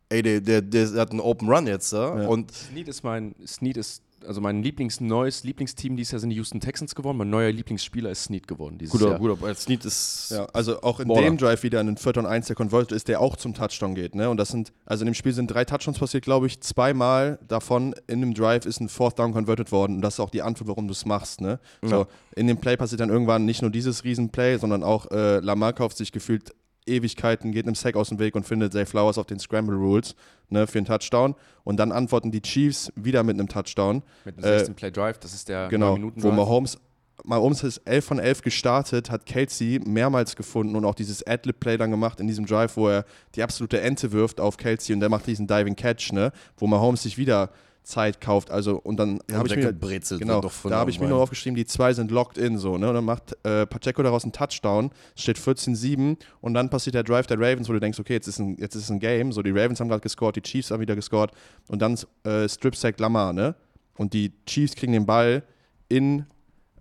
[0.09, 2.23] ey, der, der, der hat einen Open Run jetzt da.
[2.23, 2.27] Ja.
[2.29, 6.37] Und Snead ist mein, Snead ist, also mein Lieblings, neues Lieblingsteam dieses Jahr sind die
[6.37, 7.19] Houston Texans geworden.
[7.19, 9.19] Mein neuer Lieblingsspieler ist Snead geworden dieses guter, Jahr.
[9.19, 10.31] guter, Snead ist.
[10.31, 11.23] Ja, also auch in Baller.
[11.23, 13.95] dem Drive wieder in den Viertel und 1, der converted ist, der auch zum Touchdown
[13.95, 14.15] geht.
[14.15, 14.29] Ne?
[14.31, 16.61] Und das sind, also in dem Spiel sind drei Touchdowns passiert, glaube ich.
[16.61, 19.97] Zweimal davon in dem Drive ist ein Fourth Down converted worden.
[19.97, 21.41] Und das ist auch die Antwort, warum du es machst.
[21.41, 21.59] Ne?
[21.83, 25.73] So, in dem Play passiert dann irgendwann nicht nur dieses Riesenplay, sondern auch äh, Lamar
[25.73, 26.55] kauft sich gefühlt
[26.89, 30.15] Ewigkeiten, geht einem Sack aus dem Weg und findet Zay Flowers auf den Scramble Rules
[30.49, 31.35] ne, für einen Touchdown.
[31.65, 34.03] Und dann antworten die Chiefs wieder mit einem Touchdown.
[34.25, 36.37] Mit einem Äh, 16 Play Drive, das ist der Genau, 9 Minuten wo Drive.
[36.37, 36.79] Mahomes,
[37.25, 41.91] Mahomes ist 11 von 11 gestartet, hat Kelsey mehrmals gefunden und auch dieses Adlib-Play dann
[41.91, 43.05] gemacht in diesem Drive, wo er
[43.35, 47.03] die absolute Ente wirft auf Kelsey und der macht diesen Diving Catch, ne, wo Mahomes
[47.03, 47.51] sich wieder
[47.83, 48.51] Zeit kauft.
[48.51, 49.73] Also und dann habe ich mir
[50.21, 52.89] Genau, da habe ich mir nur aufgeschrieben, die zwei sind locked in so, ne?
[52.89, 57.03] Und dann macht äh, Pacheco daraus einen Touchdown, es steht 14-7 und dann passiert der
[57.03, 59.43] Drive der Ravens, wo du denkst, okay, jetzt ist ein, jetzt ist ein Game, so
[59.43, 61.33] die Ravens haben gerade gescored, die Chiefs haben wieder gescored
[61.69, 63.55] und dann äh, Strip Sack Lamar, ne?
[63.97, 65.43] Und die Chiefs kriegen den Ball
[65.89, 66.27] in,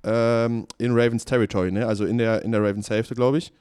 [0.03, 1.87] ähm, in Ravens Territory, ne?
[1.87, 3.53] Also in der, in der Ravens Hälfte, glaube ich.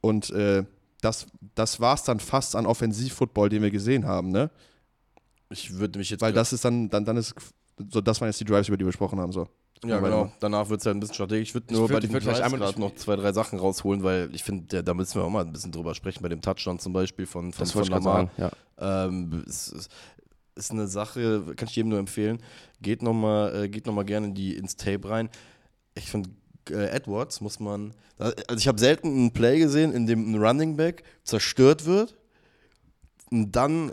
[0.00, 0.64] Und äh,
[1.00, 4.50] das, das war es dann fast an Offensivfootball, den wir gesehen haben, ne?
[5.52, 6.20] Ich würde mich jetzt.
[6.20, 7.34] Weil das ist dann, dann, dann ist,
[7.90, 9.46] so, das waren jetzt die Drives, über die wir gesprochen haben, so.
[9.84, 10.32] Ja, genau.
[10.38, 11.48] Danach wird es ja ein bisschen strategisch.
[11.48, 13.32] Ich würde Ich nur würd- bei ich den vielleicht Drives einmal- gerade noch zwei, drei
[13.32, 16.28] Sachen rausholen, weil ich finde, da müssen wir auch mal ein bisschen drüber sprechen, bei
[16.28, 18.30] dem Touchdown zum Beispiel von, von, das von ich Lamar.
[18.38, 18.52] sagen.
[18.78, 19.06] Ja.
[19.06, 19.88] Ähm, ist,
[20.54, 22.38] ist eine Sache, kann ich jedem nur empfehlen.
[22.80, 25.28] Geht nochmal äh, geht noch mal gerne in die, ins Tape rein.
[25.96, 26.30] Ich finde,
[26.70, 27.92] äh, Edwards muss man.
[28.18, 32.14] Also, ich habe selten einen Play gesehen, in dem ein Running Back zerstört wird
[33.32, 33.92] und dann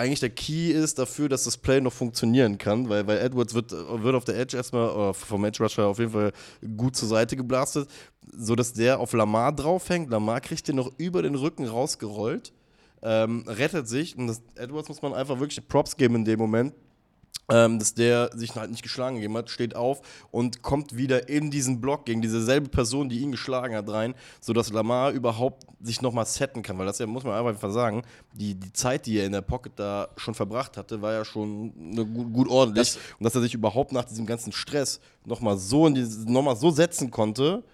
[0.00, 3.70] eigentlich der Key ist dafür, dass das Play noch funktionieren kann, weil, weil Edwards wird,
[3.72, 6.32] wird auf der Edge erstmal, oder vom Edge Rusher auf jeden Fall
[6.76, 7.88] gut zur Seite geblastet,
[8.32, 10.10] sodass der auf Lamar draufhängt.
[10.10, 12.52] Lamar kriegt den noch über den Rücken rausgerollt,
[13.02, 16.74] ähm, rettet sich und das, Edwards muss man einfach wirklich Props geben in dem Moment.
[17.50, 21.50] Ähm, dass der sich halt nicht geschlagen gegeben hat, steht auf und kommt wieder in
[21.50, 26.00] diesen Block gegen diese selbe Person, die ihn geschlagen hat, rein, sodass Lamar überhaupt sich
[26.00, 26.78] nochmal setten kann.
[26.78, 28.02] Weil das ja, muss man einfach sagen,
[28.32, 31.72] die, die Zeit, die er in der Pocket da schon verbracht hatte, war ja schon
[31.92, 32.96] eine gut, gut ordentlich.
[33.18, 36.70] und dass er sich überhaupt nach diesem ganzen Stress nochmal so, in noch mal so
[36.70, 37.64] setzen konnte.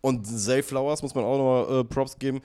[0.00, 2.40] Und Zay Flowers muss man auch nochmal äh, Props geben,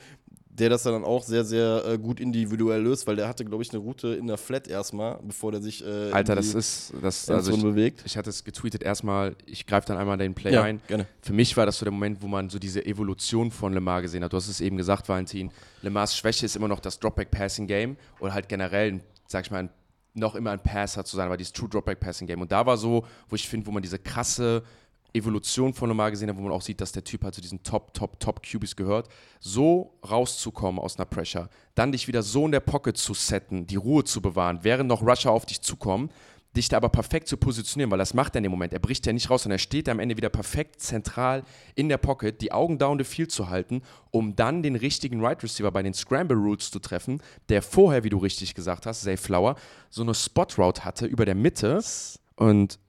[0.53, 3.69] der das dann auch sehr, sehr äh, gut individuell löst, weil der hatte, glaube ich,
[3.71, 7.53] eine Route in der Flat erstmal, bevor der sich äh, Alter, das ist, das, also
[7.53, 8.03] ich, bewegt.
[8.05, 10.81] ich hatte es getweetet erstmal, ich greife dann einmal den Play Ja, ein.
[10.87, 11.07] gerne.
[11.21, 14.23] Für mich war das so der Moment, wo man so diese Evolution von Lemar gesehen
[14.23, 14.33] hat.
[14.33, 15.51] Du hast es eben gesagt, Valentin.
[15.81, 19.69] Lemars Schwäche ist immer noch das Dropback-Passing-Game oder halt generell, sag ich mal, ein,
[20.13, 22.41] noch immer ein Passer zu sein, aber dieses True Dropback-Passing-Game.
[22.41, 24.63] Und da war so, wo ich finde, wo man diese krasse
[25.13, 27.63] Evolution von Lemar gesehen hat, wo man auch sieht, dass der Typ halt zu diesen
[27.63, 29.09] Top, Top, Top QBs gehört,
[29.39, 33.75] so rauszukommen aus einer Pressure, dann dich wieder so in der Pocket zu setten, die
[33.75, 36.09] Ruhe zu bewahren, während noch Rusher auf dich zukommen,
[36.55, 38.73] dich da aber perfekt zu positionieren, weil das macht er in dem Moment.
[38.73, 41.43] Er bricht ja nicht raus, sondern er steht da am Ende wieder perfekt zentral
[41.75, 43.81] in der Pocket, die Augen down the field zu halten,
[44.11, 48.09] um dann den richtigen Right Receiver bei den Scramble Rules zu treffen, der vorher, wie
[48.09, 49.55] du richtig gesagt hast, Zay Flower,
[49.89, 51.81] so eine Spot Route hatte über der Mitte
[52.35, 52.79] und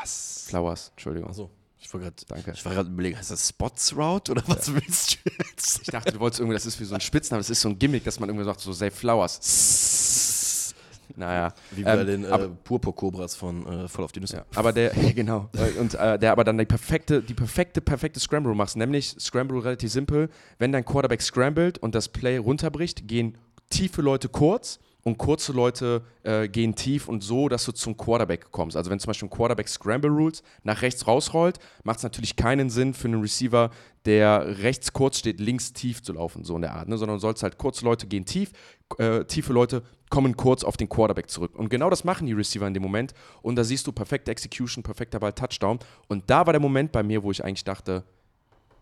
[0.00, 0.44] Flowers.
[0.48, 1.30] Flowers, Entschuldigung.
[1.30, 1.50] Achso.
[1.82, 2.52] Ich war gerade Danke.
[2.52, 5.80] ich war gerade überlegen, heißt das Spots Route oder was willst du jetzt?
[5.82, 7.78] Ich dachte, du wolltest irgendwie, das ist wie so ein Spitzname, das ist so ein
[7.78, 10.74] Gimmick, dass man irgendwie sagt, so Save Flowers.
[11.16, 11.52] Naja.
[11.72, 14.36] Wie bei Ähm, den äh, Purpur-Cobras von äh, Voll auf die Nüsse.
[14.36, 18.54] Ja, aber der, genau, und äh, der aber dann die perfekte, die perfekte, perfekte Scramble
[18.54, 23.36] machst, nämlich Scramble relativ simpel, wenn dein Quarterback scrambled und das Play runterbricht, gehen
[23.70, 24.78] tiefe Leute kurz
[25.10, 28.76] und kurze Leute äh, gehen tief und so, dass du zum Quarterback kommst.
[28.76, 32.70] Also wenn zum Beispiel ein Quarterback Scramble Rules nach rechts rausrollt, macht es natürlich keinen
[32.70, 33.70] Sinn für einen Receiver,
[34.04, 36.96] der rechts kurz steht, links tief zu laufen, so in der Art, ne?
[36.96, 38.52] sondern du sollst halt kurze Leute gehen tief,
[38.98, 41.54] äh, tiefe Leute kommen kurz auf den Quarterback zurück.
[41.56, 43.14] Und genau das machen die Receiver in dem Moment.
[43.42, 45.78] Und da siehst du perfekte Execution, perfekter Ball, Touchdown.
[46.08, 48.04] Und da war der Moment bei mir, wo ich eigentlich dachte,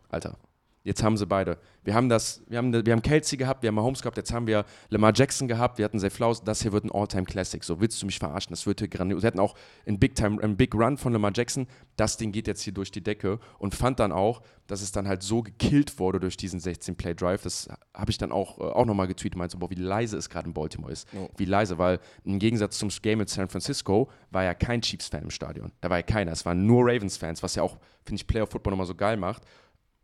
[0.09, 0.37] Alter,
[0.89, 1.59] jetzt haben sie beide.
[1.85, 4.47] Wir haben das, wir haben, wir haben Kelsey gehabt, wir haben Mahomes gehabt, jetzt haben
[4.47, 7.62] wir Lamar Jackson gehabt, wir hatten Zay Flowers, das hier wird ein All-Time-Classic.
[7.62, 9.23] So willst du mich verarschen, das wird hier grandios.
[9.23, 9.55] Wir hatten auch
[9.86, 11.66] einen Big, Time, einen Big Run von Lamar Jackson,
[11.97, 15.09] das Ding geht jetzt hier durch die Decke und fand dann auch, dass es dann
[15.09, 17.43] halt so gekillt wurde durch diesen 16-Play-Drive.
[17.43, 20.28] Das habe ich dann auch, äh, auch nochmal getweetet, meinte so, boah, wie leise es
[20.28, 21.09] gerade in Baltimore ist.
[21.16, 21.28] Oh.
[21.36, 25.31] Wie leise, weil im Gegensatz zum Game mit San Francisco war ja kein Chiefs-Fan im
[25.31, 25.73] Stadion.
[25.81, 28.86] Da war ja keiner, es waren nur Ravens-Fans, was ja auch, finde ich, Playoff-Football nochmal
[28.86, 29.43] so geil macht.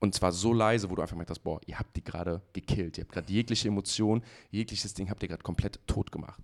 [0.00, 2.98] Und zwar so leise, wo du einfach merkst, boah, ihr habt die gerade gekillt.
[2.98, 6.40] Ihr habt gerade jegliche Emotion, jegliches Ding habt ihr gerade komplett tot gemacht.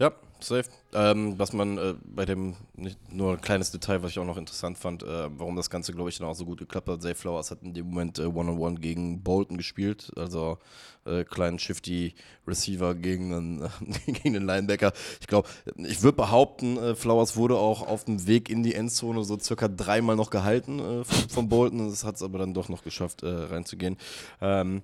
[0.00, 0.64] Ja, safe.
[0.94, 4.38] Ähm, was man äh, bei dem, nicht, nur ein kleines Detail, was ich auch noch
[4.38, 7.02] interessant fand, äh, warum das Ganze, glaube ich, dann auch so gut geklappt hat.
[7.02, 10.56] Zay Flowers hat in dem Moment äh, One-on-One gegen Bolton gespielt, also
[11.04, 12.14] äh, kleinen shifty
[12.46, 13.68] Receiver gegen einen,
[14.06, 14.94] gegen einen Linebacker.
[15.20, 15.46] Ich glaube,
[15.76, 19.68] ich würde behaupten, äh, Flowers wurde auch auf dem Weg in die Endzone so circa
[19.68, 21.90] dreimal noch gehalten äh, von, von Bolton.
[21.90, 23.98] Das hat es aber dann doch noch geschafft, reinzugehen.
[24.40, 24.80] Ähm,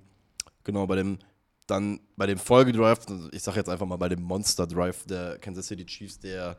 [0.62, 1.18] genau, bei dem
[1.66, 3.00] dann bei dem Folgedrive,
[3.32, 6.56] ich sage jetzt einfach mal bei dem Monster Drive der Kansas City Chiefs, der,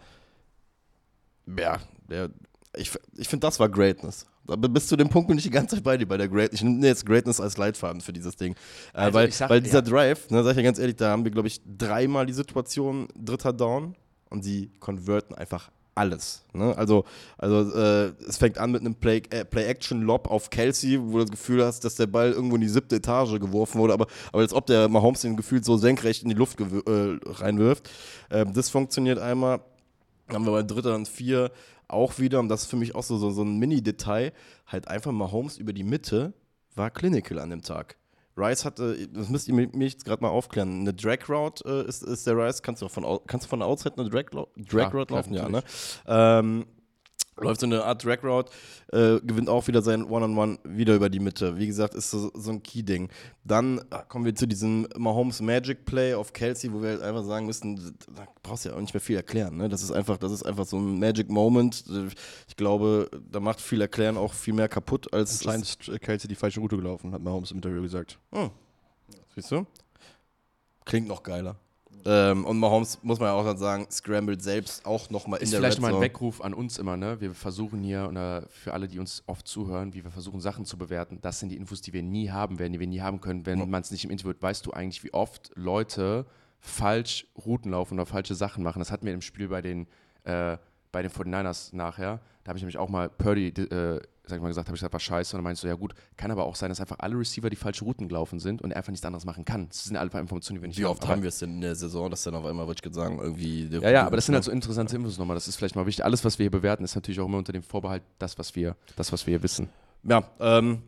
[1.58, 1.80] ja,
[2.10, 2.30] der,
[2.76, 4.26] ich, ich finde, das war Greatness.
[4.50, 6.62] Aber bis zu dem Punkt bin ich die ganze Zeit bei dir, bei der Greatness.
[6.62, 8.54] Ich nehme jetzt Greatness als Leitfaden für dieses Ding.
[8.94, 9.82] Äh, Also weil, sag- weil dieser ja.
[9.82, 13.08] Drive, ne, sag ich ja ganz ehrlich, da haben wir, glaube ich, dreimal die Situation,
[13.16, 13.96] dritter Down
[14.30, 16.44] und sie konverten einfach alles.
[16.53, 16.76] Ne?
[16.78, 17.06] Also,
[17.38, 21.32] also äh, es fängt an mit einem Play- äh, Play-Action-Lob auf Kelsey, wo du das
[21.32, 24.53] Gefühl hast, dass der Ball irgendwo in die siebte Etage geworfen wurde, aber, aber als
[24.53, 26.65] ob der Mahomes den gefühlt so senkrecht in die Luft äh,
[27.26, 27.90] reinwirft.
[28.32, 29.61] Ähm, das funktioniert einmal.
[30.28, 31.52] Dann haben wir bei Dritter und Vier
[31.88, 34.34] auch wieder, und das ist für mich auch so, so, so ein Mini-Detail,
[34.65, 36.34] halt einfach Mahomes über die Mitte
[36.76, 37.95] war clinical an dem Tag.
[38.38, 41.88] Rice hatte, das müsst ihr mi- mich jetzt gerade mal aufklären, eine Drag Route äh,
[41.90, 44.26] ist, ist der Rice, kannst du, auch von, kannst du von der Outside eine Drag,
[44.30, 45.34] Drag Ja, Route klar, laufen?
[45.34, 45.64] Ja, ne?
[46.08, 46.66] Ähm,
[47.38, 48.52] läuft so eine Art Drag Route,
[48.92, 51.58] äh, gewinnt auch wieder sein One-on-One wieder über die Mitte.
[51.58, 53.10] Wie gesagt, ist so, so ein Key-Ding.
[53.44, 57.24] Dann ah, kommen wir zu diesem Mahomes Magic Play auf Kelsey, wo wir halt einfach
[57.24, 59.58] sagen müssen, da brauchst du ja auch nicht mehr viel erklären.
[59.58, 59.70] Ne?
[59.70, 61.84] Das ist einfach, das ist einfach so ein Magic Moment.
[62.48, 66.36] Ich glaube, da macht viel erklären auch viel mehr kaputt als Anscheinend ist Kelsey die
[66.36, 68.20] falsche Route gelaufen, hat Mahomes im Interview gesagt.
[68.32, 68.50] Hm.
[69.36, 69.66] Siehst du?
[70.86, 71.58] Klingt noch geiler.
[72.10, 75.52] Ähm, und Mahomes, muss man ja auch dann sagen, scrambled selbst auch nochmal in Ist
[75.52, 76.00] der vielleicht mal ein.
[76.00, 77.20] Weckruf an uns immer, ne?
[77.20, 80.78] Wir versuchen hier, oder für alle, die uns oft zuhören, wie wir versuchen, Sachen zu
[80.78, 81.20] bewerten.
[81.22, 83.60] Das sind die Infos, die wir nie haben werden, die wir nie haben können, wenn
[83.60, 83.66] Ja.
[83.66, 84.42] man es nicht im Interview hat.
[84.42, 86.26] Weißt du eigentlich, wie oft Leute
[86.62, 88.80] falsch Routen laufen oder falsche Sachen machen?
[88.80, 89.86] Das hatten wir im Spiel bei den,
[90.24, 90.58] äh,
[90.94, 92.22] bei den 49ers nachher.
[92.46, 94.94] Da habe ich nämlich auch mal Purdy, äh, sag ich mal gesagt, habe ich gesagt,
[94.94, 95.36] war scheiße.
[95.36, 97.56] Und dann meinst du, ja gut, kann aber auch sein, dass einfach alle Receiver die
[97.56, 99.68] falsche Routen gelaufen sind und er einfach nichts anderes machen kann.
[99.70, 101.76] Das sind einfach Informationen, die wir nicht Wie oft haben wir es denn in der
[101.76, 103.66] Saison, dass dann auf einmal, würde ich sagen, irgendwie.
[103.70, 105.36] der- ja, ja, aber das sind halt so interessante Infos nochmal.
[105.36, 106.04] Das ist vielleicht mal wichtig.
[106.06, 108.76] Alles, was wir hier bewerten, ist natürlich auch immer unter dem Vorbehalt, das, was wir,
[108.95, 109.70] das, was wir hier wissen.
[110.04, 110.82] Ja, ähm,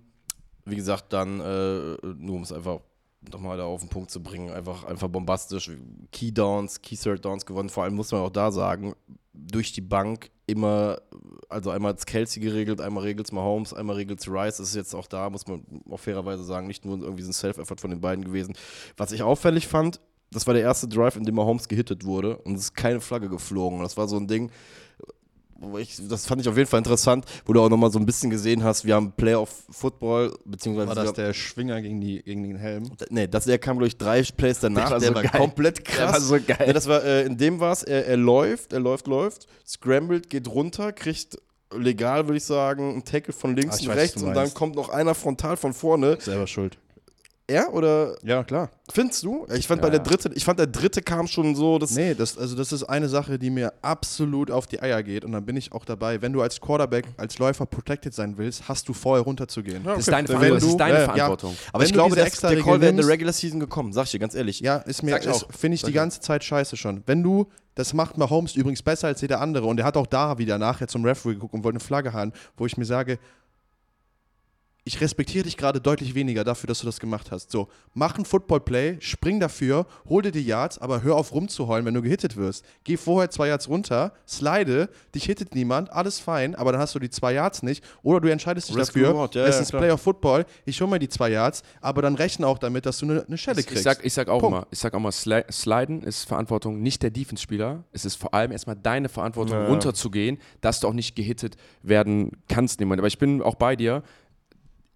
[0.66, 2.80] wie gesagt, dann, äh, nur um es einfach
[3.32, 5.72] nochmal da auf den Punkt zu bringen, einfach, einfach bombastisch.
[6.12, 7.70] Key Downs, Key Third Downs gewonnen.
[7.70, 8.94] Vor allem muss man auch da sagen,
[9.34, 11.02] durch die Bank immer,
[11.48, 14.58] also einmal hat Kelsey geregelt, einmal regelt es Mahomes, einmal regelt es Rice.
[14.58, 17.34] Das ist jetzt auch da, muss man auch fairerweise sagen, nicht nur irgendwie so ein
[17.34, 18.56] Self-Effort von den beiden gewesen.
[18.98, 20.00] Was ich auffällig fand,
[20.32, 23.30] das war der erste Drive, in dem Mahomes gehittet wurde und es ist keine Flagge
[23.30, 23.80] geflogen.
[23.80, 24.52] Das war so ein Ding,
[25.77, 28.30] ich, das fand ich auf jeden Fall interessant, wo du auch nochmal so ein bisschen
[28.30, 32.90] gesehen hast, wir haben Playoff-Football, beziehungsweise War das der Schwinger gegen, die, gegen den Helm?
[33.10, 35.31] Nee, das der kam durch drei Plays danach, Der war der so war geil.
[35.41, 36.27] komplett krass.
[36.27, 36.57] so geil.
[36.68, 40.30] Ja, das war, äh, in dem war es, er, er läuft, er läuft, läuft, scrambled,
[40.30, 41.38] geht runter, kriegt
[41.76, 44.76] legal, würde ich sagen, einen Tackle von links Ah, und weiß, rechts und dann kommt
[44.76, 46.18] noch einer frontal von vorne.
[46.19, 46.77] Selber schuld.
[47.50, 48.70] Er oder Ja, klar.
[48.92, 49.46] findest du?
[49.54, 50.04] Ich fand Ja, bei der ja.
[50.04, 53.10] dritte, ich fand der dritte kam schon so, das Nee, das, also das ist eine
[53.10, 55.26] Sache, die mir absolut auf die Eier geht.
[55.26, 56.22] Und dann bin ich auch dabei.
[56.22, 59.84] Wenn du als Quarterback, als Läufer protected sein willst, hast du vorher runterzugehen.
[59.84, 60.56] Das ist deine, Verantwortung.
[60.56, 61.06] das du- ist deine ja, ja.
[61.06, 61.58] Verantwortung.
[61.74, 64.12] Aber ich glaube, der, extra der Call wäre in der Regular Season gekommen, sag ich
[64.12, 64.60] dir ganz ehrlich.
[64.60, 65.20] Ja, ist mir,
[65.50, 67.04] finde ich Sag die ganze Zeit scheiße schon.
[67.06, 70.38] Wenn du, das macht Mahomes übrigens besser als jeder andere und er hat auch da
[70.38, 73.20] wieder nachher zum Referee geguckt und wollte eine Flagge haben, wo ich mir sage,
[74.85, 77.51] ich respektiere dich gerade deutlich weniger dafür, dass du das gemacht hast.
[77.51, 81.93] So, mach ein Football-Play, spring dafür, hol dir die Yards, aber hör auf rumzuheulen, wenn
[81.93, 82.65] du gehittet wirst.
[82.84, 86.99] Geh vorher zwei Yards runter, slide, dich hittet niemand, alles fein, aber dann hast du
[86.99, 87.84] die zwei Yards nicht.
[88.01, 89.81] Oder du entscheidest dich Risk dafür, reward, ja, es ja, ist klar.
[89.81, 93.06] Playoff Football, ich hol mir die zwei Yards, aber dann rechne auch damit, dass du
[93.06, 93.81] eine, eine Schelle Ich, kriegst.
[93.81, 94.60] ich, sag, ich sag auch Punkt.
[94.60, 97.84] mal, ich sag auch mal, Sli Sliden ist Verantwortung nicht der Defense-Spieler.
[97.91, 102.31] Es ist vor allem erstmal deine Verantwortung, Ja, runterzugehen, dass du auch nicht gehittet werden
[102.47, 102.80] kannst.
[102.80, 102.99] Moment.
[102.99, 104.03] Aber ich bin auch bei dir.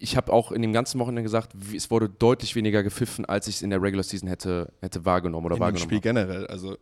[0.04, 3.56] Ich habe auch in dem ganzen Wochenende gesagt, es wurde deutlich weniger gepfiffen, als ich
[3.56, 6.02] es in der Regular Season hätte, hätte wahrgenommen oder in dem wahrgenommen Spiel habe.
[6.26, 6.46] generell.
[6.48, 6.76] Also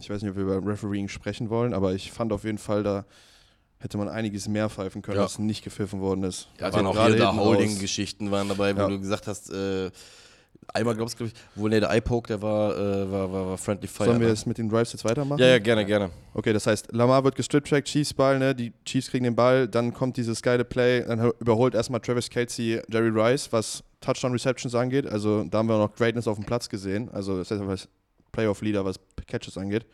[0.00, 2.82] ich weiß nicht, ob wir über Refereeing sprechen wollen, aber ich fand auf jeden Fall,
[2.82, 3.04] da
[3.78, 5.24] hätte man einiges mehr pfeifen können, Ja.
[5.24, 6.48] was nicht gepfiffen worden ist.
[6.58, 7.36] Ja, waren auch hier da.
[7.36, 8.88] Holding-Geschichten waren dabei, wo Ja.
[8.88, 9.90] du gesagt hast, äh,
[10.72, 13.58] einmal glaubst du, glaub ich, wohl nee, der Eye-Poke, der war, äh, war, war, war
[13.58, 14.06] Friendly Fire.
[14.08, 14.32] Sollen wir ne?
[14.32, 15.38] es mit den Drives jetzt weitermachen?
[15.40, 16.10] ja, ja, gerne, gerne.
[16.34, 18.54] Okay, das heißt, Lamar wird gestrip-trackt, Chiefs Ball, ne?
[18.54, 22.80] die Chiefs kriegen den Ball, dann kommt dieses geile Play, dann überholt erstmal Travis Kelsey
[22.90, 25.06] Jerry Rice, was Touchdown-Receptions angeht.
[25.06, 27.08] Also da haben wir auch noch Greatness auf dem Platz gesehen.
[27.12, 27.88] Also das heißt, was
[28.32, 29.86] Playoff-Leader, was Catches angeht.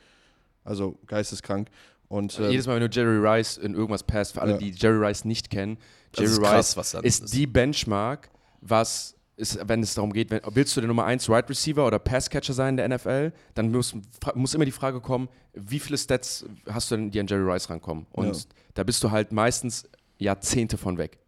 [0.65, 1.69] Also geisteskrank.
[2.09, 4.59] Und ähm, Jedes Mal, wenn du Jerry Rice in irgendwas passt, für alle, Ja.
[4.59, 5.79] die Jerry Rice nicht kennen,
[6.15, 7.35] Jerry ist Rice krass, was das ist ist.
[7.35, 8.31] die Benchmark,
[8.63, 11.99] was ist, wenn es darum geht, wenn, willst du der Nummer 1 Right Receiver oder
[11.99, 13.95] Passcatcher sein in der NFL, dann muss,
[14.35, 17.71] muss immer die Frage kommen, wie viele Stats hast du denn, die an Jerry Rice
[17.71, 18.07] rankommen?
[18.13, 18.43] Und Ja.
[18.75, 19.89] da bist du halt meistens
[20.19, 21.19] Jahrzehnte von weg.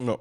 [0.00, 0.18] Ja.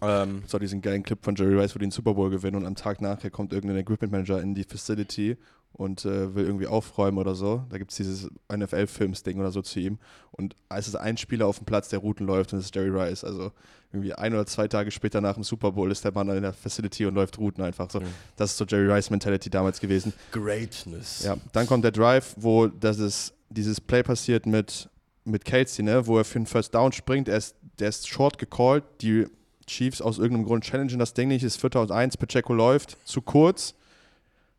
[0.00, 2.66] Ähm, war diesen geilen Clip von Jerry Rice, wo die den Super Bowl gewinnen und
[2.66, 5.36] am Tag nachher kommt irgendein Equipment Manager in die Facility
[5.72, 7.64] und äh, will irgendwie aufräumen oder so.
[7.70, 9.98] Da gibt es dieses NFL-Films-Ding oder so zu ihm.
[10.30, 12.90] Und es ist ein Spieler auf dem Platz, der Routen läuft und das ist Jerry
[12.90, 13.24] Rice.
[13.24, 13.52] Also
[13.92, 16.52] irgendwie ein oder zwei Tage später nach dem Super Bowl ist der Mann in der
[16.52, 18.00] Facility und läuft Routen einfach so.
[18.00, 18.06] Mhm.
[18.36, 20.12] Das ist so Jerry Rice-Mentality damals gewesen.
[20.30, 21.22] Greatness.
[21.22, 24.88] Ja, dann kommt der Drive, wo das ist, dieses Play passiert mit,
[25.24, 27.28] mit Kelsey, ne, wo er für einen First Down springt.
[27.28, 28.84] Er ist, der ist short gecallt.
[29.00, 29.26] Die
[29.72, 31.42] Chiefs aus irgendeinem Grund challengen das Ding nicht.
[31.42, 33.74] Ist 4 1, Pacheco läuft zu kurz.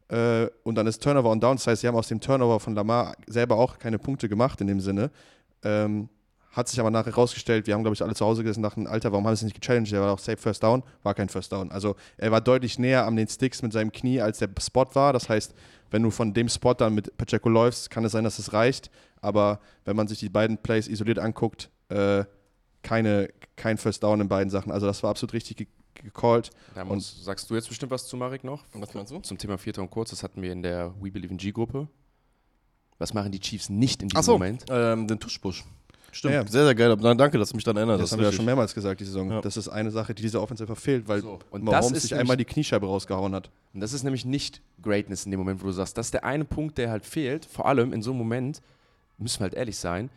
[0.10, 1.58] Äh, und dann ist Turnover und Down.
[1.58, 4.68] Das heißt, sie haben aus dem Turnover von Lamar selber auch keine Punkte gemacht in
[4.68, 5.12] dem Sinne.
[5.64, 6.10] Ähm,
[6.52, 8.86] hat sich aber nachher rausgestellt, wir haben, glaube ich, alle zu Hause gesessen und dachten,
[8.86, 9.92] Alter, warum haben sie es nicht gechallenged?
[9.92, 11.72] Der war auch safe First Down, war kein First Down.
[11.72, 15.14] Also er war deutlich näher an den Sticks mit seinem Knie, als der Spot war.
[15.14, 15.56] Das heißt,
[15.90, 18.92] wenn du von dem Spot dann mit Pacheco läufst, kann es sein, dass es reicht.
[19.20, 22.26] Aber wenn man sich die beiden Plays isoliert anguckt, äh,
[22.84, 24.72] keine, kein First Down in beiden Sachen.
[24.72, 25.68] Also das war absolut richtig ge
[26.04, 26.50] gecallt.
[26.86, 28.64] Muss, sagst du jetzt bestimmt was zu Marek noch?
[28.74, 29.20] Was meinst du?
[29.20, 31.88] Zum Thema Vierter und Kurz, das hatten wir in der We Believe in G-Gruppe.
[32.98, 34.66] Was machen die Chiefs nicht in diesem Achso, Moment?
[34.70, 35.64] ähm, den Tuschbusch.
[36.12, 36.48] Stimmt, Ja, ja.
[36.48, 36.96] sehr, sehr geil.
[36.98, 38.02] Danke, dass du mich daran erinnerst.
[38.02, 39.32] Das, ist haben wir ja schon mehrmals gesagt, die Saison.
[39.32, 39.42] Ja.
[39.42, 42.16] Das ist eine Sache, die dieser Offense einfach fehlt, weil So, und Mahomes das sich
[42.16, 43.50] einmal die Kniescheibe rausgehauen hat.
[43.74, 46.24] Und das ist nämlich nicht Greatness in dem Moment, wo du sagst, das ist der
[46.24, 47.46] eine Punkt, der halt fehlt.
[47.46, 48.62] Vor allem in so einem Moment,
[49.18, 50.10] müssen wir halt ehrlich sein,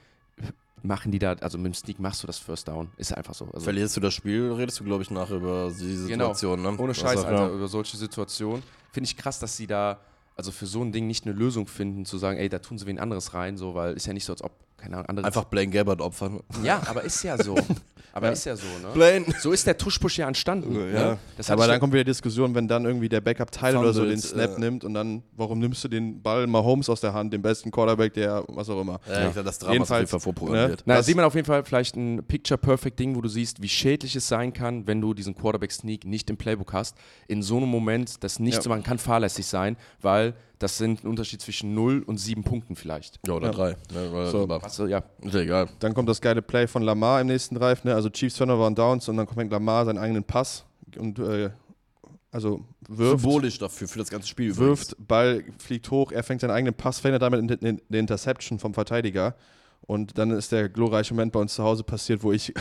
[0.86, 2.88] machen die da, also mit dem Sneak machst du das First Down.
[2.96, 3.46] Ist einfach so.
[3.46, 6.32] Also, Verlierst du das Spiel, redest du, glaube ich, nachher über die Genau.
[6.32, 6.62] Situation.
[6.62, 6.76] Ne?
[6.78, 8.62] ohne Scheiß, Alter, über solche Situationen.
[8.92, 9.98] Finde ich krass, dass sie da,
[10.36, 12.86] also für so ein Ding nicht eine Lösung finden, zu sagen, ey, da tun sie
[12.86, 15.26] wen anderes rein, so, weil ist ja nicht so, als ob, keine Ahnung, andere.
[15.26, 16.40] Einfach Blaine Gabbard opfern.
[16.62, 17.56] Ja, aber ist ja so.
[18.16, 18.94] Aber ist ja so, ne?
[18.94, 19.26] Blaine!
[19.40, 20.74] So ist der Tuschpush ja entstanden.
[20.74, 21.10] Ja.
[21.10, 21.18] Ne?
[21.36, 24.06] Das Aber dann kommt wieder die Diskussion, wenn dann irgendwie der Backup Teil oder so
[24.06, 24.60] den Snap äh.
[24.60, 28.14] nimmt und dann, warum nimmst du den Ball Mahomes aus der Hand, den besten Quarterback,
[28.14, 29.00] der, was auch immer.
[29.06, 30.82] Ja, ich glaub, das Drama ist auf jeden Jedenfalls, Fall vorprogrammiert.
[30.86, 34.16] Na, Das- sieht man auf jeden Fall vielleicht ein Picture-Perfect-Ding, wo du siehst, wie schädlich
[34.16, 36.96] es sein kann, wenn du diesen Quarterback-Sneak nicht im Playbook hast.
[37.28, 38.60] In so einem Moment, das nicht Ja.
[38.62, 42.76] zu machen, kann fahrlässig sein, weil das sind ein Unterschied zwischen 0 und 7 Punkten
[42.76, 43.18] vielleicht.
[43.26, 43.52] Ja, oder Ja.
[43.52, 43.76] drei.
[43.92, 44.46] Ne, So.
[44.46, 45.68] Also, ja, ist ja egal.
[45.80, 47.94] Dann kommt das geile Play von Lamar im nächsten Drive, ne?
[47.94, 50.64] also Chiefs Turnover und Downs und dann kommt Lamar seinen eigenen Pass
[50.98, 51.50] und äh,
[52.30, 56.50] also wirft, Symbolisch dafür, für das ganze Spiel wirft, Ball fliegt hoch, er fängt seinen
[56.50, 59.34] eigenen Pass, verhindert damit in- in- eine Interception vom Verteidiger
[59.82, 62.52] und dann ist der glorreiche Moment bei uns zu Hause passiert, wo ich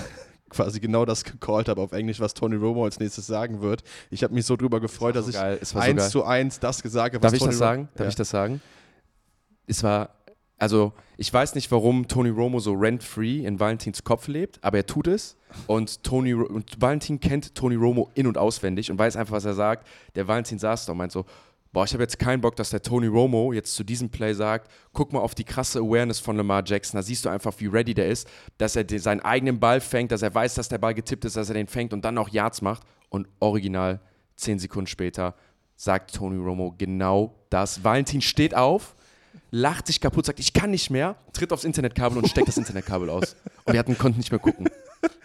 [0.56, 3.84] quasi genau das gecallt habe auf Englisch, was Tony Romo als nächstes sagen wird.
[4.10, 6.10] Ich habe mich so drüber gefreut, dass so ich so eins geil.
[6.10, 7.90] zu eins das gesagt habe, was Darf ich Tony das Ro- sagen?
[7.96, 8.10] Darf Ja.
[8.10, 8.62] ich das sagen?
[9.68, 10.10] Es war,
[10.58, 14.86] also ich weiß nicht, warum Tony Romo so rent-free in Valentins Kopf lebt, aber er
[14.86, 15.38] tut es.
[15.68, 19.54] Und, Tony, und Valentin kennt Tony Romo in- und auswendig und weiß einfach, was er
[19.54, 19.88] sagt.
[20.16, 21.26] Der Valentin saß da und meint so,
[21.76, 24.72] boah, ich habe jetzt keinen Bock, dass der Tony Romo jetzt zu diesem Play sagt,
[24.94, 26.98] guck mal auf die krasse Awareness von Lamar Jackson.
[26.98, 30.14] Da siehst du einfach, wie ready der ist, dass er den, seinen eigenen Ball fängt,
[30.14, 32.30] dass er weiß, dass der Ball getippt ist, dass er den fängt und dann auch
[32.30, 32.84] Yards macht.
[33.10, 34.00] Und original,
[34.38, 35.36] Zehn Sekunden später
[35.76, 37.84] sagt Tony Romo genau das.
[37.84, 38.96] Valentin steht auf,
[39.52, 43.10] lacht sich kaputt, sagt, ich kann nicht mehr, tritt aufs Internetkabel und steckt das Internetkabel
[43.10, 43.36] aus.
[43.66, 44.70] Und wir hatten, konnten nicht mehr gucken.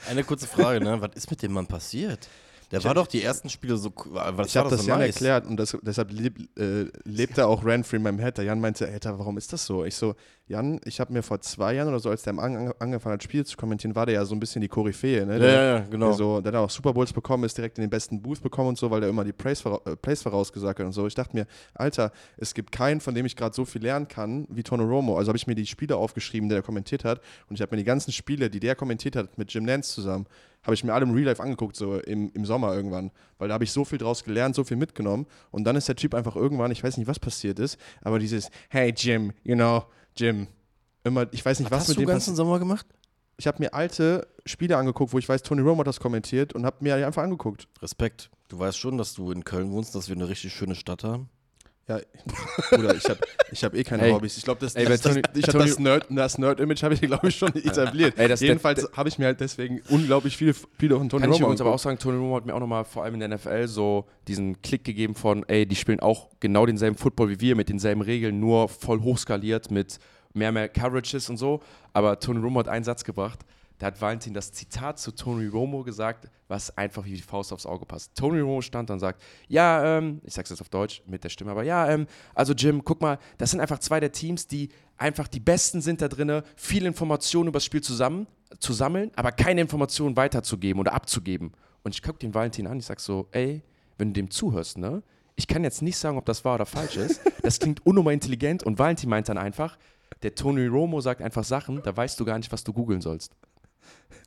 [0.09, 1.01] Eine kurze Frage, ne?
[1.01, 2.29] Was ist mit dem Mann passiert?
[2.71, 3.93] Der war doch die ersten Spiele so.
[3.97, 5.17] Was Ich habe das so Jan nice?
[5.17, 8.39] erklärt und das, deshalb lebt, äh, lebt er auch rent-free in meinem Head.
[8.39, 9.85] Der Jan meinte, Alter, warum ist das so?
[9.85, 10.15] Ich so,
[10.47, 13.23] Jan, ich habe mir vor zwei Jahren oder so, als der an, an, angefangen hat,
[13.23, 15.27] Spiele zu kommentieren, war der ja so ein bisschen die Koryphäe.
[15.27, 15.35] Ne?
[15.35, 16.07] Ja, Der, ja, ja, genau.
[16.09, 18.71] der, so, der hat auch Super Bowls bekommen, ist direkt in den besten Booth bekommen
[18.71, 21.07] und so, weil der immer die Praise, vora äh, Plays vorausgesagt hat und so.
[21.07, 24.47] Ich dachte mir, Alter, es gibt keinen, von dem ich gerade so viel lernen kann
[24.49, 25.17] wie Tony Romo.
[25.19, 27.79] Also habe ich mir die Spiele aufgeschrieben, die er kommentiert hat und ich habe mir
[27.79, 30.27] die ganzen Spiele, die der kommentiert hat mit Jim Nance zusammen,
[30.63, 33.11] habe ich mir alle im Real Life angeguckt, so im, im Sommer irgendwann.
[33.39, 35.27] Weil da habe ich so viel draus gelernt, so viel mitgenommen.
[35.51, 38.51] Und dann ist der Typ einfach irgendwann, ich weiß nicht, was passiert ist, aber dieses,
[38.69, 39.85] hey Jim, you know,
[40.17, 40.47] Jim.
[41.03, 42.27] Immer, ich weiß nicht, was, Was hast mit du dem den passiert.
[42.29, 42.87] ganzen Sommer gemacht?
[43.39, 46.67] Ich habe mir alte Spiele angeguckt, wo ich weiß, Tony Romo hat das kommentiert und
[46.67, 47.69] habe mir die einfach angeguckt.
[47.81, 48.31] Respekt.
[48.49, 51.31] Du weißt schon, dass du in Köln wohnst, dass wir eine richtig schöne Stadt haben.
[51.91, 51.99] Ja,
[52.71, 53.19] Bruder, ich habe
[53.51, 54.13] ich hab eh keine Ey.
[54.13, 54.37] Hobbys.
[54.37, 56.95] Ich glaube, das, Ey, das, das, Tony- ich hab Tony- das Nerd- das Nerd-Image habe
[56.95, 58.15] ich, glaube ich, schon etabliert.
[58.17, 61.37] Ey, das- Jedenfalls habe ich mir halt deswegen unglaublich viele Spiele von Tony Kann ich
[61.37, 63.29] Romo übrigens aber auch sagen, Tony Romo hat mir auch nochmal vor allem in der
[63.31, 67.57] NFL so diesen Klick gegeben von, ey, die spielen auch genau denselben Football wie wir,
[67.57, 69.99] mit denselben Regeln, nur voll hochskaliert, mit
[70.33, 71.61] mehr, mehr Coverages und so.
[71.93, 73.41] Aber Tony Romo hat einen Satz gebracht,
[73.81, 77.65] da hat Valentin das Zitat zu Tony Romo gesagt, was einfach wie die Faust aufs
[77.65, 78.15] Auge passt.
[78.15, 81.51] Tony Romo stand und sagt, ja, ähm, ich sag's jetzt auf Deutsch mit der Stimme,
[81.51, 85.29] aber ja, ähm, also Jim, guck mal, das sind einfach zwei der Teams, die einfach
[85.29, 88.27] die Besten sind da drinne, viele Informationen über das Spiel zusammen
[88.59, 91.53] zu sammeln, aber keine Informationen weiterzugeben oder abzugeben.
[91.83, 93.63] Und ich gucke den Valentin an, ich sag so, ey,
[93.97, 95.03] wenn du dem zuhörst, ne?
[95.37, 97.23] Ich kann jetzt nicht sagen, ob das wahr oder falsch ist.
[97.43, 99.79] Das klingt unnummer intelligent und Valentin meint dann einfach,
[100.23, 103.33] der Tony Romo sagt einfach Sachen, da weißt du gar nicht, was du googeln sollst.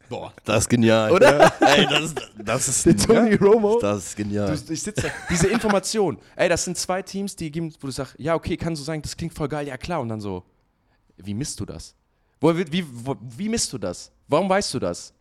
[0.10, 1.12] Boah, das ist genial.
[1.12, 1.52] Oder?
[1.62, 3.80] Ey, das ist, das ist, Der Tony Romo.
[3.80, 4.48] das ist genial.
[4.56, 7.92] Du, ich sitze da, diese Information, ey, das sind zwei Teams, die geben, wo du
[7.92, 10.44] sagst, ja, okay, kann so sein, das klingt voll geil, ja klar, und dann so,
[11.18, 11.96] wie misst du das?
[12.42, 14.12] Wo, wie, wo, wie misst du das?
[14.28, 15.14] Warum weißt du das?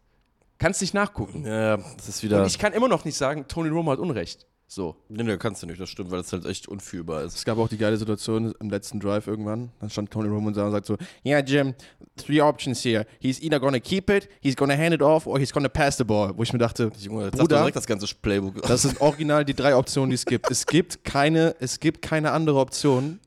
[0.59, 1.45] Kannst nicht nachgucken.
[1.47, 2.41] ja, das ist wieder.
[2.41, 4.47] Und ich kann immer noch nicht sagen, Tony Romo hat Unrecht.
[4.74, 4.97] So.
[5.11, 7.36] nee, nee, kannst du nicht, das stimmt, weil das halt echt unfühlbar ist.
[7.36, 9.70] Es gab auch die geile Situation im letzten Drive irgendwann.
[9.81, 11.74] Dann stand Tony Romo und sagt so: Yeah, Jim,
[12.16, 13.05] three options here.
[13.20, 16.05] He's either gonna keep it, he's gonna hand it off, or he's gonna pass the
[16.05, 16.32] ball.
[16.35, 18.62] Wo ich mir dachte, Junge, jetzt Bruder, direkt das ganze Playbook.
[18.62, 20.51] Das sind original die drei Optionen, die es gibt.
[20.51, 23.20] Es gibt keine, es gibt keine andere Option.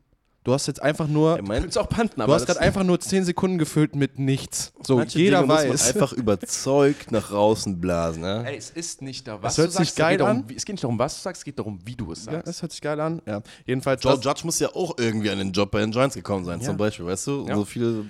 [0.45, 2.65] Du hast jetzt einfach nur, Du mein, kannst auch panten, du aber hast das- gerade
[2.67, 4.72] einfach nur 10 Sekunden gefüllt mit nichts.
[4.84, 5.67] So, manche jeder Dinge muss weiß.
[5.93, 8.43] man einfach überzeugt nach außen blasen, ne?
[8.45, 9.89] Ey, es ist nicht da, was Das hört du sagst.
[9.89, 10.49] sich geil es, geht darum, an.
[10.49, 12.34] wie, es geht nicht darum, was du sagst, es geht darum, wie du es ja,
[12.34, 12.47] sagst.
[12.47, 13.22] das hört sich geil an.
[13.26, 13.41] Ja.
[13.65, 16.59] Jedenfalls, Joe Judge muss ja auch irgendwie an den Job bei den Giants gekommen sein,
[16.61, 16.67] Ja.
[16.67, 17.45] zum Beispiel, weißt du?
[17.49, 17.55] Ja.
[17.55, 18.05] So viele.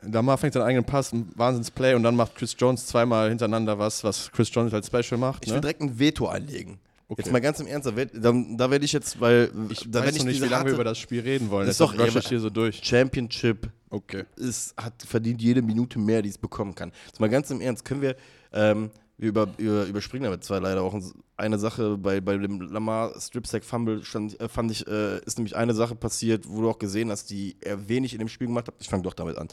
[0.00, 4.02] Lamar fängt seinen eigenen Pass, ein Wahnsinnsplay und dann macht Chris Jones zweimal hintereinander was,
[4.02, 5.44] was Chris Jones als Special macht.
[5.44, 5.60] Ich will Ne?
[5.60, 6.78] direkt ein Veto einlegen.
[7.08, 7.22] Okay.
[7.22, 10.06] Jetzt mal ganz im Ernst, da werde da werd ich jetzt, weil Ich da weiß
[10.06, 11.68] werd noch nicht, wie lange wir über das Spiel reden wollen.
[11.68, 12.80] Ist Deshalb doch- rush ich hier so durch.
[12.82, 14.24] Championship Okay.
[14.36, 16.90] ist, hat verdient jede Minute mehr, die es bekommen kann.
[17.06, 18.16] Jetzt mal ganz im Ernst, können wir,
[18.52, 20.98] ähm, wir über, über, überspringen damit zwar leider auch
[21.36, 25.36] eine Sache bei, bei dem Lamar Strip Sack Fumble stand, äh, fand ich, äh, ist
[25.36, 28.46] nämlich eine Sache passiert, wo du auch gesehen hast, die er wenig in dem Spiel
[28.46, 28.74] gemacht hat.
[28.80, 29.48] Ich fange doch damit an.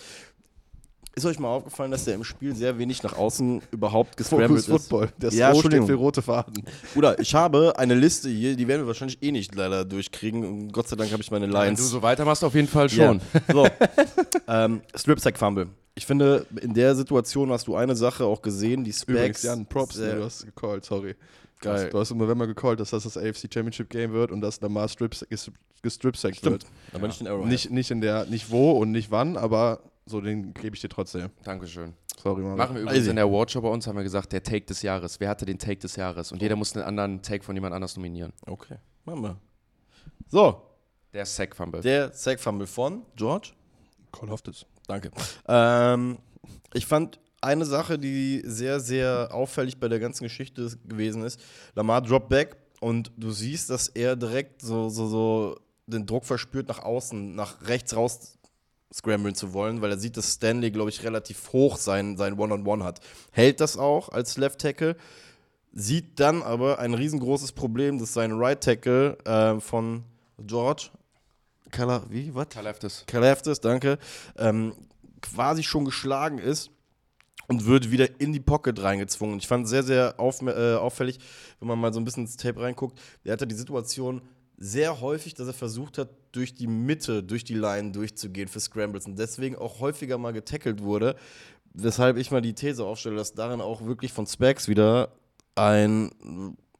[1.19, 4.67] Ist euch mal aufgefallen, dass er im Spiel sehr wenig nach außen überhaupt gescrambled Focus
[4.69, 4.87] ist?
[4.87, 5.09] Football.
[5.17, 6.63] Der Ja, ja, steht für rote Faden.
[6.93, 10.45] Bruder, ich habe eine Liste hier, die werden wir wahrscheinlich eh nicht leider durchkriegen.
[10.45, 11.81] Und Gott sei Dank habe ich meine Wenn Lines.
[11.81, 13.19] du so weitermachst, auf jeden Fall schon.
[13.33, 13.53] Ja.
[13.53, 13.67] So.
[14.47, 15.67] ähm, Strip Sack Fumble.
[15.93, 19.09] Ich finde, in der Situation hast du eine Sache auch gesehen, die Specs.
[19.09, 21.15] Übrigens, Jan, Props, du hast gecallt, sorry.
[21.59, 21.89] Geil.
[21.89, 24.87] Du hast im November gecallt, dass das das AFC Championship Game wird und dass Lamar
[24.87, 25.25] Strips
[25.81, 26.63] gestripsackt wird.
[26.63, 26.73] Stimmt.
[26.93, 27.49] Aber nicht in Arrowhead.
[27.49, 30.89] Nicht, nicht in der, nicht wo und nicht wann, aber so den gebe ich dir
[30.89, 31.29] trotzdem.
[31.43, 31.93] Dankeschön.
[32.21, 32.57] Sorry, Mann.
[32.57, 33.09] Machen wir übrigens Easy.
[33.11, 35.19] in der Awardshow bei uns, haben wir gesagt, der Take des Jahres.
[35.19, 36.31] Wer hatte den Take des Jahres?
[36.31, 38.33] Und jeder muss einen anderen Take von jemand anders nominieren.
[38.45, 38.75] Okay,
[39.05, 39.37] machen wir.
[40.27, 40.61] So,
[41.13, 41.81] Der Sack Fumble.
[41.81, 43.51] der Sack Fumble von George.
[44.11, 44.65] Call of this.
[44.87, 45.11] Danke.
[45.47, 46.17] Ähm,
[46.73, 51.39] ich fand eine Sache, die sehr, sehr auffällig bei der ganzen Geschichte gewesen ist.
[51.75, 56.67] Lamar droppt back und du siehst, dass er direkt so, so, so den Druck verspürt,
[56.67, 58.37] nach außen, nach rechts raus
[58.93, 62.83] scramblen zu wollen, weil er sieht, dass Stanley, glaube ich, relativ hoch sein, sein One-on-One
[62.83, 63.01] hat.
[63.31, 64.95] Hält das auch als Left Tackle,
[65.73, 70.03] sieht dann aber ein riesengroßes Problem, dass sein Right Tackle äh, von
[70.39, 70.89] George,
[71.71, 72.49] Kala, wie, was?
[72.49, 73.03] Kaleftis.
[73.05, 73.99] Kalafdis, danke,
[74.37, 74.73] ähm,
[75.21, 76.71] quasi schon geschlagen ist
[77.47, 79.37] und wird wieder in die Pocket reingezwungen.
[79.37, 81.19] Ich fand sehr, sehr auf, äh, auffällig,
[81.59, 82.99] wenn man mal so ein bisschen ins Tape reinguckt.
[83.23, 84.21] Er hatte die Situation
[84.59, 89.05] sehr häufig, dass er versucht hat, durch die Mitte, durch die Line durchzugehen für Scrambles
[89.05, 91.15] und deswegen auch häufiger mal getackelt wurde.
[91.73, 95.13] Weshalb ich mal die These aufstelle, dass darin auch wirklich von Specs wieder
[95.55, 96.11] ein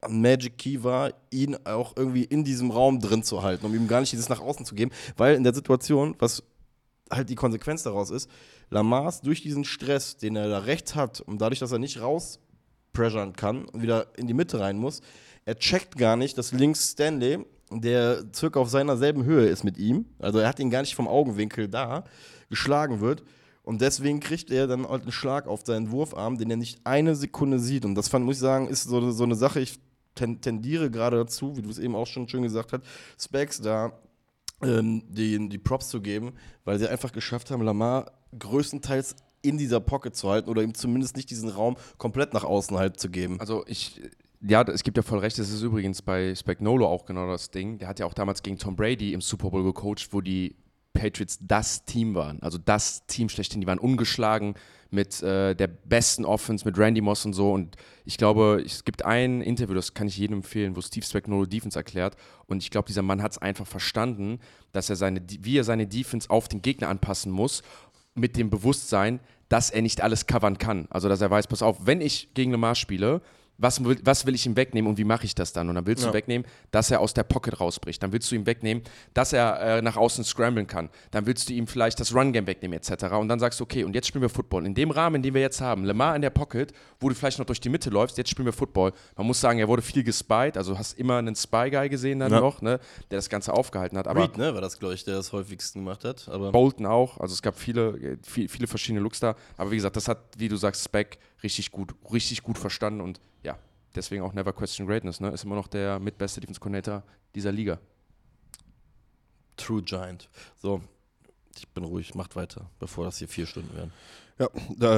[0.08, 4.02] Magic Key war, ihn auch irgendwie in diesem Raum drin zu halten, um ihm gar
[4.02, 6.44] nicht dieses nach außen zu geben, weil in der Situation, was
[7.10, 8.30] halt die Konsequenz daraus ist,
[8.70, 13.34] Lamars durch diesen Stress, den er da rechts hat und dadurch, dass er nicht rauspressern
[13.34, 15.02] kann und wieder in die Mitte rein muss,
[15.46, 19.78] er checkt gar nicht, dass links Stanley, der circa auf seiner selben Höhe ist mit
[19.78, 22.04] ihm, also er hat ihn gar nicht vom Augenwinkel da,
[22.50, 23.24] geschlagen wird.
[23.64, 27.16] Und deswegen kriegt er dann halt einen Schlag auf seinen Wurfarm, den er nicht eine
[27.16, 27.86] Sekunde sieht.
[27.86, 29.80] Und das fand, muss ich sagen, ist so, so eine Sache, ich
[30.16, 32.84] tendiere gerade dazu, wie du es eben auch schon schön gesagt hast,
[33.20, 33.94] Specs da
[34.62, 36.34] ähm, die, die Props zu geben,
[36.66, 41.16] weil sie einfach geschafft haben, Lamar größtenteils in dieser Pocket zu halten oder ihm zumindest
[41.16, 43.40] nicht diesen Raum komplett nach außen halt zu geben.
[43.40, 44.02] Also ich,
[44.42, 47.78] ja, es gibt ja voll recht, das ist übrigens bei Spagnolo auch genau das Ding.
[47.78, 50.56] Der hat ja auch damals gegen Tom Brady im Super Bowl gecoacht, wo die
[50.94, 52.42] Patriots das Team waren.
[52.42, 54.56] Also das Team schlechthin, die waren ungeschlagen
[54.92, 57.52] mit äh, der besten Offense, mit Randy Moss und so.
[57.54, 57.76] Und
[58.06, 61.78] ich glaube, es gibt ein Interview, das kann ich jedem empfehlen, wo Steve Spagnolo Defense
[61.78, 62.16] erklärt.
[62.48, 64.40] Und ich glaube, dieser Mann hat es einfach verstanden,
[64.72, 67.62] dass er seine, wie er seine Defense auf den Gegner anpassen muss,
[68.16, 70.88] mit dem Bewusstsein, dass er nicht alles covern kann.
[70.90, 73.22] Also, dass er weiß, pass auf, wenn ich gegen Lamar spiele,
[73.60, 75.70] was will, was will ich ihm wegnehmen und wie mache ich das dann?
[75.70, 76.10] Und dann willst ja.
[76.10, 78.02] du wegnehmen, dass er aus der Pocket rausbricht.
[78.02, 78.84] Dann willst du ihm wegnehmen,
[79.14, 80.90] dass er äh, nach außen scramblen kann.
[81.12, 83.06] Dann willst du ihm vielleicht das Run-Game wegnehmen etc.
[83.14, 84.66] Und dann sagst du, okay, und jetzt spielen wir Football.
[84.66, 87.46] In dem Rahmen, den wir jetzt haben, Lemar in der Pocket, wo du vielleicht noch
[87.46, 88.94] durch die Mitte läufst, jetzt spielen wir Football.
[89.18, 92.40] Man muss sagen, er wurde viel gespied, also hast immer einen Spy-Guy gesehen dann ja.
[92.40, 92.80] noch, ne,
[93.12, 94.08] der das Ganze aufgehalten hat.
[94.08, 96.30] Aber Reed, ne, war das, glaube ich, der das häufigsten gemacht hat.
[96.30, 99.36] Aber Bolton auch, also es gab viele, äh, viele, viele verschiedene Looks da.
[99.58, 103.20] Aber wie gesagt, das hat, wie du sagst, Spec richtig gut, richtig gut verstanden und
[103.96, 105.30] deswegen auch Never Question Greatness, ne?
[105.30, 107.04] Ist immer noch der mitbeste Defense Coordinator
[107.36, 107.80] dieser Liga.
[109.58, 110.30] True Giant.
[110.62, 110.82] So,
[111.58, 113.92] ich bin ruhig, macht weiter, bevor das hier vier Stunden werden.
[114.40, 114.48] Ja,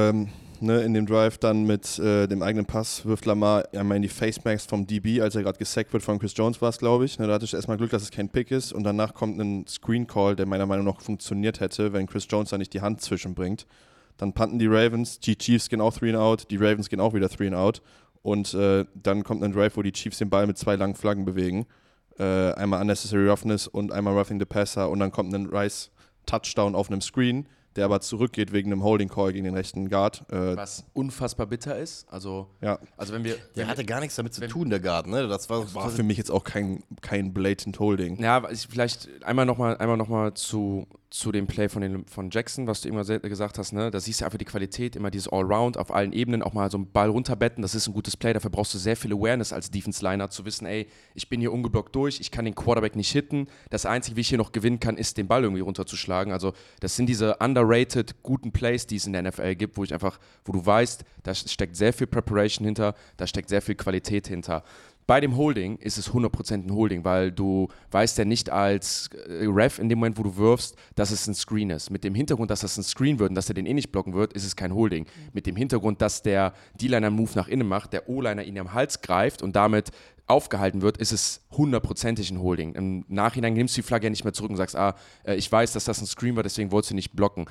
[0.09, 4.03] ähm, ne, in dem Drive dann mit äh, dem eigenen Pass wirft Lamar einmal in
[4.03, 7.05] die Facemax vom DB, als er gerade gesackt wird von Chris Jones war es, glaube
[7.05, 7.17] ich.
[7.17, 9.65] Ne, da hatte ich erstmal Glück, dass es kein Pick ist und danach kommt ein
[9.67, 13.01] Screen Call, der meiner Meinung nach funktioniert hätte, wenn Chris Jones da nicht die Hand
[13.01, 13.65] zwischenbringt.
[14.17, 17.15] Dann panten die Ravens, die Chiefs gehen auch 3 and out, die Ravens gehen auch
[17.15, 17.81] wieder 3 and out
[18.21, 21.25] und äh, dann kommt ein Drive, wo die Chiefs den Ball mit zwei langen Flaggen
[21.25, 21.65] bewegen.
[22.19, 24.89] Äh, einmal Unnecessary Roughness und einmal Roughing the Passer.
[24.89, 25.91] Und dann kommt ein Rice
[26.25, 30.23] Touchdown auf einem Screen, der aber zurückgeht wegen einem Holding Call gegen den rechten Guard.
[30.29, 32.07] Äh, Was unfassbar bitter ist.
[32.11, 32.77] Also, ja.
[32.95, 33.37] also wenn wir.
[33.55, 35.27] Der hatte gar nichts damit zu tun, der Guard, ne?
[35.27, 38.21] Das war, war für mich jetzt auch kein, kein blatant Holding.
[38.21, 42.87] Ja, vielleicht einmal nochmal noch zu, zu dem Play von, den, von Jackson, was du
[42.87, 43.91] immer gesagt hast, ne?
[43.91, 46.77] da siehst du einfach die Qualität, immer dieses Allround auf allen Ebenen, auch mal so
[46.77, 49.69] einen Ball runterbetten, das ist ein gutes Play, dafür brauchst du sehr viel Awareness als
[49.69, 53.47] Defense-Liner, zu wissen, ey, ich bin hier ungeblockt durch, ich kann den Quarterback nicht hitten,
[53.69, 56.95] das Einzige, wie ich hier noch gewinnen kann, ist den Ball irgendwie runterzuschlagen, also das
[56.95, 60.53] sind diese underrated guten Plays, die es in der NFL gibt, wo ich einfach, wo
[60.53, 64.63] du weißt, da steckt sehr viel Preparation hinter, da steckt sehr viel Qualität hinter.
[65.07, 69.45] Bei dem Holding ist es 100% ein Holding, weil du weißt ja nicht als äh,
[69.45, 71.89] Ref in dem Moment, wo du wirfst, dass es ein Screen ist.
[71.89, 74.13] Mit dem Hintergrund, dass das ein Screen wird und dass er den eh nicht blocken
[74.13, 75.05] wird, ist es kein Holding.
[75.33, 78.73] Mit dem Hintergrund, dass der D-Liner einen Move nach innen macht, der O-Liner ihn am
[78.73, 79.91] Hals greift und damit
[80.27, 82.73] aufgehalten wird, ist es hundertprozentig ein Holding.
[82.73, 85.51] Im Nachhinein nimmst du die Flagge ja nicht mehr zurück und sagst, ah, äh, ich
[85.51, 87.45] weiß, dass das ein Screen war, deswegen wolltest du nicht blocken.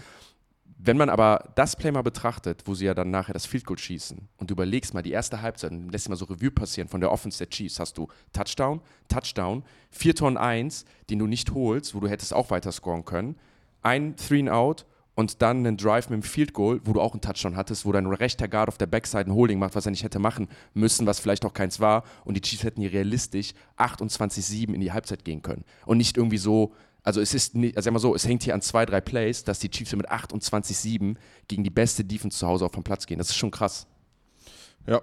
[0.83, 3.77] Wenn man aber das Play mal betrachtet, wo sie ja dann nachher das Field Goal
[3.77, 7.03] schießen und du überlegst mal die erste Halbzeit und lässt mal so Revue passieren von
[7.03, 11.95] der Offense der Chiefs, hast du Touchdown, Touchdown, 4 Ton 1, den du nicht holst,
[11.95, 13.37] wo du hättest auch weiter scoren können,
[13.83, 17.13] ein Three and Out und dann einen Drive mit dem Field Goal, wo du auch
[17.13, 19.91] einen Touchdown hattest, wo dein rechter Guard auf der Backside ein Holding macht, was er
[19.91, 23.53] nicht hätte machen müssen, was vielleicht auch keins war und die Chiefs hätten hier realistisch
[23.77, 27.89] 28-7 in die Halbzeit gehen können und nicht irgendwie so also es ist nicht, also
[27.89, 31.17] immer so, es hängt hier an zwei, drei Plays, dass die Chiefs mit 28-7
[31.49, 33.19] gegen die beste Defense zu Hause auf den Platz gehen.
[33.19, 33.87] Das ist schon krass.
[34.87, 35.01] Ja,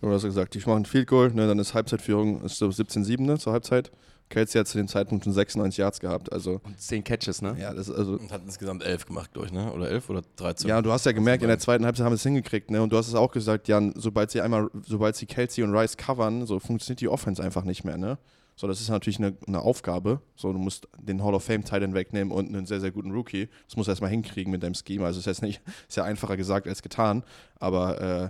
[0.00, 3.22] du hast gesagt, ich mache ein Field Goal, ne, dann ist Halbzeitführung ist so 17-7
[3.22, 3.90] ne, zur Halbzeit.
[4.30, 6.32] Kelsey hat zu dem Zeitpunkt schon 96 Yards gehabt.
[6.32, 7.56] Also und 10 Catches, ne?
[7.58, 8.12] Ja, das ist also.
[8.12, 9.72] Und hat insgesamt 11 gemacht, glaube ich, ne?
[9.72, 10.68] Oder 11 oder 13?
[10.68, 12.80] Ja, du hast ja gemerkt, in der zweiten Halbzeit haben sie es hingekriegt, ne?
[12.80, 15.96] Und du hast es auch gesagt, Jan, sobald sie einmal, sobald sie Kelsey und Rice
[15.96, 18.18] covern, so funktioniert die Offense einfach nicht mehr, ne?
[18.60, 20.20] So, das ist natürlich eine, eine Aufgabe.
[20.36, 23.48] So, du musst den Hall of Fame Titan wegnehmen und einen sehr, sehr guten Rookie.
[23.66, 25.06] Das musst du erstmal hinkriegen mit deinem Scheme.
[25.06, 27.24] Also, ist jetzt nicht, ist ja einfacher gesagt als getan.
[27.58, 28.28] Aber äh,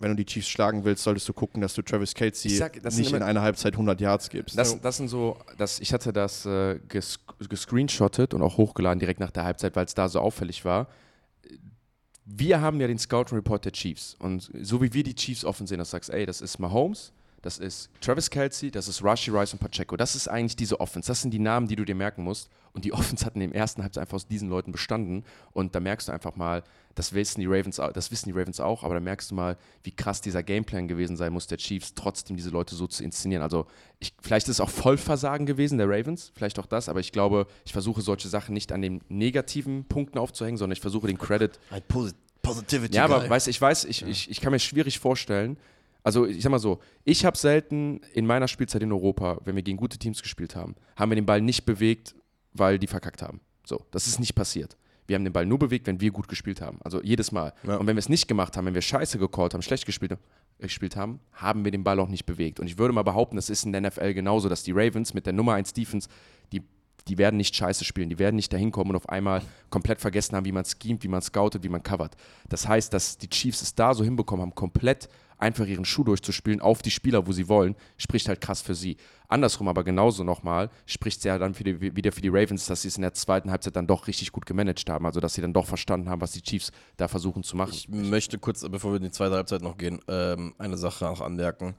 [0.00, 3.12] wenn du die Chiefs schlagen willst, solltest du gucken, dass du Travis Kelsey sag, nicht
[3.12, 4.58] in einer Halbzeit 100 Yards gibst.
[4.58, 9.20] Das, das sind so, das, ich hatte das äh, ges gescreenshottet und auch hochgeladen direkt
[9.20, 10.88] nach der Halbzeit, weil es da so auffällig war.
[12.24, 15.68] Wir haben ja den Scouting Report der Chiefs und so wie wir die Chiefs offen
[15.68, 17.12] sehen, dass du sagst, ey, das ist Mahomes,
[17.44, 19.98] das ist Travis Kelsey, das ist Rashi Rice und Pacheco.
[19.98, 21.08] Das ist eigentlich diese Offense.
[21.08, 22.48] Das sind die Namen, die du dir merken musst.
[22.72, 25.24] Und die Offense hat in dem ersten Halbzeit einfach aus diesen Leuten bestanden.
[25.52, 26.64] Und da merkst du einfach mal,
[26.94, 29.90] das wissen die Ravens, das wissen die Ravens auch, aber da merkst du mal, wie
[29.90, 33.42] krass dieser Gameplan gewesen sein muss, der Chiefs, trotzdem diese Leute so zu inszenieren.
[33.42, 33.66] Also
[33.98, 37.46] ich, vielleicht ist es auch Vollversagen gewesen der Ravens, vielleicht auch das, aber ich glaube,
[37.66, 41.58] ich versuche solche Sachen nicht an den negativen Punkten aufzuhängen, sondern ich versuche den Credit.
[41.70, 42.94] Ein Posit Positivity.
[42.94, 45.56] Ja, aber weißt, ich weiß, ich, ich, ich kann mir schwierig vorstellen,
[46.04, 49.62] also ich sag mal so, ich habe selten in meiner Spielzeit in Europa, wenn wir
[49.62, 52.14] gegen gute Teams gespielt haben, haben wir den Ball nicht bewegt,
[52.52, 53.40] weil die verkackt haben.
[53.64, 54.76] So, das ist nicht passiert.
[55.06, 56.78] Wir haben den Ball nur bewegt, wenn wir gut gespielt haben.
[56.82, 57.52] Also jedes Mal.
[57.66, 57.76] Ja.
[57.76, 60.16] Und wenn wir es nicht gemacht haben, wenn wir scheiße gecallt haben, schlecht gespielt, äh,
[60.58, 62.60] gespielt haben, haben wir den Ball auch nicht bewegt.
[62.60, 65.24] Und ich würde mal behaupten, das ist in der NFL genauso, dass die Ravens mit
[65.26, 66.08] der Nummer 1 Defense,
[66.52, 66.62] die,
[67.08, 68.10] die werden nicht scheiße spielen.
[68.10, 71.08] Die werden nicht dahin kommen und auf einmal komplett vergessen haben, wie man schemt, wie
[71.08, 72.16] man scoutet, wie man covert.
[72.48, 75.08] Das heißt, dass die Chiefs es da so hinbekommen haben, komplett
[75.38, 78.96] einfach ihren Schuh durchzuspielen auf die Spieler, wo sie wollen, spricht halt krass für sie.
[79.28, 82.82] Andersrum aber genauso nochmal, spricht es ja dann für die, wieder für die Ravens, dass
[82.82, 85.06] sie es in der zweiten Halbzeit dann doch richtig gut gemanagt haben.
[85.06, 87.72] Also, dass sie dann doch verstanden haben, was die Chiefs da versuchen zu machen.
[87.72, 91.20] Ich möchte kurz, bevor wir in die zweite Halbzeit noch gehen, ähm, eine Sache auch
[91.20, 91.74] anmerken.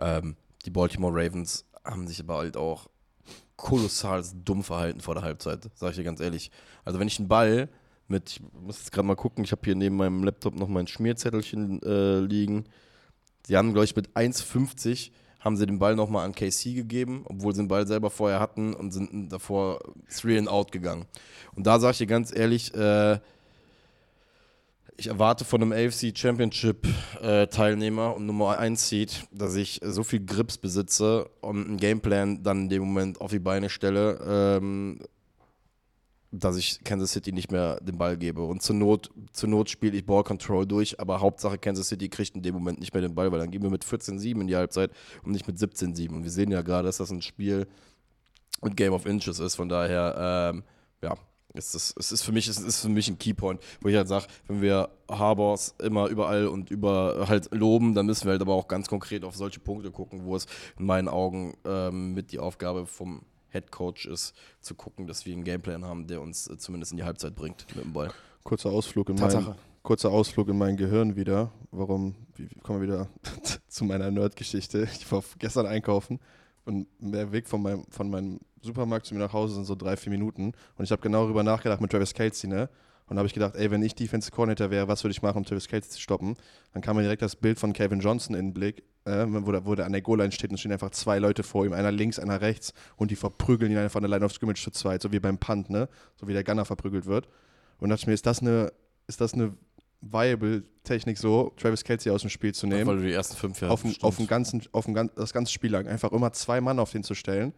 [0.00, 2.88] Ähm, die Baltimore Ravens haben sich aber halt auch
[3.56, 6.50] kolossal dumm verhalten vor der Halbzeit, sage ich dir ganz ehrlich.
[6.84, 7.68] Also, wenn ich einen Ball
[8.08, 10.86] mit, ich muss jetzt gerade mal gucken, ich habe hier neben meinem Laptop noch mein
[10.86, 12.64] Schmierzettelchen äh, liegen
[13.46, 15.10] Sie haben, glaube ich, mit 1,50
[15.40, 18.74] haben sie den Ball nochmal an KC gegeben, obwohl sie den Ball selber vorher hatten
[18.74, 19.78] und sind davor
[20.14, 21.06] three and out gegangen.
[21.54, 23.18] Und da sage ich dir ganz ehrlich, äh,
[24.96, 26.88] ich erwarte von einem AFC Championship
[27.22, 32.42] äh, Teilnehmer und Nummer 1 Seed, dass ich so viel Grips besitze und einen Gameplan
[32.42, 34.98] dann in dem Moment auf die Beine stelle, ähm,
[36.30, 38.42] dass ich Kansas City nicht mehr den Ball gebe.
[38.42, 42.34] Und zur Not, zur Not spiele ich Ball Control durch, aber Hauptsache Kansas City kriegt
[42.34, 44.56] in dem Moment nicht mehr den Ball, weil dann gehen wir mit 14-7 in die
[44.56, 44.90] Halbzeit
[45.22, 46.10] und nicht mit 17-7.
[46.14, 47.66] Und wir sehen ja gerade, dass das ein Spiel
[48.62, 49.54] mit Game of Inches ist.
[49.54, 50.64] Von daher, ähm,
[51.02, 51.14] ja,
[51.54, 54.08] es ist, es ist für mich, es ist für mich ein Keypoint, wo ich halt
[54.08, 58.54] sage, wenn wir Harbors immer überall und über halt loben, dann müssen wir halt aber
[58.54, 60.46] auch ganz konkret auf solche Punkte gucken, wo es
[60.78, 63.22] in meinen Augen ähm, mit die Aufgabe vom
[63.58, 66.98] Head Coach ist, zu gucken, dass wir einen Gameplan haben, der uns äh, zumindest in
[66.98, 68.10] die Halbzeit bringt mit dem Ball.
[68.44, 71.50] Kurzer Ausflug in mein, kurzer Ausflug in mein Gehirn wieder.
[71.70, 72.14] Warum?
[72.36, 73.08] Wie, kommen wir wieder
[73.68, 74.88] zu meiner Nerd-Geschichte?
[74.92, 76.20] Ich war gestern einkaufen
[76.64, 79.96] und der Weg von meinem, von meinem Supermarkt zu mir nach Hause sind so drei,
[79.96, 80.52] vier Minuten.
[80.76, 82.68] Und ich habe genau darüber nachgedacht mit Travis Kelsey, ne?
[83.06, 85.38] Und da habe ich gedacht, ey, wenn ich Defensive Coordinator wäre, was würde ich machen,
[85.38, 86.36] um Travis Kelsey zu stoppen?
[86.74, 89.66] Dann kam mir direkt das Bild von Kevin Johnson in den Blick, äh, wo, der,
[89.66, 92.18] wo der an der Goal-Line steht und stehen einfach zwei Leute vor ihm, einer links,
[92.18, 95.12] einer rechts und die verprügeln ihn einfach an der Line of Scrimmage zu zweit, so
[95.12, 95.88] wie beim Punt, ne?
[96.16, 97.28] So wie der Gunner verprügelt wird.
[97.78, 98.72] Und dachte ich mir, ist das eine,
[99.06, 99.54] ist das eine
[100.00, 102.86] viable Technik so, Travis Kelsey aus dem Spiel zu nehmen?
[102.86, 105.72] Weil du die ersten fünf Jahre auf, auf, dem ganzen, auf dem, das ganze Spiel
[105.72, 107.52] lang einfach immer zwei Mann auf den zu stellen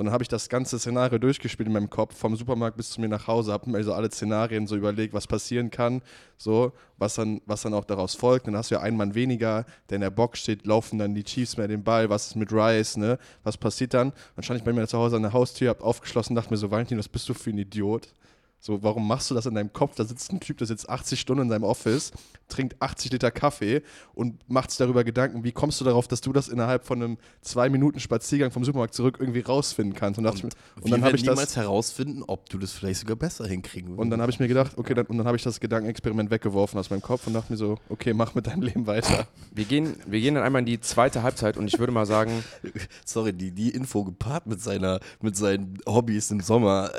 [0.00, 3.08] sondern habe ich das ganze Szenario durchgespielt in meinem Kopf, vom Supermarkt bis zu mir
[3.10, 6.00] nach Hause, habe mir so alle Szenarien so überlegt, was passieren kann,
[6.38, 8.46] so, was dann, was dann auch daraus folgt.
[8.46, 11.22] Dann hast du ja einen Mann weniger, der in der Box steht, laufen dann die
[11.22, 13.18] Chiefs mehr den Ball, was ist mit Rice, ne?
[13.44, 14.14] Was passiert dann?
[14.36, 16.70] Dann stand ich bei mir zu Hause an der Haustür, hab aufgeschlossen, dachte mir so,
[16.70, 18.14] Valentin, was bist du für ein Idiot?
[18.62, 19.94] So, warum machst du das in deinem Kopf?
[19.94, 22.12] Da sitzt ein Typ, der sitzt 80 Stunden in seinem Office,
[22.48, 23.82] trinkt 80 Liter Kaffee
[24.12, 27.18] und macht sich darüber Gedanken, wie kommst du darauf, dass du das innerhalb von einem
[27.40, 30.18] zwei Minuten Spaziergang vom Supermarkt zurück irgendwie rausfinden kannst?
[30.18, 33.46] Und, und, und dann habe ich niemals das, herausfinden, ob du das vielleicht sogar besser
[33.46, 34.02] hinkriegen würdest.
[34.02, 36.78] Und dann habe ich mir gedacht, okay, dann, und dann habe ich das Gedankenexperiment weggeworfen
[36.78, 39.26] aus meinem Kopf und dachte mir so, okay, mach mit deinem Leben weiter.
[39.52, 42.44] Wir gehen, wir gehen dann einmal in die zweite Halbzeit und ich würde mal sagen,
[43.06, 46.90] sorry, die, die Info gepaart mit seiner, mit seinen Hobbys im Sommer.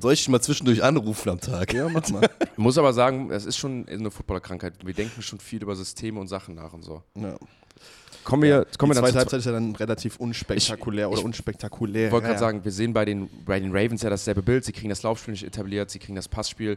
[0.00, 1.72] Soll ich mal zwischendurch anrufen am Tag?
[1.72, 2.28] Ja, mach mal.
[2.52, 4.74] ich muss aber sagen, es ist schon eine Footballerkrankheit.
[4.84, 7.02] Wir denken schon viel über Systeme und Sachen nach und so.
[7.14, 7.36] Ja.
[8.24, 11.20] Kommen wir, ja, kommen die wir zweite Halbzeit ist ja dann relativ unspektakulär ich, oder
[11.20, 12.06] ich unspektakulär.
[12.06, 12.40] Ich wollte gerade ja.
[12.40, 14.64] sagen, wir sehen bei den, bei den Ravens ja dasselbe Bild.
[14.64, 16.76] Sie kriegen das Laufspiel nicht etabliert, sie kriegen das Passspiel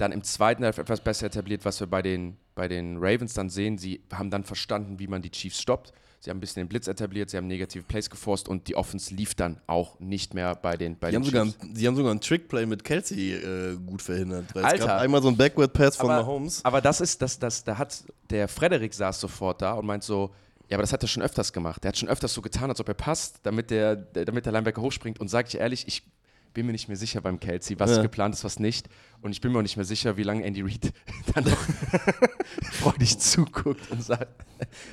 [0.00, 3.78] dann im zweiten etwas besser etabliert, was wir bei den, bei den Ravens dann sehen.
[3.78, 5.92] Sie haben dann verstanden, wie man die Chiefs stoppt.
[6.22, 9.14] Sie haben ein bisschen den Blitz etabliert, sie haben negative Plays geforst und die Offense
[9.14, 11.62] lief dann auch nicht mehr bei den, bei die den haben Chiefs.
[11.62, 14.54] Sogar, sie haben sogar einen Trickplay mit Kelsey äh, gut verhindert.
[14.54, 14.74] Alter.
[14.74, 16.62] Es gab einmal so ein Backward Pass von aber, Mahomes.
[16.62, 20.30] Aber das ist, das, das, da hat der Frederik saß sofort da und meint so,
[20.68, 21.82] ja, aber das hat er schon öfters gemacht.
[21.82, 24.82] Der hat schon öfters so getan, als ob er passt, damit der, damit der Linebacker
[24.82, 25.18] hochspringt.
[25.20, 26.02] Und sage ich ehrlich, ich
[26.52, 28.02] bin mir nicht mehr sicher beim Kelsey, was ja.
[28.02, 28.88] geplant ist, was nicht.
[29.22, 30.92] Und ich bin mir auch nicht mehr sicher, wie lange Andy Reid
[31.34, 31.58] dann noch
[32.72, 34.44] freudig zuguckt und sagt,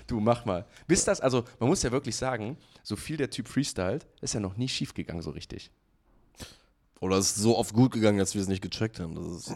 [0.08, 0.66] du mach mal.
[0.88, 4.40] Bis das, also man muss ja wirklich sagen, so viel der Typ freestylt, ist ja
[4.40, 5.72] noch nie schief gegangen so richtig.
[7.00, 9.16] Oder es ist so oft gut gegangen, dass wir es nicht gecheckt haben.
[9.16, 9.56] Das ist, äh,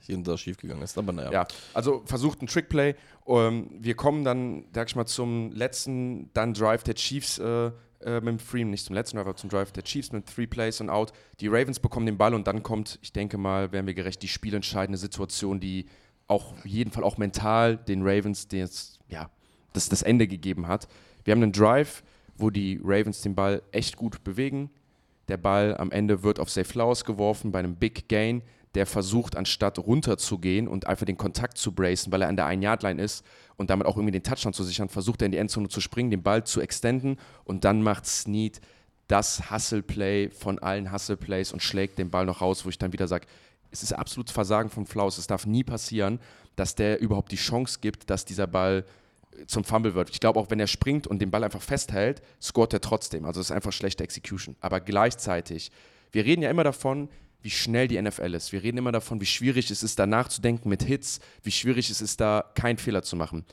[0.00, 0.96] hier und da schiefgegangen ist.
[0.96, 1.32] Aber naja.
[1.32, 2.94] Ja, also versucht ein Trickplay.
[3.26, 7.72] Ähm, wir kommen dann, sag ich mal, zum letzten dann Drive der Chiefs äh,
[8.02, 10.46] äh, mit dem Freeman, nicht zum letzten Drive, aber zum Drive der Chiefs mit Three
[10.46, 11.12] Plays und Out.
[11.40, 14.28] Die Ravens bekommen den Ball und dann kommt, ich denke mal, wären wir gerecht, die
[14.28, 15.86] spielentscheidende Situation, die
[16.28, 19.30] auch jeden Fall auch mental den Ravens das, ja,
[19.72, 20.88] das, das Ende gegeben hat.
[21.24, 22.02] Wir haben einen Drive,
[22.36, 24.70] wo die Ravens den Ball echt gut bewegen.
[25.28, 28.42] Der Ball am Ende wird auf Safe Flowers geworfen bei einem Big Gain.
[28.76, 33.02] Der versucht, anstatt runterzugehen und einfach den Kontakt zu bracen, weil er an der 1-Yard-Line
[33.02, 33.24] ist
[33.56, 36.10] und damit auch irgendwie den Touchdown zu sichern, versucht er in die Endzone zu springen,
[36.10, 38.60] den Ball zu extenden und dann macht Snead
[39.08, 43.08] das Hustle-Play von allen Hustle-Plays und schlägt den Ball noch raus, wo ich dann wieder
[43.08, 43.26] sage,
[43.70, 45.18] es ist absolutes Versagen von Flaus.
[45.18, 46.20] Es darf nie passieren,
[46.54, 48.84] dass der überhaupt die Chance gibt, dass dieser Ball
[49.46, 50.10] zum Fumble wird.
[50.10, 53.24] Ich glaube auch, wenn er springt und den Ball einfach festhält, scoret er trotzdem.
[53.24, 54.56] Also es ist einfach schlechte Execution.
[54.60, 55.70] Aber gleichzeitig,
[56.12, 57.08] wir reden ja immer davon,
[57.46, 58.50] wie schnell die NFL ist.
[58.50, 62.00] Wir reden immer davon, wie schwierig es ist, da nachzudenken mit Hits, wie schwierig es
[62.00, 63.44] ist, da keinen Fehler zu machen.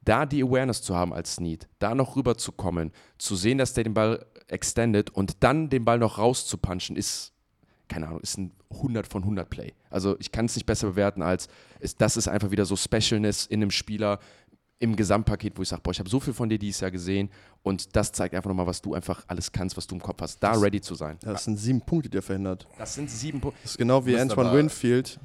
[0.00, 3.92] Da die Awareness zu haben als Need, da noch rüberzukommen, zu sehen, dass der den
[3.92, 7.34] Ball extendet und dann den Ball noch rauszupunchen, ist,
[7.88, 9.74] keine Ahnung, ist ein 100 von 100 Play.
[9.90, 11.48] Also ich kann es nicht besser bewerten als,
[11.98, 14.18] das ist einfach wieder so Specialness in einem Spieler,
[14.82, 17.30] im Gesamtpaket, wo ich sage, boah, ich habe so viel von dir dieses Jahr gesehen
[17.62, 20.42] und das zeigt einfach nochmal, was du einfach alles kannst, was du im Kopf hast,
[20.42, 21.18] da ready zu sein.
[21.22, 22.66] Das sind sieben Punkte, die er verhindert.
[22.76, 23.60] Das sind sieben Punkte.
[23.62, 25.20] Das ist genau wie Antoine Winfield.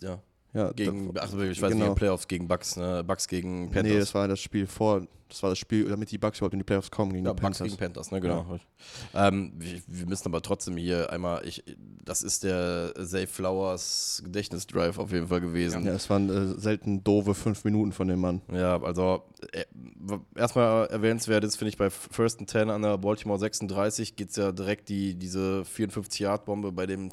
[0.00, 0.18] Ja.
[0.58, 1.86] Ja, Gegen, da- ach, ich weiß genau.
[1.86, 3.04] nicht, Playoffs gegen Bucks, ne?
[3.04, 3.92] Bucks gegen Panthers.
[3.92, 6.58] Nee, das war das Spiel vor, das war das Spiel, damit die Bucks überhaupt in
[6.58, 7.66] die Playoffs kommen gegen Ja, die Bucks Panthers.
[7.68, 8.58] gegen Panthers, ne, genau.
[9.14, 11.62] Ähm, wir, wir müssen aber trotzdem hier einmal, ich,
[12.04, 15.84] das ist der Zay Flowers Gedächtnisdrive auf jeden Fall gewesen.
[15.86, 18.42] Ja, es waren äh, selten doofe fünf Minuten von dem Mann.
[18.52, 19.22] Ja, also
[19.52, 19.64] äh,
[20.34, 24.36] erstmal erwähnenswert ist, finde ich, bei First and Ten an der Baltimore 36 geht es
[24.36, 27.10] ja direkt die, diese 54-Yard-Bombe bei dem,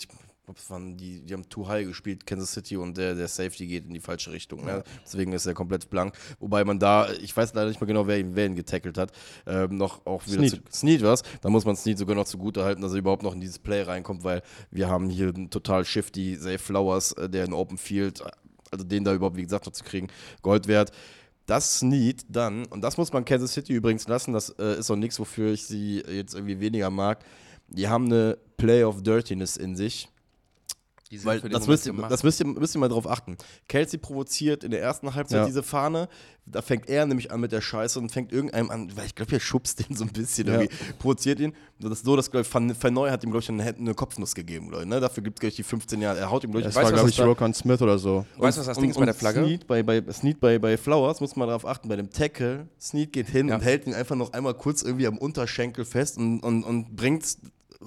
[0.69, 3.93] waren die, die haben Too High gespielt, Kansas City, und der, der Safety geht in
[3.93, 4.65] die falsche Richtung.
[4.65, 4.83] Ne?
[5.03, 6.15] Deswegen ist er komplett blank.
[6.39, 9.11] Wobei man da, ich weiß leider nicht mehr genau, wer ihn, wer ihn getackelt hat,
[9.45, 10.51] ähm, noch auch wieder Snead.
[10.71, 11.23] zu Snead was.
[11.41, 13.81] Da muss man Snead sogar noch zugute halten, dass er überhaupt noch in dieses Play
[13.81, 14.41] reinkommt, weil
[14.71, 18.23] wir haben hier einen total shifty Zay Flowers, äh, der in Open Field,
[18.71, 20.07] also den da überhaupt, wie gesagt, noch zu kriegen,
[20.41, 20.91] Gold wert.
[21.45, 24.95] Das Snead dann, und das muss man Kansas City übrigens lassen, das äh, ist auch
[24.95, 27.23] nichts, wofür ich sie jetzt irgendwie weniger mag.
[27.67, 30.09] Die haben eine Play of Dirtiness in sich.
[31.11, 33.07] Die sind Weil für den das müsst, ihr, das müsst, ihr, müsst ihr mal drauf
[33.07, 33.37] achten.
[33.67, 35.45] Kelsey provoziert in der ersten Halbzeit Ja.
[35.45, 36.09] diese Fahne.
[36.47, 39.33] Da fängt er nämlich an mit der Scheiße und fängt irgendeinem an, weil ich glaube,
[39.33, 40.53] er schubst den so ein bisschen, Ja.
[40.61, 41.53] irgendwie, provoziert ihn.
[41.79, 43.93] Das ist so, dass, glaube ich, Van, Van Neu hat ihm, glaube ich, eine, eine
[43.93, 44.89] Kopfnuss gegeben, glaube ich.
[44.89, 44.99] Ne?
[44.99, 46.17] Dafür gibt es, glaube ich, die 15 Jahre.
[46.19, 48.25] Er haut ihm, glaube ich, Es weißt war, glaube ich, Rokon Smith oder so.
[48.37, 49.43] Weißt du, was das Ding ist bei der Flagge?
[49.43, 53.13] Snead bei, bei, Snead bei, bei Flowers, muss man darauf achten, bei dem Tackle, Snead
[53.13, 53.55] geht hin Ja.
[53.55, 57.25] und hält ihn einfach noch einmal kurz irgendwie am Unterschenkel fest und, und, und bringt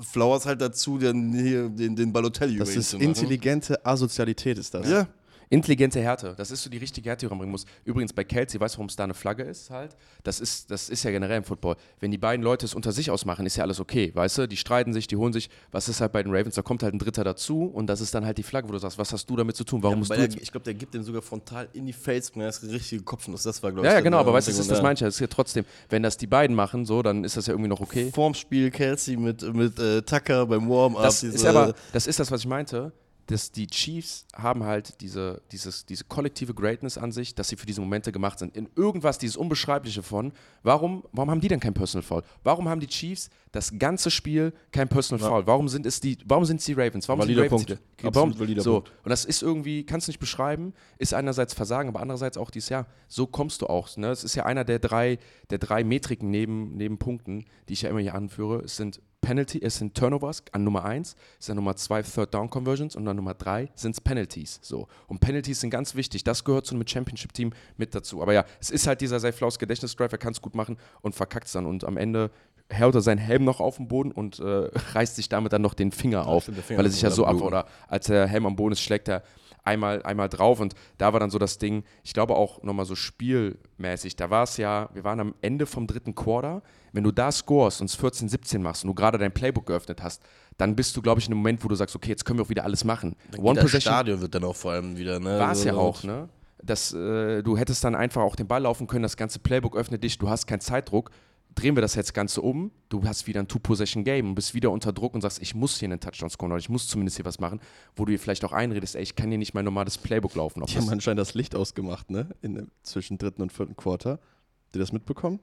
[0.02, 3.04] Flowers halt dazu, den, hier, den, den Balotelli Das ist machen.
[3.04, 4.88] intelligente Asozialität, ist das.
[4.88, 5.06] Ja,
[5.50, 7.64] Intelligente Härte, das ist so die richtige Härte, die man bringen muss.
[7.84, 9.96] Übrigens bei Kelsey, weißt du, warum es da eine Flagge ist halt?
[10.22, 11.76] Das ist, das ist ja generell im Football.
[12.00, 14.46] Wenn die beiden Leute es unter sich ausmachen, ist ja alles okay, weißt du?
[14.48, 15.48] Die streiten sich, die holen sich.
[15.72, 16.54] Was ist halt bei den Ravens?
[16.54, 18.78] Da kommt halt ein Dritter dazu und das ist dann halt die Flagge, wo du
[18.78, 19.82] sagst, was hast du damit zu tun?
[19.82, 22.34] Warum musst Weil du der, ich glaube, der gibt dem sogar frontal in die Face,
[22.36, 23.42] ne, das ist richtige Kopfnuss.
[23.44, 25.00] Das war, glaube Ja, ich, ja, genau, aber weißt du, das, ist- das meine ich
[25.00, 25.06] ja.
[25.06, 27.70] Das ist ja trotzdem, wenn das die beiden machen, so, dann ist das ja irgendwie
[27.70, 28.10] noch okay.
[28.14, 31.02] Vorm Spiel Kelsey mit, mit äh, Tucker beim Warm-Up.
[31.04, 32.92] Das diese- ist aber, das ist das, was ich meinte.
[33.28, 37.66] Dass die Chiefs haben halt diese, dieses, diese kollektive Greatness an sich, dass sie für
[37.66, 38.56] diese Momente gemacht sind.
[38.56, 40.32] In irgendwas, dieses Unbeschreibliche von,
[40.62, 42.22] warum, warum haben die denn kein Personal Foul?
[42.42, 45.46] Warum haben die Chiefs das ganze Spiel kein Personal Foul?
[45.46, 47.06] Warum sind es die, warum sind es die Ravens?
[47.06, 47.82] Warum sind die Valider Ravens Punkt.
[48.00, 48.92] die, Absolut warum, valider so, Punkt.
[49.04, 52.70] und das ist irgendwie, kannst du nicht beschreiben, ist einerseits Versagen, aber andererseits auch dieses
[52.70, 53.94] Jahr, so kommst du auch.
[53.98, 54.08] Ne?
[54.08, 55.18] Es ist ja einer der drei,
[55.50, 58.60] der drei Metriken neben, neben Punkten, die ich ja immer hier anführe.
[58.64, 62.48] Es sind Penalty, es sind Turnovers an Nummer 1, es sind Nummer 2 Third Down
[62.48, 64.58] Conversions und an Nummer 3 sind es Penalties.
[64.62, 64.88] So.
[65.06, 66.24] Und Penalties sind ganz wichtig.
[66.24, 68.22] Das gehört zu einem Championship-Team mit dazu.
[68.22, 71.46] Aber ja, es ist halt dieser Seiflaus Gedächtnisdrive, er kann es gut machen und verkackt
[71.46, 71.66] es dann.
[71.66, 72.30] Und am Ende
[72.70, 75.74] hält er seinen Helm noch auf den Boden und äh, reißt sich damit dann noch
[75.74, 78.26] den Finger auf, stimmt, Finger weil er ist sich ja so ab oder als der
[78.26, 79.22] Helm am Boden ist, schlägt er
[79.64, 82.94] einmal, einmal drauf und da war dann so das Ding, ich glaube auch nochmal so
[82.94, 86.62] spielmäßig, da war es ja, wir waren am Ende vom dritten Quarter,
[86.92, 90.02] wenn du da scorest und es 14, 17 machst und du gerade dein Playbook geöffnet
[90.02, 90.22] hast,
[90.56, 92.44] dann bist du, glaube ich, in einem Moment, wo du sagst, okay, jetzt können wir
[92.44, 93.14] auch wieder alles machen.
[93.38, 95.38] One das Stadion wird dann auch vor allem wieder, ne?
[95.38, 96.28] war es ja auch, ne?
[96.60, 100.02] Dass, äh, du hättest dann einfach auch den Ball laufen können, das ganze Playbook öffnet
[100.02, 101.10] dich, du hast keinen Zeitdruck.
[101.58, 104.92] Drehen wir das jetzt Ganze um, du hast wieder ein Two-Possession-Game und bist wieder unter
[104.92, 107.40] Druck und sagst, ich muss hier einen Touchdown scoren oder ich muss zumindest hier was
[107.40, 107.60] machen,
[107.96, 110.64] wo du dir vielleicht auch einredest, ey, ich kann hier nicht mein normales Playbook laufen.
[110.64, 112.28] Die haben anscheinend das Licht ausgemacht, ne?
[112.42, 114.12] In, zwischen dritten und vierten Quarter.
[114.12, 115.40] Habt ihr das mitbekommen?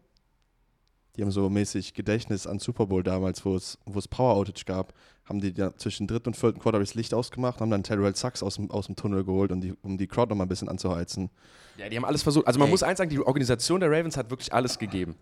[1.16, 4.66] die haben so mäßig Gedächtnis an Super Bowl damals, wo es, wo es Power Outage
[4.66, 4.94] gab,
[5.26, 8.44] haben die ja zwischen dritten und vierten Quarter das Licht ausgemacht, haben dann Terrell Sachs
[8.44, 11.30] aus dem, aus dem Tunnel geholt, um die, um die Crowd nochmal ein bisschen anzuheizen.
[11.78, 12.48] Ja, die haben alles versucht.
[12.48, 12.72] Also man Ey.
[12.72, 15.16] muss eins sagen, die Organisation der Ravens hat wirklich alles gegeben.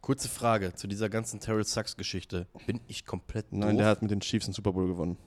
[0.00, 2.46] Kurze Frage zu dieser ganzen Terrell Sachs Geschichte.
[2.66, 3.78] Bin ich komplett Nein, doof?
[3.78, 5.18] der hat mit den Chiefs einen Super Bowl gewonnen,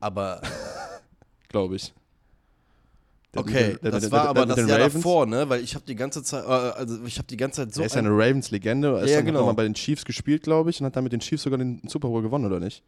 [0.00, 0.42] aber
[1.48, 1.94] glaube ich.
[3.32, 4.94] Der- okay, der- der- das war aber das Jahr Ravens?
[4.94, 5.48] davor, ne?
[5.48, 7.86] Weil ich habe die ganze Zeit, äh, also ich habe die ganze Zeit so er
[7.86, 8.88] ist ja ein- eine Ravens-Legende.
[8.98, 9.38] Er ist Ja, genau.
[9.40, 11.80] nochmal bei den Chiefs gespielt, glaube ich, und hat dann mit den Chiefs sogar den
[11.86, 12.82] Super Bowl gewonnen, oder nicht?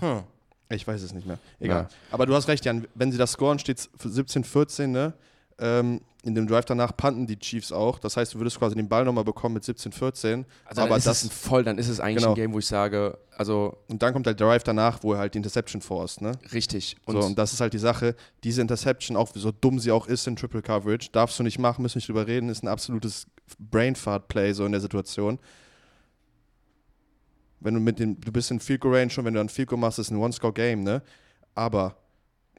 [0.00, 0.22] Hm.
[0.70, 1.38] Ich weiß es nicht mehr.
[1.60, 1.82] Egal.
[1.82, 1.88] Ja.
[2.10, 2.88] Aber du hast recht, Jan.
[2.94, 5.12] Wenn sie das scoren, steht es 17-14, ne?
[5.58, 8.00] Ähm, in dem Drive danach panten die Chiefs auch.
[8.00, 10.44] Das heißt, du würdest quasi den Ball nochmal bekommen mit 17-14.
[10.64, 12.30] Also aber dann ist das, es ein voll, dann ist es eigentlich Genau.
[12.30, 15.34] ein Game, wo ich sage, also und dann kommt der Drive danach, wo er halt
[15.34, 16.32] die Interception forst, ne?
[16.52, 16.96] richtig.
[17.06, 18.16] Und, so, und das ist halt die Sache.
[18.42, 21.82] Diese Interception, auch so dumm sie auch ist in Triple Coverage, darfst du nicht machen,
[21.82, 23.28] müssen nicht drüber reden, ist ein absolutes
[23.58, 25.38] Brainfart-Play so in der Situation.
[27.60, 29.68] Wenn du mit dem, du bist in Field Goal Range schon, wenn du ein Field
[29.68, 31.02] Goal machst, ist ein One-Score-Game, ne?
[31.54, 31.96] Aber,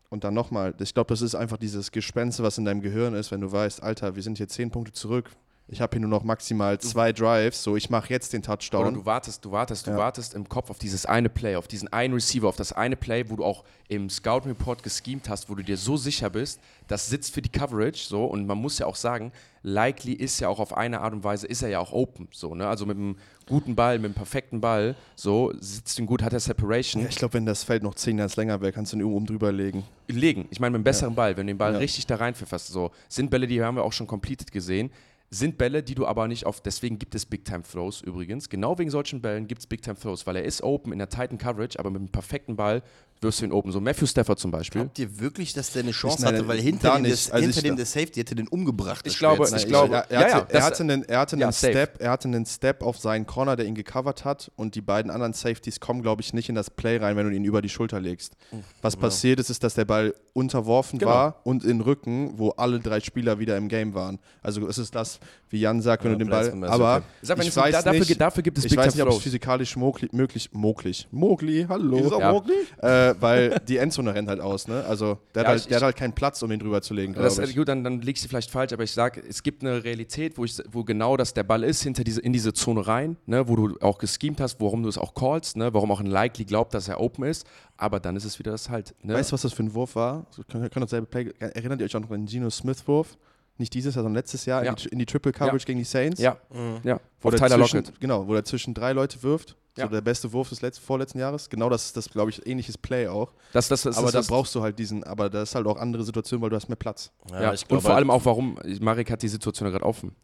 [0.10, 3.32] und dann nochmal, ich glaube, das ist einfach dieses Gespenst, was in deinem Gehirn ist,
[3.32, 5.32] wenn du weißt, Alter, wir sind hier zehn Punkte zurück.
[5.70, 8.94] Ich habe hier nur noch maximal zwei Drives, so ich mache jetzt den Oder Touchdown.
[8.94, 9.98] du wartest, du wartest, du Ja.
[9.98, 13.26] wartest im Kopf auf dieses eine Play, auf diesen einen Receiver, auf das eine Play,
[13.30, 17.10] wo du auch im Scout Report geschemt hast, wo du dir so sicher bist, das
[17.10, 20.60] sitzt für die Coverage, so und man muss ja auch sagen, likely ist ja auch
[20.60, 23.18] auf eine Art und Weise ist er ja auch open, so ne, also mit einem
[23.46, 27.18] guten Ball, mit einem perfekten Ball, so sitzt ihn gut, hat er Separation, ja, ich
[27.18, 29.84] glaube, wenn das Feld noch zehn Yards länger wäre, kannst du ihn oben drüber legen.
[30.08, 30.48] legen.
[30.50, 31.80] Ich meine, mit einem besseren Ball, wenn du den Ball Ja.
[31.80, 34.92] richtig da reinpfefferst, so sind Bälle, die haben wir auch schon completed gesehen.
[35.30, 38.48] Sind Bälle, die du aber nicht auf, deswegen gibt es Big Time Throws übrigens.
[38.48, 41.10] Genau wegen solchen Bällen gibt es Big Time Throws, weil er ist open in der
[41.10, 42.82] tighten Coverage, aber mit einem perfekten Ball
[43.22, 43.72] wirst du ihn open.
[43.72, 44.82] So Matthew Stafford zum Beispiel.
[44.82, 46.48] Glaubt ihr wirklich, dass der eine Chance nein, hatte?
[46.48, 49.06] Weil hinter, dem, Also hinter dem der Safety hätte den umgebracht.
[49.08, 49.62] Ich glaube- Schwert.
[49.62, 51.54] ich glaube- er, er, ja, hatte, ja, er, das- hatte einen, er, hatte ja, einen
[51.54, 51.74] safe.
[51.74, 55.12] Step, er hatte einen Step auf seinen Corner, der ihn gecovert hat und die beiden
[55.12, 57.70] anderen Safeties kommen, glaube ich, nicht in das Play rein, wenn du ihn über die
[57.70, 58.34] Schulter legst.
[58.82, 61.12] Was passiert ist, ist, dass der Ball unterworfen Genau.
[61.12, 64.20] war und in Rücken, wo alle drei Spieler wieder im Game waren.
[64.42, 65.20] Also es ist das,
[65.50, 67.04] wie Jan sagt, wenn Ja, du den Ball, aber.
[67.22, 69.04] Sag, ich um- weiß da, dafür, nicht, gibt- dafür gibt es ich Big weiß nicht,
[69.04, 72.32] ob es physikalisch mogli möglich, möglich, Mogli, hallo, Wieso Ja.
[72.34, 72.54] Mogli?
[72.82, 74.84] äh, weil die Endzone rennt halt aus, ne?
[74.88, 76.94] Also der, Ja, hat, halt, ich- der hat halt keinen Platz, um ihn drüber zu
[76.94, 77.56] legen, Das, ich.
[77.56, 80.44] gut, dann, dann liegst du vielleicht falsch, aber ich sage, es gibt eine Realität, wo,
[80.46, 83.56] ich, wo genau das der Ball ist, hinter diese, in diese Zone rein, ne, wo
[83.56, 86.74] du auch geschemt hast, warum du es auch callst, ne, warum auch ein Likely glaubt,
[86.74, 87.48] dass er open ist,
[87.78, 88.96] aber dann ist es wieder das halt.
[89.04, 89.14] Ne?
[89.14, 90.26] Weißt du, was das für ein Wurf war?
[90.52, 93.18] Können, können dasselbe Play, erinnert ihr euch auch noch an den Geno Smith-Wurf?
[93.58, 94.70] Nicht dieses Jahr, sondern letztes Jahr Ja.
[94.72, 96.22] in, die, in die Triple Coverage gegen die Saints?
[96.22, 96.80] ja, Mhm.
[96.84, 97.00] ja.
[97.22, 98.00] Wo Auf der Tyler zwischen, Lockett.
[98.00, 99.56] Genau, wo er zwischen drei Leute wirft.
[99.78, 99.86] Ja.
[99.86, 101.50] So der beste Wurf des letzten, vorletzten Jahres.
[101.50, 103.34] Genau das ist das, glaube ich, ähnliches Play auch.
[103.54, 105.78] Das, das, das, aber das, da brauchst du halt diesen, aber das ist halt auch
[105.78, 107.12] andere Situation, weil du hast mehr Platz.
[107.32, 109.86] Ja, ich und glaube vor halt- allem auch, warum, Marek hat die Situation ja gerade
[109.86, 110.16] offen.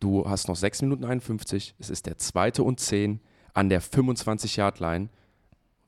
[0.00, 3.20] Du hast noch 6 Minuten 51, es ist der zweite und 10
[3.52, 5.08] an der 25-Yard-Line.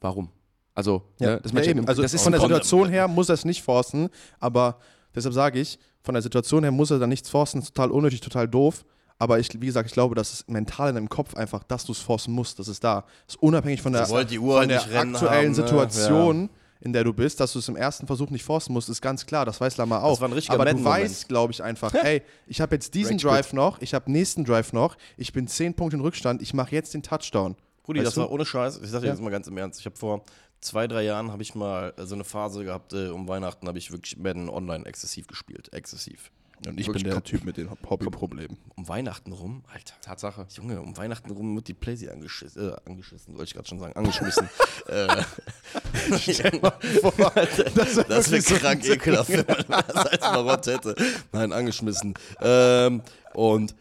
[0.01, 0.29] Warum?
[0.75, 1.87] Also, ne, das, ja, eben.
[1.89, 4.09] Also das ist von der Situation her muss er es nicht forcen,
[4.39, 4.79] aber
[5.15, 8.21] deshalb sage ich, von der Situation her muss er da nichts forcen, ist total unnötig,
[8.21, 8.85] total doof.
[9.19, 11.93] Aber ich, wie gesagt, ich glaube, dass es mental in deinem Kopf einfach, dass du
[11.93, 13.05] es forcen musst, das ist da.
[13.27, 15.55] Das ist unabhängig von der, von der aktuellen haben, ne?
[15.55, 16.51] Situation,
[16.81, 19.25] in der du bist, dass du es im ersten Versuch nicht forcen musst, ist ganz
[19.25, 19.47] klar.
[19.47, 20.21] Das weiß Lamar auch.
[20.21, 23.95] Aber du weißt, glaube ich, einfach, ey, ich habe jetzt diesen Rage Drive noch, ich
[23.95, 27.57] habe nächsten Drive noch, ich bin zehn Punkte in Rückstand, ich mache jetzt den Touchdown.
[27.87, 28.21] Rudi, Weißt das du?
[28.23, 28.81] war ohne Scheiß.
[28.83, 29.13] Ich sag dir Ja.
[29.13, 29.79] jetzt mal ganz im Ernst.
[29.79, 30.25] Ich habe vor
[30.65, 33.93] zwei, drei Jahren habe ich mal so eine Phase gehabt, äh, um Weihnachten habe ich
[33.93, 35.73] wirklich Madden online exzessiv gespielt.
[35.73, 36.31] Exzessiv.
[36.67, 38.57] Und ich Wirklich bin der Typ mit den Hobbyproblemen.
[38.77, 39.95] Um Weihnachten rum, Alter.
[40.01, 40.47] Tatsache.
[40.51, 43.95] Junge, um Weihnachten rum wird die Playsee angeschissen, äh, angeschissen, wollte ich gerade schon sagen,
[43.95, 44.49] angeschmissen.
[44.89, 45.07] äh,
[47.75, 50.97] das das wäre krank ekelhaft, wenn man das als Marotte hätte.
[51.33, 52.15] Nein, angeschmissen.
[52.41, 53.03] Ähm,
[53.35, 53.77] und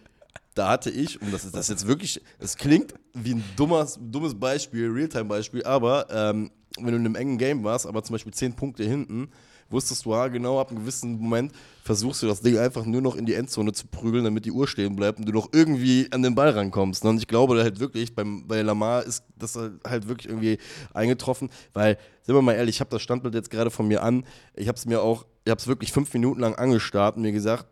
[0.53, 4.39] da hatte ich, und das ist das jetzt wirklich, es klingt wie ein dummes, dummes
[4.39, 8.53] Beispiel, Realtime-Beispiel, aber ähm, wenn du in einem engen Game warst, aber zum Beispiel 10
[8.53, 9.29] Punkte hinten,
[9.69, 11.51] wusstest du, ah, genau ab einem gewissen Moment
[11.83, 14.67] versuchst du das Ding einfach nur noch in die Endzone zu prügeln, damit die Uhr
[14.67, 17.03] stehen bleibt und du noch irgendwie an den Ball rankommst.
[17.03, 17.09] ne?
[17.09, 20.57] Und ich glaube halt wirklich, beim, bei Lamar ist das halt wirklich irgendwie
[20.93, 24.25] eingetroffen, weil, sind wir mal ehrlich, ich habe das Standbild jetzt gerade von mir an,
[24.55, 27.31] ich habe es mir auch, ich habe es wirklich fünf Minuten lang angestarrt und mir
[27.31, 27.67] gesagt,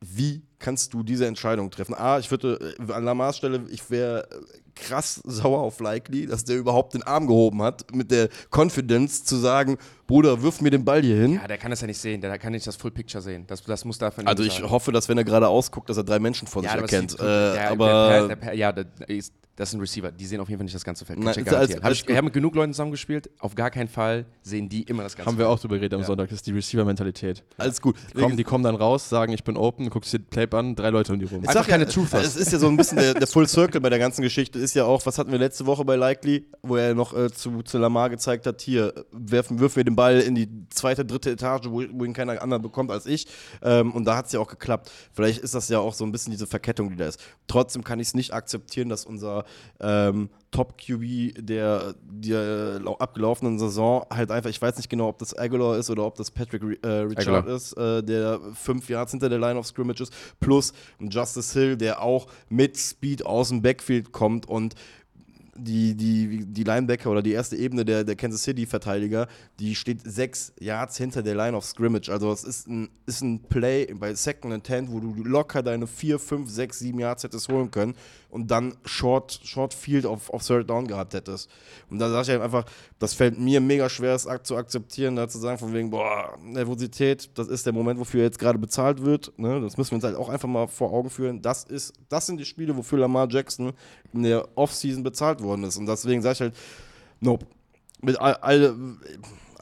[0.00, 1.94] wie kannst du diese Entscheidung treffen?
[1.94, 4.36] A, ich würde äh, an Lamars Stelle, ich wäre äh,
[4.74, 9.36] krass sauer auf Likely, dass der überhaupt den Arm gehoben hat, mit der Confidence zu
[9.36, 9.76] sagen,
[10.06, 11.34] Bruder, wirf mir den Ball hier hin.
[11.34, 13.44] Ja, der kann das ja nicht sehen, der kann nicht das Full Picture sehen.
[13.46, 16.18] Das, das muss davon Also ich hoffe, dass wenn er gerade ausguckt, dass er drei
[16.18, 17.14] Menschen vor sich ja, aber das erkennt.
[17.14, 18.70] Äh, der, aber der, der, der, ja,
[19.08, 21.18] ist, das sind Receiver, die sehen auf jeden Fall nicht das ganze Feld.
[21.18, 21.82] Nein, garantieren.
[21.82, 22.10] Hab ich, gut.
[22.10, 25.28] ich habe mit genug Leuten zusammengespielt, auf gar keinen Fall sehen die immer das ganze
[25.30, 25.56] Haben wir Feld.
[25.56, 26.06] auch drüber geredet am Ja.
[26.06, 27.44] Sonntag, das ist die Receiver-Mentalität.
[27.58, 27.96] alles gut.
[28.14, 30.74] Die kommen, die kommen dann raus, sagen, ich bin open, guckst dir Play, Cap an,
[30.74, 31.42] drei Leute um die rum.
[31.42, 32.26] Ich sag keine ja, Truthers.
[32.26, 34.58] Es ist ja so ein bisschen der, der Full Circle bei der ganzen Geschichte.
[34.58, 37.62] Ist ja auch, was hatten wir letzte Woche bei Likely, wo er noch äh, zu,
[37.62, 41.66] zu Lamar gezeigt hat: hier, werfen, wirfen wir den Ball in die zweite, dritte Etage,
[41.66, 43.26] wo, wo ihn keiner anderer bekommt als ich.
[43.62, 44.90] Ähm, und da hat es ja auch geklappt.
[45.12, 47.20] Vielleicht ist das ja auch so ein bisschen diese Verkettung, die da ist.
[47.46, 49.44] Trotzdem kann ich es nicht akzeptieren, dass unser
[49.80, 55.36] ähm, Top-QB der, der lau- abgelaufenen Saison halt einfach, ich weiß nicht genau, ob das
[55.36, 57.56] Aguilar ist oder ob das Patrick äh, Richard Aguilar.
[57.56, 62.00] ist, äh, der fünf Yards hinter der Line of Scrimmage ist, plus Justice Hill, der
[62.02, 64.74] auch mit Speed aus dem Backfield kommt und
[65.54, 69.28] die, die, die Linebacker oder die erste Ebene der, der Kansas City-Verteidiger,
[69.60, 72.08] die steht sechs Yards hinter der Line of Scrimmage.
[72.10, 75.86] Also es ist ein, ist ein Play bei Second and Ten, wo du locker deine
[75.86, 77.94] vier, fünf, sechs, sieben Yards hättest holen können
[78.32, 81.50] und dann Short, Short Field auf, auf Third Down gehabt hättest.
[81.90, 82.64] Und da sage ich halt einfach,
[82.98, 87.30] das fällt mir mega schwer, es zu akzeptieren, da zu sagen, von wegen, boah, Nervosität,
[87.34, 89.38] das ist der Moment, wofür jetzt gerade bezahlt wird.
[89.38, 89.60] Ne?
[89.60, 91.42] Das müssen wir uns halt auch einfach mal vor Augen führen.
[91.42, 93.74] Das, ist, das sind die Spiele, wofür Lamar Jackson
[94.14, 95.76] in der Offseason bezahlt worden ist.
[95.76, 96.56] Und deswegen sage ich halt,
[97.20, 97.44] nope.
[98.00, 98.74] Mit all, all,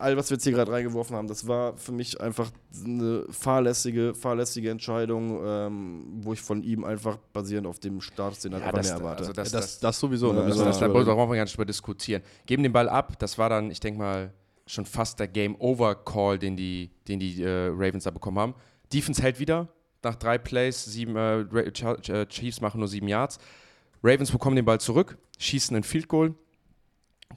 [0.00, 2.50] all was wir jetzt hier gerade reingeworfen haben, das war für mich einfach
[2.84, 8.52] eine fahrlässige, fahrlässige Entscheidung, ähm, wo ich von ihm einfach basierend auf dem Start, den
[8.52, 9.20] Ja, einfach das, mehr erwarte.
[9.20, 10.28] also das, das, das, das sowieso.
[10.28, 10.42] Ja, ne?
[10.44, 12.22] also das, da brauchen wir gar nicht drüber diskutieren.
[12.46, 14.32] Geben den Ball ab, das war dann, ich denke mal,
[14.66, 18.54] schon fast der Game-Over-Call, den die, den die äh, Ravens da bekommen haben.
[18.92, 19.68] Defense hält wieder,
[20.02, 23.38] nach drei Plays, sieben, äh, äh, Chiefs machen nur sieben Yards.
[24.02, 26.34] Ravens bekommen den Ball zurück, schießen ein Field Goal,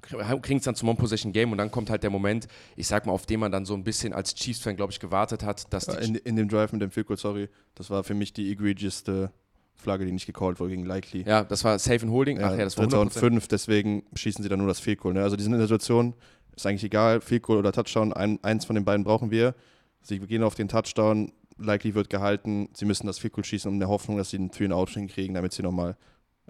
[0.01, 3.25] kriegen es dann zum One-Possession-Game und dann kommt halt der Moment, ich sag mal, auf
[3.25, 5.99] den man dann so ein bisschen als Chiefs-Fan, glaube ich, gewartet hat, dass die Ja,
[5.99, 9.31] in, in dem Drive mit dem Field Goal, sorry, das war für mich die egregiousste
[9.75, 11.23] Flagge, die nicht gecallt wurde gegen Likely.
[11.23, 12.41] Ja, das war Safe and Holding.
[12.41, 13.19] Ach ja, das war Dritter und 100%.
[13.19, 15.13] fünf, deswegen schießen sie dann nur das Field Goal.
[15.13, 15.23] Ne?
[15.23, 16.13] Also die sind in der Situation,
[16.55, 19.55] ist eigentlich egal, Field Goal oder Touchdown, ein, eins von den beiden brauchen wir.
[20.01, 23.75] Sie gehen auf den Touchdown, Likely wird gehalten, sie müssen das Field Goal schießen, um
[23.75, 25.97] in der Hoffnung, dass sie einen Three and Out hinkriegen, damit sie nochmal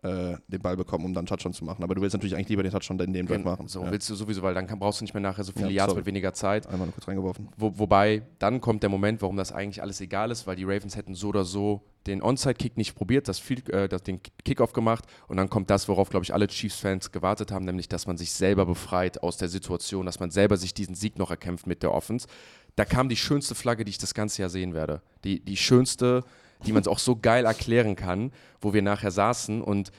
[0.03, 1.83] äh, den Ball bekommen, um dann Touchdown zu machen.
[1.83, 3.67] Aber du willst natürlich eigentlich lieber den Touchdown in dem Drive machen.
[3.67, 3.91] So ja.
[3.91, 5.91] willst du sowieso, weil dann kann, brauchst du nicht mehr nachher so viele Ja, Yards
[5.91, 6.01] sorry.
[6.01, 6.67] mit weniger Zeit.
[6.67, 7.49] Einmal nur kurz reingeworfen.
[7.57, 10.95] Wo, wobei, dann kommt der Moment, warum das eigentlich alles egal ist, weil die Ravens
[10.95, 15.05] hätten so oder so den Onside-Kick nicht probiert, das, Field, äh, das den Kickoff gemacht
[15.29, 18.33] und dann kommt das, worauf, glaube ich, alle Chiefs-Fans gewartet haben, nämlich, dass man sich
[18.33, 21.93] selber befreit aus der Situation, dass man selber sich diesen Sieg noch erkämpft mit der
[21.93, 22.27] Offense.
[22.75, 25.01] Da kam die schönste Flagge, die ich das ganze Jahr sehen werde.
[25.23, 26.23] Die, die schönste,
[26.65, 28.31] die man auch so geil erklären kann,
[28.61, 29.91] wo wir nachher saßen und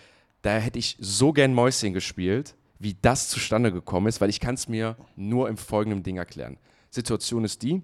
[0.42, 4.56] da hätte ich so gern Mäuschen gespielt, wie das zustande gekommen ist, weil ich kann
[4.56, 6.58] es mir nur im folgenden Ding erklären.
[6.90, 7.82] Situation ist die,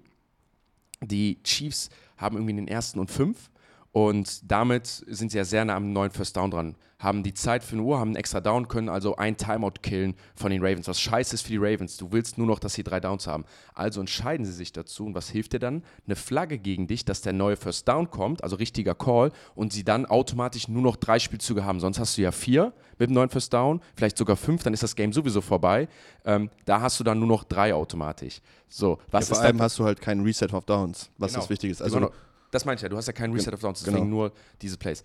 [1.01, 3.49] die Chiefs haben irgendwie den ersten und fünf
[3.91, 6.75] und damit sind sie ja sehr nah am neuen First Down dran.
[7.01, 10.13] Haben die Zeit für eine Uhr, haben einen extra Down, können also ein Timeout killen
[10.35, 10.87] von den Ravens.
[10.87, 11.97] Was scheiße ist für die Ravens.
[11.97, 13.43] Du willst nur noch, dass sie drei Downs haben.
[13.73, 15.07] Also entscheiden sie sich dazu.
[15.07, 15.83] Und was hilft dir dann?
[16.05, 19.83] Eine Flagge gegen dich, dass der neue First Down kommt, also richtiger Call, und sie
[19.83, 21.79] dann automatisch nur noch drei Spielzüge haben.
[21.79, 24.83] Sonst hast du ja vier mit dem neuen First Down, vielleicht sogar fünf, dann ist
[24.83, 25.87] das Game sowieso vorbei.
[26.23, 28.41] Ähm, da hast du dann nur noch drei automatisch.
[28.69, 31.41] So, was ja, vor allem hast du halt keinen Reset auf Downs, was Genau.
[31.41, 31.81] das Wichtige ist.
[31.81, 32.11] Also, Also
[32.51, 34.17] das meine ich ja, du hast ja keinen Reset of Downs, deswegen genau.
[34.17, 35.03] nur diese Plays.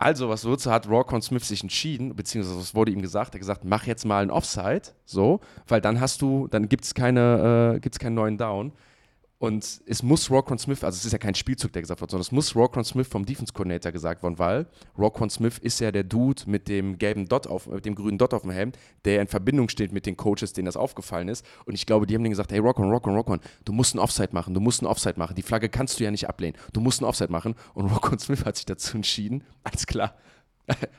[0.00, 3.30] Also, was wozu hat Rawcon Smith sich entschieden, beziehungsweise was wurde ihm gesagt?
[3.30, 6.84] Er hat gesagt, mach jetzt mal ein Offside, so, weil dann hast du, dann gibt
[6.84, 8.72] es keine, äh, gibt's keinen neuen Down.
[9.40, 12.22] Und es muss Roquan Smith, also es ist ja kein Spielzug, der gesagt wird, sondern
[12.22, 14.66] es muss Roquan Smith vom Defense Coordinator gesagt worden, weil
[14.98, 18.34] Roquan Smith ist ja der Dude mit dem gelben Dot auf, mit dem grünen Dot
[18.34, 18.72] auf dem Helm,
[19.04, 21.46] der in Verbindung steht mit den Coaches, denen das aufgefallen ist.
[21.66, 24.30] Und ich glaube, die haben denen gesagt, hey Roquan, Roquan, Roquan, du musst ein Offside
[24.32, 25.36] machen, du musst ein Offside machen.
[25.36, 26.56] Die Flagge kannst du ja nicht ablehnen.
[26.72, 27.54] Du musst ein Offside machen.
[27.74, 30.16] Und Roquan Smith hat sich dazu entschieden, alles klar.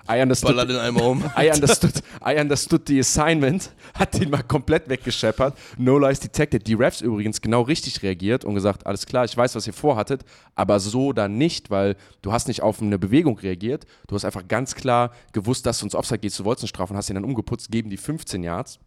[0.09, 1.23] I understood, Baller den einmal um.
[1.37, 5.57] I understood, I understood the assignment, hat den mal komplett weggescheppert.
[5.77, 6.65] No Lies Detected.
[6.67, 10.23] Die Refs übrigens genau richtig reagiert und gesagt, alles klar, ich weiß, was ihr vorhattet,
[10.55, 13.85] aber so dann nicht, weil du hast nicht auf eine Bewegung reagiert.
[14.07, 16.93] Du hast einfach ganz klar gewusst, dass du uns Offside gehst, du wolltest eine Strafe
[16.93, 18.79] und hast ihn dann umgeputzt, geben die 15 Yards.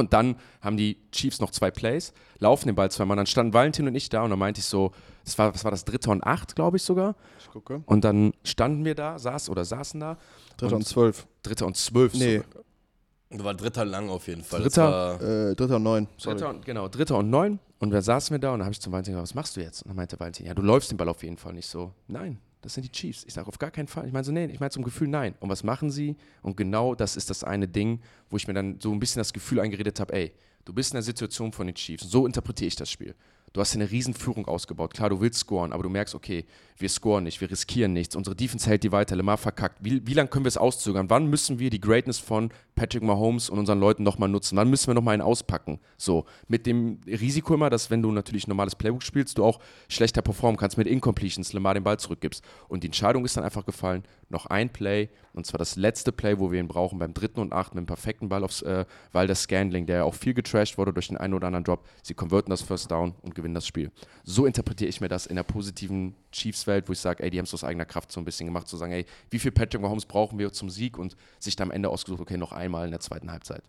[0.00, 3.16] Und dann haben die Chiefs noch zwei Plays, laufen den Ball zweimal.
[3.16, 4.92] Dann standen Valentin und ich da und dann meinte ich so,
[5.24, 7.14] das war, was war das, dritte und acht, glaube ich sogar.
[7.38, 7.82] ich gucke.
[7.86, 10.18] Und dann standen wir da, saß oder saßen da.
[10.56, 11.26] Dritter und zwölf.
[11.42, 12.14] Dritter und zwölf.
[12.14, 13.44] Nee, sogar.
[13.44, 14.62] War dritter lang auf jeden Fall.
[14.62, 15.18] Dritter?
[15.18, 16.08] Das war, äh, Dritter und neun.
[16.16, 16.34] Sorry.
[16.36, 17.60] Dritter und, genau, Dritter und neun.
[17.78, 19.60] Und wir saßen wir da und dann habe ich zum Valentin gesagt, was machst du
[19.60, 19.82] jetzt?
[19.82, 21.92] Und dann meinte Valentin, ja, du läufst den Ball auf jeden Fall nicht so.
[22.08, 23.24] Nein, das sind die Chiefs.
[23.26, 24.06] Ich sage, auf gar keinen Fall.
[24.06, 25.34] Ich meine so, nee, ich meine zum Gefühl, nein.
[25.40, 26.16] Und was machen sie?
[26.42, 29.32] Und genau das ist das eine Ding, wo ich mir dann so ein bisschen das
[29.32, 30.32] Gefühl eingeredet habe, ey,
[30.64, 32.10] du bist in der Situation von den Chiefs.
[32.10, 33.14] So interpretiere ich das Spiel.
[33.52, 34.94] Du hast eine Riesenführung ausgebaut.
[34.94, 36.44] Klar, du willst scoren, aber du merkst, okay,
[36.78, 38.14] wir scoren nicht, wir riskieren nichts.
[38.14, 39.78] Unsere Defense hält die weiter, Lemar verkackt.
[39.80, 41.10] Wie, wie lange können wir es auszögern?
[41.10, 44.56] Wann müssen wir die Greatness von Patrick Mahomes und unseren Leuten nochmal nutzen?
[44.56, 45.80] Wann müssen wir nochmal einen auspacken?
[45.96, 49.58] So, mit dem Risiko immer, dass wenn du natürlich normales Playbook spielst, du auch
[49.88, 52.44] schlechter performen kannst mit Incompletions, Lamar den Ball zurückgibst.
[52.68, 56.38] Und die Entscheidung ist dann einfach gefallen, noch ein Play, und zwar das letzte Play,
[56.38, 59.26] wo wir ihn brauchen, beim dritten und achten, mit dem perfekten Ball aufs, äh, weil
[59.26, 62.14] der Scandling, der ja auch viel getrashed wurde durch den einen oder anderen Drop, sie
[62.14, 63.90] konverten das First Down und gewinnen das Spiel.
[64.24, 67.44] So interpretiere ich mir das in der positiven Chiefs-Welt, wo ich sage, ey, die haben
[67.44, 70.06] es aus eigener Kraft so ein bisschen gemacht, zu sagen, ey, wie viel Patrick Mahomes
[70.06, 73.00] brauchen wir zum Sieg und sich dann am Ende ausgesucht, okay, noch einmal in der
[73.00, 73.62] zweiten Halbzeit.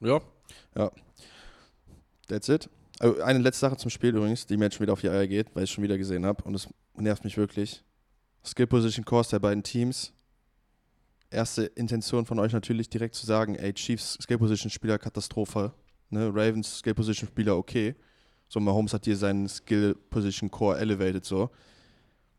[0.00, 0.20] Ja.
[0.76, 0.90] Ja.
[2.28, 2.68] That's it.
[2.98, 5.26] Also eine letzte Sache zum Spiel übrigens, die mir jetzt schon wieder auf die Eier
[5.26, 7.84] geht, weil ich es schon wieder gesehen habe und es nervt mich wirklich.
[8.46, 10.12] Skill Position Course der beiden Teams.
[11.30, 15.72] Erste Intention von euch natürlich direkt zu sagen, ey, Chiefs Skill Position Spieler Katastrophe,
[16.10, 16.28] ne?
[16.28, 17.96] Ravens Skill Position Spieler okay.
[18.48, 21.50] So Mahomes hat hier seinen Skill Position Core elevated so,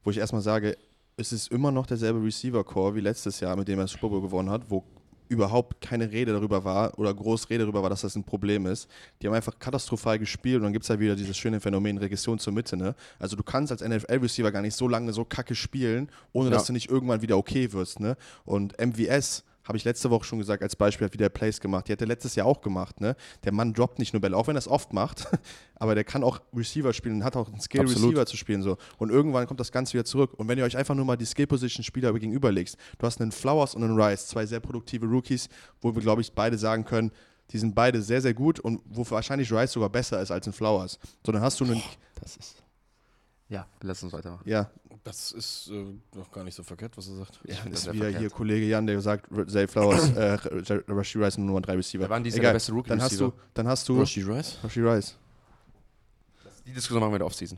[0.03, 0.77] wo ich erstmal sage,
[1.17, 4.21] es ist immer noch derselbe Receiver Core wie letztes Jahr, mit dem er das Super
[4.21, 4.85] gewonnen hat, wo
[5.29, 8.87] überhaupt keine Rede darüber war oder groß Rede darüber war, dass das ein Problem ist.
[9.21, 12.39] Die haben einfach katastrophal gespielt und dann gibt es halt wieder dieses schöne Phänomen Regression
[12.39, 12.77] zur Mitte.
[12.77, 12.95] Ne?
[13.19, 16.55] Also du kannst als NFL-Receiver gar nicht so lange so kacke spielen, ohne Ja.
[16.55, 17.99] dass du nicht irgendwann wieder okay wirst.
[17.99, 18.15] Ne?
[18.45, 21.87] Und MVS habe ich letzte Woche schon gesagt, als Beispiel hat wieder Plays gemacht.
[21.87, 23.01] Die hat er letztes Jahr auch gemacht.
[23.01, 23.15] Ne?
[23.43, 25.27] Der Mann droppt nicht nur Bälle, auch wenn er es oft macht,
[25.75, 28.11] aber der kann auch Receiver spielen und hat auch einen Skill, Absolut.
[28.11, 28.63] Receiver zu spielen.
[28.63, 28.77] So.
[28.97, 30.33] Und irgendwann kommt das Ganze wieder zurück.
[30.37, 33.83] Und wenn ihr euch einfach nur mal die Skill-Position-Spieler gegenüberlegt, du hast einen Flowers und
[33.83, 35.49] einen Rice, zwei sehr produktive Rookies,
[35.81, 37.11] wo wir, glaube ich, beide sagen können,
[37.51, 40.53] die sind beide sehr, sehr gut und wo wahrscheinlich Rice sogar besser ist als ein
[40.53, 40.99] Flowers.
[41.25, 41.81] So, dann hast du einen,
[42.21, 42.63] Das ist.
[43.49, 44.43] Ja, lass uns weitermachen.
[44.45, 44.69] ja,
[45.05, 47.39] Das ist äh, noch gar nicht so verkehrt, was er sagt.
[47.45, 48.19] ja das ist wieder verkehrt.
[48.21, 50.37] hier Kollege Jan, der sagt, Zay Flowers, äh,
[50.89, 52.03] Rashi Rice und Nummer 3 Receiver.
[52.03, 52.51] Wer war denn dieses Jahr Egal.
[52.51, 53.43] der beste Rookie dann hast du, Receiver?
[53.53, 54.57] dann hast du Rashi Rice?
[54.63, 55.17] Rashi Rice.
[56.65, 57.57] Die Diskussion machen wir in der Offseason.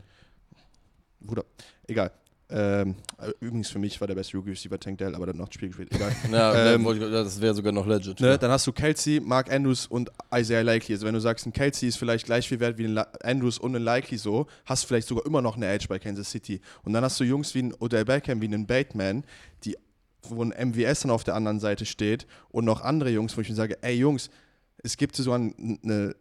[1.20, 1.44] Bruder,
[1.88, 2.12] egal.
[2.52, 2.96] Ähm,
[3.38, 5.68] übrigens für mich war der beste Rookie Receiver Tank Dell, aber dann noch das Spiel
[5.68, 5.94] gespielt.
[5.94, 6.14] Egal.
[6.32, 8.20] Ja, Ähm, das wäre sogar noch legit.
[8.20, 10.94] Ne, dann hast du Kelsey, Mark Andrews und Isaiah Likely.
[10.94, 13.76] Also wenn du sagst, ein Kelsey ist vielleicht gleich viel wert wie ein Andrews und
[13.76, 16.60] ein Likely so, hast du vielleicht sogar immer noch eine Edge bei Kansas City.
[16.82, 19.24] Und dann hast du Jungs wie ein Odell Beckham, wie einen Bateman,
[19.64, 19.76] die,
[20.22, 23.48] wo ein MVS dann auf der anderen Seite steht und noch andere Jungs, wo ich
[23.48, 24.28] mir sage, ey Jungs,
[24.82, 25.54] es gibt so eine,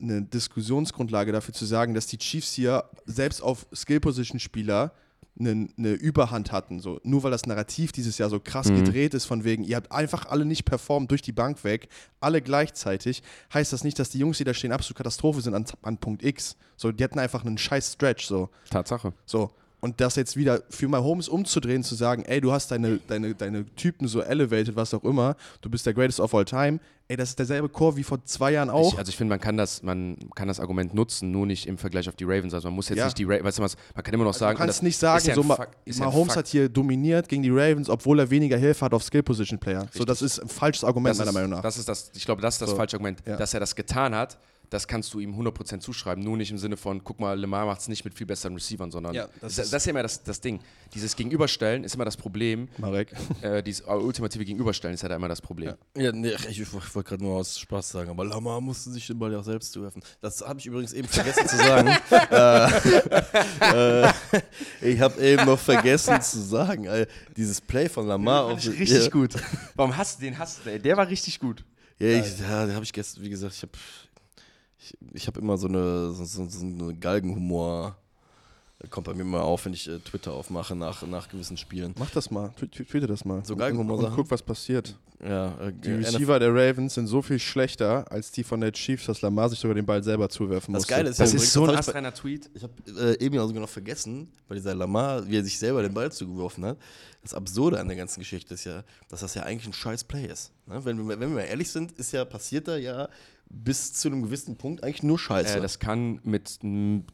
[0.02, 4.92] eine Diskussionsgrundlage dafür zu sagen, dass die Chiefs hier selbst auf Skill-Position-Spieler
[5.40, 6.80] eine, eine Überhand hatten.
[6.80, 7.00] So.
[7.04, 8.84] Nur weil das Narrativ dieses Jahr so krass Mhm.
[8.84, 11.88] gedreht ist, von wegen, ihr habt einfach alle nicht performt durch die Bank weg,
[12.20, 15.66] alle gleichzeitig, heißt das nicht, dass die Jungs, die da stehen, absolut Katastrophe sind an,
[15.82, 16.58] an Punkt X.
[16.76, 18.26] So, die hatten einfach einen scheiß Stretch.
[18.26, 18.50] So.
[18.70, 19.14] Tatsache.
[19.26, 19.52] So.
[19.82, 23.66] Und das jetzt wieder für Mahomes umzudrehen, zu sagen, ey, du hast deine, deine, deine
[23.76, 27.30] Typen so elevated, was auch immer, du bist der greatest of all time, ey, das
[27.30, 28.92] ist derselbe Core wie vor zwei Jahren auch.
[28.94, 31.78] Ich, also ich finde, man kann das, man kann das Argument nutzen, nur nicht im
[31.78, 32.54] Vergleich auf die Ravens.
[32.54, 33.06] Also man muss jetzt Ja.
[33.06, 34.58] nicht die Ravens, weißt du was, man kann immer noch sagen.
[34.58, 35.66] du kannst nicht sagen, ja so Ma
[35.98, 39.88] Mahomes hat hier dominiert gegen die Ravens, obwohl er weniger Hilfe hat auf Skill-Position-Player.
[39.94, 41.62] So, das ist ein falsches Argument, das meiner ist, Meinung nach.
[41.62, 43.20] Das ist das, ich glaube, das ist das So, falsche Argument.
[43.26, 43.38] ja.
[43.38, 44.38] Dass er das getan hat,
[44.70, 46.24] das kannst du ihm 100% zuschreiben.
[46.24, 48.92] Nur nicht im Sinne von, guck mal, Lemar macht es nicht mit viel besseren Receivern,
[48.92, 50.60] sondern Ja, das, das das, ist- ist ja immer das, das Ding.
[50.94, 52.68] Dieses Gegenüberstellen ist immer das Problem.
[52.78, 53.14] Marek.
[53.42, 55.74] Äh, dieses ultimative Gegenüberstellen ist ja da immer das Problem.
[55.96, 59.08] Ja, nee, ach, ich, ich wollte gerade nur aus Spaß sagen, aber Lamar musste sich
[59.08, 60.02] den Ball ja auch selbst zuwerfen.
[60.22, 61.90] Das habe ich übrigens eben vergessen zu sagen.
[62.32, 64.12] äh, äh,
[64.82, 69.10] ich habe eben noch vergessen zu sagen, äh, dieses Play von Lamar auf richtig ja,
[69.10, 69.36] gut.
[69.76, 70.80] Warum hast du den hast du, ey?
[70.80, 71.64] Der war richtig gut.
[72.00, 73.74] Ja, ich, ja habe ich gestern, wie gesagt, ich habe
[74.80, 77.98] ich, ich hab immer so eine, so, so, so eine Galgenhumor.
[78.90, 81.94] Kommt bei mir immer auf, wenn ich äh, Twitter aufmache nach, nach gewissen Spielen.
[82.00, 83.44] Mach das mal, tw- tw- tweete das mal.
[83.44, 84.16] So und, Galgenhumor und Sachen.
[84.16, 84.96] guck, was passiert.
[85.22, 89.08] Ja, äh, Die Receiver der Ravens sind so viel schlechter als die von der Chiefs,
[89.08, 90.94] dass Lamar sich sogar den Ball selber zuwerfen Das musste.
[90.94, 92.50] Geile ist Das ja ist so ein das astreiner Tweet.
[92.54, 95.82] Ich habe äh, eben ja sogar noch vergessen, bei dieser Lamar, wie er sich selber
[95.82, 96.78] den Ball zugeworfen hat.
[97.22, 100.26] Das Absurde an der ganzen Geschichte ist ja, dass das ja eigentlich ein scheiß Play
[100.28, 100.54] ist.
[100.68, 100.80] Ne?
[100.86, 103.10] Wenn, wir, wenn wir ehrlich sind, ist ja passiert da ja
[103.52, 105.58] bis zu einem gewissen Punkt eigentlich nur Scheiße.
[105.58, 106.60] Äh, das kann mit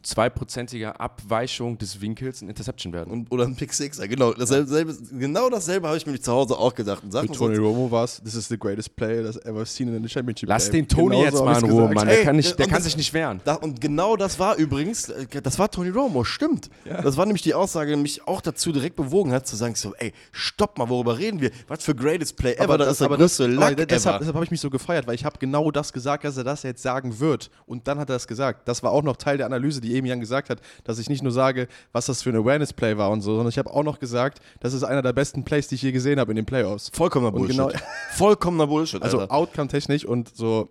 [0.04, 3.12] zweiprozentiger Abweichung des Winkels ein Interception werden.
[3.12, 4.34] und, oder ein Pick Sixer, genau.
[4.34, 7.04] Dasselbe, selbe, genau dasselbe habe ich mir zu Hause auch gedacht.
[7.04, 9.88] Und Sachen Mit Tony Romo war es, this is the greatest play that's ever seen
[9.96, 10.82] in the championship Lass game.
[10.86, 11.96] den Tony Genauso jetzt mal in Ruhe, gesagt.
[11.96, 12.08] Mann.
[12.10, 13.40] Ey, Der kann, nicht, der kann das- sich nicht wehren.
[13.46, 16.70] Da, und genau das war übrigens, äh, das war Tony Romo, stimmt.
[16.84, 19.94] Das war nämlich die Aussage, die mich auch dazu direkt bewogen hat, zu sagen, so,
[19.96, 21.52] ey, stopp mal, worüber reden wir?
[21.70, 23.88] Was für greatest Play ever, aber das, das, ist der aber das, größte aber Luck
[23.88, 24.20] deshalb, ever.
[24.20, 26.64] deshalb habe ich mich so gefeiert, weil ich habe genau das gesagt, dass er das
[26.64, 27.50] jetzt sagen wird.
[27.66, 28.68] Und dann hat er es gesagt.
[28.68, 31.24] Das war auch noch Teil der Analyse, die eben Jan gesagt hat, dass ich nicht
[31.24, 34.00] nur sage, was das für ein Awareness-Play war und so, sondern ich habe auch noch
[34.00, 36.90] gesagt, das ist einer der besten Plays, die ich je gesehen habe in den Playoffs.
[36.94, 37.56] Vollkommener Bullshit.
[37.58, 37.72] genau-
[38.16, 39.02] Vollkommener Bullshit.
[39.02, 39.22] Also.
[39.30, 40.70] Outcome-technisch und so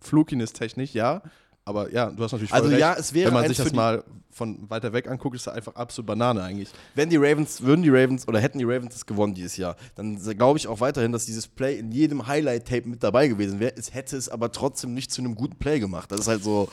[0.00, 1.22] Flukiness-technisch, ja.
[1.68, 2.80] Aber ja, du hast natürlich voll Also recht.
[2.80, 5.74] ja, es wäre Wenn man sich das mal von weiter weg anguckt, ist das einfach
[5.74, 6.68] absolut Banane eigentlich.
[6.94, 10.16] Wenn die Ravens, würden die Ravens oder hätten die Ravens es gewonnen dieses Jahr, dann
[10.16, 13.72] glaube ich auch weiterhin, dass dieses Play in jedem Highlight-Tape mit dabei gewesen wäre.
[13.76, 16.12] Es hätte es aber trotzdem nicht zu einem guten Play gemacht.
[16.12, 16.68] Das ist halt so.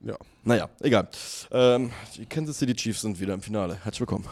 [0.00, 0.16] Ja.
[0.44, 1.08] Naja, egal.
[1.50, 3.74] Ähm, die Kansas City Chiefs sind wieder im Finale.
[3.82, 4.24] Herzlich willkommen.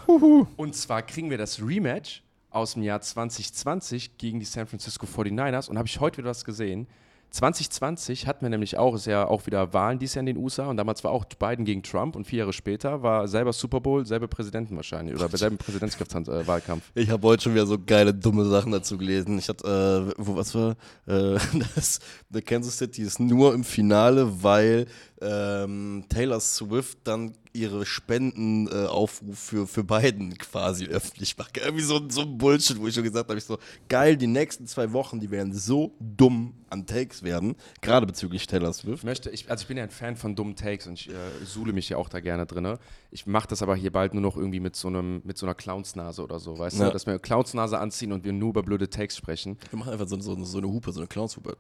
[0.57, 5.69] Und zwar kriegen wir das Rematch aus dem Jahr 2020 gegen die San Francisco 49ers
[5.69, 6.87] und habe ich heute wieder was gesehen.
[7.35, 10.67] 2020 hatten wir nämlich auch, ist ja auch wieder Wahlen dieses Jahr in den USA
[10.67, 14.07] und damals war auch Biden gegen Trump und vier Jahre später war selber Super Bowl,
[14.07, 16.93] selbe Präsidenten wahrscheinlich oder selben Präsidentschaftswahlkampf.
[16.95, 19.37] Ich habe heute schon wieder so geile, dumme Sachen dazu gelesen.
[19.39, 20.77] Ich hatte, äh, wo was war?
[21.07, 21.39] Äh,
[21.75, 21.99] das,
[22.45, 24.87] Kansas City ist nur im Finale, weil
[25.21, 31.57] ähm, Taylor Swift dann ihre Spendenaufruf äh, für, für Biden quasi öffentlich macht.
[31.57, 33.59] Irgendwie so, so ein Bullshit, wo ich schon gesagt habe, ich so,
[33.89, 38.71] geil, die nächsten zwei Wochen, die werden so dumm an Takes werden, gerade bezüglich Taylor
[38.71, 39.05] Ich Swift.
[39.05, 41.13] möchte, ich, also ich bin ja ein Fan von dummen Takes und ich äh,
[41.45, 42.77] suhle mich ja auch da gerne drin.
[43.13, 45.55] Ich mache das aber hier bald nur noch irgendwie mit so einem, mit so einer
[45.55, 46.87] Clownsnase oder so, weißt Ja.
[46.87, 46.93] du?
[46.93, 49.57] Dass wir eine Clownsnase anziehen und wir nur über blöde Takes sprechen.
[49.71, 51.57] Wir machen einfach so, so, so eine Hupe, so eine Clownshupe.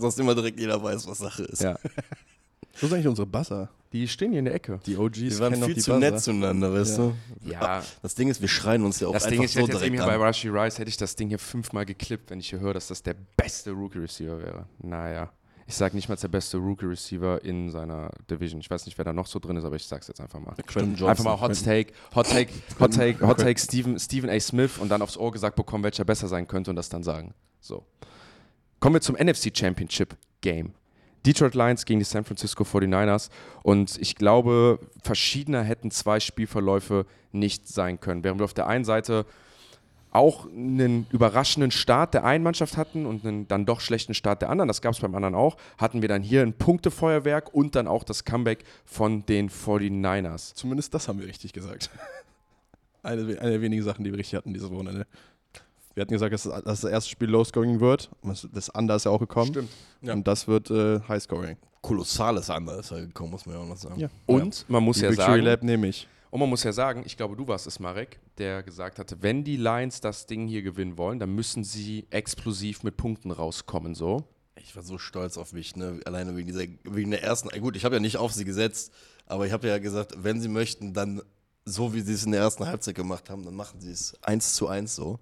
[0.00, 1.62] Sonst immer direkt jeder weiß, was Sache ist.
[1.62, 1.78] Ja.
[2.80, 3.70] Wo sind eigentlich unsere Buzzer?
[3.92, 4.80] Die stehen hier in der Ecke.
[4.86, 6.10] Die OGs Wir waren viel die zu Buzzer.
[6.10, 7.04] nett zueinander, weißt Ja.
[7.04, 7.48] du?
[7.48, 7.82] Ja.
[8.02, 9.82] Das Ding ist, wir schreien uns ja auch Das einfach Ding ist, so hätte jetzt
[9.82, 10.28] eben direkt hier bei an.
[10.28, 13.02] Rushy Rice, hätte ich das Ding hier fünfmal geklippt, wenn ich hier höre, dass das
[13.04, 14.66] der beste Rookie-Receiver wäre.
[14.78, 15.30] Naja.
[15.66, 18.60] Ich sage nicht mal der beste Rookie-Receiver in seiner Division.
[18.60, 20.54] Ich weiß nicht, wer da noch so drin ist, aber ich sag's jetzt einfach mal.
[21.08, 24.38] Einfach mal Hot Take, Hot Take, Hot Take, Hot Take Stephen, Stephen A.
[24.40, 27.32] Smith und dann aufs Ohr gesagt bekommen, welcher besser sein könnte und das dann sagen.
[27.60, 27.86] So.
[28.80, 30.74] Kommen wir zum NFC Championship Game.
[31.24, 33.30] Detroit Lions gegen die San Francisco 49ers.
[33.62, 38.24] Und ich glaube, verschiedener hätten zwei Spielverläufe nicht sein können.
[38.24, 39.26] Während wir auf der einen Seite
[40.14, 44.48] auch einen überraschenden Start der einen Mannschaft hatten und einen dann doch schlechten Start der
[44.48, 47.88] anderen, das gab es beim anderen auch, hatten wir dann hier ein Punktefeuerwerk und dann
[47.88, 50.54] auch das Comeback von den 49ers.
[50.54, 51.90] Zumindest das haben wir richtig gesagt.
[53.02, 55.06] eine, eine der wenigen Sachen, die wir richtig hatten dieses Wochenende.
[55.94, 58.10] Wir hatten gesagt, dass das dass das erste Spiel low-scoring wird.
[58.52, 59.48] Das- Under ist ja auch gekommen.
[59.50, 59.70] Stimmt.
[60.02, 60.12] Ja.
[60.12, 61.56] Und das wird äh, high-scoring.
[61.82, 64.10] Kolossales Under ist er gekommen, muss man ja auch noch sagen.
[64.26, 66.08] Und man muss Die ja Victory sagen, Lab nehme ich.
[66.30, 69.44] Und man muss ja sagen, ich glaube, du warst es, Marek, der gesagt hatte, wenn
[69.44, 74.24] die Lions das Ding hier gewinnen wollen, dann müssen sie explosiv mit Punkten rauskommen, so.
[74.56, 76.00] Ich war so stolz auf mich, ne?
[76.06, 77.50] alleine wegen, dieser, wegen der ersten.
[77.60, 78.92] Gut, ich habe ja nicht auf sie gesetzt,
[79.26, 81.22] aber ich habe ja gesagt, wenn sie möchten, dann
[81.66, 84.54] so wie sie es in der ersten Halbzeit gemacht haben, dann machen sie es eins
[84.54, 85.18] zu eins so.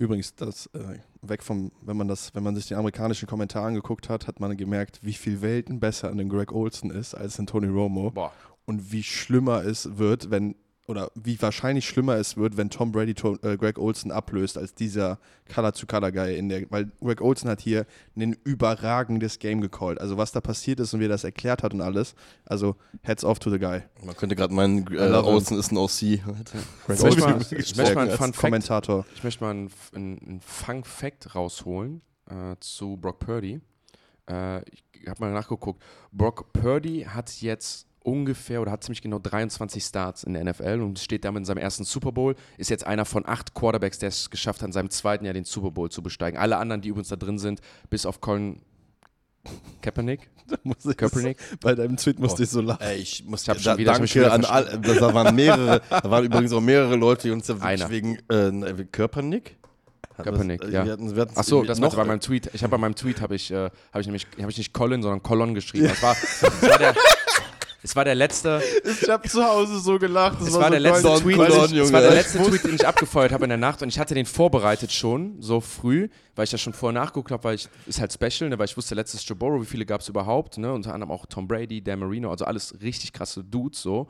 [0.00, 4.08] Übrigens, das äh, weg vom, wenn man das, wenn man sich den amerikanischen Kommentar angeguckt
[4.08, 7.46] hat, hat man gemerkt, wie viel Welten besser an den Greg Olson ist als in
[7.46, 8.32] Tony Romo Boah.
[8.64, 10.54] und wie schlimmer es wird, wenn
[10.90, 14.74] oder wie wahrscheinlich schlimmer es wird, wenn Tom Brady to, äh, Greg Olson ablöst als
[14.74, 15.18] dieser
[15.52, 17.86] Color to Color Guy in der, weil Greg Olson hat hier
[18.16, 20.00] ein überragendes Game gecallt.
[20.00, 22.14] Also was da passiert ist und wie er das erklärt hat und alles.
[22.44, 23.82] Also Heads off to the guy.
[24.04, 25.20] Man könnte gerade meinen, äh.
[25.20, 25.90] Olsen ist ein OC.
[26.00, 29.06] Greg Ich möchte mal, Olson ich möchte mal einen Fun Fact, Kommentator.
[29.14, 33.60] ich möchte mal einen, einen, einen Fun Fact rausholen äh, zu Brock Purdy.
[34.28, 35.82] Äh, ich habe mal nachgeguckt.
[36.12, 40.98] Brock Purdy hat jetzt ungefähr oder hat ziemlich genau 23 Starts in der NFL und
[40.98, 42.34] steht damit in seinem ersten Super Bowl.
[42.56, 45.44] Ist jetzt einer von acht Quarterbacks, der es geschafft hat, in seinem zweiten Jahr den
[45.44, 46.38] Super Bowl zu besteigen.
[46.38, 47.60] Alle anderen, die übrigens da drin sind,
[47.90, 48.60] bis auf Colin
[49.82, 50.28] Kaepernick.
[50.64, 51.38] Muss ich- Kaepernick.
[51.60, 52.82] Bei deinem Tweet musste ich so lachen.
[52.82, 54.78] Ey, ich muss Ich hab da, schon wieder- hab danke wieder an alle.
[54.78, 57.88] Da waren mehrere, da waren übrigens auch mehrere Leute, die uns Einer.
[57.90, 59.56] wegen äh, Körpernick.
[60.18, 60.84] Hat Kaepernick, das- ja.
[60.84, 62.50] Wir hatten, wir hatten Ach so, das war noch bei meinem Tweet.
[62.52, 65.02] Ich habe bei meinem Tweet habe ich, äh, habe ich nämlich, habe ich nicht Colin,
[65.02, 65.86] sondern Colon geschrieben.
[65.88, 66.94] Das war, das war der,
[67.82, 68.60] es war der letzte,
[69.02, 70.40] Ich habe zu Hause so gelacht.
[70.40, 71.92] Das es war, der letzte Don Tweet, Colon, es Junge.
[71.92, 74.14] war der Ich letzte Tweet, den ich abgefeuert habe in der Nacht und ich hatte
[74.14, 78.00] den vorbereitet schon so früh, weil ich das schon vorher nachgeguckt habe, weil ich ist
[78.00, 80.72] halt Special, ne, weil ich wusste letztes Joe Burrow, wie viele gab es überhaupt, ne,
[80.72, 84.08] unter anderem auch Tom Brady, Dan Marino, also alles richtig krasse Dudes so.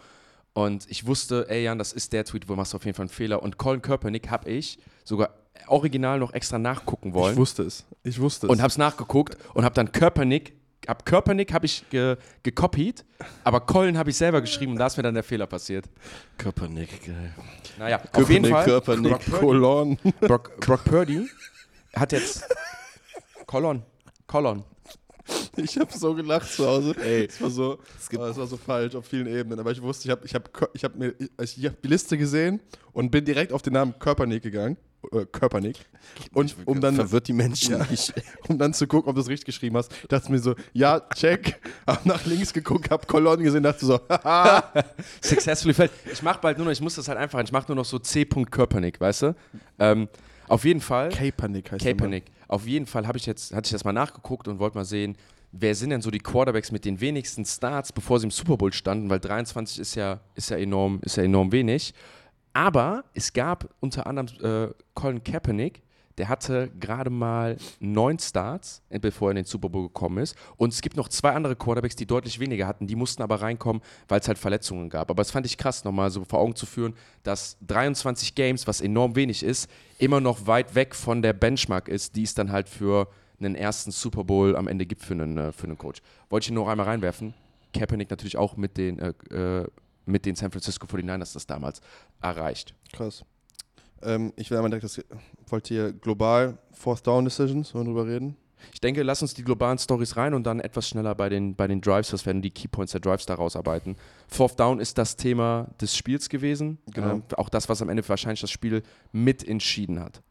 [0.53, 3.05] Und ich wusste, ey Jan, das ist der Tweet, wo machst du auf jeden Fall
[3.05, 3.43] einen Fehler.
[3.43, 5.31] Und Colin Kaepernick habe ich sogar
[5.69, 7.85] original noch extra nachgucken wollen Ich wusste es.
[8.03, 8.51] Ich wusste es.
[8.51, 10.55] und hab's nachgeguckt und hab dann Körpernick,
[10.89, 13.05] hab Körpernick habe ich ge, gekopiert,
[13.44, 15.86] aber Colin habe ich selber geschrieben und da ist mir dann der Fehler passiert.
[16.39, 17.35] Körpernick, geil.
[17.78, 18.65] Naja, auf jeden Fall.
[18.65, 19.11] Körpernick.
[19.12, 19.98] Brock Purdy, Colon.
[20.20, 21.28] Brock, Brock Purdy
[21.94, 22.44] hat jetzt
[23.47, 23.82] Colon,
[24.27, 24.65] Colon.
[25.57, 26.94] Ich habe so gelacht zu Hause.
[27.05, 27.27] Ey.
[27.27, 29.61] Es war so, Es gibt- oh, es war so falsch auf vielen Ebenen.
[29.61, 32.19] Aber ich wusste, ich habe ich hab, ich hab mir ich, ich hab die Liste
[32.19, 32.61] gesehen
[32.93, 34.77] und bin direkt auf den Namen Körpernick gegangen.
[35.12, 35.86] Äh, Körpernick.
[36.35, 37.86] Und um dann, Verwirrt die Menschen Ja.
[38.48, 41.01] um dann zu gucken, ob du es richtig geschrieben hast, dachte ich mir so, ja,
[41.14, 41.60] check.
[41.86, 44.72] Hab nach links geguckt, hab Colon gesehen, dachte so, haha.
[45.20, 45.90] Successfully failed.
[46.12, 47.98] Ich mach bald nur noch, ich muss das halt einfach, ich mach nur noch so
[47.98, 48.24] C.
[48.24, 49.36] Körpernick, weißt du?
[49.78, 50.09] Ähm,
[50.48, 51.10] auf jeden Fall.
[51.10, 51.85] Kaepernick heißt.
[51.85, 52.24] Kaepernick.
[52.48, 55.16] Auf jeden Fall habe ich jetzt, hatte ich das mal nachgeguckt und wollte mal sehen,
[55.52, 58.72] wer sind denn so die Quarterbacks mit den wenigsten Starts, bevor sie im Super Bowl
[58.72, 61.94] standen, weil 23 ist ja, ist ja, enorm, ist ja enorm wenig.
[62.52, 65.82] Aber es gab unter anderem äh, Colin Kaepernick,
[66.18, 70.36] der hatte gerade mal neun Starts, äh, bevor er in den Super Bowl gekommen ist.
[70.59, 72.86] Und es gibt noch zwei andere Quarterbacks, die deutlich weniger hatten.
[72.86, 75.10] Die mussten aber reinkommen, weil es halt Verletzungen gab.
[75.10, 78.82] Aber das fand ich krass, nochmal so vor Augen zu führen, dass 23 Games, was
[78.82, 82.68] enorm wenig ist, immer noch weit weg von der Benchmark ist, die es dann halt
[82.68, 83.09] für
[83.39, 86.02] einen ersten Super Bowl am Ende gibt für einen, äh, für einen Coach.
[86.28, 87.32] Wollte ich nur noch einmal reinwerfen.
[87.72, 89.66] Kaepernick natürlich auch mit den, äh, äh
[90.06, 91.81] mit den San Francisco 49ers das damals
[92.20, 92.74] erreicht.
[92.93, 93.24] Krass.
[94.02, 95.01] Ähm, ich will einmal direkt, das,
[95.48, 98.36] wollt ihr global Fourth Down Decisions darüber reden?
[98.72, 101.66] Ich denke, lass uns die globalen Stories rein und dann etwas schneller bei den, bei
[101.66, 103.97] den Drives, was werden die Keypoints der Drives daraus arbeiten.
[104.28, 106.78] Fourth Down ist das Thema des Spiels gewesen.
[106.93, 107.14] Genau.
[107.14, 108.82] Ähm, auch das, was am Ende wahrscheinlich das Spiel
[109.12, 110.22] mit entschieden hat.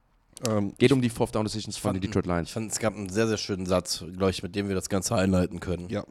[0.47, 2.49] Ähm, Geht um die Fourth Down Decisions von den Detroit Lions.
[2.49, 4.89] Ich fand, es gab einen sehr, sehr schönen Satz, glaube ich, mit dem wir das
[4.89, 5.89] Ganze einleiten können.
[5.89, 6.05] Ja.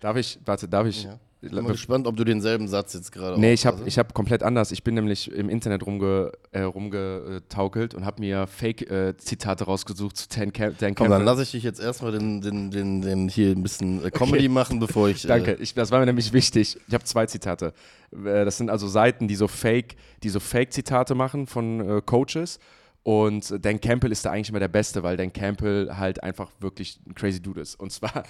[0.00, 1.18] darf ich, warte, darf ich, ja.
[1.44, 4.72] Ich bin gespannt, ob du denselben Satz jetzt gerade Nee, ich habe hab komplett anders.
[4.72, 10.28] Ich bin nämlich im Internet rumge, äh, rumgetaukelt und habe mir Fake-Zitate äh, rausgesucht zu
[10.28, 13.50] Dan, Cam Dan Komm, dann lasse ich dich jetzt erstmal den, den, den, den hier
[13.50, 14.48] ein bisschen äh, Comedy okay.
[14.48, 15.22] machen, bevor ich.
[15.26, 16.78] Danke, äh, ich, das war mir nämlich wichtig.
[16.88, 17.74] Ich habe zwei Zitate.
[18.12, 22.58] Äh, das sind also Seiten, die so Fake, die so Fake-Zitate machen von Coaches.
[23.02, 26.98] Und Dan Campbell ist da eigentlich immer der Beste, weil Dan Campbell halt einfach wirklich
[27.06, 27.78] ein crazy Dude ist.
[27.78, 28.24] Und zwar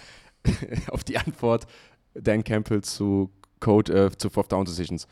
[0.88, 1.66] auf die Antwort
[2.14, 3.30] Dan Campbell zu
[3.60, 5.06] Code äh, zu Fourth Down Decisions.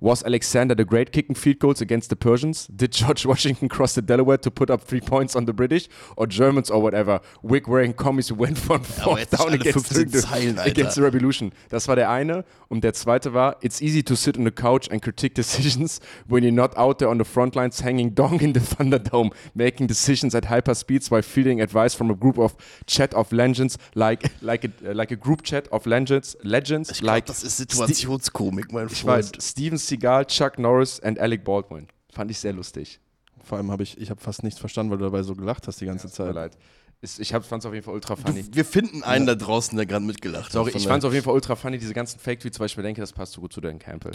[0.00, 2.66] Was Alexander the Great kicking field goals against the Persians?
[2.66, 5.88] Did George Washington cross the Delaware to put up three points on the British?
[6.16, 7.20] Or Germans or whatever?
[7.42, 11.52] Wig wearing commies went from fourth down against the, Zeilen, against the Revolution.
[11.70, 12.44] Das war der eine.
[12.68, 16.42] Und der zweite war, it's easy to sit on the couch and critique decisions when
[16.42, 20.34] you're not out there on the front lines hanging dong in the Thunderdome, making decisions
[20.34, 22.54] at hyper speeds while fielding advice from a group of
[22.86, 26.36] chat of legends, like, like, a, like a group chat of legends.
[26.42, 28.92] legends ich glaub, like das ist Situationskomik, mein Freund.
[28.92, 31.88] Ich weiß, Steven Seagal, Chuck Norris und Alec Baldwin.
[32.10, 33.00] Fand ich sehr lustig.
[33.44, 35.80] Vor allem habe ich, ich habe fast nichts verstanden, weil du dabei so gelacht hast
[35.80, 36.26] die ganze ja, Zeit.
[36.26, 36.58] Tut mir leid.
[37.02, 38.42] Ich fand es auf jeden Fall ultra funny.
[38.42, 39.34] Du, wir finden einen ja.
[39.34, 40.72] da draußen, der gerade mitgelacht Sorry, hat.
[40.72, 42.82] Sorry, ich fand es auf jeden Fall ultra funny, diese ganzen Fake-Tweets, weil ich mir
[42.82, 44.12] denke, das passt so gut zu Dan Campbell.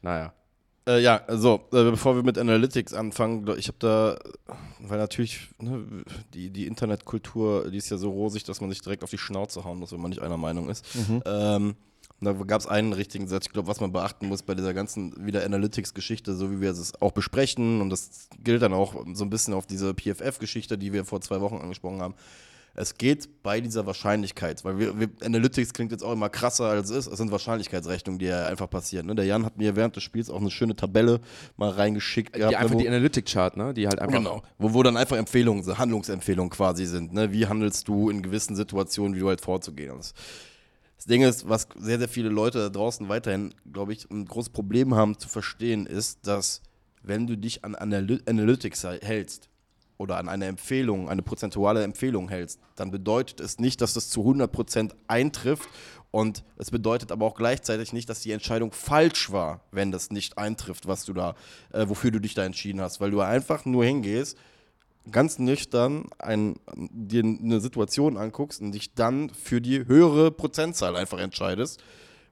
[0.00, 0.32] Naja.
[0.88, 4.18] Äh, ja, so, äh, bevor wir mit Analytics anfangen, ich habe da,
[4.80, 5.84] weil natürlich ne,
[6.32, 9.64] die, die Internetkultur, die ist ja so rosig, dass man sich direkt auf die Schnauze
[9.64, 10.86] hauen muss, wenn man nicht einer Meinung ist.
[10.94, 11.22] Mhm.
[11.26, 11.76] Ähm,
[12.20, 14.74] und da gab es einen richtigen Satz, ich glaube, was man beachten muss bei dieser
[14.74, 19.24] ganzen wieder Analytics-Geschichte, so wie wir es auch besprechen, und das gilt dann auch so
[19.24, 22.14] ein bisschen auf diese PFF-Geschichte, die wir vor zwei Wochen angesprochen haben.
[22.74, 26.90] Es geht bei dieser Wahrscheinlichkeit, weil wir, wir, Analytics klingt jetzt auch immer krasser als
[26.90, 27.12] es ist.
[27.12, 29.06] Es sind Wahrscheinlichkeitsrechnungen, die ja einfach passieren.
[29.06, 29.16] Ne?
[29.16, 31.20] Der Jan hat mir während des Spiels auch eine schöne Tabelle
[31.56, 32.36] mal reingeschickt.
[32.36, 33.74] Die gehabt, einfach ne, die Analytic-Chart, ne?
[33.74, 34.16] Die halt einfach.
[34.16, 34.42] Genau.
[34.58, 37.12] Wo, wo dann einfach Empfehlungen, Handlungsempfehlungen quasi sind.
[37.12, 37.32] Ne?
[37.32, 40.14] Wie handelst du in gewissen Situationen, wie du halt vorzugehen hast.
[40.98, 44.50] Das Ding ist, was sehr, sehr viele Leute da draußen weiterhin, glaube ich, ein großes
[44.50, 46.60] Problem haben zu verstehen, ist, dass
[47.04, 49.48] wenn du dich an Analy Analytics hältst
[49.96, 54.22] oder an eine Empfehlung, eine prozentuale Empfehlung hältst, dann bedeutet es nicht, dass das zu
[54.22, 55.68] 100% eintrifft.
[56.10, 60.36] Und es bedeutet aber auch gleichzeitig nicht, dass die Entscheidung falsch war, wenn das nicht
[60.36, 61.36] eintrifft, was du da,
[61.72, 64.36] äh, wofür du dich da entschieden hast, weil du einfach nur hingehst,
[65.10, 71.18] ganz nüchtern ein, dir eine Situation anguckst und dich dann für die höhere Prozentzahl einfach
[71.18, 71.82] entscheidest,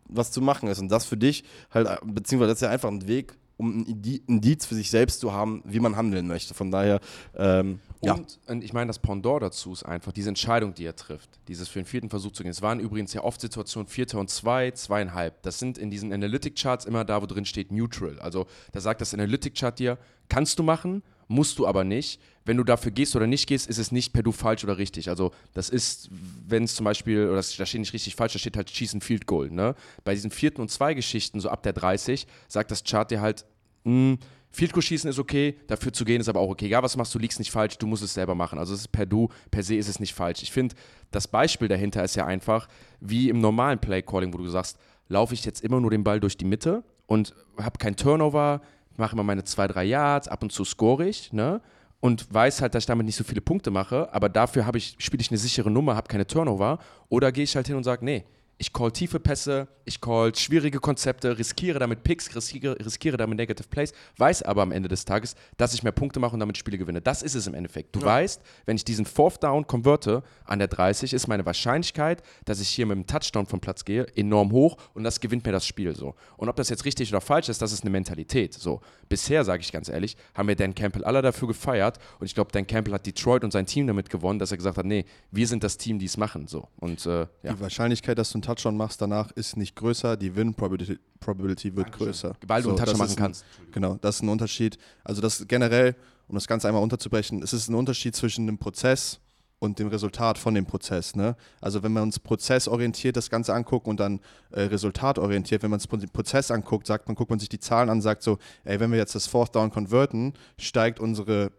[0.08, 0.78] was zu machen ist.
[0.78, 4.66] Und das für dich halt, beziehungsweise das ist ja einfach ein Weg, um ein Indiz
[4.66, 6.54] für sich selbst zu haben, wie man handeln möchte.
[6.54, 7.00] Von daher,
[7.34, 8.18] ähm, und, ja.
[8.48, 11.78] und ich meine, das Pendant dazu ist einfach diese Entscheidung, die er trifft, dieses für
[11.78, 12.50] den vierten Versuch zu gehen.
[12.50, 15.42] Es waren übrigens ja oft Situationen Vierter und zwei, zweieinhalb.
[15.42, 18.18] Das sind in diesen Analytic-Charts immer da, wo drin steht Neutral.
[18.18, 19.98] Also da sagt das Analytic-Chart dir,
[20.28, 22.20] kannst du machen, musst du aber nicht.
[22.46, 25.10] Wenn du dafür gehst oder nicht gehst, ist es nicht per du falsch oder richtig.
[25.10, 26.08] Also das ist,
[26.46, 29.26] wenn es zum Beispiel, oder da steht nicht richtig falsch, da steht halt Schießen Field
[29.26, 29.50] Goal.
[29.50, 29.74] Ne?
[30.04, 33.44] Bei diesen vierten und zwei Geschichten, so ab der 30, sagt das Chart dir halt,
[33.84, 34.18] mh, hm,
[34.56, 36.64] Field Goal schießen ist okay, dafür zu gehen ist aber auch okay.
[36.64, 38.58] Egal was machst, du liegst nicht falsch, du musst es selber machen.
[38.58, 40.42] Also es ist per du, per se ist es nicht falsch.
[40.42, 40.74] Ich finde,
[41.10, 42.66] das Beispiel dahinter ist ja einfach,
[43.00, 44.78] wie im normalen Play Calling, wo du sagst,
[45.08, 48.62] laufe ich jetzt immer nur den Ball durch die Mitte und habe kein Turnover,
[48.96, 51.60] mache immer meine zwei, drei Yards, ab und zu score ich, ne?
[52.00, 55.20] Und weiß halt, dass ich damit nicht so viele Punkte mache, aber dafür ich, spiele
[55.20, 56.78] ich eine sichere Nummer, habe keine Turnover.
[57.08, 58.24] Oder gehe ich halt hin und sage, nee,
[58.58, 63.68] ich call tiefe Pässe, ich call schwierige Konzepte, riskiere damit Picks, riskiere, riskiere damit Negative
[63.68, 66.78] Plays, weiß aber am Ende des Tages, dass ich mehr Punkte mache und damit Spiele
[66.78, 67.02] gewinne.
[67.02, 67.94] Das ist es im Endeffekt.
[67.94, 68.06] Du ja.
[68.06, 72.68] weißt, wenn ich diesen Fourth Down konverte an der 30, ist meine Wahrscheinlichkeit, dass ich
[72.70, 75.94] hier mit einem Touchdown vom Platz gehe, enorm hoch und das gewinnt mir das Spiel
[75.94, 76.14] so.
[76.38, 78.54] Und ob das jetzt richtig oder falsch ist, das ist eine Mentalität.
[78.54, 78.80] So.
[79.08, 82.50] Bisher, sage ich ganz ehrlich, haben wir Dan Campbell alle dafür gefeiert und ich glaube,
[82.52, 85.46] Dan Campbell hat Detroit und sein Team damit gewonnen, dass er gesagt hat, nee, wir
[85.46, 86.48] sind das Team, die es machen.
[86.48, 86.68] So.
[86.76, 87.52] Und, äh, ja.
[87.52, 91.86] Die Wahrscheinlichkeit, dass du einen Touchdown machst danach, ist nicht größer, die Win-Probability Probability wird
[91.86, 92.06] Dankeschön.
[92.06, 92.36] größer.
[92.46, 93.44] Weil du so, einen Touchdown machen kannst.
[93.58, 94.78] Ein, genau, das ist ein Unterschied.
[95.02, 95.96] Also das generell,
[96.28, 99.20] um das Ganze einmal unterzubrechen, es ist ein Unterschied zwischen dem Prozess
[99.58, 101.16] und dem Resultat von dem Prozess.
[101.16, 101.36] Ne?
[101.60, 104.20] Also wenn wir uns prozessorientiert das Ganze angucken und dann
[104.50, 108.00] äh, resultatorientiert, wenn man den Prozess anguckt, sagt man, guckt man sich die Zahlen an,
[108.00, 111.52] sagt so, ey, wenn wir jetzt das Fourth Down konverten, steigt unsere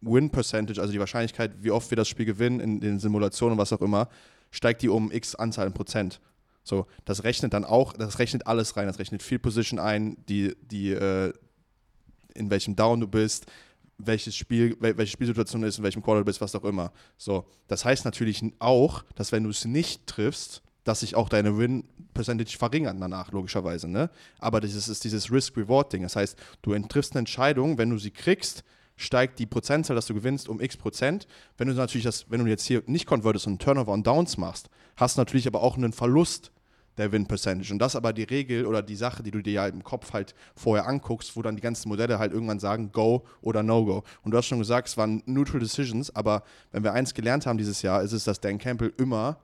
[0.00, 3.58] Win Percentage, also die Wahrscheinlichkeit, wie oft wir das Spiel gewinnen in den Simulationen und
[3.58, 4.08] was auch immer,
[4.50, 6.20] steigt die um x Anzahl in Prozent.
[6.64, 10.54] So, das rechnet dann auch, das rechnet alles rein, das rechnet Field Position ein, die,
[10.62, 11.32] die, äh,
[12.34, 13.46] in welchem Down du bist,
[13.98, 16.92] welches Spiel, welche Spielsituation ist, in welchem Quarter du bist, was auch immer.
[17.16, 21.56] So, das heißt natürlich auch, dass wenn du es nicht triffst, dass sich auch deine
[21.56, 23.88] Win-Percentage verringert danach, logischerweise.
[23.88, 24.10] Ne?
[24.38, 26.02] Aber das ist, ist dieses Risk-Reward-Ding.
[26.02, 28.64] Das heißt, du triffst eine Entscheidung, wenn du sie kriegst,
[29.02, 31.26] steigt die Prozentzahl, dass du gewinnst, um x Prozent.
[31.58, 34.70] Wenn du natürlich das, wenn du jetzt hier nicht convertest und Turnover und Downs machst,
[34.96, 36.52] hast du natürlich aber auch einen Verlust
[36.98, 37.72] der Win Percentage.
[37.72, 40.12] Und das ist aber die Regel oder die Sache, die du dir ja im Kopf
[40.12, 44.04] halt vorher anguckst, wo dann die ganzen Modelle halt irgendwann sagen, Go oder No-Go.
[44.22, 47.58] Und du hast schon gesagt, es waren Neutral Decisions, aber wenn wir eins gelernt haben
[47.58, 49.38] dieses Jahr, ist es, dass Dan Campbell immer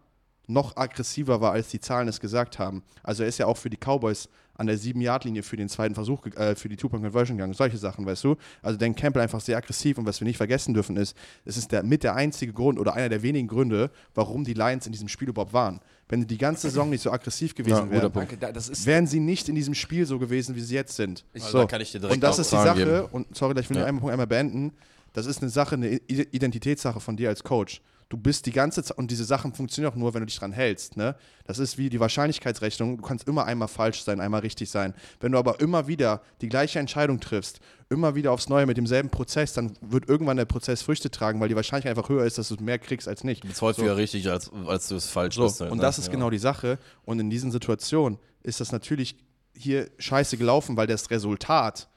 [0.49, 2.83] noch aggressiver war, als die Zahlen es gesagt haben.
[3.03, 6.27] Also er ist ja auch für die Cowboys an der 7-Yard-Linie für den zweiten Versuch,
[6.35, 7.55] äh, für die Two-Point-Conversion gegangen.
[7.55, 8.37] Solche Sachen, weißt du?
[8.61, 11.70] Also Dan Campbell einfach sehr aggressiv und was wir nicht vergessen dürfen ist, es ist
[11.70, 15.07] der, mit der einzige Grund oder einer der wenigen Gründe, warum die Lions in diesem
[15.07, 15.81] Spiel überhaupt waren.
[16.09, 19.75] Wenn die ganze Saison nicht so aggressiv gewesen ja, wären, wären sie nicht in diesem
[19.75, 21.25] Spiel so gewesen, wie sie jetzt sind.
[21.35, 21.59] Also so.
[21.59, 23.05] Da kann ich dir direkt und das ist die Sache, geben.
[23.12, 23.83] und sorry, ich will ja.
[23.83, 24.73] nur einen Punkt einmal beenden,
[25.12, 28.97] das ist eine Sache, eine Identitätssache von dir als Coach du bist die ganze Zeit,
[28.97, 30.97] und diese Sachen funktionieren auch nur, wenn du dich dran hältst.
[30.97, 31.14] Ne?
[31.44, 32.97] Das ist wie die Wahrscheinlichkeitsrechnung.
[32.97, 34.94] Du kannst immer einmal falsch sein, einmal richtig sein.
[35.20, 37.60] Wenn du aber immer wieder die gleiche Entscheidung triffst,
[37.90, 41.48] immer wieder aufs Neue mit demselben Prozess, dann wird irgendwann der Prozess Früchte tragen, weil
[41.48, 43.44] die Wahrscheinlichkeit einfach höher ist, dass du mehr kriegst als nicht.
[43.44, 43.94] Das ist häufiger so.
[43.94, 45.44] richtig, als, als du es falsch so.
[45.44, 45.60] bist.
[45.60, 45.82] Halt, und ne?
[45.82, 46.12] das ist ja.
[46.12, 46.78] genau die Sache.
[47.05, 49.16] Und in diesen Situationen ist das natürlich
[49.55, 51.89] hier scheiße gelaufen, weil das Resultat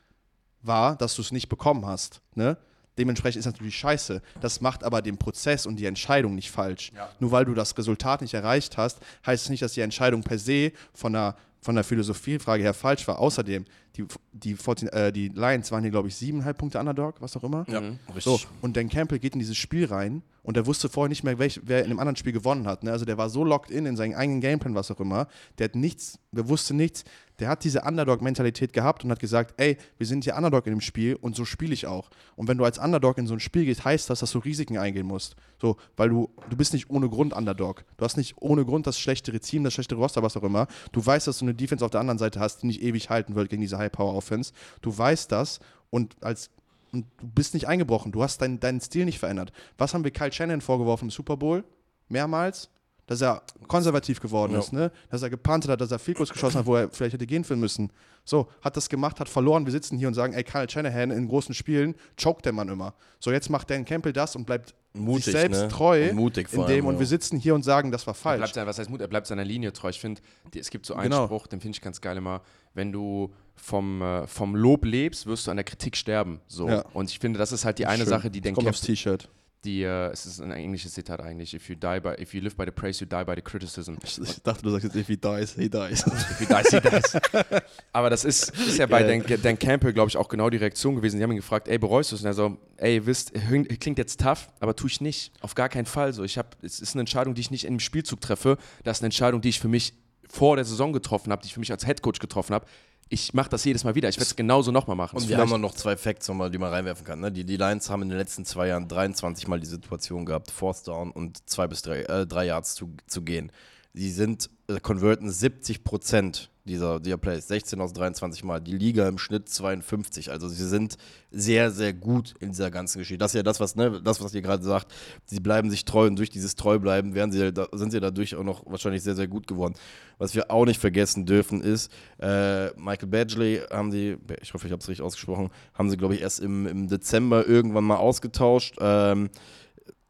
[0.61, 2.21] war, dass du es nicht bekommen hast.
[2.35, 2.57] Ne?
[2.97, 4.21] Dementsprechend ist das natürlich scheiße.
[4.41, 6.91] Das macht aber den Prozess und die Entscheidung nicht falsch.
[6.95, 7.09] Ja.
[7.19, 10.37] Nur weil du das Resultat nicht erreicht hast, heißt es nicht, dass die Entscheidung per
[10.37, 13.19] se von der, von der Philosophiefrage her falsch war.
[13.19, 13.65] Außerdem,
[13.95, 17.43] die, die, 14, äh, die Lions waren hier, glaube ich, siebeneinhalb Punkte Underdog, was auch
[17.43, 17.65] immer.
[17.67, 17.99] Ja, mhm.
[18.07, 18.23] richtig.
[18.23, 21.37] So, und Dan Campbell geht in dieses Spiel rein und er wusste vorher nicht mehr,
[21.39, 22.83] welch, wer in dem anderen Spiel gewonnen hat.
[22.83, 22.91] Ne?
[22.91, 25.27] Also der war so locked in in seinen eigenen Gameplan, was auch immer.
[25.57, 27.03] Der hat nichts, der wusste nichts.
[27.41, 30.81] Der hat diese Underdog-Mentalität gehabt und hat gesagt, ey, wir sind hier Underdog in dem
[30.81, 32.11] Spiel und so spiele ich auch.
[32.35, 34.77] Und wenn du als Underdog in so ein Spiel gehst, heißt das, dass du Risiken
[34.77, 35.35] eingehen musst.
[35.59, 37.83] So, weil du, du bist nicht ohne Grund Underdog.
[37.97, 40.67] Du hast nicht ohne Grund das schlechtere Team, das schlechtere Roster, was auch immer.
[40.91, 43.33] Du weißt, dass du eine Defense auf der anderen Seite hast, die nicht ewig halten
[43.33, 44.53] wird gegen diese High-Power-Offense.
[44.81, 45.59] Du weißt das
[45.89, 46.51] und als
[46.91, 48.11] und du bist nicht eingebrochen.
[48.11, 49.51] Du hast dein, deinen Stil nicht verändert.
[49.77, 51.63] Was haben wir Kyle Shannon vorgeworfen im Super Bowl?
[52.09, 52.69] Mehrmals?
[53.11, 54.59] Dass er konservativ geworden ja.
[54.59, 54.89] ist, ne?
[55.09, 57.43] Dass er gepantet hat, dass er viel kurz geschossen hat, wo er vielleicht hätte gehen
[57.59, 57.91] müssen.
[58.23, 59.65] So, hat das gemacht, hat verloren.
[59.65, 62.93] Wir sitzen hier und sagen, ey, Kyle Shanahan in großen Spielen choked der Mann immer.
[63.19, 65.67] So, jetzt macht Dan Campbell das und bleibt mutig, sich selbst ne?
[65.67, 66.85] treu und mutig in dem.
[66.85, 68.51] Und wir sitzen hier und sagen, das war falsch.
[68.51, 69.01] Er bleibt, was heißt Mut?
[69.01, 69.89] Er bleibt seiner Linie treu.
[69.89, 70.21] Ich finde,
[70.55, 71.25] es gibt so einen genau.
[71.25, 72.39] Spruch, den finde ich ganz geil immer,
[72.73, 76.39] wenn du vom, äh, vom Lob lebst, wirst du an der Kritik sterben.
[76.47, 76.69] So.
[76.69, 76.85] Ja.
[76.93, 78.07] Und ich finde, das ist halt die eine Schön.
[78.07, 78.69] Sache, die denke ich.
[78.69, 79.27] aufs T-Shirt.
[79.63, 81.53] Die, äh, es ist ein englisches Zitat eigentlich.
[81.53, 83.93] If you die by, if you live by the praise, you die by the criticism.
[84.03, 86.03] Ich, ich dachte, du sagst jetzt, if he dies, he dies.
[86.07, 87.17] if he dies, he dies.
[87.93, 90.95] Aber das ist, ist ja bei Dan, Dan Campbell, glaube ich, auch genau die Reaktion
[90.95, 91.17] gewesen.
[91.17, 92.21] Die haben ihn gefragt, ey, bereust du es?
[92.21, 93.33] Und er so, ey, wisst,
[93.79, 95.31] klingt jetzt tough, aber tue ich nicht.
[95.41, 96.23] Auf gar keinen Fall so.
[96.23, 98.57] Ich hab, es ist eine Entscheidung, die ich nicht im Spielzug treffe.
[98.83, 99.93] Das ist eine Entscheidung, die ich für mich
[100.27, 102.65] vor der Saison getroffen habe, die ich für mich als Headcoach getroffen habe
[103.11, 104.07] ich mache das jedes Mal wieder.
[104.07, 105.17] Ich werde es genauso nochmal machen.
[105.17, 107.19] Und wir haben noch zwei Facts, die man reinwerfen kann.
[107.19, 107.29] Ne?
[107.29, 110.87] Die, die Lions haben in den letzten zwei Jahren 23 Mal die Situation gehabt, Fourth
[110.87, 113.51] Down und zwei bis drei, äh, drei Yards zu, zu gehen.
[113.93, 117.47] Sie sind, äh, converten 70 Prozent dieser, dieser Plays.
[117.47, 118.59] 16 aus 23 Mal.
[118.59, 120.31] Die Liga im Schnitt 52.
[120.31, 120.97] Also sie sind
[121.31, 123.17] sehr, sehr gut in dieser ganzen Geschichte.
[123.17, 124.93] Das ist ja das, was, ne, das, was ihr gerade sagt.
[125.25, 128.63] Sie bleiben sich treu und durch dieses Treubleiben werden sie, sind sie dadurch auch noch
[128.65, 129.73] wahrscheinlich sehr, sehr gut geworden.
[130.17, 134.71] Was wir auch nicht vergessen dürfen ist, äh, Michael Badgley haben sie, ich hoffe, ich
[134.71, 138.75] habe es richtig ausgesprochen, haben sie, glaube ich, erst im, im Dezember irgendwann mal ausgetauscht.
[138.79, 139.29] Ähm,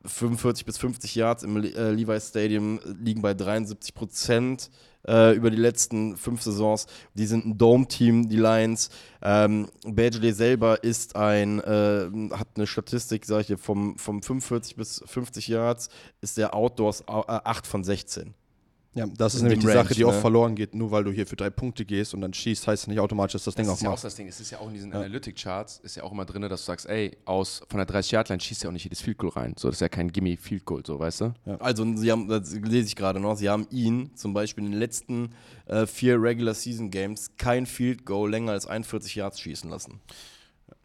[0.06, 4.70] 45 bis 50 Yards im äh, Levi's Stadium liegen bei 73 Prozent
[5.08, 6.88] äh, über die letzten fünf Saisons.
[7.14, 8.90] Die sind ein Dome-Team, die Lions.
[9.22, 14.76] Ähm, Badgley selber ist ein, äh, hat eine Statistik, sag ich dir, vom, vom 45
[14.76, 15.90] bis 50 Yards
[16.22, 18.34] ist der Outdoors äh, 8 von 16.
[18.94, 20.22] Ja, das ist nämlich die Range, Sache, die oft ne?
[20.22, 22.88] verloren geht, nur weil du hier für drei Punkte gehst und dann schießt, heißt es
[22.88, 24.04] nicht automatisch, dass das Ding Das auch ist ja auch macht.
[24.04, 24.28] das Ding.
[24.28, 26.88] Es ist ja auch in diesen Analytic-Charts, ist ja auch immer drin, dass du sagst,
[26.90, 29.54] ey, aus von der 30-Yard-Line schießt ja auch nicht jedes Field Goal rein.
[29.58, 31.34] So, das ist ja kein Gimme-Field Goal, so, weißt du?
[31.60, 34.80] Also, sie haben, das lese ich gerade noch, sie haben ihn zum Beispiel in den
[34.80, 35.30] letzten
[35.68, 40.02] äh, vier Regular Season Games kein Field Goal länger als 41 Yards schießen lassen.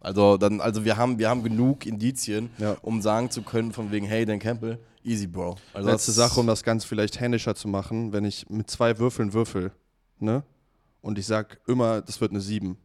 [0.07, 2.77] Also, dann, also wir, haben, wir haben genug Indizien, Ja.
[2.83, 5.57] um sagen zu können, von wegen, hey, Dan Campbell, easy, Bro.
[5.75, 9.33] Also Letzte Sache, um das Ganze vielleicht händischer zu machen, wenn ich mit zwei Würfeln
[9.33, 9.73] würfel,
[10.21, 10.45] ne?
[11.01, 12.77] Und ich sag immer, das wird eine 7.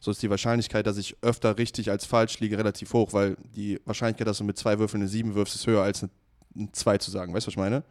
[0.00, 3.80] So ist die Wahrscheinlichkeit, dass ich öfter richtig als falsch liege, relativ hoch, weil die
[3.84, 6.10] Wahrscheinlichkeit, dass du mit zwei Würfeln eine 7 wirfst, ist höher als eine,
[6.56, 7.34] eine 2 zu sagen.
[7.34, 7.84] Weißt du, was ich meine?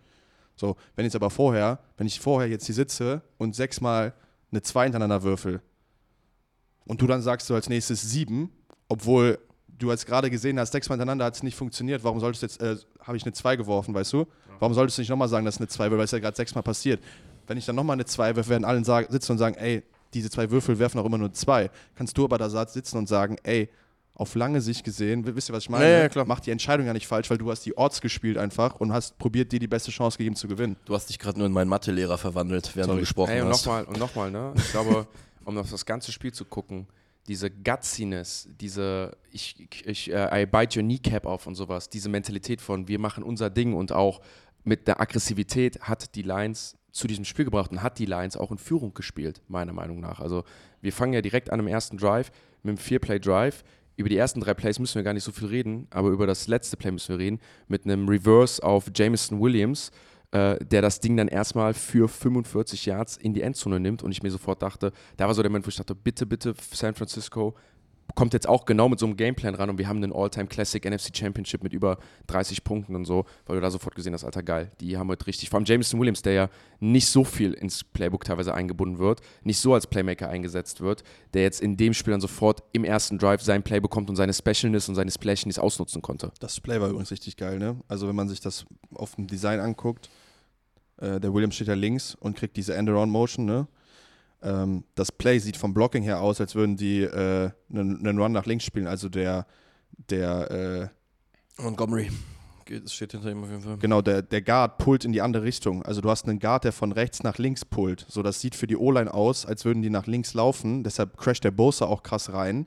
[0.57, 4.13] So, wenn jetzt aber vorher, wenn ich vorher jetzt hier sitze und sechsmal
[4.51, 5.61] eine 2 hintereinander würfel
[6.85, 8.49] und du dann sagst du als nächstes 7,
[8.87, 12.45] obwohl du jetzt gerade gesehen hast, sechsmal hintereinander hat es nicht funktioniert, warum solltest du
[12.45, 14.25] jetzt, äh, habe ich eine 2 geworfen, weißt du?
[14.59, 16.37] Warum solltest du nicht nochmal sagen, dass es eine 2 wird, weil es ja gerade
[16.37, 17.03] sechsmal passiert.
[17.47, 19.83] Wenn ich dann nochmal eine 2 werfe, werden alle sagen, sitzen und sagen, ey,
[20.13, 21.69] diese zwei Würfel werfen auch immer nur 2.
[21.95, 23.69] Kannst du aber da sitzen und sagen, ey,
[24.13, 25.83] auf lange Sicht gesehen, wisst ihr, was ich meine?
[25.83, 26.23] Ja, ja, klar.
[26.25, 29.17] Mach die Entscheidung ja nicht falsch, weil du hast die Odds gespielt einfach und hast
[29.17, 30.77] probiert, dir die beste Chance gegeben zu gewinnen.
[30.85, 32.99] Du hast dich gerade nur in meinen Mathelehrer verwandelt, während Sorry.
[32.99, 33.65] du gesprochen Ey, und hast.
[33.65, 34.53] nochmal, und nochmal, ne?
[34.55, 35.05] Ich glaube,
[35.45, 36.87] um auf das ganze Spiel zu gucken,
[37.27, 42.61] diese Gutsiness, diese ich, ich, äh, I bite your kneecap auf und sowas, diese Mentalität
[42.61, 44.21] von wir machen unser Ding und auch
[44.63, 48.51] mit der Aggressivität hat die Lions zu diesem Spiel gebracht und hat die Lions auch
[48.51, 50.19] in Führung gespielt, meiner Meinung nach.
[50.19, 50.43] Also
[50.81, 52.31] wir fangen ja direkt an im ersten Drive
[52.63, 53.63] mit einem Vier-Play-Drive.
[53.97, 56.47] Über die ersten drei Plays müssen wir gar nicht so viel reden, aber über das
[56.47, 59.91] letzte Play müssen wir reden, mit einem Reverse auf Jameson Williams,
[60.31, 64.23] äh, der das Ding dann erstmal für 45 Yards in die Endzone nimmt und ich
[64.23, 67.55] mir sofort dachte, da war so der Moment, wo ich dachte, bitte, bitte, San Francisco
[68.13, 70.83] kommt jetzt auch genau mit so einem Gameplan ran und wir haben einen All-Time Classic
[70.83, 74.43] NFC Championship mit über 30 Punkten und so, weil du da sofort gesehen hast, Alter,
[74.43, 74.71] geil.
[74.79, 76.49] Die haben heute richtig, vor allem Jameson Williams, der ja
[76.79, 81.03] nicht so viel ins Playbook teilweise eingebunden wird, nicht so als Playmaker eingesetzt wird,
[81.33, 84.33] der jetzt in dem Spiel dann sofort im ersten Drive sein Play bekommt und seine
[84.33, 86.31] Specialness und seine Splashiness ausnutzen konnte.
[86.39, 87.77] Das Play war übrigens richtig geil, ne?
[87.87, 90.09] Also wenn man sich das auf dem Design anguckt,
[90.97, 93.67] äh, der Williams steht ja links und kriegt diese End-Around-Motion, ne?
[94.45, 98.31] Ähm, das Play sieht vom Blocking her aus, als würden die äh, einen einen Run
[98.31, 98.87] nach links spielen.
[98.87, 99.45] Also der,
[100.09, 100.91] der,
[101.59, 102.11] äh, Montgomery.
[102.65, 103.77] Geht- steht hinter ihm auf jeden Fall.
[103.77, 105.83] genau, der, der Guard pullt in die andere Richtung.
[105.83, 108.05] Also du hast einen Guard, der von rechts nach links pullt.
[108.09, 110.83] So, das sieht für die O-Line aus, als würden die nach links laufen.
[110.83, 112.65] Deshalb crasht der Bosa auch krass rein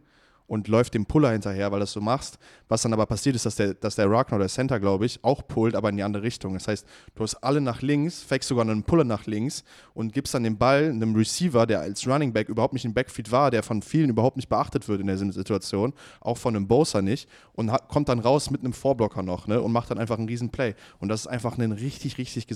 [0.49, 2.39] und läuft dem Puller hinterher, weil das so machst.
[2.69, 5.47] Was dann aber passiert ist, dass der, dass der Ruckner, der Center, glaube ich, auch
[5.47, 6.55] pullt, aber in die andere Richtung.
[6.55, 9.62] Das heißt, du hast alle nach links, fakest sogar einen Puller nach links
[9.95, 13.31] und gibst dann den Ball einem Receiver, der als Running Back überhaupt nicht im Backfeed
[13.31, 17.03] war, der von vielen überhaupt nicht beachtet wird in der Situation, auch von einem Bosa
[17.03, 20.16] nicht, und hat, kommt dann raus mit einem Vorblocker noch ne, und macht dann einfach
[20.16, 20.75] einen riesen Play.
[20.99, 22.47] Und das ist einfach ein richtig, richtig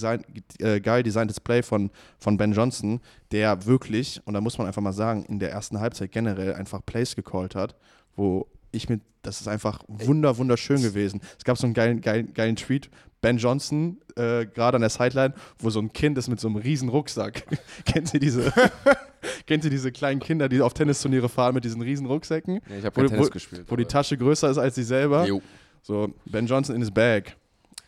[0.60, 3.01] äh, geil designtes Play von, von Ben Johnson,
[3.32, 6.84] der wirklich, und da muss man einfach mal sagen, in der ersten Halbzeit generell einfach
[6.84, 7.74] Plays gecallt hat,
[8.14, 11.20] wo ich mit, das ist einfach wunder, wunderschön gewesen.
[11.38, 12.90] Es gab so einen geilen, geilen, geilen Tweet,
[13.20, 16.56] Ben Johnson, äh, gerade an der Sideline, wo so ein Kind ist mit so einem
[16.56, 17.44] riesen Rucksack.
[17.84, 18.52] kennt ihr diese,
[19.46, 22.60] kennt ihr diese kleinen Kinder, die auf Tennisturniere fahren mit diesen riesen Rucksäcken?
[22.68, 23.64] Ja, ich habe kein wo, Tennis gespielt.
[23.68, 25.26] wo die Tasche größer ist als sie selber.
[25.26, 25.40] Jo.
[25.82, 27.36] So, Ben Johnson in his bag.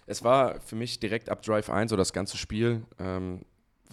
[0.06, 3.40] Es war für mich direkt ab Drive 1 oder das ganze Spiel ähm,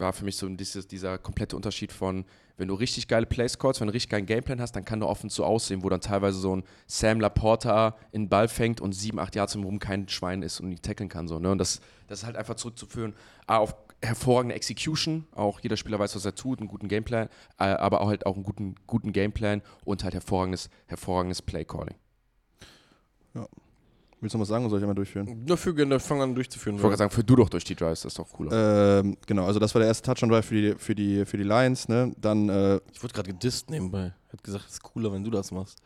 [0.01, 2.25] war für mich so dieses, dieser komplette Unterschied von,
[2.57, 5.07] wenn du richtig geile Plays callst, wenn du richtig geilen Gameplan hast, dann kann du
[5.07, 8.93] offen so aussehen, wo dann teilweise so ein Sam Laporta in den Ball fängt und
[8.93, 11.27] sieben, acht Yards rum kein Schwein ist und nicht tackeln kann.
[11.27, 11.51] So, ne?
[11.51, 13.13] Und das, das ist halt einfach zurückzuführen
[13.47, 18.01] A, auf hervorragende Execution, auch jeder Spieler weiß, was er tut, einen guten Gameplan, aber
[18.01, 21.95] auch halt auch einen guten, guten Gameplan und halt hervorragendes, hervorragendes Play-Calling.
[24.21, 25.45] Willst du noch was sagen oder soll ich einmal durchführen?
[25.47, 26.75] Dafür gerne fang an durchzuführen.
[26.75, 28.99] Ich wollte gerade sagen, für du doch durch die Drives, das ist doch cooler.
[28.99, 31.87] Ähm, genau, also das war der erste Touchdown-Drive für die, für, die, für die Lions.
[31.89, 32.13] Ne?
[32.21, 34.13] Dann äh, Ich wurde gerade gedisst nebenbei.
[34.31, 35.79] Hat gesagt, es ist cooler, wenn du das machst.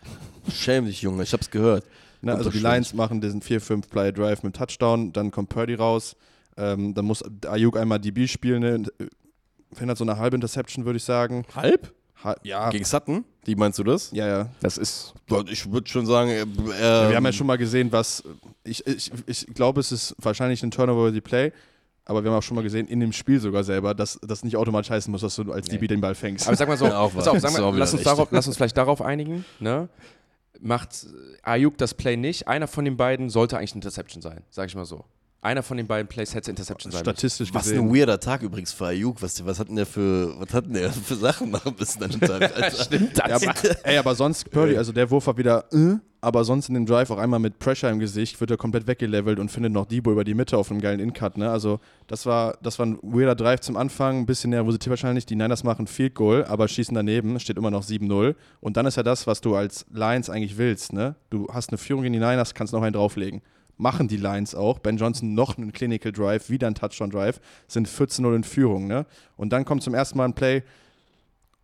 [0.52, 1.86] Schäm dich, Junge, ich hab's gehört.
[2.22, 2.60] Ne, also die.
[2.60, 6.18] Lions machen diesen 4-5-Play-Drive mit Touchdown, dann kommt Purdy raus,
[6.58, 9.08] ähm, dann muss Ayuk einmal DB spielen, ne, äh,
[9.72, 11.46] verhindert so eine halbe Interception, würde ich sagen.
[11.56, 11.94] Halb?
[12.44, 13.26] Ja, Gegen Sutton?
[13.46, 14.12] Die meinst du das?
[14.12, 14.50] ja, ja.
[14.62, 15.14] Das ist
[15.50, 17.10] Ich würde schon sagen, äh, ja.
[17.10, 18.24] Wir haben ja ähm, schon mal gesehen, was,
[18.64, 21.52] ich, ich, ich glaube, es ist wahrscheinlich ein Turnover-worthy Play,
[22.06, 24.58] aber wir haben auch schon mal gesehen, in dem Spiel sogar selber, dass das nicht
[24.58, 25.74] automatisch heißen muss, dass du als Nee.
[25.78, 26.48] DB den Ball fängst.
[26.48, 28.56] Aber sag mal so, Ja, auch pass auf, sag mal, lass, uns darauf, lass uns
[28.58, 29.46] vielleicht darauf einigen.
[29.60, 29.90] Ne?
[30.62, 31.08] macht
[31.44, 32.48] Ayuk das Play nicht.
[32.48, 35.06] Einer von den beiden sollte eigentlich eine Interception sein, sag ich mal so.
[35.46, 37.12] Einer von den beiden Plays hätte Interception sein müssen.
[37.12, 37.88] Statistisch Was gesehen.
[37.88, 39.22] ein weirder Tag übrigens für Ayuk.
[39.22, 42.10] Was, was hat denn der für, was hat denn der für Sachen machen müssen an
[42.10, 42.74] dem Tag?
[42.82, 43.54] Stimmt, Ja, aber,
[43.84, 47.12] ey, aber sonst, Purdy, also der Wurf war wieder, äh, aber sonst in dem Drive
[47.12, 50.24] auch einmal mit Pressure im Gesicht, wird er komplett weggelevelt und findet noch Debo über
[50.24, 51.52] die Mitte auf einem geilen In-Cut, ne?
[51.52, 55.28] Also, das war, das war ein weirder Drive zum Anfang, ein bisschen Nervosität wahrscheinlich.
[55.28, 58.34] Die Niners machen Field Goal, aber schießen daneben, steht immer noch 7-0.
[58.62, 61.14] Und dann ist ja das, was du als Lions eigentlich willst, ne?
[61.30, 63.44] Du hast eine Führung in die Niners, kannst noch einen drauflegen.
[63.78, 64.80] Machen die Lions auch.
[64.80, 69.06] Ben Johnson noch einen Clinical Drive, wieder ein Touchdown Drive, sind 14-0 in Führung, ne?
[69.36, 70.64] Und dann kommt zum ersten Mal ein Play,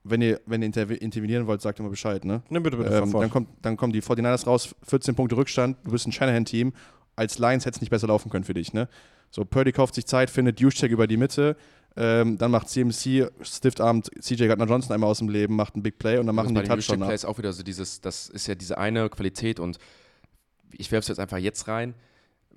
[0.04, 2.42] wenn ihr, wenn ihr interve- intervenieren wollt, sagt immer Bescheid, ne?
[2.50, 5.92] Ne, bitte, bitte, Ähm, dann, kommt, dann kommen die 49ers raus, 14 Punkte Rückstand, du
[5.92, 6.74] bist ein Shanahan-Team.
[7.16, 8.90] Als Lions hätte es nicht besser laufen können für dich, ne?
[9.30, 11.56] So, Purdy kauft sich Zeit, findet Juszczyk über die Mitte,
[11.96, 16.00] ähm, dann macht CMC, Stiftarmt CJ Gardner Johnson einmal aus dem Leben, macht einen Big
[16.00, 17.08] Play und dann machen bei die Touchdown nach.
[17.08, 19.78] Plays auch wieder so dieses, das ist ja diese eine Qualität und
[20.78, 21.94] ich werfe es jetzt einfach jetzt rein.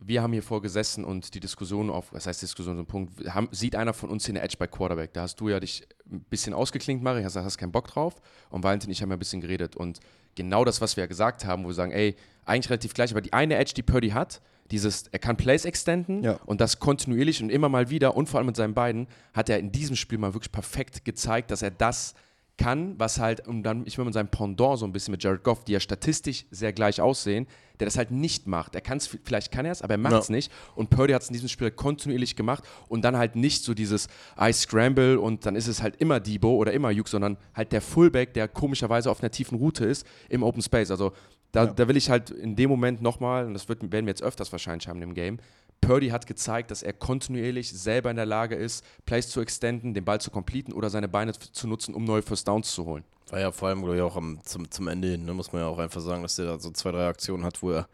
[0.00, 3.48] Wir haben hier vorgesessen und die Diskussion auf, was heißt Diskussion, so ein Punkt, haben,
[3.52, 5.12] sieht einer von uns hier eine Edge bei Quarterback.
[5.12, 8.16] Da hast du ja dich ein bisschen ausgeklinkt, Mari, hast gesagt, hast keinen Bock drauf.
[8.50, 9.76] Und Valentin und ich haben ja ein bisschen geredet.
[9.76, 10.00] Und
[10.34, 13.20] genau das, was wir ja gesagt haben, wo wir sagen, ey, eigentlich relativ gleich, aber
[13.20, 16.38] die eine Edge, die Purdy hat, dieses, er kann Plays extenden Ja.
[16.46, 19.58] und das kontinuierlich und immer mal wieder und vor allem mit seinen beiden hat er
[19.58, 22.14] in diesem Spiel mal wirklich perfekt gezeigt, dass er das
[22.56, 25.42] kann, was halt, und dann, ich will mit seinem Pendant so ein bisschen mit Jared
[25.42, 27.46] Goff, die ja statistisch sehr gleich aussehen,
[27.80, 28.76] der das halt nicht macht.
[28.76, 30.34] Er kann es, vielleicht kann er es, aber er macht es Ja.
[30.36, 30.52] nicht.
[30.76, 34.06] Und Purdy hat es in diesem Spiel kontinuierlich gemacht und dann halt nicht so dieses
[34.40, 37.80] I scramble und dann ist es halt immer Debo oder immer Juk, sondern halt der
[37.80, 40.92] Fullback, der komischerweise auf einer tiefen Route ist im Open Space.
[40.92, 41.12] Also
[41.50, 44.22] da, da will ich halt in dem Moment nochmal, und das wird, werden wir jetzt
[44.22, 45.38] öfters wahrscheinlich haben im Game,
[45.86, 50.04] Purdy hat gezeigt, dass er kontinuierlich selber in der Lage ist, Plays zu extenden, den
[50.04, 53.04] Ball zu completen oder seine Beine zu nutzen, um neue First Downs zu holen.
[53.30, 55.62] War ja vor allem, glaube ich, auch am, zum, zum Ende hin, ne, muss man
[55.62, 57.88] ja auch einfach sagen, dass der da so zwei, drei Aktionen hat, wo er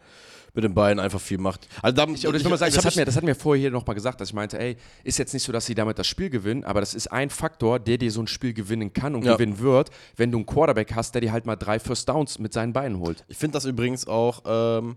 [0.53, 1.69] mit den Beinen einfach viel macht.
[1.81, 3.61] Also da, Ich, ich will mal sagen, ich das, hat mir, das hat mir vorher
[3.61, 6.09] hier nochmal gesagt, dass ich meinte, ey, ist jetzt nicht so, dass sie damit das
[6.09, 9.25] Spiel gewinnen, aber das ist ein Faktor, der dir so ein Spiel gewinnen kann und
[9.25, 9.35] Ja.
[9.35, 12.53] gewinnen wird, wenn du einen Quarterback hast, der dir halt mal drei First Downs mit
[12.53, 13.25] seinen Beinen holt.
[13.29, 14.97] Ich finde das übrigens auch ähm,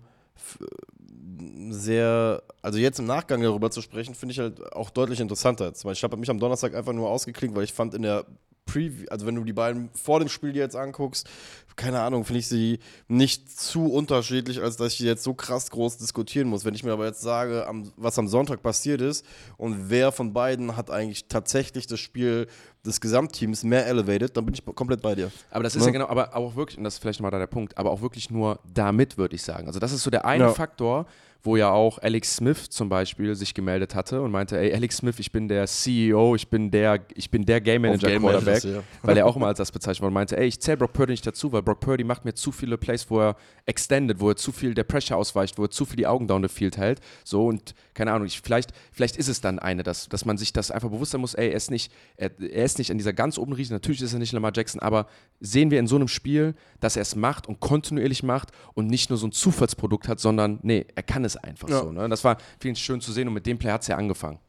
[1.70, 5.74] sehr, also jetzt im Nachgang darüber zu sprechen, finde ich halt auch deutlich interessanter.
[5.74, 8.26] Zum Beispiel, ich habe mich am Donnerstag einfach nur ausgeklinkt, weil ich fand in der
[8.66, 11.28] Preview, also wenn du die beiden vor dem Spiel dir jetzt anguckst,
[11.76, 15.70] keine Ahnung, finde ich sie nicht zu unterschiedlich, als dass ich die jetzt so krass
[15.70, 16.64] groß diskutieren muss.
[16.64, 19.26] Wenn ich mir aber jetzt sage, was am Sonntag passiert ist
[19.58, 22.48] und wer von beiden hat eigentlich tatsächlich das Spiel
[22.86, 25.30] des Gesamtteams mehr elevated, dann bin ich komplett bei dir.
[25.52, 25.88] Aber das ist Ne?
[25.88, 28.02] ja genau, aber auch wirklich, und das ist vielleicht mal da der Punkt, aber auch
[28.02, 29.68] wirklich nur damit, würde ich sagen.
[29.68, 30.54] Also das ist so der eine Ja.
[30.54, 31.06] Faktor,
[31.44, 35.20] wo ja auch Alex Smith zum Beispiel sich gemeldet hatte und meinte, ey, Alex Smith,
[35.20, 38.84] ich bin der CEO, ich bin der, ich bin der Game Manager Game Quarterback, Managers,
[38.84, 38.84] ja.
[39.02, 41.12] weil er auch immer als das bezeichnet wurde und meinte, ey, ich zähle Brock Purdy
[41.12, 44.38] nicht dazu, weil Brock Purdy macht mir zu viele Plays, wo er extended, wo er
[44.38, 47.02] zu viel der Pressure ausweicht, wo er zu viel die Augen down the field hält,
[47.26, 50.54] so und keine Ahnung, ich, vielleicht, vielleicht ist es dann eine, dass, dass man sich
[50.54, 53.14] das einfach bewusst sein muss, ey, er ist nicht, er, er ist nicht an dieser
[53.14, 55.08] ganz oben Riesen, natürlich ist er nicht Lamar Jackson, aber
[55.40, 59.10] sehen wir in so einem Spiel, dass er es macht und kontinuierlich macht und nicht
[59.10, 61.80] nur so ein Zufallsprodukt hat, sondern nee, er kann es einfach Ja.
[61.82, 61.92] so.
[61.92, 62.08] Ne?
[62.10, 64.40] Das war vielen schön zu sehen und mit dem Play hat es ja angefangen.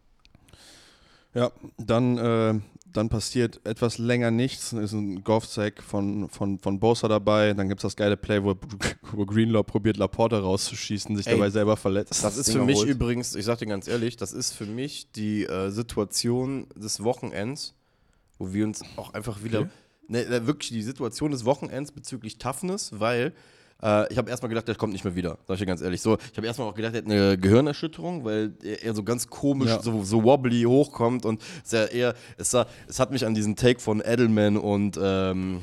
[1.35, 2.61] Ja, dann, äh,
[2.93, 4.73] dann passiert etwas länger nichts.
[4.73, 7.53] Ist ein Golf-Sack von, von, von Bosa dabei.
[7.55, 8.55] Dann gibt es das geile Play, wo,
[9.11, 12.23] wo Greenlaw probiert, Laporta rauszuschießen, sich Ey, dabei selber verletzt.
[12.23, 12.91] Das ist Ding für mich erholt.
[12.91, 17.75] übrigens, ich sag dir ganz ehrlich, das ist für mich die äh, Situation des Wochenends,
[18.39, 19.61] wo wir uns auch einfach wieder.
[19.61, 19.71] Okay.
[20.07, 23.33] Ne, äh, wirklich die Situation des Wochenends bezüglich Toughness, weil
[23.85, 25.39] äh, ich habe erstmal gedacht, der kommt nicht mehr wieder.
[25.47, 26.01] Sag ich dir ganz ehrlich.
[26.01, 29.69] So, ich habe erstmal auch gedacht, er hat eine Gehirnerschütterung, weil er, so ganz komisch,
[29.69, 29.83] Ja.
[29.83, 33.35] so, so wobbly hochkommt und es, ist ja eher, es, sah, es hat mich an
[33.35, 35.61] diesen Take von Edelman und ähm,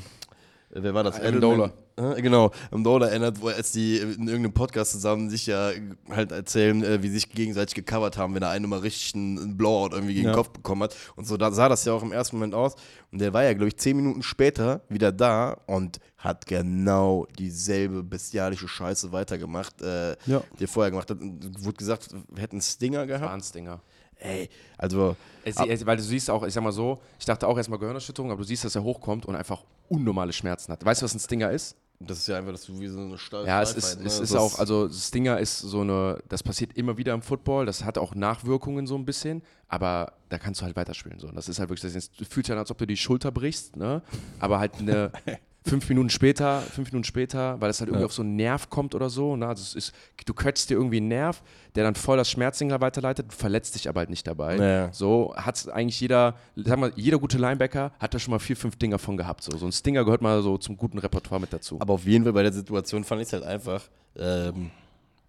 [0.72, 1.20] wer war das?
[1.20, 1.72] Amendola.
[2.16, 5.70] Genau, Amendola erinnert, wo als die in irgendeinem Podcast zusammen sich ja
[6.08, 9.58] halt erzählen, äh, wie sie sich gegenseitig gecovert haben, wenn der eine mal richtig einen
[9.58, 10.32] Blowout irgendwie gegen Ja.
[10.32, 10.96] den Kopf bekommen hat.
[11.16, 12.76] Und so da sah das ja auch im ersten Moment aus.
[13.12, 18.02] Und der war ja, glaube ich, zehn Minuten später wieder da und hat genau dieselbe
[18.02, 20.42] bestialische Scheiße weitergemacht, äh, Ja.
[20.58, 21.20] die er vorher gemacht hat.
[21.20, 23.30] Und wurde gesagt, wir hätten Stinger gehabt.
[23.30, 23.82] Wahnsinniger.
[24.18, 27.56] Ey, also Es, es, weil du siehst auch, ich sag mal so, ich dachte auch
[27.56, 30.84] erstmal Gehirnerschütterung, aber du siehst, dass er hochkommt und einfach unnormale Schmerzen hat.
[30.84, 31.76] Weißt du, was ein Stinger ist?
[32.06, 34.06] das ist ja einfach, dass du wie so eine Stahl Ja, es ist, ne?
[34.06, 37.66] es Das ist auch, also Stinger ist so eine, das passiert immer wieder im Football,
[37.66, 41.18] das hat auch Nachwirkungen so ein bisschen, aber da kannst du halt weiterspielen.
[41.18, 41.28] So.
[41.28, 44.02] Das ist halt wirklich, das fühlst ja an, als ob du die Schulter brichst, ne?
[44.38, 45.12] aber halt eine,
[45.64, 48.06] fünf Minuten später, fünf Minuten später, weil es halt irgendwie Ja.
[48.06, 49.36] auf so einen Nerv kommt oder so.
[49.36, 49.46] Ne?
[49.46, 49.92] Also ist,
[50.26, 51.42] du kötzt dir irgendwie einen Nerv,
[51.76, 54.56] der dann voll das Schmerzsignal weiterleitet, du verletzt dich aber halt nicht dabei.
[54.56, 54.92] Ja.
[54.92, 58.76] So hat eigentlich jeder, sag mal, jeder gute Linebacker hat da schon mal vier, fünf
[58.76, 59.44] Dinger von gehabt.
[59.44, 61.80] So, so ein Stinger gehört mal so zum guten Repertoire mit dazu.
[61.80, 63.82] Aber auf jeden Fall bei der Situation fand ich es halt einfach
[64.18, 64.70] ähm,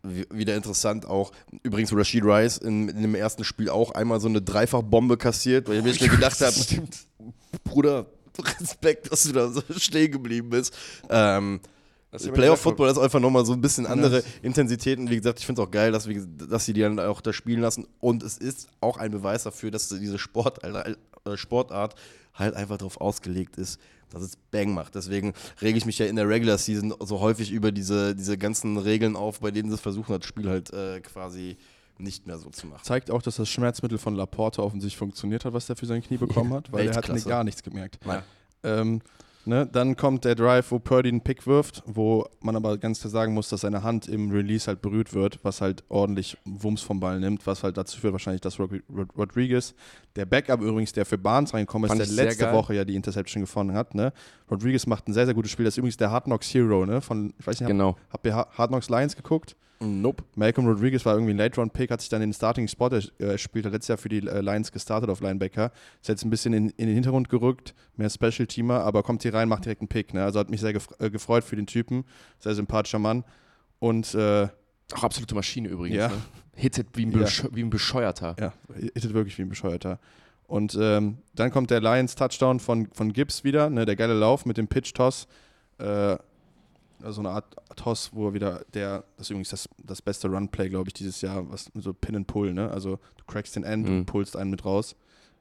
[0.01, 1.31] wie- wieder interessant auch.
[1.61, 5.77] Übrigens Rashid Rice in, in dem ersten Spiel auch einmal so eine Dreifachbombe kassiert, weil
[5.77, 6.53] ich mir schon gedacht habe,
[7.63, 8.05] Bruder,
[8.39, 10.73] Respekt, dass du da so stehen geblieben bist.
[11.09, 11.59] Ähm,
[12.11, 14.25] Das ist ja Playoff gesagt, Football ist einfach nochmal so ein bisschen andere Anders.
[14.41, 15.09] Intensitäten.
[15.09, 17.33] Wie gesagt, ich finde es auch geil, dass, wir, dass sie die dann auch da
[17.33, 17.87] spielen lassen.
[17.99, 20.95] Und es ist auch ein Beweis dafür, dass diese Sport, äh,
[21.35, 21.95] Sportart
[22.33, 23.79] halt einfach darauf ausgelegt ist,
[24.09, 24.95] dass es Bang macht.
[24.95, 28.77] Deswegen rege ich mich ja in der Regular Season so häufig über diese, diese ganzen
[28.77, 31.57] Regeln auf, bei denen sie es versuchen, das Spiel halt äh, quasi
[32.03, 32.81] nicht mehr so zu machen.
[32.83, 36.17] Zeigt auch, dass das Schmerzmittel von Laporte offensichtlich funktioniert hat, was der für sein Knie
[36.17, 37.99] bekommen hat, weil er hat gar nichts gemerkt.
[38.63, 39.01] Ähm,
[39.45, 43.11] ne, dann kommt der Drive, wo Purdy einen Pick wirft, wo man aber ganz klar
[43.11, 46.99] sagen muss, dass seine Hand im Release halt berührt wird, was halt ordentlich Wumms vom
[47.01, 49.73] Ball nimmt, was halt dazu führt wahrscheinlich, dass Rod Rod Rodriguez,
[50.15, 52.53] der Backup übrigens, der für Barnes reingekommen ist, der letzte.
[52.53, 54.13] Woche ja die Interception gefunden hat, ne?
[54.49, 55.65] Rodriguez macht ein sehr, sehr gutes Spiel.
[55.65, 57.01] Das ist übrigens der Hard Knocks Hero, ne?
[57.01, 57.97] Von, ich weiß nicht, Genau.
[58.11, 59.57] habt ihr Ha- Hard Knocks Lions geguckt?
[59.83, 60.23] Nope.
[60.35, 63.89] Malcolm Rodriguez war irgendwie ein Late-Round-Pick, hat sich dann den Starting-Spot äh, spielt, hat letztes
[63.89, 65.71] Jahr für die äh, Lions gestartet auf Linebacker.
[66.01, 69.49] Ist jetzt ein bisschen in, in den Hintergrund gerückt, mehr Special-Teamer, aber kommt hier rein,
[69.49, 70.13] macht direkt einen Pick.
[70.13, 70.23] Ne?
[70.23, 72.05] Also hat mich sehr gef äh, gefreut für den Typen.
[72.39, 73.23] Sehr sympathischer Mann.
[73.79, 74.47] Und äh,
[74.93, 75.97] Auch absolute Maschine übrigens.
[75.97, 76.07] Ja.
[76.09, 76.15] Ne?
[76.55, 77.27] Hittet wie ein, Ja.
[77.51, 78.35] Wie ein Bescheuerter.
[78.39, 78.53] ja,
[78.93, 79.99] hittet wirklich wie ein Bescheuerter.
[80.45, 83.85] Und ähm, dann kommt der Lions-Touchdown von, von Gibbs wieder, ne?
[83.85, 85.27] der geile Lauf mit dem Pitch-Toss.
[85.79, 86.17] Äh,
[87.11, 90.69] so eine Art Toss, wo er wieder der, das ist übrigens das, das beste Run-Play,
[90.69, 92.69] glaube ich, dieses Jahr, was so Pin and Pull, ne?
[92.69, 93.97] Also du crackst den End Mhm.
[93.99, 94.95] und pullst einen mit raus.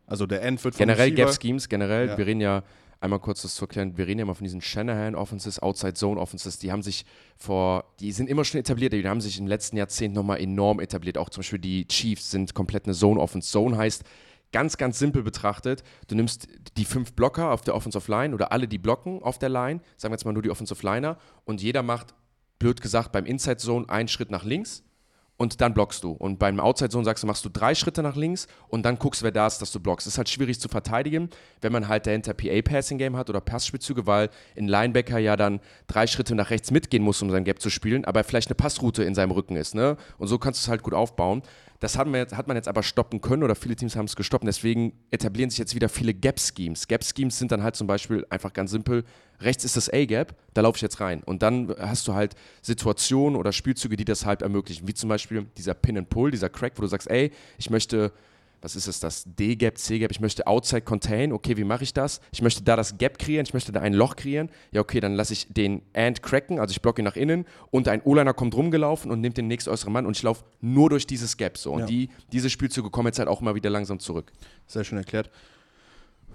[0.07, 2.19] Also der End wird vom Generell Receiver- Gap Schemes, generell, Ja.
[2.19, 2.63] wir reden ja,
[3.01, 6.21] einmal kurz das zu erklären, wir reden ja mal von diesen Shanahan Offenses, Outside Zone
[6.21, 7.05] Offenses, die haben sich
[7.37, 11.19] vor, die sind immer schon etabliert, die haben sich im letzten Jahrzehnt nochmal enorm etabliert.
[11.19, 13.51] Auch zum Beispiel die Chiefs sind komplett eine Zone Offense.
[13.51, 14.05] Zone heißt,
[14.53, 18.69] ganz, ganz simpel betrachtet, du nimmst die fünf Blocker auf der Offensive Line oder alle,
[18.69, 21.83] die blocken auf der Line, sagen wir jetzt mal nur die Offensive Liner, und jeder
[21.83, 22.15] macht,
[22.59, 24.85] blöd gesagt, beim Inside Zone einen Schritt nach links
[25.37, 26.13] und dann blockst du.
[26.13, 29.23] Und beim Outside Zone sagst du, machst du drei Schritte nach links und dann guckst,
[29.23, 30.07] wer da ist, dass du blockst.
[30.07, 31.31] Das ist halt schwierig zu verteidigen,
[31.61, 36.35] wenn man halt dahinter PA-Passing-Game hat oder Passspielzüge, weil ein Linebacker ja dann drei Schritte
[36.35, 39.33] nach rechts mitgehen muss, um sein Gap zu spielen, aber vielleicht eine Passroute in seinem
[39.33, 39.75] Rücken ist.
[39.75, 39.97] Ne?
[40.19, 41.43] Und so kannst du es halt gut aufbauen.
[41.81, 44.15] Das hat man, jetzt, hat man jetzt aber stoppen können oder viele Teams haben es
[44.15, 44.47] gestoppt.
[44.47, 46.87] Deswegen etablieren sich jetzt wieder viele Gap-Schemes.
[46.87, 49.03] Gap-Schemes sind dann halt zum Beispiel einfach ganz simpel,
[49.45, 51.23] rechts ist das A-Gap, da laufe ich jetzt rein.
[51.25, 54.87] Und dann hast du halt Situationen oder Spielzüge, die das halt ermöglichen.
[54.89, 58.13] Wie zum Beispiel dieser Pin-and-Pull, dieser Crack, wo du sagst, ey, ich möchte,
[58.61, 62.21] was ist es, das D-Gap, C-Gap, ich möchte Outside Contain, okay, wie mache ich das?
[62.31, 64.51] Ich möchte da das Gap kreieren, ich möchte da ein Loch kreieren.
[64.71, 67.89] Ja, okay, dann lasse ich den And cracken, also ich blocke ihn nach innen und
[67.89, 71.07] ein O-Liner kommt rumgelaufen und nimmt den nächsten äußeren Mann und ich laufe nur durch
[71.07, 71.73] dieses Gap so.
[71.73, 71.87] Und Ja.
[71.87, 74.31] die, diese Spielzüge kommen jetzt halt auch mal wieder langsam zurück.
[74.69, 75.29] Sehr schön erklärt.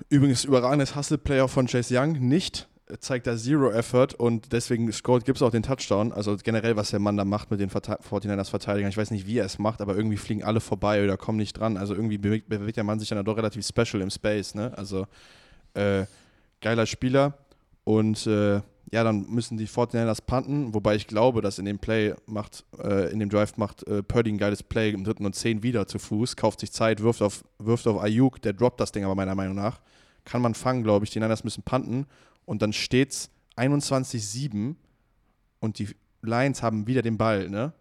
[0.10, 2.68] Übrigens, überragendes Hustle-Player von Chase Young nicht.
[2.99, 6.14] Zeigt da Zero Effort und deswegen scored gibt es auch den Touchdown.
[6.14, 8.90] Also generell, was der Mann da macht mit den Verte 49ers Verteidigern.
[8.90, 11.59] Ich weiß nicht, wie er es macht, aber irgendwie fliegen alle vorbei oder kommen nicht
[11.59, 11.75] dran.
[11.75, 14.56] Also irgendwie bewegt, bewegt der Mann sich dann doch relativ special im Space.
[14.56, 14.72] Ne?
[14.77, 15.06] Also
[15.74, 16.06] äh,
[16.61, 17.38] geiler Spieler.
[17.83, 22.16] Und äh, ja, dann müssen die 49ers punten, wobei ich glaube, dass in dem Play
[22.25, 25.61] macht, äh, in dem Drive macht äh, Purdy ein geiles Play im dritten und zehn
[25.61, 29.03] wieder zu Fuß, kauft sich Zeit, wirft auf, wirft auf Ayuk, der droppt das Ding
[29.03, 29.82] aber meiner Meinung nach.
[30.24, 31.11] Kann man fangen, glaube ich.
[31.11, 32.06] Die Niners müssen punten
[32.48, 34.76] und dann steht's 21-7
[35.59, 35.90] und die
[36.22, 37.74] Lions haben wieder den Ball, ne?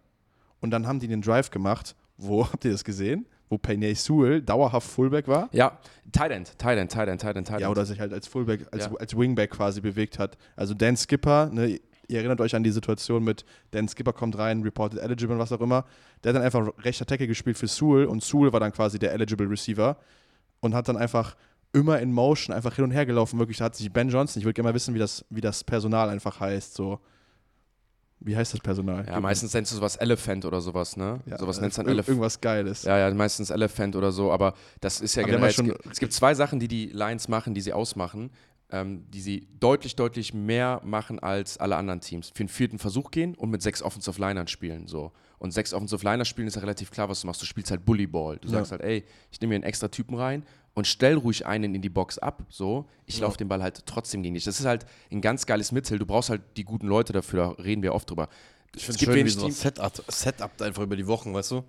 [0.59, 3.25] Und dann haben die den Drive gemacht, wo, habt ihr das gesehen?
[3.49, 5.47] Wo Penny Sewell dauerhaft Fullback war.
[5.53, 5.77] Ja,
[6.11, 7.61] Tight End, Tight End, Tight End, Tight End, Tight End.
[7.61, 8.95] Ja, oder sich halt als Fullback, als, Ja.
[8.97, 10.37] als Wingback quasi bewegt hat.
[10.57, 11.79] Also Dan Skipper, ne,
[12.09, 15.53] ihr erinnert euch an die Situation mit Dan Skipper kommt rein, reported eligible und was
[15.53, 15.85] auch immer.
[16.23, 19.13] Der hat dann einfach rechter Tackle gespielt für Sewell und Sewell war dann quasi der
[19.13, 19.95] eligible Receiver
[20.59, 21.37] und hat dann einfach
[21.73, 23.37] immer in Motion einfach hin und her gelaufen.
[23.39, 25.63] Wirklich, da hat sich Ben Johnson, ich würde gerne mal wissen, wie das, wie das
[25.63, 26.73] Personal einfach heißt.
[26.73, 26.99] So.
[28.19, 29.05] Wie heißt das Personal?
[29.05, 31.19] Ja, Gib- meistens nennst du sowas Elephant oder sowas, ne?
[31.27, 32.09] ja, sowas nennst du dann Elephant.
[32.09, 32.81] Irgendwas Geiles.
[32.83, 35.51] Ja, ja, meistens Elephant oder so, aber das ist ja Aber generell.
[35.51, 38.31] es, gibt, es gibt zwei Sachen, die die Lions machen, die sie ausmachen,
[38.71, 42.29] ähm, die sie deutlich, deutlich mehr machen als alle anderen Teams.
[42.29, 44.87] Für den vierten Versuch gehen und mit sechs Offensive Linern spielen.
[44.87, 45.11] So.
[45.37, 47.41] Und sechs Offensive Liner spielen ist ja relativ klar, was du machst.
[47.43, 48.37] Du spielst halt Bullyball.
[48.39, 48.55] Du Ja.
[48.55, 50.43] sagst halt, ey, ich nehme mir einen extra Typen rein
[50.77, 52.43] und stell ruhig einen in die Box ab.
[52.49, 53.23] So, ich Ja.
[53.25, 54.43] laufe den Ball halt trotzdem gegen dich.
[54.43, 55.97] Das ist halt ein ganz geiles Mittel.
[55.97, 58.29] Du brauchst halt die guten Leute dafür, da reden wir oft drüber.
[58.75, 61.49] Ich Es finde gibt schön, wie so Teams- Setup, Setup einfach über die Wochen, weißt
[61.51, 61.63] du?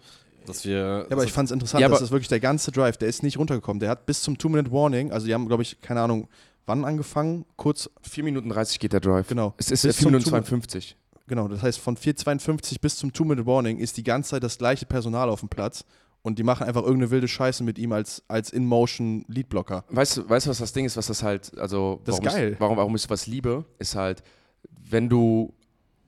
[0.45, 1.07] Dass wir.
[1.09, 3.23] Ja, aber ich fand es interessant, Ja, dass das wirklich der ganze Drive, der ist
[3.23, 3.81] nicht runtergekommen.
[3.81, 6.29] Der hat bis zum Two-Minute-Warning, also die haben, glaube ich, keine Ahnung,
[6.67, 7.47] wann angefangen?
[7.57, 9.27] Kurz, 4 Minuten 30 geht der Drive.
[9.29, 9.55] genau.
[9.57, 10.97] Es ist Bis 4 zum Minuten Two- 52.
[11.29, 15.29] Genau, das heißt von 4,52 bis zum Two-Minute-Warning ist die ganze Zeit das gleiche Personal
[15.31, 15.85] auf dem Platz
[16.23, 19.85] und die machen einfach irgendeine wilde Scheiße mit ihm als, als In-Motion-Leadblocker.
[19.89, 22.53] Weißt du, weißt was das Ding ist, was das halt, also Das ist warum geil.
[22.53, 24.23] Ich, warum, warum ich sowas liebe, ist halt,
[24.91, 25.55] wenn du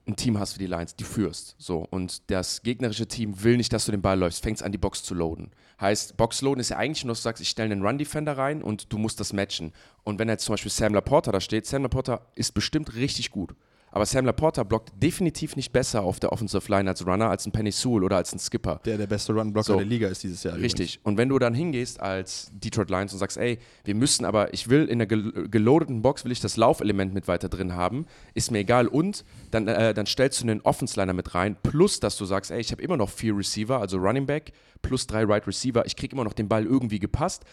[0.06, 3.72] ein Team hast wie die Lions, die führst, so, und das gegnerische Team will nicht,
[3.72, 5.52] dass du den Ball läufst, fängst an, die Box zu loaden.
[5.80, 8.62] Heißt, Box loaden ist ja eigentlich nur, dass du sagst, ich stelle einen Run-Defender rein
[8.62, 9.72] und du musst das matchen.
[10.02, 13.54] Und wenn jetzt zum Beispiel Sam Laporta da steht, Sam Laporta ist bestimmt richtig gut.
[13.92, 17.52] Aber Sam Laporta blockt definitiv nicht besser auf der Offensive Line als Runner, als ein
[17.52, 18.80] Penny Sewell oder als ein Skipper.
[18.84, 19.76] Der der beste Run-Blocker So.
[19.76, 20.56] der Liga ist dieses Jahr.
[20.56, 21.00] Richtig.
[21.02, 24.68] Und wenn du dann hingehst als Detroit Lions und sagst, ey, wir müssen aber, ich
[24.68, 28.50] will in der gel geloadeten Box, will ich das Laufelement mit weiter drin haben, ist
[28.50, 28.86] mir egal.
[28.86, 32.60] Und dann, äh, dann stellst du einen Offense-Liner mit rein, plus dass du sagst, ey,
[32.60, 34.52] ich habe immer noch vier Receiver, also Running Back,
[34.82, 37.44] plus drei Right Receiver, ich kriege immer noch den Ball irgendwie gepasst,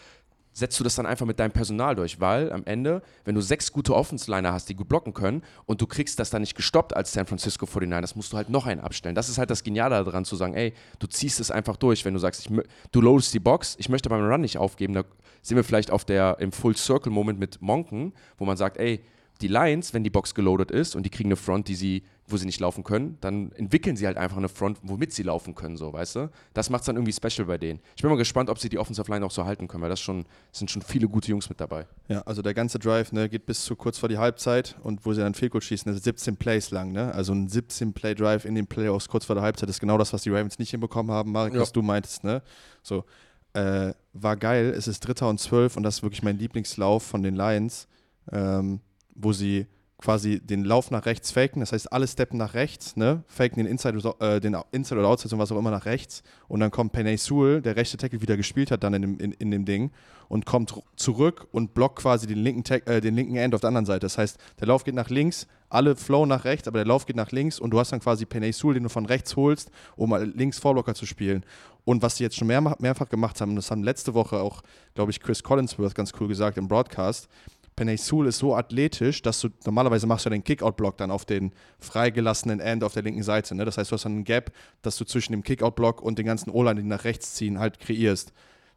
[0.52, 3.72] setzt du das dann einfach mit deinem Personal durch, weil am Ende, wenn du sechs
[3.72, 7.12] gute Offense-Liner hast, die gut blocken können und du kriegst das dann nicht gestoppt als
[7.12, 9.14] San Francisco 49ers, musst du halt noch einen abstellen.
[9.14, 12.14] Das ist halt das Geniale daran zu sagen, ey, du ziehst es einfach durch, wenn
[12.14, 12.60] du sagst, ich,
[12.90, 15.04] du loadest die Box, ich möchte beim Run nicht aufgeben, da
[15.42, 19.00] sind wir vielleicht auf der, im Full-Circle-Moment mit Monken, wo man sagt, ey,
[19.40, 22.36] die Lions, wenn die Box geloadet ist und die kriegen eine Front, die sie, wo
[22.36, 25.76] sie nicht laufen können, dann entwickeln sie halt einfach eine Front, womit sie laufen können,
[25.76, 26.30] so, weißt du?
[26.54, 27.80] Das macht es dann irgendwie special bei denen.
[27.94, 30.00] Ich bin mal gespannt, ob sie die Offensive Line auch so halten können, weil das
[30.00, 31.86] schon, es sind schon viele gute Jungs mit dabei.
[32.08, 35.12] Ja, also der ganze Drive ne, geht bis zu kurz vor die Halbzeit und wo
[35.12, 36.90] sie dann Goal schießen, das ist 17 Plays lang.
[36.92, 37.14] Ne?
[37.14, 40.30] Also ein 17-Play-Drive in den Playoffs kurz vor der Halbzeit ist genau das, was die
[40.30, 41.60] Ravens nicht hinbekommen haben, Marek, Ja.
[41.60, 42.24] was du meintest.
[42.24, 42.42] Ne?
[42.82, 43.04] So,
[43.52, 44.74] äh, war geil.
[44.76, 47.86] Es ist Dritter und Zwölf und das ist wirklich mein Lieblingslauf von den Lions,
[48.32, 48.80] ähm,
[49.18, 49.66] wo sie
[50.00, 53.24] quasi den Lauf nach rechts faken, das heißt alle steppen nach rechts, ne?
[53.26, 56.60] faken den Inside, äh, den Inside oder Outside und was auch immer nach rechts und
[56.60, 59.50] dann kommt Penny Sewell, der rechte Tackle wieder gespielt hat dann in dem, in, in
[59.50, 59.90] dem Ding
[60.28, 63.86] und kommt zurück und blockt quasi den linken, äh, den linken End auf der anderen
[63.86, 64.00] Seite.
[64.00, 67.16] Das heißt, der Lauf geht nach links, alle flow nach rechts, aber der Lauf geht
[67.16, 70.14] nach links und du hast dann quasi Penny Sewell, den du von rechts holst, um
[70.14, 71.44] links Vorblocker zu spielen.
[71.84, 74.62] Und was sie jetzt schon mehr, mehrfach gemacht haben, das haben letzte Woche auch,
[74.94, 77.28] glaube ich, Chris Collinsworth ganz cool gesagt im Broadcast,
[77.78, 81.24] Penny Sewell ist so athletisch, dass du normalerweise machst du ja den Kickout-Block dann auf
[81.24, 83.54] den freigelassenen End auf der linken Seite.
[83.54, 83.64] Ne?
[83.64, 84.50] Das heißt, du hast dann einen Gap,
[84.82, 88.32] dass du zwischen dem Kickout-Block und den ganzen O-Line, die nach rechts ziehen, halt kreierst.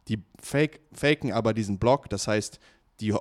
[0.06, 2.60] Die fake, faken aber diesen Block, das heißt,
[3.00, 3.12] die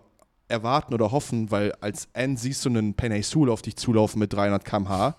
[0.48, 4.32] erwarten oder hoffen, weil als End siehst du einen Penny Sewell auf dich zulaufen mit
[4.34, 5.18] 300 km/h,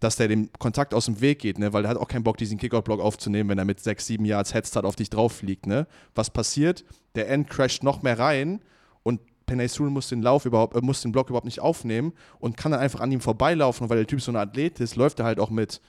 [0.00, 1.72] dass der dem Kontakt aus dem Weg geht, ne?
[1.72, 4.52] weil der hat auch keinen Bock, diesen Kickout-Block aufzunehmen, wenn er mit 6, 7 Yards
[4.52, 5.66] Headstart auf dich drauf fliegt.
[5.66, 5.86] Ne?
[6.16, 6.84] Was passiert?
[7.14, 8.60] Der End crasht noch mehr rein
[9.46, 12.56] und Penny Sewell muss den Lauf überhaupt, äh, muss den Block überhaupt nicht aufnehmen und
[12.56, 15.20] kann dann einfach an ihm vorbeilaufen und weil der Typ so ein Athlet ist, läuft
[15.20, 15.80] er halt auch mit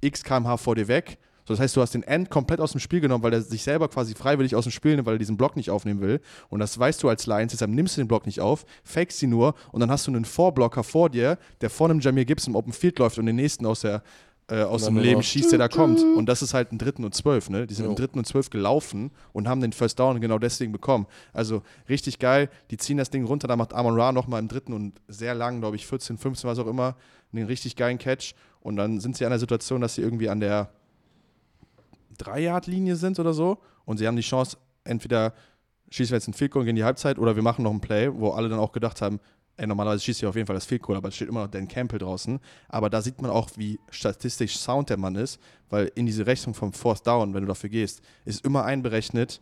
[0.00, 1.18] x kmh vor dir weg.
[1.44, 3.62] So, das heißt, du hast den End komplett aus dem Spiel genommen, weil er sich
[3.62, 6.20] selber quasi freiwillig aus dem Spiel nimmt, weil er diesen Block nicht aufnehmen will.
[6.50, 9.30] Und das weißt du als Lions, deshalb nimmst du den Block nicht auf, fakest ihn
[9.30, 12.54] nur und dann hast du einen Vorblocker vor dir, der vor einem Jamir Gibbs im
[12.54, 14.02] Open Field läuft und den nächsten aus der
[14.50, 16.00] äh, aus dem Leben schießt, der da kommt.
[16.00, 17.66] Und das ist halt ein dritten und zwölf, ne?
[17.66, 17.90] Die sind Jo.
[17.90, 21.06] im dritten und zwölf gelaufen und haben den First Down genau deswegen bekommen.
[21.32, 22.48] Also richtig geil.
[22.70, 25.60] Die ziehen das Ding runter, da macht Amon Ra nochmal im dritten und sehr lang,
[25.60, 26.96] glaube ich, 14, 15, was auch immer,
[27.32, 28.34] einen richtig geilen Catch.
[28.60, 30.70] Und dann sind sie an der Situation, dass sie irgendwie an der
[32.18, 33.58] 3-Yard-Linie sind oder so.
[33.84, 35.34] Und sie haben die Chance, entweder
[35.90, 37.70] schießen wir jetzt einen Field Goal und gehen in die Halbzeit oder wir machen noch
[37.70, 39.20] einen Play, wo alle dann auch gedacht haben,
[39.58, 41.50] ey, normalerweise schießt ihr auf jeden Fall das Field Goal, aber es steht immer noch
[41.50, 42.40] Dan Campbell draußen.
[42.68, 45.38] Aber da sieht man auch, wie statistisch sound der Mann ist,
[45.68, 49.40] weil in diese Rechnung vom Fourth Down, wenn du dafür gehst, ist immer einberechnet,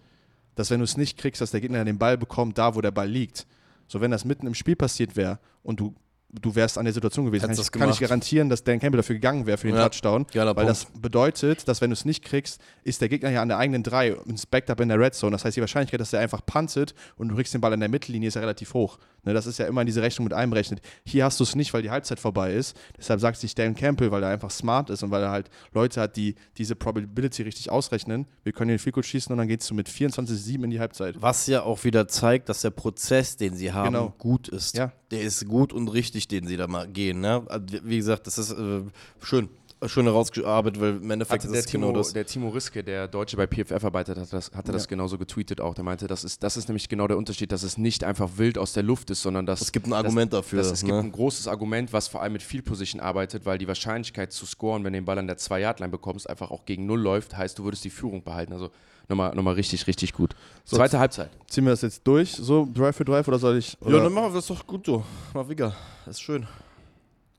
[0.57, 2.91] dass wenn du es nicht kriegst, dass der Gegner den Ball bekommt, da wo der
[2.91, 3.47] Ball liegt.
[3.89, 5.95] So, wenn das mitten im Spiel passiert wäre und du,
[6.33, 8.81] du wärst an der Situation gewesen, kann Hättest ich, das kann ich garantieren, dass Dan
[8.81, 10.27] Campbell dafür gegangen wäre für den Ja, Touchdown.
[10.35, 10.69] weil Punkt.
[10.71, 13.83] das bedeutet, dass wenn du es nicht kriegst, ist der Gegner ja an der eigenen
[13.85, 15.33] 3 ins Backup in der Red Zone.
[15.33, 17.89] Das heißt, die Wahrscheinlichkeit, dass er einfach puntet und du kriegst den Ball in der
[17.89, 18.99] Mittellinie, ist ja relativ hoch.
[19.27, 20.81] Ne, das ist ja immer in diese Rechnung mit einberechnet.
[21.05, 22.77] Hier hast du es nicht, weil die Halbzeit vorbei ist.
[22.97, 26.01] Deshalb sagt sich Dan Campbell, weil er einfach smart ist und weil er halt Leute
[26.01, 28.27] hat, die diese Probability richtig ausrechnen.
[28.45, 31.21] Wir können den Field schießen und dann gehst du mit 24-7 in die Halbzeit.
[31.21, 34.15] Was ja auch wieder zeigt, dass der Prozess, den sie haben, Genau.
[34.17, 34.77] gut ist.
[34.77, 34.93] Ja.
[35.11, 37.21] Der ist gut und richtig, den sie da mal gehen.
[37.21, 37.43] Ne?
[37.49, 38.83] Also, wie- Wie gesagt, das ist äh,
[39.23, 39.49] schön.
[39.85, 42.13] Schön herausgearbeitet, weil im Endeffekt Hatte ist der, es Timo, genau das.
[42.15, 44.89] der Timo Riske, der Deutsche bei PFF arbeitet, hat das, hatte das Ja.
[44.89, 45.75] genauso getweetet auch.
[45.75, 48.57] Der meinte, das ist, das ist nämlich genau der Unterschied, dass es nicht einfach wild
[48.57, 50.93] aus der Luft ist, sondern dass Es gibt ein Argument dass, dafür, Dass es gibt
[50.95, 51.01] ne?
[51.01, 54.83] ein großes Argument, was vor allem mit Field Position arbeitet, weil die Wahrscheinlichkeit zu scoren,
[54.83, 57.65] wenn du den Ball an der 2-Yard-Line bekommst, einfach auch gegen Null läuft, heißt, du
[57.65, 58.55] würdest die Führung behalten.
[58.55, 58.71] Also
[59.09, 60.35] nochmal, nochmal richtig, richtig gut.
[60.65, 61.29] So, Zweite Halbzeit.
[61.49, 63.77] Ziehen wir das jetzt durch, so Drive für Drive, oder soll ich?
[63.83, 64.05] Ja, Oder?
[64.05, 65.05] dann machen wir das doch gut, du.
[65.35, 65.77] Mal wieder.
[66.07, 66.47] Das ist schön.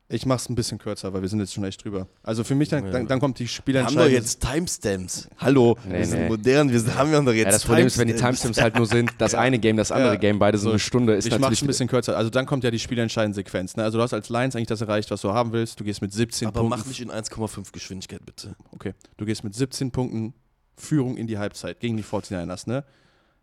[0.09, 2.07] Ich mach's ein bisschen kürzer, weil wir sind jetzt schon echt drüber.
[2.23, 4.03] Also für mich, dann, dann, dann kommt die Wir haben Spielentscheidung.
[4.05, 5.27] doch jetzt Timestamps.
[5.37, 6.27] Hallo, Nee, wir sind nee.
[6.29, 8.75] modern, wir sind, haben ja doch jetzt Ja, das Problem ist, wenn die Timestamps halt
[8.77, 10.19] nur sind, das eine Game, das andere Ja.
[10.19, 12.15] Game, beide so eine Stunde, ist ich mach's natürlich ein bisschen kürzer.
[12.15, 13.75] Also dann kommt ja die spielentscheidende Sequenz.
[13.75, 13.83] Ne?
[13.83, 15.77] Also du hast als Lions eigentlich das erreicht, was du haben willst.
[15.77, 16.79] Du gehst mit 17 Aber Punkten.
[16.79, 18.55] mach nicht in 1,5 Geschwindigkeit, bitte.
[18.71, 18.93] Okay.
[19.17, 20.33] Du gehst mit 17 Punkten
[20.77, 22.85] Führung in die Halbzeit gegen die 49ers, ne?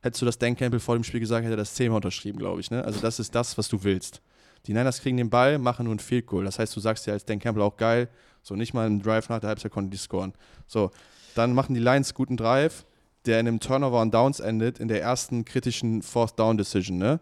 [0.00, 2.60] Hättest du das Dan Campbell vor dem Spiel gesagt, hätte er das zehnmal unterschrieben, glaube
[2.62, 2.82] ich, ne?
[2.84, 4.22] Also das ist das, was du willst.
[4.66, 6.44] Die Niners kriegen den Ball, machen nur ein Field Goal.
[6.44, 8.08] Das heißt, du sagst dir als Dan Campbell auch geil,
[8.42, 10.32] so nicht mal einen Drive nach der Halbzeit konnten die scoren.
[10.66, 10.90] So,
[11.34, 12.84] dann machen die Lions guten Drive,
[13.26, 17.20] der in einem Turnover on Downs endet, in der ersten kritischen Fourth Down Decision, ne?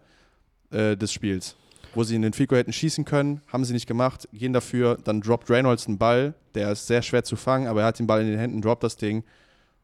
[0.70, 1.56] Äh, des Spiels.
[1.94, 4.96] Wo sie in den Field Goal hätten schießen können, haben sie nicht gemacht, gehen dafür,
[5.04, 8.06] dann droppt Reynolds einen Ball, der ist sehr schwer zu fangen, aber er hat den
[8.06, 9.24] Ball in den Händen, droppt das Ding.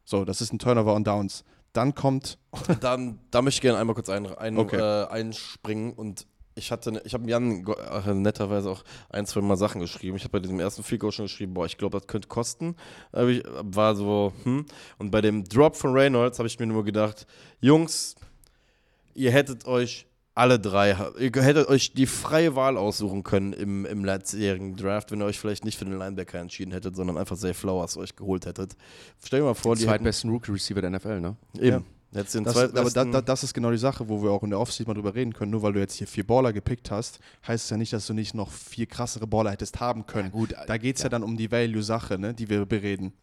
[0.05, 1.43] So, das ist ein Turnover on Downs.
[1.73, 2.39] Dann kommt,
[2.81, 4.77] Dann, da möchte ich gerne einmal kurz ein, ein, Okay.
[4.77, 6.25] äh, einspringen und
[6.59, 7.65] ich hatte, ne- ich habe Jan
[8.21, 10.17] netterweise auch ein, zwei Mal Sachen geschrieben.
[10.17, 12.75] Ich habe bei diesem ersten Field Goal schon geschrieben, boah, ich glaube, das könnte kosten.
[13.11, 14.65] Aber ich war so, hm.
[14.99, 17.25] Und bei dem Drop von Reynolds habe ich mir nur gedacht,
[17.59, 18.15] Jungs,
[19.15, 20.05] ihr hättet euch
[20.35, 25.21] alle drei, ihr hättet euch die freie Wahl aussuchen können im, im letztjährigen Draft, wenn
[25.21, 28.45] ihr euch vielleicht nicht für den Linebacker entschieden hättet, sondern einfach Zay Flowers euch geholt
[28.45, 28.77] hättet.
[29.21, 31.35] Stell dir mal vor, die zweitbesten Rookie-Receiver der NFL, ne?
[31.59, 34.49] eben, Jetzt Das, aber da, da, das ist genau die Sache, wo wir auch in
[34.49, 35.51] der Offseason mal drüber reden können.
[35.51, 38.13] Nur weil du jetzt hier vier Baller gepickt hast, heißt es ja nicht, dass du
[38.13, 40.31] nicht noch vier krassere Baller hättest haben können.
[40.31, 41.09] gut, da geht es ja.
[41.09, 43.13] dann um die Value-Sache, ne, die wir bereden.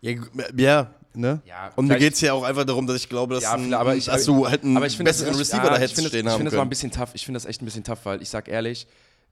[0.00, 0.14] Ja,
[0.56, 0.90] ja.
[1.14, 1.42] Ne?
[1.44, 3.74] Ja, und mir geht es ja auch einfach darum, dass ich glaube, dass, Ja, ein,
[3.74, 5.74] aber ich- dass du halt einen aber ich finde das, besseren das, Receiver ja, da
[5.76, 6.70] ich hättest stehen ich haben finde das mal ein können.
[6.70, 7.10] bisschen tough.
[7.12, 8.86] Ich finde das echt ein bisschen tough, weil ich sag ehrlich,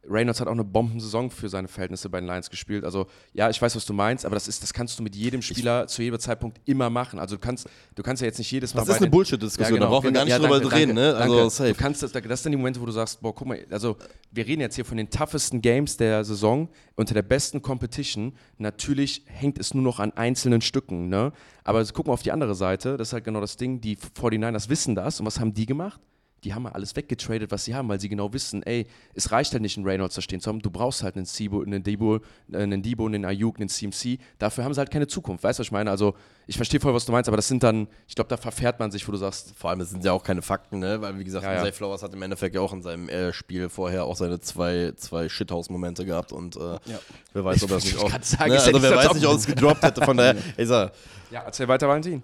[0.08, 2.84] Reynolds hat auch eine Bombensaison für seine Verhältnisse bei den Lions gespielt.
[2.84, 5.42] Also ja, ich weiß, was du meinst, aber das ist, das kannst du mit jedem
[5.42, 7.18] Spieler zu jedem Zeitpunkt immer machen.
[7.18, 8.80] Also du kannst, du kannst ja jetzt nicht jedes Mal.
[8.84, 11.16] Das ist eine Bullshit-Diskussion, da brauchen wir gar nicht drüber danke, reden, danke, ne?
[11.16, 11.50] Also danke.
[11.50, 11.72] safe.
[11.72, 13.96] Du kannst das, das sind die Momente, wo du sagst, boah, guck mal, also
[14.30, 18.34] wir reden jetzt hier von den toughesten Games der Saison unter der besten Competition.
[18.58, 21.32] Natürlich hängt es nur noch an einzelnen Stücken, ne?
[21.62, 24.68] Aber guck mal auf die andere Seite, das ist halt genau das Ding, die 49ers
[24.70, 26.00] wissen das und was haben die gemacht?
[26.44, 29.52] Die haben ja alles weggetradet, was sie haben, weil sie genau wissen, ey, es reicht
[29.52, 30.60] halt nicht, einen Reynolds da stehen zu haben.
[30.60, 32.16] Du brauchst halt einen Sibo, einen Debo,
[32.50, 34.18] äh, einen Debo, einen Ayuk, einen CMC.
[34.38, 35.44] Dafür haben sie halt keine Zukunft.
[35.44, 35.90] Weißt du, was ich meine?
[35.90, 36.14] Also,
[36.46, 38.90] ich verstehe voll, was du meinst, aber das sind dann, ich glaube, da verfährt man
[38.90, 41.00] sich, wo du sagst, Vor allem, es sind ja auch keine Fakten, ne?
[41.02, 41.62] Weil, wie gesagt, Ja, ja.
[41.62, 44.92] Zay Flowers hat im Endeffekt ja auch in seinem äh, Spiel vorher auch seine zwei,
[44.96, 46.80] zwei Shithouse-Momente gehabt und äh, sagen,
[47.34, 48.10] weiß, ob er es nicht Ich auch.
[48.22, 48.56] sagen, ne?
[48.56, 50.02] ist ja Also, wer weiß nicht, ob es gedroppt hätte.
[50.04, 50.92] Von daher, ich sag,
[51.30, 52.22] ja, erzähl weiter, Valentin.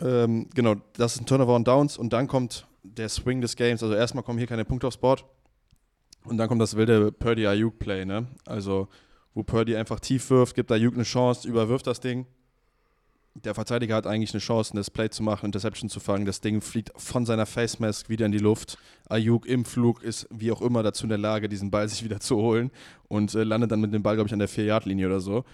[0.00, 3.82] Ähm, genau, das ist ein Turnover und Downs und dann kommt der Swing des Games.
[3.82, 5.24] Also erstmal kommen hier keine Punkte aufs Board
[6.24, 8.26] und dann kommt das wilde Purdy Ayuk Play, ne?
[8.46, 8.88] Also
[9.34, 12.26] wo Purdy einfach tief wirft, gibt Ayuk eine Chance, überwirft das Ding.
[13.34, 16.24] Der Verteidiger hat eigentlich eine Chance, das Play zu machen, Interception zu fangen.
[16.24, 18.78] Das Ding fliegt von seiner Face Mask wieder in die Luft.
[19.08, 22.20] Ayuk im Flug ist wie auch immer dazu in der Lage, diesen Ball sich wieder
[22.20, 22.70] zu holen
[23.08, 25.44] und äh, landet dann mit dem Ball, glaube ich, an der 4-Yard-Linie oder so.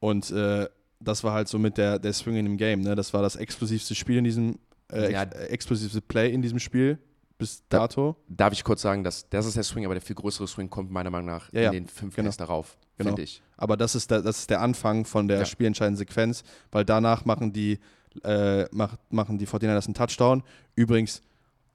[0.00, 0.68] Und äh,
[1.00, 2.80] das war halt so mit der, der Swing in dem Game.
[2.80, 2.94] Ne?
[2.94, 4.58] Das war das explosivste Spiel in diesem,
[4.92, 5.22] äh, Ja.
[5.22, 6.98] ex äh, explosivste Play in diesem Spiel
[7.38, 8.16] bis dato.
[8.28, 10.90] Darf ich kurz sagen, dass das ist der Swing, aber der viel größere Swing kommt
[10.90, 12.26] meiner Meinung nach Ja, ja, in den fünf genau.
[12.26, 13.10] Plays darauf, Genau.
[13.10, 13.42] finde ich.
[13.56, 15.44] Aber das ist, der, das ist der Anfang von der Ja.
[15.44, 16.42] spielentscheidenden Sequenz,
[16.72, 17.78] weil danach machen die,
[18.24, 20.42] äh, macht, machen die 49ers einen Touchdown.
[20.74, 21.22] Übrigens,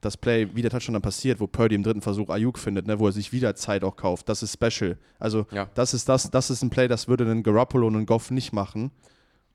[0.02, 2.98] das Play, wie der Touchdown dann passiert, wo Purdy im dritten Versuch Ayuk findet, ne,
[2.98, 4.98] wo er sich wieder Zeit auch kauft, das ist special.
[5.18, 5.70] Also Ja.
[5.74, 8.52] das ist das, das ist ein Play, das würde einen Garoppolo und einen Goff nicht
[8.52, 8.90] machen.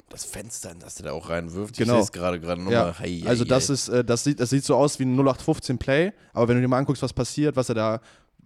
[0.09, 1.93] Das Fenster, in das der da auch reinwirft, Genau.
[1.93, 2.93] ich sehe es gerade gerade Ja, nochmal.
[2.99, 3.73] Hey, also das hey.
[3.75, 6.61] ist, äh, das sieht, das sieht so aus wie ein 0815 Play, aber wenn du
[6.61, 8.01] dir mal anguckst, was passiert, was er da,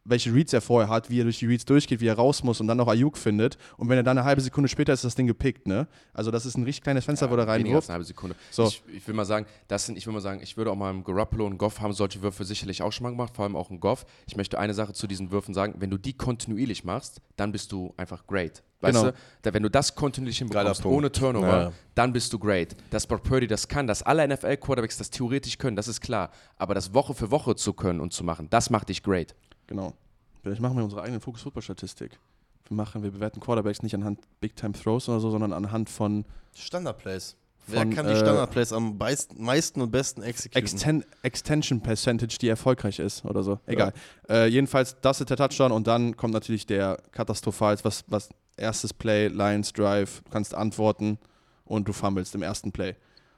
[0.06, 2.60] welche Reads er vorher hat, wie er durch die Reads durchgeht, wie er raus muss
[2.60, 5.16] und dann noch Ayuk findet und wenn er dann eine halbe Sekunde später ist das
[5.16, 5.88] Ding gepickt, ne?
[6.14, 8.36] Also das ist ein richtig kleines Fenster, wo er Weniger als eine halbe Sekunde.
[8.52, 8.66] So.
[8.68, 10.92] Ich, ich will mal sagen, das sind, ich will mal sagen, ich würde auch mal
[10.92, 13.70] im Garoppolo und Goff haben solche Würfe sicherlich auch schon mal gemacht, vor allem auch
[13.70, 14.06] im Goff.
[14.28, 17.72] Ich möchte eine Sache zu diesen Würfen sagen, wenn du die kontinuierlich machst, dann bist
[17.72, 18.62] du einfach great.
[18.82, 19.12] Weißt Genau.
[19.12, 19.18] du?
[19.44, 21.72] Da, wenn du das kontinuierlich hinbekommst, ohne Turnover, Ja.
[21.96, 22.76] dann bist du great.
[22.90, 26.32] Dass Brock Purdy das kann, dass alle NFL-Quarterbacks das theoretisch können, das ist klar.
[26.58, 29.36] Aber das Woche für Woche zu können und zu machen, das macht dich great.
[29.68, 29.94] Genau.
[30.42, 32.20] Vielleicht machen wir unsere eigene Fokus-Football-Statistik.
[32.68, 37.36] Wir machen, wir bewerten Quarterbacks nicht anhand Big-Time-Throws oder so, sondern anhand von Standardplays.
[37.68, 41.02] Wer kann die äh, Standardplays am meisten und besten exekutieren?
[41.02, 43.60] Exten Extension Percentage, die erfolgreich ist oder so.
[43.66, 43.94] Egal.
[44.30, 48.94] Äh, jedenfalls, das ist der Touchdown und dann kommt natürlich der katastrophal, was, was erstes
[48.94, 51.18] Play, Lions Drive, du kannst antworten
[51.64, 52.96] und du fummelst im ersten Play.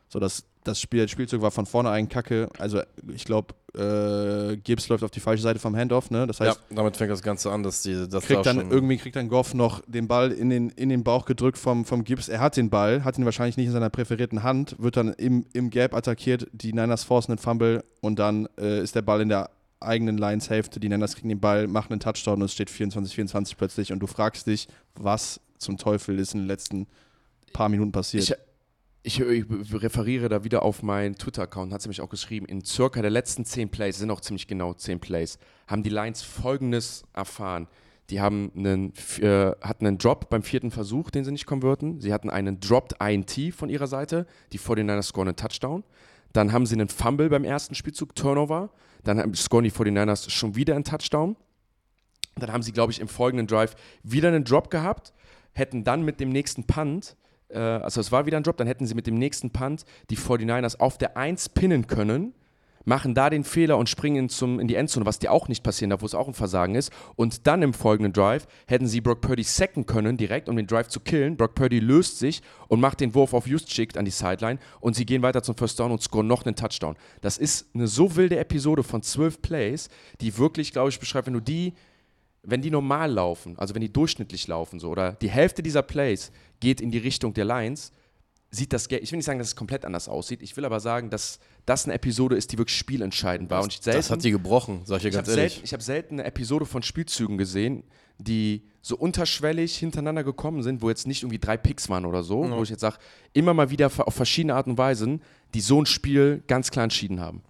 [0.08, 2.50] So, das, das Spiel, der Spielzug war von vornherein kacke.
[2.58, 2.82] Also,
[3.14, 6.28] ich glaube, äh, Gibbs läuft auf die falsche Seite vom Handoff, ne?
[6.28, 8.98] Das heißt, ja, damit fängt das Ganze an, dass die das kriegt da dann irgendwie
[8.98, 12.28] kriegt dann Goff noch den Ball in den, in den Bauch gedrückt vom, vom Gibbs.
[12.28, 15.46] Er hat den Ball, hat ihn wahrscheinlich nicht in seiner präferierten Hand, wird dann im,
[15.54, 19.30] im Gap attackiert, die Niners forcen den Fumble und dann äh, ist der Ball in
[19.30, 23.54] der eigenen Lions-Hälfte, die Niners kriegen den Ball, machen einen Touchdown und es steht 24-24
[23.58, 26.88] plötzlich und du fragst dich, was zum Teufel ist in den letzten
[27.54, 28.24] paar Minuten passiert.
[28.24, 28.34] Ich,
[29.06, 29.46] ich, ich
[29.82, 33.46] referiere da wieder auf meinen Twitter-Account, hat sie mich auch geschrieben, in circa der letzten
[33.46, 37.68] 10 Plays, sind auch ziemlich genau 10 Plays, haben die Lions folgendes erfahren.
[38.10, 42.00] Die haben einen, äh, hatten einen Drop beim vierten Versuch, den sie nicht konverten.
[42.02, 45.84] Sie hatten einen Dropped INT von ihrer Seite, die 49ers scoren einen Touchdown.
[46.32, 48.70] Dann haben sie einen Fumble beim ersten Spielzug, Turnover.
[49.04, 51.36] Dann scoren die 49ers schon wieder einen Touchdown.
[52.36, 55.14] Dann haben sie, glaube ich, im folgenden Drive wieder einen Drop gehabt,
[55.54, 57.16] hätten dann mit dem nächsten Punt,
[57.50, 60.18] äh, also es war wieder ein Drop, dann hätten sie mit dem nächsten Punt die
[60.18, 62.34] 49ers auf der 1 pinnen können
[62.86, 65.90] machen da den Fehler und springen zum, in die Endzone, was dir auch nicht passieren
[65.90, 66.92] darf, wo es auch ein Versagen ist.
[67.16, 70.88] Und dann im folgenden Drive hätten sie Brock Purdy sacken können, direkt, um den Drive
[70.88, 71.36] zu killen.
[71.36, 75.06] Brock Purdy löst sich und macht den Wurf auf Juszczyk an die Sideline und sie
[75.06, 76.96] gehen weiter zum First Down und scoren noch einen Touchdown.
[77.22, 79.90] Das ist eine so wilde Episode von zwölf Plays,
[80.22, 81.74] die wirklich, glaube ich, beschreibt, wenn du die
[82.46, 86.32] wenn die normal laufen, also wenn die durchschnittlich laufen, so, oder die Hälfte dieser Plays
[86.60, 87.92] geht in die Richtung der Lines,
[88.52, 91.10] sieht das, ich will nicht sagen, dass es komplett anders aussieht, ich will aber sagen,
[91.10, 93.58] dass das eine Episode ist, die wirklich spielentscheidend war.
[93.60, 95.54] Das, und ich selten, das hat sie gebrochen, sag ich dir ganz habe ehrlich.
[95.54, 97.84] selten, ich hab selten eine Episode von Spielzügen gesehen,
[98.18, 102.50] die so unterschwellig hintereinander gekommen sind, wo jetzt nicht irgendwie drei Picks waren oder so,
[102.50, 102.98] wo ich jetzt sage,
[103.34, 105.22] immer mal wieder auf verschiedene Arten und Weisen,
[105.54, 107.42] die so ein Spiel ganz klar entschieden haben.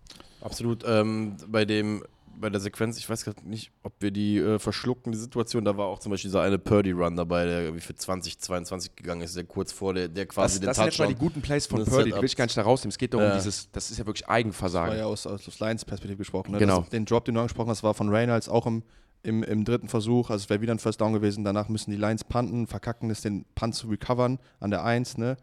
[0.41, 0.83] Absolut.
[0.88, 2.03] Ähm, bei dem
[2.39, 5.77] bei der Sequenz, ich weiß gerade nicht, ob wir die äh, verschluckten, die Situation, da
[5.77, 9.35] war auch zum Beispiel dieser eine Purdy-Run dabei, der wie für 20, 22 gegangen ist,
[9.35, 11.65] der kurz vor der, der quasi Das, den das sind jetzt mal die guten Plays
[11.67, 12.91] von Purdy, die will ich gar nicht da rausnehmen.
[12.91, 13.35] Es geht darum, Ja.
[13.35, 14.97] dieses, das ist ja wirklich Das war Eigenversagen.
[14.97, 16.51] ja aus, aus Lions-Perspektive gesprochen.
[16.51, 16.57] Ne?
[16.59, 16.81] Genau.
[16.81, 18.83] Das, den Drop, den du angesprochen hast, war von Reynolds auch im,
[19.23, 20.30] im, im dritten Versuch.
[20.30, 21.43] Also es wäre wieder ein First Down gewesen.
[21.43, 25.17] Danach müssen die Lions punten, verkacken es, den Punt zu recovern an der 1.
[25.17, 25.38] Ne?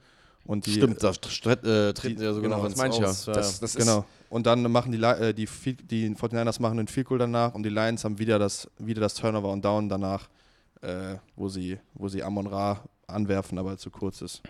[0.45, 2.95] Und die, Stimmt, da stritt, äh, treten die- ja sogar genau, noch das ins meine
[2.95, 3.07] ich ja.
[3.09, 3.25] Aus.
[3.27, 4.05] Das, das Genau.
[4.29, 5.47] Und dann machen die, äh, die,
[5.85, 9.15] die 49ers machen einen Field Goal danach und die Lions haben wieder das, wieder das
[9.15, 10.29] Turnover und Down danach,
[10.81, 14.43] äh, wo, sie, wo sie Amon Ra anwerfen, aber zu kurz ist.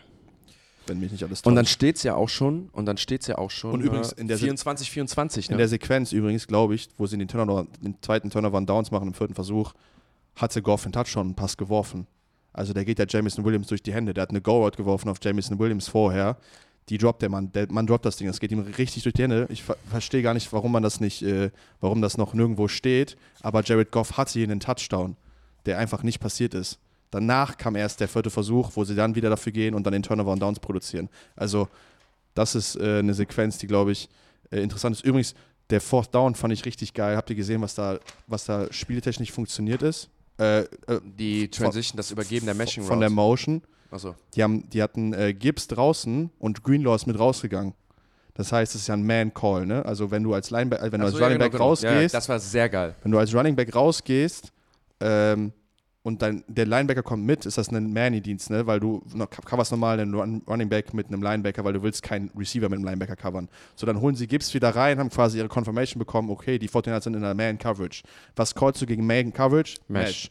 [0.87, 1.47] Wenn mich nicht alles täuscht.
[1.47, 3.83] und dann steht es ja auch schon, und dann steht es ja auch schon Und
[3.83, 5.59] übrigens in der Se- 24, 24, In ne?
[5.59, 9.09] der Sequenz übrigens, glaube ich, wo sie den, Turnover, den zweiten Turnover und Downs machen
[9.09, 9.75] im vierten Versuch,
[10.37, 12.07] hatte Goff einen Touchdown, einen Pass geworfen.
[12.53, 14.15] Also der geht ja Jamison Williams durch die Hände.
[14.15, 16.37] Der hat eine Go-Out geworfen auf Jamison Williams vorher.
[16.89, 17.53] Die droppt der Mann.
[17.53, 18.27] Der Mann droppt das Ding.
[18.27, 19.47] Das geht ihm richtig durch die Hände.
[19.51, 21.51] Ich ver verstehe gar nicht, warum man das nicht, äh,
[21.81, 23.17] warum das noch nirgendwo steht.
[23.41, 25.17] Aber Jared Goff hatte hier einen Touchdown,
[25.67, 26.79] der einfach nicht passiert ist.
[27.11, 30.03] Danach kam erst der vierte Versuch, wo sie dann wieder dafür gehen und dann den
[30.03, 31.09] Turnover und Downs produzieren.
[31.37, 31.69] Also
[32.35, 34.09] das ist äh, eine Sequenz, die, glaube ich,
[34.51, 35.05] äh, interessant ist.
[35.05, 35.35] Übrigens,
[35.71, 37.17] der Fourth Down fand ich richtig geil.
[37.17, 40.09] Habt ihr gesehen, was da, was da spieltechnisch funktioniert ist?
[40.43, 43.11] Äh, äh, die Transition, das Übergeben der Meshing von der.
[43.11, 43.62] Motion.
[43.91, 44.15] Achso.
[44.35, 47.75] Die, haben, die hatten äh, Gibbs draußen und Greenlaw ist mit rausgegangen.
[48.35, 49.85] Das heißt, es ist ja ein Man-Call, ne?
[49.85, 51.65] Also wenn du als Linebacker, wenn du als Achso, ja, Running genau, Back genau.
[51.65, 52.95] rausgehst, Ja, das war sehr geil.
[53.03, 54.51] wenn du als Running Back rausgehst
[55.01, 55.53] ähm,
[56.03, 58.67] und dann der Linebacker kommt mit, ist das ein Manny-Dienst, ne?
[58.67, 59.03] Weil du
[59.45, 62.79] coverst normal einen Run Running Back mit einem Linebacker, weil du willst keinen Receiver mit
[62.79, 63.49] einem Linebacker covern.
[63.77, 67.05] So, dann holen sie Gibbs wieder rein, haben quasi ihre Confirmation bekommen, okay, die 49
[67.05, 68.03] sind in der Man-Coverage.
[68.37, 69.77] Was callst du gegen Man-Coverage?
[69.89, 70.05] Mesh.
[70.05, 70.31] Mesh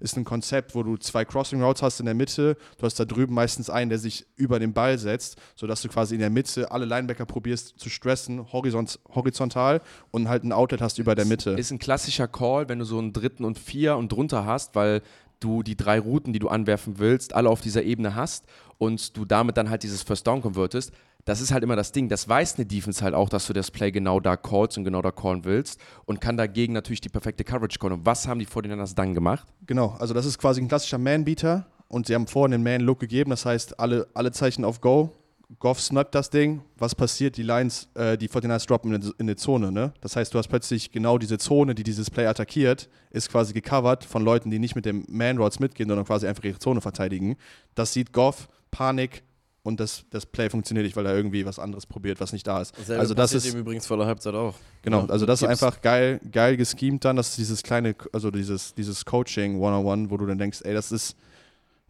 [0.00, 2.56] ist ein Konzept, wo du zwei Crossing Routes hast in der Mitte.
[2.78, 6.14] Du hast da drüben meistens einen, der sich über den Ball setzt, sodass du quasi
[6.14, 9.80] in der Mitte alle Linebacker probierst zu stressen, horizont horizontal
[10.10, 11.50] und halt ein Outlet hast über der Mitte.
[11.50, 15.02] Ist ein klassischer Call, wenn du so einen dritten und vier und drunter hast, weil
[15.40, 18.46] du die drei Routen, die du anwerfen willst, alle auf dieser Ebene hast
[18.78, 20.92] und du damit dann halt dieses First Down konvertest.
[21.24, 22.08] Das ist halt immer das Ding.
[22.08, 25.02] Das weiß eine Defense halt auch, dass du das Play genau da callst und genau
[25.02, 27.94] da callen willst und kann dagegen natürlich die perfekte Coverage callen.
[27.94, 29.46] Und was haben die 49ers dann gemacht?
[29.66, 33.30] Genau, also das ist quasi ein klassischer Man-Beater und sie haben vorhin den Man-Look gegeben,
[33.30, 35.12] das heißt, alle, alle Zeichen auf Go.
[35.58, 36.62] Goff snappt das Ding.
[36.78, 37.36] Was passiert?
[37.36, 39.92] Die Lions, äh, die 49ers droppen in, in die Zone, ne?
[40.00, 44.04] Das heißt, du hast plötzlich genau diese Zone, die dieses Play attackiert, ist quasi gecovert
[44.04, 47.36] von Leuten, die nicht mit dem Man-Rods mitgehen, sondern quasi einfach ihre Zone verteidigen.
[47.74, 49.22] Das sieht Goff, Panik
[49.62, 52.60] und das, das Play funktioniert nicht, weil er irgendwie was anderes probiert, was nicht da
[52.60, 52.76] ist.
[52.76, 54.54] Dasselbe also das ist ihm übrigens vor der Halbzeit auch.
[54.82, 58.30] Genau, Ja, also das ist einfach geil, geil geschemt dann, das ist dieses kleine, also
[58.30, 61.16] dieses, dieses Coaching One-on-One, wo du dann denkst, ey, das ist,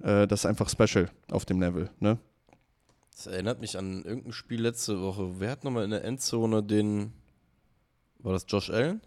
[0.02, 2.18] äh, das ist einfach special auf dem Level, ne?
[3.15, 5.39] Das erinnert mich an irgendein Spiel letzte Woche.
[5.39, 7.12] Wer hat nochmal in der Endzone den.
[8.18, 9.01] War das Josh Allen?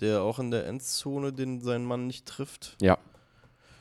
[0.00, 2.76] Der auch in der Endzone den seinen Mann nicht trifft?
[2.80, 2.98] Ja.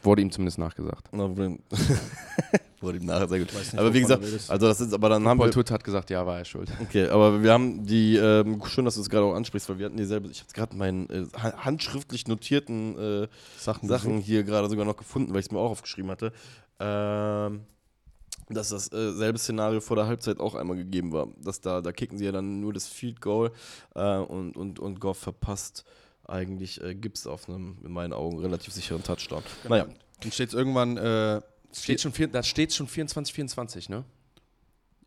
[0.04, 1.10] Wurde ihm zumindest nachgesagt.
[1.12, 1.30] Na,
[2.82, 3.54] wurde ihm- nachher sehr gut.
[3.54, 5.52] Nicht, Aber wie gesagt, also das ist, aber dann haben Paul wir.
[5.54, 6.70] Tutt hat gesagt, ja, war er schuld.
[6.82, 9.86] Okay, aber wir haben die, ähm, schön, dass du es gerade auch ansprichst, weil wir
[9.88, 13.28] hatten dieselbe, ich habe gerade meinen äh, ha- handschriftlich notierten äh,
[13.58, 16.32] Sachen, Sachen hier gerade sogar noch gefunden, weil ich es mir auch aufgeschrieben hatte.
[16.80, 17.62] Ähm,
[18.52, 21.28] dass das äh, selbe Szenario vor der Halbzeit auch einmal gegeben war.
[21.44, 23.52] Dass da, da kicken sie ja dann nur das Field Goal
[23.94, 25.84] äh, und, und, und Goff verpasst
[26.28, 29.44] eigentlich äh, Gibbs auf einem, in meinen Augen, relativ sicheren Touchdown.
[29.64, 29.76] Genau.
[29.76, 29.88] Naja.
[30.22, 30.98] Dann steht es irgendwann.
[30.98, 31.42] Äh,
[31.74, 34.04] steht schon da steht schon 24, 24, ne?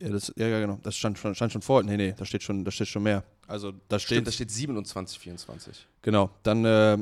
[0.01, 0.79] Ja, das, ja, ja, genau.
[0.83, 1.83] Das stand, stand, schon vor.
[1.83, 3.23] Nee, nee, da steht schon, da steht schon mehr.
[3.47, 4.17] Also da steht.
[4.17, 5.87] Stimmt, da steht 27, 24.
[6.03, 6.31] Genau.
[6.43, 6.99] Dann äh,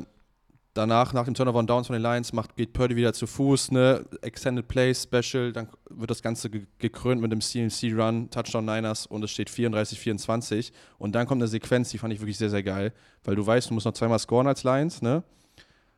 [0.75, 3.71] danach, nach dem Turnover und Downs von den Lions, macht, geht Purdy wieder zu Fuß,
[3.71, 4.05] ne?
[4.21, 9.23] Extended Play, Special, dann wird das Ganze ge gekrönt mit dem CNC-Run, Touchdown Niners und
[9.23, 10.71] es steht 34, 24.
[10.99, 13.71] Und dann kommt eine Sequenz, die fand ich wirklich sehr, sehr geil, weil du weißt,
[13.71, 15.23] du musst noch zweimal scoren als Lions, ne?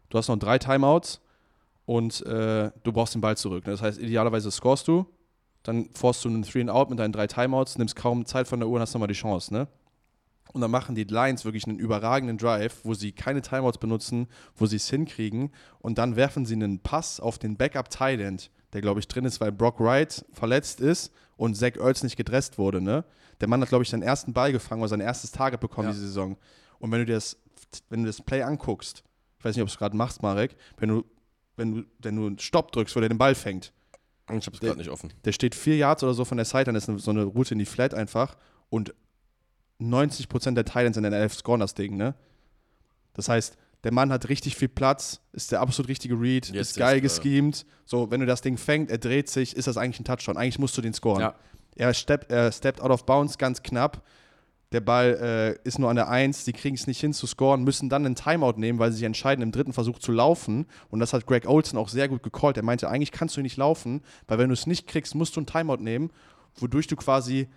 [0.10, 1.20] Du hast noch drei Timeouts
[1.86, 3.66] und äh, du brauchst den Ball zurück.
[3.66, 3.72] Ne?
[3.72, 5.06] Das heißt, idealerweise scorest du,
[5.64, 8.60] dann forst du einen Three and Out mit deinen drei Timeouts, nimmst kaum Zeit von
[8.60, 9.68] der Uhr und hast nochmal die Chance, ne?
[10.52, 14.68] Und dann machen die Lions wirklich einen überragenden Drive, wo sie keine Timeouts benutzen, wo
[14.68, 15.52] sie es hinkriegen.
[15.80, 19.42] Und dann werfen sie einen Pass auf den Backup Thailand, der glaube ich drin ist,
[19.42, 22.82] weil Brock Wright verletzt ist und Zach Ertz nicht gedresst wurde.
[22.82, 23.04] Ne?
[23.42, 25.94] Der Mann hat glaube ich seinen ersten Ball gefangen oder sein erstes Target bekommen ja.
[25.94, 26.38] diese Saison.
[26.78, 27.38] Und wenn du dir das,
[27.90, 29.04] wenn du das Play anguckst,
[29.40, 31.04] ich weiß nicht, ob du es gerade machst, Marek, wenn du,
[31.56, 33.74] wenn du, wenn du einen Stopp drückst, wo der den Ball fängt.
[34.30, 35.12] Ich habe es gerade nicht offen.
[35.26, 37.60] Der steht vier Yards oder so von der Seite, dann ist so eine Route in
[37.60, 38.38] die Flat einfach.
[38.70, 38.94] Und
[39.82, 42.16] 90% der Titans in der NF scoren das Ding, ne?
[43.14, 46.78] Das heißt, der Mann hat richtig viel Platz, ist der absolut richtige Read, Jetzt ist
[46.78, 47.66] geil ist, geschemt.
[47.86, 50.38] So, wenn du das Ding fängt, er dreht sich, ist das eigentlich ein Touchdown.
[50.38, 51.22] Eigentlich musst du den scoren.
[51.22, 51.36] Ja.
[51.76, 54.04] Er, stepp, er steppt out of bounds ganz knapp.
[54.74, 57.64] Der Ball äh, ist nur an der 1, die kriegen es nicht hin zu scoren,
[57.64, 60.66] müssen dann einen Timeout nehmen, weil sie sich entscheiden, im dritten Versuch zu laufen.
[60.90, 62.58] Und das hat Greg Olson auch sehr gut gecallt.
[62.58, 65.42] Er meinte, eigentlich kannst du nicht laufen, weil wenn du es nicht kriegst, musst du
[65.42, 66.10] einen Timeout nehmen,
[66.56, 67.48] wodurch du quasi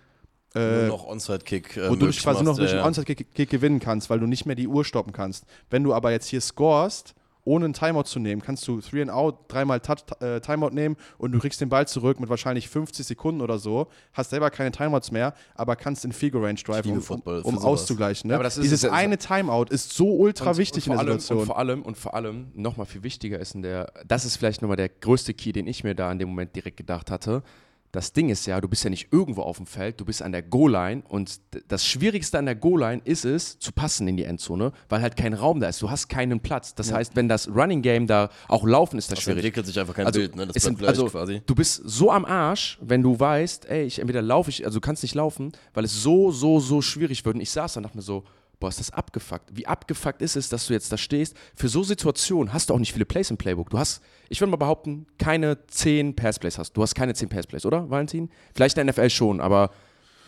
[0.53, 1.77] äh, noch Onside-Kick.
[1.77, 4.67] Äh, wo du quasi noch durch einen Onside-Kick gewinnen kannst, weil du nicht mehr die
[4.67, 5.45] Uhr stoppen kannst.
[5.71, 7.15] Wenn du aber jetzt hier scorest,
[7.47, 10.97] ohne einen Timeout zu nehmen, kannst du Three and Out, dreimal Touch, äh, Timeout nehmen
[11.17, 13.87] und du kriegst den Ball zurück mit wahrscheinlich 50 Sekunden oder so.
[14.11, 18.29] Hast selber keine Timeouts mehr, aber kannst in Figo Range driven, um, um, um auszugleichen.
[18.29, 18.35] Ne?
[18.35, 21.39] Ja, Dieses ist, eine Timeout ist so ultra und, wichtig und in der allem, Situation.
[21.39, 24.61] Und vor allem, und vor allem nochmal viel wichtiger ist in der, das ist vielleicht
[24.61, 27.43] nochmal der größte Key, den ich mir da in dem Moment direkt gedacht hatte
[27.91, 30.31] das Ding ist ja, du bist ja nicht irgendwo auf dem Feld, du bist an
[30.31, 34.73] der Goal-Line und das Schwierigste an der Goal-Line ist es, zu passen in die Endzone,
[34.89, 35.81] weil halt kein Raum da ist.
[35.81, 36.75] Du hast keinen Platz.
[36.75, 36.97] Das ja.
[36.97, 39.39] heißt, wenn das Running Game da auch laufen ist, das, das schwierig.
[39.39, 40.47] entwickelt sich einfach kein also, Bild, ne?
[40.47, 41.41] Das ist also, quasi.
[41.45, 44.81] Du bist so am Arsch, wenn du weißt, ey, ich entweder laufe ich, also du
[44.81, 47.35] kannst nicht laufen, weil es so, so, so schwierig wird.
[47.35, 48.23] Und ich saß dann und dachte mir so,
[48.59, 49.55] boah, ist das abgefuckt.
[49.55, 51.35] Wie abgefuckt ist es, dass du jetzt da stehst?
[51.55, 53.69] Für so Situationen hast du auch nicht viele Plays im Playbook.
[53.69, 56.73] Du hast, ich würde mal behaupten, keine 10 Passplays hast.
[56.73, 58.29] Du hast keine 10 Passplays, oder, Valentin?
[58.55, 59.71] Vielleicht in der NFL schon, aber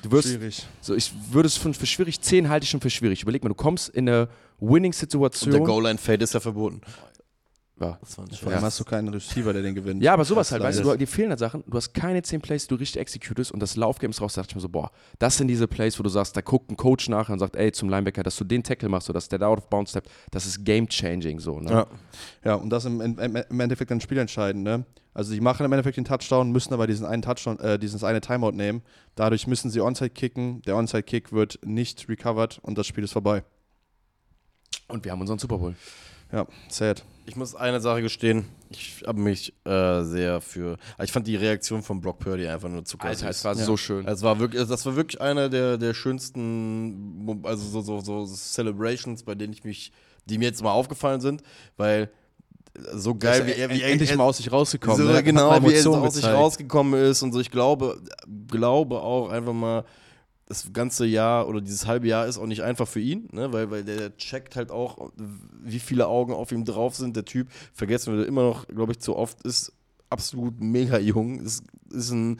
[0.01, 0.29] du wirst.
[0.29, 0.65] Schwierig.
[0.81, 3.23] So, ich würde es für, für schwierig, 10 halte ich schon für schwierig.
[3.23, 5.51] Überleg mal, du kommst in eine Winning-Situation.
[5.51, 6.81] Der Goal-Line-Fade ist ja verboten.
[7.79, 7.99] Ja.
[8.03, 10.03] Vor allem hast du keinen Receiver, der den gewinnt.
[10.03, 11.63] Ja, aber sowas halt, weißt du, dir fehlen halt Sachen.
[11.67, 14.41] Du hast keine 10 Plays, die du richtig executest und das Laufgame ist raus, da
[14.41, 16.77] dachte ich mir so, boah, das sind diese Plays, wo du sagst, da guckt ein
[16.77, 19.39] Coach nach und sagt, ey, zum Linebacker, dass du den Tackle machst, so dass der
[19.39, 21.71] da out of bounds steppt, das ist game-changing so, ne?
[21.71, 21.87] Ja.
[22.43, 24.85] ja, und das im, im, im Endeffekt dann spielentscheidend, ne?
[25.13, 28.21] Also sie machen im Endeffekt den Touchdown, müssen aber diesen einen Touchdown, äh, dieses eine
[28.21, 28.83] Timeout nehmen.
[29.15, 30.61] Dadurch müssen sie Onside kicken.
[30.61, 33.43] Der Onside Kick wird nicht recovered und das Spiel ist vorbei.
[34.87, 35.75] Und wir haben unseren Super Bowl.
[36.31, 37.03] Ja, sad.
[37.29, 38.45] Ich muss eine Sache gestehen.
[38.71, 40.77] Ich habe mich äh, sehr für.
[40.97, 43.17] Also ich fand die Reaktion von Brock Purdy einfach nur zu krass.
[43.17, 43.63] Alter, es war ja.
[43.63, 44.07] so schön.
[44.07, 49.21] Es war wirklich, das war wirklich einer der, der schönsten, also so, so, so Celebrations,
[49.21, 49.91] bei denen ich mich,
[50.25, 51.43] die mir jetzt mal aufgefallen sind,
[51.77, 52.09] weil
[52.93, 55.21] so geil, wie er, wie er endlich mal aus sich rausgekommen so, ne?
[55.21, 57.39] Genau, wie er aus sich rausgekommen ist und so.
[57.39, 58.01] Ich glaube,
[58.47, 59.85] glaube auch einfach mal,
[60.49, 63.53] das ganze Jahr oder dieses halbe Jahr ist auch nicht einfach für ihn, ne?
[63.53, 65.11] weil, weil der checkt halt auch,
[65.63, 67.15] wie viele Augen auf ihm drauf sind.
[67.15, 69.71] Der Typ, vergessen wir immer noch, glaube ich, zu oft, ist
[70.09, 71.39] absolut mega jung.
[71.39, 72.39] Ist, ist ein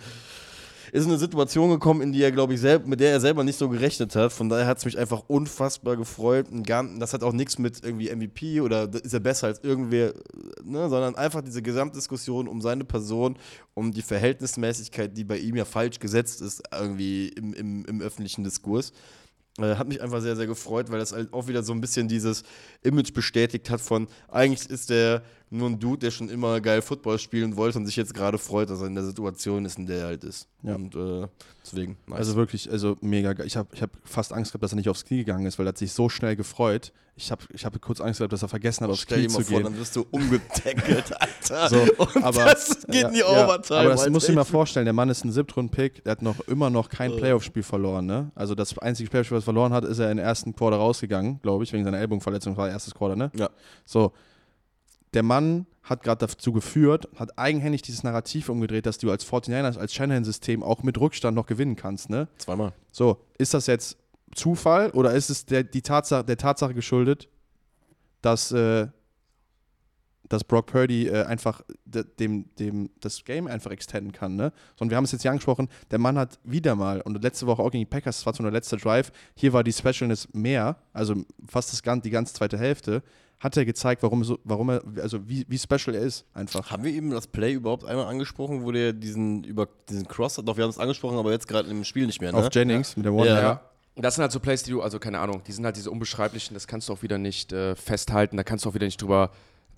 [0.92, 3.43] ist in eine Situation gekommen, in die er, glaube ich, selb, mit der er selber
[3.43, 4.32] nicht so gerechnet hat.
[4.32, 6.48] Von daher hat es mich einfach unfassbar gefreut.
[6.51, 10.14] das hat auch nichts mit irgendwie MVP oder ist er besser als irgendwer,
[10.64, 13.38] ne, sondern einfach diese Gesamtdiskussion um seine Person,
[13.74, 18.43] um die Verhältnismäßigkeit, die bei ihm ja falsch gesetzt ist, irgendwie im, im, im öffentlichen
[18.43, 18.92] Diskurs.
[19.59, 22.08] Äh, hat mich einfach sehr, sehr gefreut, weil das halt auch wieder so ein bisschen
[22.08, 22.43] dieses
[22.82, 27.18] Image bestätigt hat von, eigentlich ist der nur ein Dude, der schon immer geil Football
[27.18, 30.00] spielen wollte und sich jetzt gerade freut, dass er in der Situation ist, in der
[30.00, 30.48] er halt ist.
[30.61, 30.76] Ja.
[30.76, 31.28] Und äh,
[31.64, 31.98] deswegen.
[32.08, 32.19] Nice.
[32.19, 33.48] Also wirklich, also mega geil.
[33.48, 35.66] Ich habe ich hab fast Angst gehabt, dass er nicht aufs Knie gegangen ist, weil
[35.66, 36.94] er hat sich so schnell gefreut.
[37.16, 39.42] Ich habe ich hab kurz Angst gehabt, dass er vergessen hat, aufs Stell Knie zu
[39.42, 39.64] vor, gehen.
[39.64, 41.69] Dann wirst du umgetackelt, Alter.
[41.69, 43.80] So, und aber, das geht in die Overtime.
[43.80, 46.40] aber das musst du dir mal vorstellen, der Mann ist ein Siebtrunden-Pick, der hat noch
[46.48, 48.06] immer noch kein Playoff-Spiel verloren.
[48.06, 48.32] Ne?
[48.36, 51.42] Also das einzige Playoff-Spiel, was er verloren hat, ist er in der ersten Quarter rausgegangen,
[51.42, 53.32] glaube ich, wegen seiner Ellbogenverletzung, war erstes Quarter, ne?
[53.36, 53.50] Ja.
[53.86, 54.14] So,
[55.14, 59.78] der Mann hat gerade dazu geführt, hat eigenhändig dieses Narrativ umgedreht, dass du als 49ers,
[59.78, 62.28] als Shanahan-System auch mit Rückstand noch gewinnen kannst, ne?
[62.38, 62.74] Zweimal.
[62.92, 63.98] So, ist das jetzt
[64.36, 67.28] Zufall oder ist es der, die Tatsache, der Tatsache geschuldet,
[68.22, 68.88] dass, äh,
[70.28, 74.54] dass Brock Purdy äh, einfach de, dem, dem das Game einfach extenden kann, ne?
[74.76, 77.64] Sondern wir haben es jetzt ja angesprochen, der Mann hat wieder mal, und letzte Woche
[77.64, 80.78] auch gegen die Packers, das war so der letzte Drive, hier war die Specialness mehr,
[80.94, 81.16] also
[81.48, 83.02] fast das, die ganze zweite Hälfte,
[83.40, 86.72] hat er gezeigt, warum, so, warum er, also wie, wie special er ist, einfach.
[86.72, 90.48] Haben wir eben das Play überhaupt einmal angesprochen, wo der diesen über diesen Cross hat?
[90.48, 92.38] Doch, wir haben es angesprochen, aber jetzt gerade im Spiel nicht mehr, ne?
[92.38, 93.42] Auf Jennings mit der One Ja.
[93.42, 93.61] Ja.
[93.95, 96.53] Das sind halt so Plays, die du, also keine Ahnung, die sind halt diese unbeschreiblichen,
[96.53, 99.32] das kannst du auch wieder nicht äh, festhalten, da kannst du auch wieder nicht drüber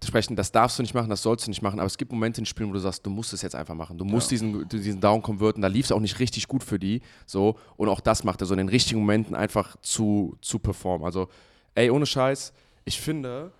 [0.04, 2.42] sprechen, das darfst du nicht machen, das sollst du nicht machen, aber es gibt Momente
[2.42, 5.00] in Spielen, wo du sagst, du musst es jetzt einfach machen, du musst diesen, diesen
[5.00, 8.24] Down konverten, da lief es auch nicht richtig gut für die, so, und auch das
[8.24, 11.28] macht er so in den richtigen Momenten einfach zu, zu performen, also,
[11.76, 12.54] ey, ohne Scheiß,
[12.86, 13.52] ich finde,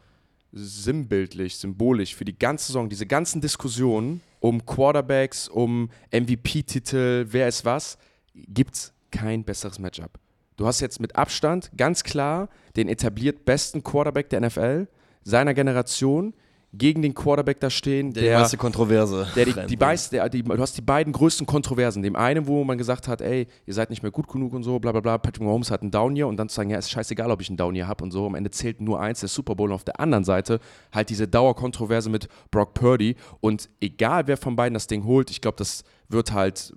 [0.54, 7.64] sinnbildlich, symbolisch für die ganze Saison, diese ganzen Diskussionen um Quarterbacks, um MVP-Titel, wer ist
[7.64, 7.98] was,
[8.34, 10.20] gibt's kein besseres Matchup.
[10.58, 14.88] Du hast jetzt mit Abstand ganz klar den etabliert besten Quarterback der NFL,
[15.24, 16.34] seiner Generation,
[16.74, 19.28] gegen den Quarterback da stehen, der, die meiste Kontroverse.
[19.36, 22.02] der die, die meist, der, die, du hast die beiden größten Kontroversen.
[22.02, 24.80] Dem einen, wo man gesagt hat, ey, ihr seid nicht mehr gut genug und so,
[24.80, 25.18] bla bla bla.
[25.18, 27.50] Patrick Mahomes hat einen Down hier und dann zu sagen, ja, ist scheißegal, ob ich
[27.50, 28.26] einen Down hier habe und so.
[28.26, 29.70] Am Ende zählt nur eins, der Super Bowl.
[29.70, 30.60] Und auf der anderen Seite
[30.94, 33.16] halt diese Dauerkontroverse mit Brock Purdy.
[33.42, 36.74] Und egal, wer von beiden das Ding holt, ich glaube, das wird halt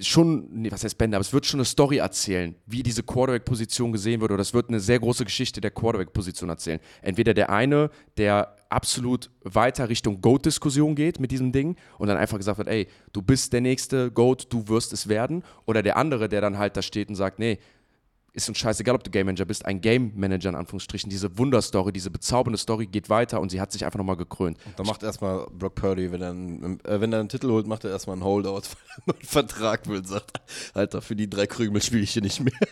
[0.00, 3.92] schon, nee, was heißt Bände, aber es wird schon eine Story erzählen, wie diese Quarterback-Position
[3.92, 6.80] gesehen wird, oder es wird eine sehr große Geschichte der Quarterback-Position erzählen.
[7.02, 12.38] Entweder der eine, der absolut weiter Richtung GOAT-Diskussion geht mit diesem Ding und dann einfach
[12.38, 16.28] gesagt wird, ey, du bist der nächste GOAT, du wirst es werden, oder der andere,
[16.28, 17.58] der dann halt da steht und sagt, nee,
[18.34, 21.08] ist uns scheißegal, ob du Game Manager bist, ein Game Manager in Anführungsstrichen.
[21.08, 24.58] Diese Wunderstory, diese bezaubernde Story geht weiter und sie hat sich einfach nochmal gekrönt.
[24.76, 27.84] Da macht erstmal Brock Purdy, wenn er, einen, äh, wenn er einen Titel holt, macht
[27.84, 28.62] er erstmal einen Holdout,
[29.06, 30.40] weil er einen Vertrag will, sagt,
[30.74, 32.54] Alter, für die drei Krümel spiele ich hier nicht mehr.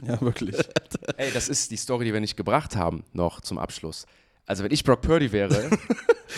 [0.00, 0.54] Ja, wirklich.
[1.16, 4.06] Ey, das ist die Story, die wir nicht gebracht haben, noch zum Abschluss.
[4.46, 5.70] Also, wenn ich Brock Purdy wäre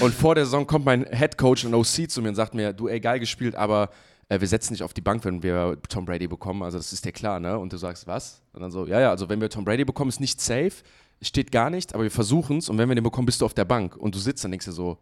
[0.01, 2.73] und vor der Saison kommt mein Head Coach und OC zu mir und sagt mir,
[2.73, 3.91] du, ey, geil gespielt, aber
[4.31, 6.63] äh, wir setzen dich auf die Bank, wenn wir Tom Brady bekommen.
[6.63, 7.59] Also, das ist dir klar, ne?
[7.59, 8.41] Und du sagst, was?
[8.55, 10.73] Und dann so, ja, ja, also, wenn wir Tom Brady bekommen, ist nicht safe,
[11.21, 13.53] steht gar nicht, aber wir versuchen es und wenn wir den bekommen, bist du auf
[13.53, 14.97] der Bank und du sitzt dann denkst dir so,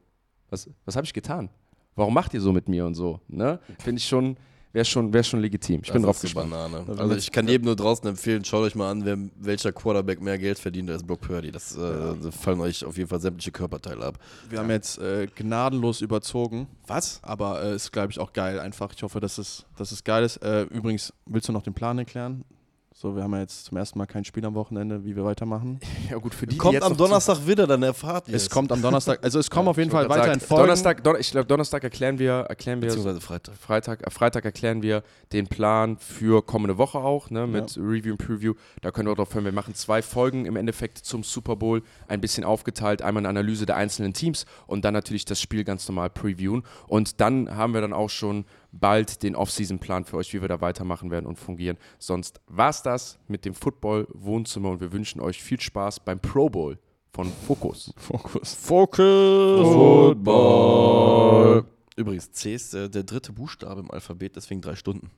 [0.51, 1.49] was, was habe ich getan?
[1.95, 3.21] Warum macht ihr so mit mir und so?
[3.29, 3.61] Ne?
[3.79, 4.37] Finde ich schon,
[4.73, 5.81] wäre schon, wär schon legitim.
[5.85, 6.51] Ich bin drauf Das gespannt.
[6.51, 6.85] Banane.
[6.99, 10.39] Also ich kann jedem nur draußen empfehlen, schaut euch mal an, wer, welcher Quarterback mehr
[10.39, 11.51] Geld verdient als Brock Purdy.
[11.51, 14.19] Das äh, da fallen euch auf jeden Fall sämtliche Körperteile ab.
[14.49, 16.67] Wir haben jetzt äh, gnadenlos überzogen.
[16.87, 17.21] Was?
[17.23, 18.93] Aber äh, ist, glaube ich, auch geil einfach.
[18.95, 20.39] Ich hoffe, dass es, dass es geil ist.
[20.39, 22.45] Äh, übrigens, willst du noch den Plan erklären?
[23.01, 25.79] So, wir haben ja jetzt zum ersten Mal kein Spiel am Wochenende, wie wir weitermachen.
[26.11, 28.73] Ja, gut, für die, die Kommt jetzt am Donnerstag wieder, dann erfahrt ihr Es kommt
[28.73, 30.65] am Donnerstag, also es kommen auf jeden Fall weiterhin Folgen.
[30.65, 33.55] Donnerstag, Don ich glaube, Donnerstag erklären wir, erklären wir Beziehungsweise Freitag.
[33.55, 38.19] Freitag, äh, Freitag erklären wir den Plan für kommende Woche auch, ne, mit Review und
[38.19, 38.55] Preview.
[38.83, 39.45] Da können wir drauf hören.
[39.45, 43.65] Wir machen zwei Folgen im Endeffekt zum Super Bowl, ein bisschen aufgeteilt, einmal eine Analyse
[43.65, 46.65] der einzelnen Teams und dann natürlich das Spiel ganz normal previewen.
[46.89, 50.61] Und dann haben wir dann auch schon bald den Off-Season-Plan für euch, wie wir da
[50.61, 51.79] weitermachen werden und fungieren.
[51.99, 56.79] Sonst war's das mit dem Football-Wohnzimmer und wir wünschen euch viel Spaß beim Pro Bowl
[57.13, 57.93] von Focus.
[57.97, 58.55] Fokus.
[60.15, 61.65] Football.
[61.97, 65.11] Übrigens, C ist äh, der dritte Buchstabe im Alphabet, deswegen drei Stunden.